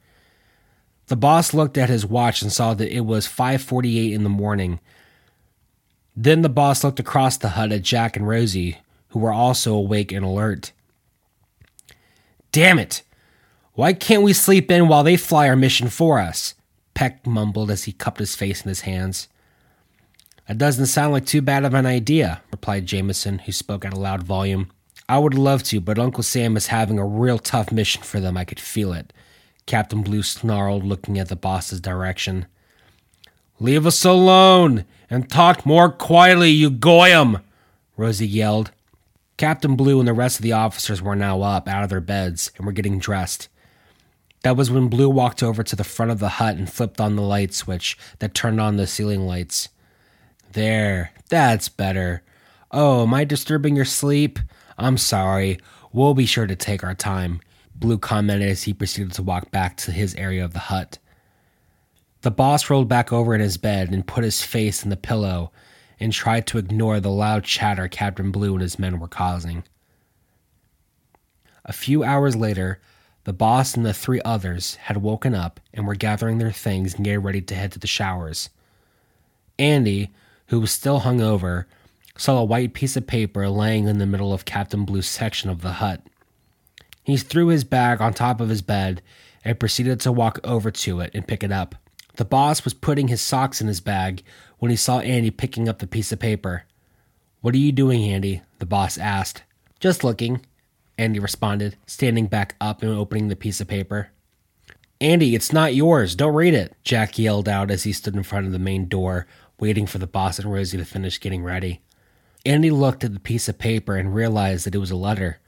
The 1.06 1.16
boss 1.16 1.52
looked 1.52 1.76
at 1.76 1.88
his 1.88 2.06
watch 2.06 2.42
and 2.42 2.52
saw 2.52 2.74
that 2.74 2.94
it 2.94 3.00
was 3.00 3.26
5:48 3.26 4.12
in 4.12 4.22
the 4.22 4.28
morning. 4.28 4.78
Then 6.14 6.42
the 6.42 6.48
boss 6.48 6.84
looked 6.84 7.00
across 7.00 7.36
the 7.36 7.50
hut 7.50 7.72
at 7.72 7.82
Jack 7.82 8.16
and 8.16 8.28
Rosie, 8.28 8.78
who 9.08 9.18
were 9.18 9.32
also 9.32 9.74
awake 9.74 10.12
and 10.12 10.24
alert. 10.24 10.72
Damn 12.50 12.78
it! 12.78 13.02
Why 13.74 13.94
can't 13.94 14.22
we 14.22 14.34
sleep 14.34 14.70
in 14.70 14.88
while 14.88 15.02
they 15.02 15.16
fly 15.16 15.48
our 15.48 15.56
mission 15.56 15.88
for 15.88 16.18
us? 16.18 16.54
Peck 16.94 17.26
mumbled 17.26 17.70
as 17.70 17.84
he 17.84 17.92
cupped 17.92 18.18
his 18.18 18.36
face 18.36 18.62
in 18.62 18.68
his 18.68 18.82
hands. 18.82 19.28
That 20.46 20.58
doesn't 20.58 20.86
sound 20.86 21.12
like 21.12 21.24
too 21.24 21.40
bad 21.40 21.64
of 21.64 21.72
an 21.72 21.86
idea, 21.86 22.42
replied 22.50 22.84
Jameson, 22.84 23.40
who 23.40 23.52
spoke 23.52 23.84
at 23.84 23.94
a 23.94 23.98
loud 23.98 24.22
volume. 24.22 24.70
I 25.08 25.18
would 25.18 25.34
love 25.34 25.62
to, 25.64 25.80
but 25.80 25.98
Uncle 25.98 26.22
Sam 26.22 26.56
is 26.56 26.66
having 26.66 26.98
a 26.98 27.06
real 27.06 27.38
tough 27.38 27.72
mission 27.72 28.02
for 28.02 28.20
them. 28.20 28.36
I 28.36 28.44
could 28.44 28.60
feel 28.60 28.92
it. 28.92 29.12
Captain 29.64 30.02
Blue 30.02 30.22
snarled, 30.22 30.84
looking 30.84 31.18
at 31.18 31.28
the 31.28 31.36
boss's 31.36 31.80
direction. 31.80 32.46
Leave 33.58 33.86
us 33.86 34.04
alone 34.04 34.84
and 35.12 35.28
talk 35.28 35.66
more 35.66 35.90
quietly, 35.90 36.48
you 36.48 36.70
goyim! 36.70 37.36
Rosie 37.98 38.26
yelled. 38.26 38.70
Captain 39.36 39.76
Blue 39.76 39.98
and 39.98 40.08
the 40.08 40.14
rest 40.14 40.38
of 40.38 40.42
the 40.42 40.52
officers 40.52 41.02
were 41.02 41.14
now 41.14 41.42
up 41.42 41.68
out 41.68 41.84
of 41.84 41.90
their 41.90 42.00
beds 42.00 42.50
and 42.56 42.64
were 42.64 42.72
getting 42.72 42.98
dressed. 42.98 43.50
That 44.42 44.56
was 44.56 44.70
when 44.70 44.88
Blue 44.88 45.10
walked 45.10 45.42
over 45.42 45.62
to 45.62 45.76
the 45.76 45.84
front 45.84 46.12
of 46.12 46.18
the 46.18 46.30
hut 46.30 46.56
and 46.56 46.72
flipped 46.72 46.98
on 46.98 47.16
the 47.16 47.22
light 47.22 47.52
switch 47.52 47.98
that 48.20 48.32
turned 48.32 48.58
on 48.58 48.78
the 48.78 48.86
ceiling 48.86 49.26
lights. 49.26 49.68
There, 50.52 51.12
that's 51.28 51.68
better. 51.68 52.22
Oh, 52.70 53.02
am 53.02 53.12
I 53.12 53.24
disturbing 53.24 53.76
your 53.76 53.84
sleep? 53.84 54.38
I'm 54.78 54.96
sorry. 54.96 55.58
We'll 55.92 56.14
be 56.14 56.24
sure 56.24 56.46
to 56.46 56.56
take 56.56 56.82
our 56.82 56.94
time, 56.94 57.42
Blue 57.74 57.98
commented 57.98 58.48
as 58.48 58.62
he 58.62 58.72
proceeded 58.72 59.12
to 59.12 59.22
walk 59.22 59.50
back 59.50 59.76
to 59.78 59.92
his 59.92 60.14
area 60.14 60.42
of 60.42 60.54
the 60.54 60.58
hut. 60.58 60.96
The 62.22 62.30
boss 62.30 62.70
rolled 62.70 62.88
back 62.88 63.12
over 63.12 63.34
in 63.34 63.40
his 63.40 63.56
bed 63.56 63.90
and 63.90 64.06
put 64.06 64.24
his 64.24 64.42
face 64.42 64.84
in 64.84 64.90
the 64.90 64.96
pillow 64.96 65.50
and 65.98 66.12
tried 66.12 66.46
to 66.48 66.58
ignore 66.58 67.00
the 67.00 67.10
loud 67.10 67.44
chatter 67.44 67.88
Captain 67.88 68.30
Blue 68.30 68.54
and 68.54 68.62
his 68.62 68.78
men 68.78 69.00
were 69.00 69.08
causing. 69.08 69.64
A 71.64 71.72
few 71.72 72.04
hours 72.04 72.36
later, 72.36 72.80
the 73.24 73.32
boss 73.32 73.76
and 73.76 73.84
the 73.84 73.92
three 73.92 74.20
others 74.24 74.76
had 74.76 74.96
woken 74.98 75.34
up 75.34 75.60
and 75.74 75.86
were 75.86 75.94
gathering 75.94 76.38
their 76.38 76.52
things 76.52 76.94
and 76.94 77.04
getting 77.04 77.22
ready 77.22 77.40
to 77.40 77.54
head 77.54 77.72
to 77.72 77.78
the 77.78 77.86
showers. 77.86 78.50
Andy, 79.58 80.10
who 80.46 80.60
was 80.60 80.70
still 80.72 81.00
hungover, 81.00 81.66
saw 82.16 82.38
a 82.38 82.44
white 82.44 82.72
piece 82.72 82.96
of 82.96 83.06
paper 83.06 83.48
laying 83.48 83.86
in 83.86 83.98
the 83.98 84.06
middle 84.06 84.32
of 84.32 84.44
Captain 84.44 84.84
Blue's 84.84 85.08
section 85.08 85.50
of 85.50 85.62
the 85.62 85.74
hut. 85.74 86.02
He 87.02 87.16
threw 87.16 87.48
his 87.48 87.64
bag 87.64 88.00
on 88.00 88.14
top 88.14 88.40
of 88.40 88.48
his 88.48 88.62
bed 88.62 89.02
and 89.44 89.58
proceeded 89.58 89.98
to 90.00 90.12
walk 90.12 90.38
over 90.44 90.70
to 90.70 91.00
it 91.00 91.10
and 91.14 91.26
pick 91.26 91.42
it 91.42 91.50
up. 91.50 91.74
The 92.16 92.24
boss 92.24 92.64
was 92.64 92.74
putting 92.74 93.08
his 93.08 93.20
socks 93.20 93.60
in 93.60 93.66
his 93.66 93.80
bag 93.80 94.22
when 94.58 94.70
he 94.70 94.76
saw 94.76 95.00
Andy 95.00 95.30
picking 95.30 95.68
up 95.68 95.78
the 95.78 95.86
piece 95.86 96.12
of 96.12 96.18
paper. 96.18 96.64
What 97.40 97.54
are 97.54 97.58
you 97.58 97.72
doing, 97.72 98.04
Andy? 98.04 98.42
the 98.58 98.66
boss 98.66 98.98
asked. 98.98 99.42
Just 99.80 100.04
looking, 100.04 100.44
Andy 100.98 101.18
responded, 101.18 101.76
standing 101.86 102.26
back 102.26 102.54
up 102.60 102.82
and 102.82 102.92
opening 102.92 103.28
the 103.28 103.36
piece 103.36 103.60
of 103.60 103.66
paper. 103.66 104.10
Andy, 105.00 105.34
it's 105.34 105.52
not 105.52 105.74
yours. 105.74 106.14
Don't 106.14 106.34
read 106.34 106.54
it, 106.54 106.76
Jack 106.84 107.18
yelled 107.18 107.48
out 107.48 107.72
as 107.72 107.82
he 107.82 107.92
stood 107.92 108.14
in 108.14 108.22
front 108.22 108.46
of 108.46 108.52
the 108.52 108.58
main 108.60 108.86
door, 108.86 109.26
waiting 109.58 109.86
for 109.86 109.98
the 109.98 110.06
boss 110.06 110.38
and 110.38 110.52
Rosie 110.52 110.78
to 110.78 110.84
finish 110.84 111.18
getting 111.18 111.42
ready. 111.42 111.80
Andy 112.44 112.70
looked 112.70 113.02
at 113.02 113.12
the 113.12 113.20
piece 113.20 113.48
of 113.48 113.58
paper 113.58 113.96
and 113.96 114.14
realized 114.14 114.66
that 114.66 114.74
it 114.74 114.78
was 114.78 114.92
a 114.92 114.96
letter. 114.96 115.38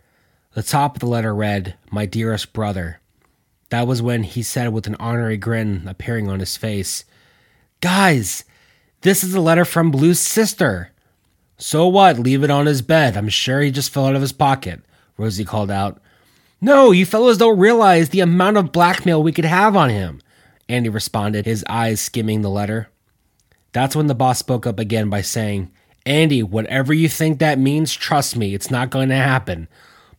The 0.54 0.62
top 0.62 0.96
of 0.96 1.00
the 1.00 1.06
letter 1.06 1.34
read, 1.34 1.76
My 1.90 2.06
dearest 2.06 2.52
brother. 2.52 3.00
That 3.74 3.88
was 3.88 4.00
when 4.00 4.22
he 4.22 4.44
said 4.44 4.72
with 4.72 4.86
an 4.86 4.94
ornery 5.00 5.36
grin 5.36 5.88
appearing 5.88 6.28
on 6.30 6.38
his 6.38 6.56
face, 6.56 7.04
Guys, 7.80 8.44
this 9.00 9.24
is 9.24 9.34
a 9.34 9.40
letter 9.40 9.64
from 9.64 9.90
Blue's 9.90 10.20
sister. 10.20 10.92
So 11.58 11.88
what? 11.88 12.16
Leave 12.16 12.44
it 12.44 12.52
on 12.52 12.66
his 12.66 12.82
bed. 12.82 13.16
I'm 13.16 13.28
sure 13.28 13.60
he 13.60 13.72
just 13.72 13.90
fell 13.90 14.06
out 14.06 14.14
of 14.14 14.22
his 14.22 14.32
pocket, 14.32 14.80
Rosie 15.16 15.44
called 15.44 15.72
out. 15.72 16.00
No, 16.60 16.92
you 16.92 17.04
fellows 17.04 17.36
don't 17.36 17.58
realize 17.58 18.10
the 18.10 18.20
amount 18.20 18.58
of 18.58 18.70
blackmail 18.70 19.20
we 19.20 19.32
could 19.32 19.44
have 19.44 19.74
on 19.74 19.90
him, 19.90 20.20
Andy 20.68 20.88
responded, 20.88 21.44
his 21.44 21.64
eyes 21.68 22.00
skimming 22.00 22.42
the 22.42 22.50
letter. 22.50 22.90
That's 23.72 23.96
when 23.96 24.06
the 24.06 24.14
boss 24.14 24.38
spoke 24.38 24.68
up 24.68 24.78
again 24.78 25.10
by 25.10 25.22
saying, 25.22 25.72
Andy, 26.06 26.44
whatever 26.44 26.94
you 26.94 27.08
think 27.08 27.40
that 27.40 27.58
means, 27.58 27.92
trust 27.92 28.36
me, 28.36 28.54
it's 28.54 28.70
not 28.70 28.90
going 28.90 29.08
to 29.08 29.16
happen. 29.16 29.66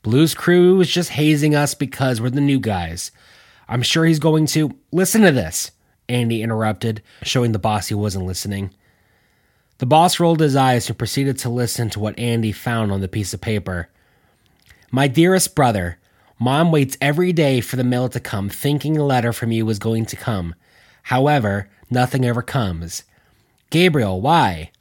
Blue's 0.02 0.34
crew 0.34 0.82
is 0.82 0.90
just 0.90 1.12
hazing 1.12 1.56
us 1.56 1.74
because 1.74 2.20
we're 2.20 2.30
the 2.30 2.42
new 2.42 2.60
guys. 2.60 3.12
I'm 3.68 3.82
sure 3.82 4.06
he's 4.06 4.20
going 4.20 4.46
to. 4.48 4.72
Listen 4.92 5.22
to 5.22 5.32
this, 5.32 5.72
Andy 6.08 6.42
interrupted, 6.42 7.02
showing 7.24 7.52
the 7.52 7.60
boss 7.60 7.88
he 7.88 7.96
wasn't 7.96 8.26
listening. 8.26 8.74
The 9.80 9.86
boss 9.86 10.20
rolled 10.20 10.40
his 10.40 10.56
eyes 10.56 10.88
and 10.88 10.98
proceeded 10.98 11.38
to 11.40 11.50
listen 11.50 11.90
to 11.92 12.00
what 12.00 12.18
Andy 12.18 12.52
found 12.52 12.92
on 12.92 13.02
the 13.02 13.08
piece 13.08 13.34
of 13.34 13.42
paper. 13.42 13.90
My 14.92 15.08
dearest 15.08 15.56
brother, 15.56 16.00
Mom 16.40 16.72
waits 16.72 16.98
every 17.02 17.34
day 17.34 17.60
for 17.60 17.76
the 17.76 17.84
mail 17.84 18.08
to 18.10 18.20
come, 18.20 18.50
thinking 18.50 18.98
a 18.98 19.04
letter 19.04 19.34
from 19.34 19.52
you 19.52 19.68
is 19.70 19.80
going 19.80 20.06
to 20.06 20.16
come. 20.16 20.56
However, 21.04 21.70
nothing 21.90 22.24
ever 22.26 22.42
comes. 22.42 23.04
Gabriel, 23.70 24.22
why? 24.22 24.72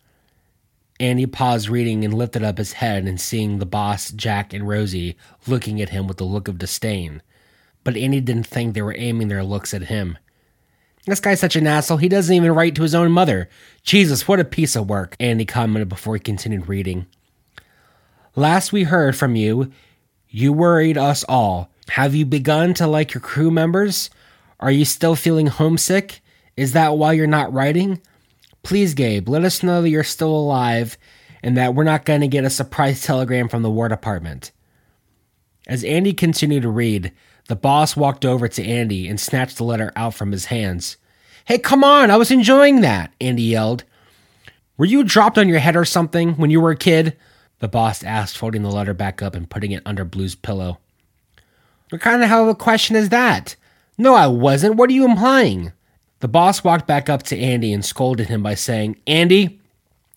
Andy 1.01 1.27
paused 1.27 1.69
reading 1.69 2.05
and 2.05 2.15
lifted 2.15 2.45
up 2.45 2.59
his 2.59 2.75
head 2.75 3.05
and 3.05 3.21
seeing 3.21 3.59
the 3.59 3.67
boss, 3.67 4.11
Jack, 4.11 4.53
and 4.53 4.69
Rosie 4.69 5.17
looking 5.47 5.81
at 5.81 5.91
him 5.91 6.07
with 6.07 6.21
a 6.21 6.25
look 6.25 6.47
of 6.47 6.59
disdain 6.59 7.21
but 7.85 7.97
Andy 7.97 8.21
didn't 8.21 8.47
think 8.47 8.75
they 8.75 8.83
were 8.83 8.97
aiming 8.97 9.29
their 9.29 9.45
looks 9.45 9.73
at 9.73 9.83
him. 9.83 10.19
This 11.07 11.21
guy's 11.21 11.41
such 11.41 11.55
an 11.55 11.67
asshole, 11.67 11.99
he 11.99 12.09
doesn't 12.09 12.35
even 12.35 12.53
write 12.53 12.75
to 12.77 12.83
his 12.83 12.95
own 12.95 13.13
mother. 13.13 13.49
Jesus, 13.83 14.27
what 14.27 14.41
a 14.41 14.45
piece 14.45 14.75
of 14.75 14.89
work, 14.89 15.17
Andy 15.21 15.45
commented 15.45 15.89
before 15.89 16.15
he 16.15 16.21
continued 16.21 16.69
reading. 16.69 17.07
Last 18.35 18.73
we 18.73 18.85
heard 18.85 19.15
from 19.15 19.37
you, 19.37 19.71
you 20.29 20.53
worried 20.53 20.99
us 20.99 21.23
all. 21.29 21.71
Have 21.91 22.15
you 22.15 22.25
begun 22.25 22.75
to 22.75 22.87
like 22.87 23.13
your 23.13 23.21
crew 23.21 23.51
members? 23.51 24.11
Are 24.59 24.71
you 24.71 24.85
still 24.85 25.15
feeling 25.15 25.47
homesick? 25.47 26.23
Is 26.57 26.73
that 26.73 26.97
why 26.97 27.13
you're 27.13 27.27
not 27.27 27.53
writing? 27.53 28.01
Please, 28.63 28.95
Gabe, 28.95 29.29
let 29.29 29.45
us 29.45 29.63
know 29.63 29.83
that 29.83 29.91
you're 29.91 30.03
still 30.03 30.35
alive 30.35 30.97
and 31.43 31.57
that 31.59 31.75
we're 31.75 31.85
not 31.85 32.07
going 32.07 32.23
to 32.23 32.29
get 32.29 32.45
a 32.45 32.51
surprise 32.51 33.03
telegram 33.03 33.49
from 33.49 33.63
the 33.63 33.71
War 33.71 33.89
Department. 33.89 34.51
As 35.67 35.85
Andy 35.85 36.15
continued 36.15 36.63
to 36.63 36.71
read, 36.71 37.13
the 37.49 37.57
boss 37.57 37.97
walked 37.97 38.25
over 38.25 38.49
to 38.49 38.65
Andy 38.65 39.09
and 39.09 39.21
snatched 39.21 39.57
the 39.57 39.65
letter 39.65 39.93
out 39.97 40.15
from 40.15 40.33
his 40.33 40.47
hands. 40.47 40.97
Hey, 41.45 41.59
come 41.59 41.85
on, 41.85 42.11
I 42.11 42.17
was 42.17 42.31
enjoying 42.31 42.81
that, 42.81 43.13
Andy 43.21 43.43
yelled. 43.43 43.85
Were 44.77 44.87
you 44.87 45.05
dropped 45.05 45.39
on 45.39 45.49
your 45.49 45.59
head 45.59 45.77
or 45.77 45.85
something 45.85 46.35
when 46.35 46.51
you 46.51 46.61
were 46.61 46.71
a 46.71 46.77
kid? 46.77 47.17
The 47.59 47.69
boss 47.69 48.03
asked, 48.03 48.37
folding 48.39 48.63
the 48.63 48.71
letter 48.71 48.95
back 48.95 49.23
up 49.23 49.35
and 49.35 49.49
putting 49.49 49.73
it 49.73 49.83
under 49.87 50.05
Blue's 50.05 50.35
pillow. 50.35 50.79
What 51.91 52.01
kind 52.01 52.23
of 52.23 52.29
hell 52.29 52.43
of 52.43 52.49
a 52.49 52.55
question 52.55 52.97
is 52.97 53.11
that? 53.11 53.57
No, 53.99 54.15
I 54.15 54.27
wasn't. 54.27 54.77
What 54.77 54.91
are 54.91 54.95
you 54.95 55.05
implying? 55.05 55.73
The 56.21 56.29
boss 56.29 56.65
walked 56.65 56.87
back 56.87 57.09
up 57.09 57.23
to 57.25 57.39
Andy 57.39 57.73
and 57.73 57.85
scolded 57.85 58.29
him 58.29 58.43
by 58.43 58.55
saying, 58.55 58.97
Andy, 59.07 59.61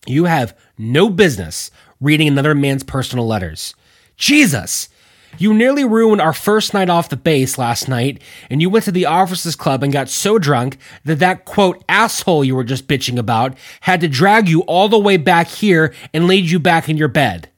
you 0.06 0.24
have 0.24 0.56
no 0.78 1.10
business 1.10 1.70
reading 2.00 2.28
another 2.28 2.54
man's 2.54 2.82
personal 2.82 3.26
letters. 3.26 3.74
Jesus! 4.16 4.88
You 5.36 5.52
nearly 5.52 5.84
ruined 5.84 6.20
our 6.20 6.32
first 6.32 6.72
night 6.72 6.88
off 6.88 7.10
the 7.10 7.16
base 7.16 7.58
last 7.58 7.88
night, 7.88 8.22
and 8.48 8.62
you 8.62 8.70
went 8.70 8.86
to 8.86 8.92
the 8.92 9.06
officers 9.06 9.54
club 9.54 9.82
and 9.82 9.92
got 9.92 10.08
so 10.08 10.38
drunk 10.38 10.78
that 11.04 11.18
that 11.18 11.44
quote 11.44 11.84
asshole 11.88 12.44
you 12.44 12.56
were 12.56 12.64
just 12.64 12.88
bitching 12.88 13.18
about 13.18 13.56
had 13.82 14.00
to 14.00 14.08
drag 14.08 14.48
you 14.48 14.62
all 14.62 14.88
the 14.88 14.98
way 14.98 15.16
back 15.16 15.48
here 15.48 15.94
and 16.14 16.26
laid 16.26 16.50
you 16.50 16.58
back 16.58 16.88
in 16.88 16.96
your 16.96 17.08
bed. 17.08 17.50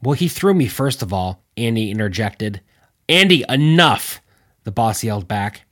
Well, 0.00 0.14
he 0.14 0.28
threw 0.28 0.54
me 0.54 0.68
first 0.68 1.02
of 1.02 1.12
all, 1.12 1.42
Andy 1.56 1.90
interjected. 1.90 2.60
Andy, 3.08 3.44
enough! 3.48 4.20
The 4.64 4.72
boss 4.72 5.04
yelled 5.04 5.28
back. 5.28 5.62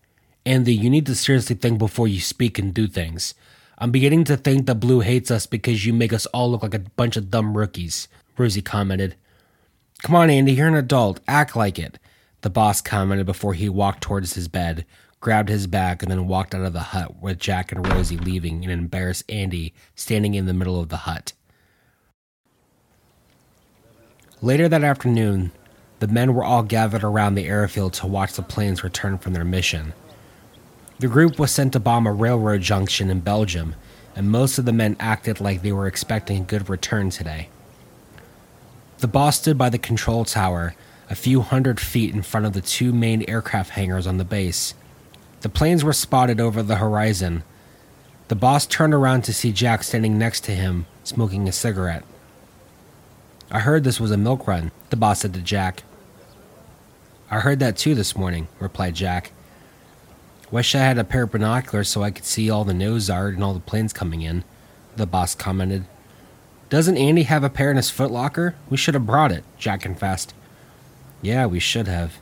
Andy, 0.45 0.75
you 0.75 0.91
need 0.91 1.07
to 1.07 1.15
seriously 1.15 1.57
think 1.57 1.79
before 1.79 2.09
you 2.09 2.21
speak 2.21 2.59
and 2.59 2.75
do 2.75 2.87
things. 2.87 3.35
I'm 3.79 3.91
beginning 3.91 4.25
to 4.25 4.37
think 4.37 4.67
that 4.67 4.75
Blue 4.75 5.01
hates 5.01 5.31
us 5.31 5.47
because 5.47 5.87
you 5.87 5.95
make 5.95 6.13
us 6.13 6.27
all 6.27 6.51
look 6.51 6.63
like 6.63 6.75
a 6.75 6.81
bunch 6.81 7.17
of 7.17 7.31
dumb 7.31 7.57
rookies, 7.57 8.09
Rosie 8.37 8.61
commented. 8.61 9.17
Come 10.03 10.15
on, 10.15 10.31
Andy, 10.31 10.53
you're 10.53 10.69
an 10.69 10.75
adult. 10.75 11.21
Act 11.29 11.55
like 11.55 11.79
it, 11.79 11.99
the 12.41 12.51
boss 12.51 12.81
commented 12.81 13.27
before 13.27 13.55
he 13.55 13.69
walked 13.69 14.03
towards 14.03 14.35
his 14.35 14.49
bed, 14.49 14.87
grabbed 15.21 15.51
his 15.51 15.67
bag, 15.67 16.03
and 16.03 16.11
then 16.11 16.27
walked 16.27 16.55
out 16.55 16.63
of 16.65 16.73
the 16.73 16.81
hut 16.81 17.21
with 17.21 17.39
Jack 17.39 17.71
and 17.71 17.87
Rosie 17.87 18.17
leaving 18.17 18.65
and 18.65 18.73
embarrassed 18.73 19.31
Andy 19.31 19.75
standing 19.95 20.35
in 20.35 20.47
the 20.47 20.55
middle 20.55 20.81
of 20.81 20.89
the 20.89 20.99
hut. 20.99 21.35
Later 24.41 24.69
that 24.69 24.83
afternoon, 24.83 25.53
the 25.99 26.09
men 26.09 26.33
were 26.33 26.45
all 26.45 26.63
gathered 26.63 27.05
around 27.05 27.35
the 27.35 27.47
airfield 27.47 27.93
to 27.95 28.07
watch 28.07 28.33
the 28.33 28.43
planes 28.43 28.83
return 28.83 29.19
from 29.19 29.35
their 29.35 29.45
mission. 29.45 29.93
The 30.99 31.09
group 31.09 31.39
was 31.39 31.51
sent 31.51 31.75
to 31.75 31.81
bomb 31.81 32.07
a 32.07 32.13
railroad 32.13 32.63
junction 32.63 33.11
in 33.11 33.21
Belgium, 33.21 33.75
and 34.17 34.31
most 34.31 34.59
of 34.59 34.65
the 34.65 34.73
men 34.73 34.97
acted 34.99 35.41
like 35.41 35.61
they 35.61 35.73
were 35.73 35.87
expecting 35.87 36.41
a 36.41 36.45
good 36.45 36.71
return 36.71 37.11
today. 37.11 37.51
The 39.01 39.09
boss 39.09 39.39
stood 39.39 39.57
by 39.57 39.71
the 39.71 39.79
control 39.79 40.27
tower, 40.27 40.75
a 41.09 41.15
few 41.15 41.41
hundred 41.41 41.81
feet 41.81 42.15
in 42.15 42.21
front 42.21 42.45
of 42.45 42.53
the 42.53 42.61
two 42.61 42.93
main 42.93 43.25
aircraft 43.27 43.71
hangars 43.71 44.07
on 44.07 44.19
the 44.19 44.27
base. 44.27 44.75
The 45.41 45.49
planes 45.49 45.83
were 45.83 45.95
spotted 45.95 46.39
over 46.39 46.63
the 46.63 46.77
horizon. 46.77 47.43
The 48.29 48.35
boss 48.35 48.67
turned 48.67 48.93
around 48.93 49.23
to 49.25 49.33
see 49.33 49.53
Jack 49.53 49.85
standing 49.85 50.19
next 50.19 50.43
to 50.45 50.53
him, 50.53 50.85
smoking 51.03 51.49
a 51.49 51.53
cigarette. 51.53 52.05
I 53.51 53.61
heard 53.61 53.85
this 53.85 53.99
was 53.99 54.11
a 54.11 54.19
milk 54.19 54.47
run, 54.47 54.71
the 54.91 54.97
boss 54.97 55.21
said 55.21 55.33
to 55.33 55.41
Jack. 55.41 55.83
I 57.31 57.41
heard 57.41 57.59
that 57.61 57.79
too 57.79 57.95
this 57.95 58.15
morning, 58.15 58.49
replied 58.59 58.97
Jack. 58.97 59.33
Wish 60.51 60.75
I 60.75 60.81
had 60.81 60.99
a 60.99 61.05
pair 61.05 61.23
of 61.23 61.33
binoculars 61.33 61.89
so 61.89 62.03
I 62.03 62.11
could 62.11 62.27
see 62.27 62.51
all 62.51 62.65
the 62.65 62.75
nose 62.75 63.09
art 63.09 63.33
and 63.33 63.43
all 63.43 63.55
the 63.55 63.61
planes 63.61 63.95
coming 63.95 64.21
in, 64.21 64.45
the 64.97 65.07
boss 65.07 65.35
commented. 65.35 65.87
Doesn't 66.71 66.97
Andy 66.97 67.25
have 67.25 67.43
a 67.43 67.51
pair 67.51 67.73
in 67.73 67.77
his 67.77 67.91
footlocker? 67.91 68.55
We 68.71 68.77
should 68.77 68.95
have 68.95 69.05
brought 69.05 69.33
it, 69.33 69.43
Jack 69.59 69.81
confessed. 69.81 70.35
Yeah, 71.21 71.47
we 71.47 71.59
should 71.59 71.89
have. 71.89 72.19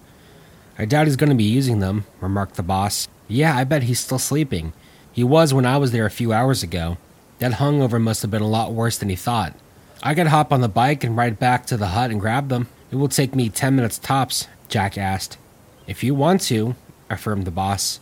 I 0.78 0.86
doubt 0.86 1.06
he's 1.06 1.16
going 1.16 1.28
to 1.28 1.36
be 1.36 1.44
using 1.44 1.80
them, 1.80 2.06
remarked 2.18 2.54
the 2.54 2.62
boss. 2.62 3.08
Yeah, 3.28 3.54
I 3.54 3.64
bet 3.64 3.82
he's 3.82 4.00
still 4.00 4.18
sleeping. 4.18 4.72
He 5.12 5.22
was 5.22 5.52
when 5.52 5.66
I 5.66 5.76
was 5.76 5.92
there 5.92 6.06
a 6.06 6.10
few 6.10 6.32
hours 6.32 6.62
ago. 6.62 6.96
That 7.40 7.52
hungover 7.52 8.00
must 8.00 8.22
have 8.22 8.30
been 8.30 8.40
a 8.40 8.48
lot 8.48 8.72
worse 8.72 8.96
than 8.96 9.10
he 9.10 9.16
thought. 9.16 9.54
I 10.02 10.14
could 10.14 10.28
hop 10.28 10.50
on 10.50 10.62
the 10.62 10.68
bike 10.68 11.04
and 11.04 11.14
ride 11.14 11.38
back 11.38 11.66
to 11.66 11.76
the 11.76 11.88
hut 11.88 12.10
and 12.10 12.18
grab 12.18 12.48
them. 12.48 12.68
It 12.90 12.96
will 12.96 13.08
take 13.08 13.34
me 13.34 13.50
ten 13.50 13.76
minutes 13.76 13.98
tops, 13.98 14.48
Jack 14.68 14.96
asked. 14.96 15.36
If 15.86 16.02
you 16.02 16.14
want 16.14 16.40
to, 16.42 16.74
affirmed 17.10 17.44
the 17.44 17.50
boss. 17.50 18.00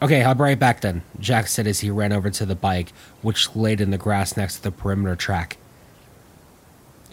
Okay, 0.00 0.22
I'll 0.22 0.34
be 0.34 0.40
right 0.40 0.58
back 0.58 0.80
then, 0.80 1.02
Jack 1.20 1.48
said 1.48 1.66
as 1.66 1.80
he 1.80 1.90
ran 1.90 2.14
over 2.14 2.30
to 2.30 2.46
the 2.46 2.54
bike, 2.54 2.92
which 3.20 3.54
laid 3.54 3.82
in 3.82 3.90
the 3.90 3.98
grass 3.98 4.38
next 4.38 4.56
to 4.56 4.62
the 4.62 4.70
perimeter 4.70 5.16
track. 5.16 5.58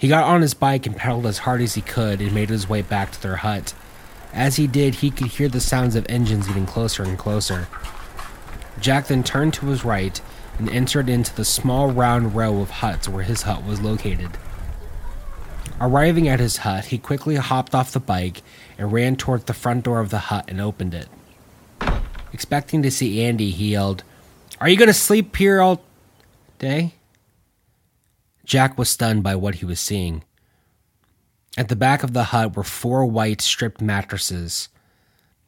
He 0.03 0.09
got 0.09 0.25
on 0.25 0.41
his 0.41 0.53
bike 0.53 0.85
and 0.85 0.97
pedaled 0.97 1.25
as 1.25 1.37
hard 1.37 1.61
as 1.61 1.75
he 1.75 1.81
could 1.81 2.19
and 2.19 2.33
made 2.33 2.49
his 2.49 2.67
way 2.67 2.81
back 2.81 3.13
to 3.13 3.21
their 3.21 3.37
hut. 3.37 3.73
As 4.33 4.57
he 4.57 4.67
did, 4.67 4.95
he 4.95 5.09
could 5.09 5.27
hear 5.27 5.47
the 5.47 5.61
sounds 5.61 5.95
of 5.95 6.05
engines 6.09 6.45
getting 6.45 6.65
closer 6.65 7.03
and 7.03 7.17
closer. 7.17 7.69
Jack 8.81 9.07
then 9.07 9.23
turned 9.23 9.53
to 9.53 9.67
his 9.67 9.85
right 9.85 10.19
and 10.59 10.69
entered 10.69 11.07
into 11.07 11.33
the 11.33 11.45
small 11.45 11.89
round 11.89 12.35
row 12.35 12.59
of 12.59 12.69
huts 12.69 13.07
where 13.07 13.23
his 13.23 13.43
hut 13.43 13.63
was 13.63 13.79
located. 13.79 14.31
Arriving 15.79 16.27
at 16.27 16.41
his 16.41 16.57
hut, 16.57 16.87
he 16.87 16.97
quickly 16.97 17.37
hopped 17.37 17.73
off 17.73 17.93
the 17.93 18.01
bike 18.01 18.41
and 18.77 18.91
ran 18.91 19.15
toward 19.15 19.45
the 19.45 19.53
front 19.53 19.85
door 19.85 20.01
of 20.01 20.09
the 20.09 20.19
hut 20.27 20.43
and 20.49 20.59
opened 20.59 20.93
it. 20.93 21.07
Expecting 22.33 22.83
to 22.83 22.91
see 22.91 23.23
Andy, 23.23 23.51
he 23.51 23.71
yelled, 23.71 24.03
Are 24.59 24.67
you 24.67 24.75
going 24.75 24.87
to 24.87 24.93
sleep 24.93 25.33
here 25.37 25.61
all 25.61 25.81
day? 26.59 26.95
Jack 28.45 28.77
was 28.77 28.89
stunned 28.89 29.23
by 29.23 29.35
what 29.35 29.55
he 29.55 29.65
was 29.65 29.79
seeing. 29.79 30.23
At 31.57 31.69
the 31.69 31.75
back 31.75 32.03
of 32.03 32.13
the 32.13 32.25
hut 32.25 32.55
were 32.55 32.63
four 32.63 33.05
white 33.05 33.41
stripped 33.41 33.81
mattresses. 33.81 34.69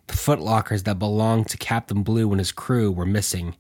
The 0.08 0.14
footlockers 0.14 0.84
that 0.84 1.00
belonged 1.00 1.50
to 1.50 1.58
Captain 1.58 2.04
Blue 2.04 2.32
and 2.32 2.40
his 2.40 2.52
crew 2.52 2.92
were 2.92 3.06
missing. 3.06 3.56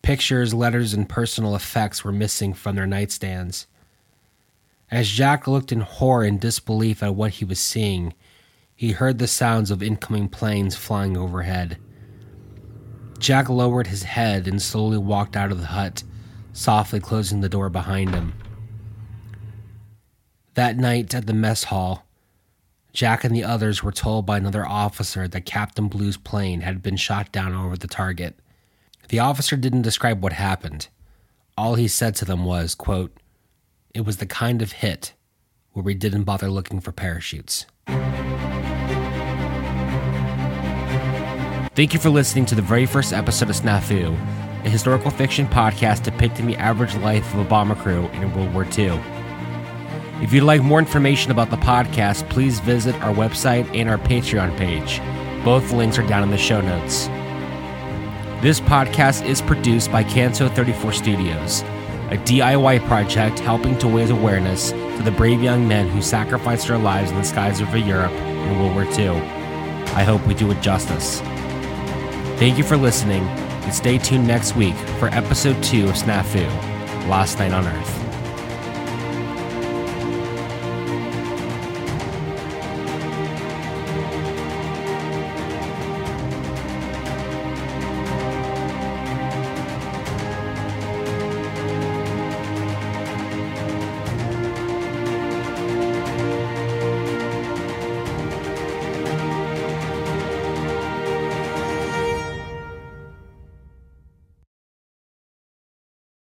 Pictures, 0.00 0.52
letters, 0.52 0.94
and 0.94 1.08
personal 1.08 1.54
effects 1.54 2.02
were 2.02 2.12
missing 2.12 2.54
from 2.54 2.74
their 2.74 2.86
nightstands. 2.86 3.66
As 4.90 5.08
Jack 5.08 5.46
looked 5.46 5.70
in 5.70 5.80
horror 5.80 6.24
and 6.24 6.40
disbelief 6.40 7.02
at 7.02 7.14
what 7.14 7.32
he 7.32 7.44
was 7.44 7.60
seeing, 7.60 8.12
he 8.74 8.92
heard 8.92 9.18
the 9.18 9.28
sounds 9.28 9.70
of 9.70 9.82
incoming 9.82 10.28
planes 10.28 10.74
flying 10.74 11.16
overhead. 11.16 11.78
Jack 13.18 13.48
lowered 13.48 13.86
his 13.86 14.02
head 14.02 14.48
and 14.48 14.60
slowly 14.60 14.98
walked 14.98 15.36
out 15.36 15.52
of 15.52 15.60
the 15.60 15.68
hut, 15.68 16.02
softly 16.52 17.00
closing 17.00 17.40
the 17.40 17.48
door 17.48 17.68
behind 17.68 18.14
him. 18.14 18.34
That 20.54 20.76
night 20.76 21.14
at 21.14 21.26
the 21.26 21.32
mess 21.32 21.64
hall, 21.64 22.04
Jack 22.92 23.24
and 23.24 23.34
the 23.34 23.44
others 23.44 23.82
were 23.82 23.92
told 23.92 24.26
by 24.26 24.36
another 24.36 24.66
officer 24.66 25.26
that 25.26 25.46
Captain 25.46 25.88
Blue's 25.88 26.18
plane 26.18 26.60
had 26.60 26.82
been 26.82 26.96
shot 26.96 27.32
down 27.32 27.54
over 27.54 27.76
the 27.76 27.86
target. 27.86 28.38
The 29.08 29.18
officer 29.18 29.56
didn't 29.56 29.82
describe 29.82 30.22
what 30.22 30.34
happened. 30.34 30.88
All 31.56 31.74
he 31.76 31.88
said 31.88 32.14
to 32.16 32.24
them 32.24 32.44
was, 32.44 32.74
quote, 32.74 33.16
It 33.94 34.04
was 34.04 34.18
the 34.18 34.26
kind 34.26 34.60
of 34.60 34.72
hit 34.72 35.14
where 35.72 35.82
we 35.82 35.94
didn't 35.94 36.24
bother 36.24 36.50
looking 36.50 36.80
for 36.80 36.92
parachutes. 36.92 37.66
Thank 41.74 41.94
you 41.94 42.00
for 42.00 42.10
listening 42.10 42.44
to 42.46 42.54
the 42.54 42.60
very 42.60 42.84
first 42.84 43.14
episode 43.14 43.48
of 43.48 43.56
Snafu, 43.56 44.14
a 44.64 44.68
historical 44.68 45.10
fiction 45.10 45.46
podcast 45.46 46.04
depicting 46.04 46.46
the 46.46 46.56
average 46.56 46.94
life 46.96 47.32
of 47.34 47.40
a 47.40 47.44
bomber 47.44 47.74
crew 47.74 48.06
in 48.08 48.32
World 48.34 48.54
War 48.54 48.64
II. 48.78 49.00
If 50.22 50.32
you'd 50.32 50.44
like 50.44 50.62
more 50.62 50.78
information 50.78 51.32
about 51.32 51.50
the 51.50 51.56
podcast, 51.56 52.28
please 52.30 52.60
visit 52.60 52.94
our 53.02 53.12
website 53.12 53.68
and 53.76 53.90
our 53.90 53.98
Patreon 53.98 54.56
page. 54.56 55.00
Both 55.44 55.72
links 55.72 55.98
are 55.98 56.06
down 56.06 56.22
in 56.22 56.30
the 56.30 56.38
show 56.38 56.60
notes. 56.60 57.08
This 58.40 58.60
podcast 58.60 59.26
is 59.26 59.42
produced 59.42 59.90
by 59.90 60.04
Canto 60.04 60.48
34 60.48 60.92
Studios, 60.92 61.62
a 62.10 62.16
DIY 62.18 62.86
project 62.86 63.40
helping 63.40 63.76
to 63.78 63.88
raise 63.88 64.10
awareness 64.10 64.70
to 64.70 65.02
the 65.02 65.10
brave 65.10 65.42
young 65.42 65.66
men 65.66 65.88
who 65.88 66.00
sacrificed 66.00 66.68
their 66.68 66.78
lives 66.78 67.10
in 67.10 67.16
the 67.16 67.24
skies 67.24 67.60
over 67.60 67.76
Europe 67.76 68.12
in 68.12 68.58
World 68.60 68.74
War 68.74 68.84
II. 68.84 69.08
I 69.94 70.04
hope 70.04 70.24
we 70.26 70.34
do 70.34 70.50
it 70.52 70.60
justice. 70.60 71.20
Thank 72.38 72.58
you 72.58 72.64
for 72.64 72.76
listening, 72.76 73.26
and 73.64 73.74
stay 73.74 73.98
tuned 73.98 74.26
next 74.26 74.56
week 74.56 74.74
for 74.98 75.08
episode 75.08 75.62
2 75.62 75.86
of 75.88 75.94
Snafu 75.94 76.46
Last 77.08 77.38
Night 77.38 77.52
on 77.52 77.66
Earth. 77.66 78.01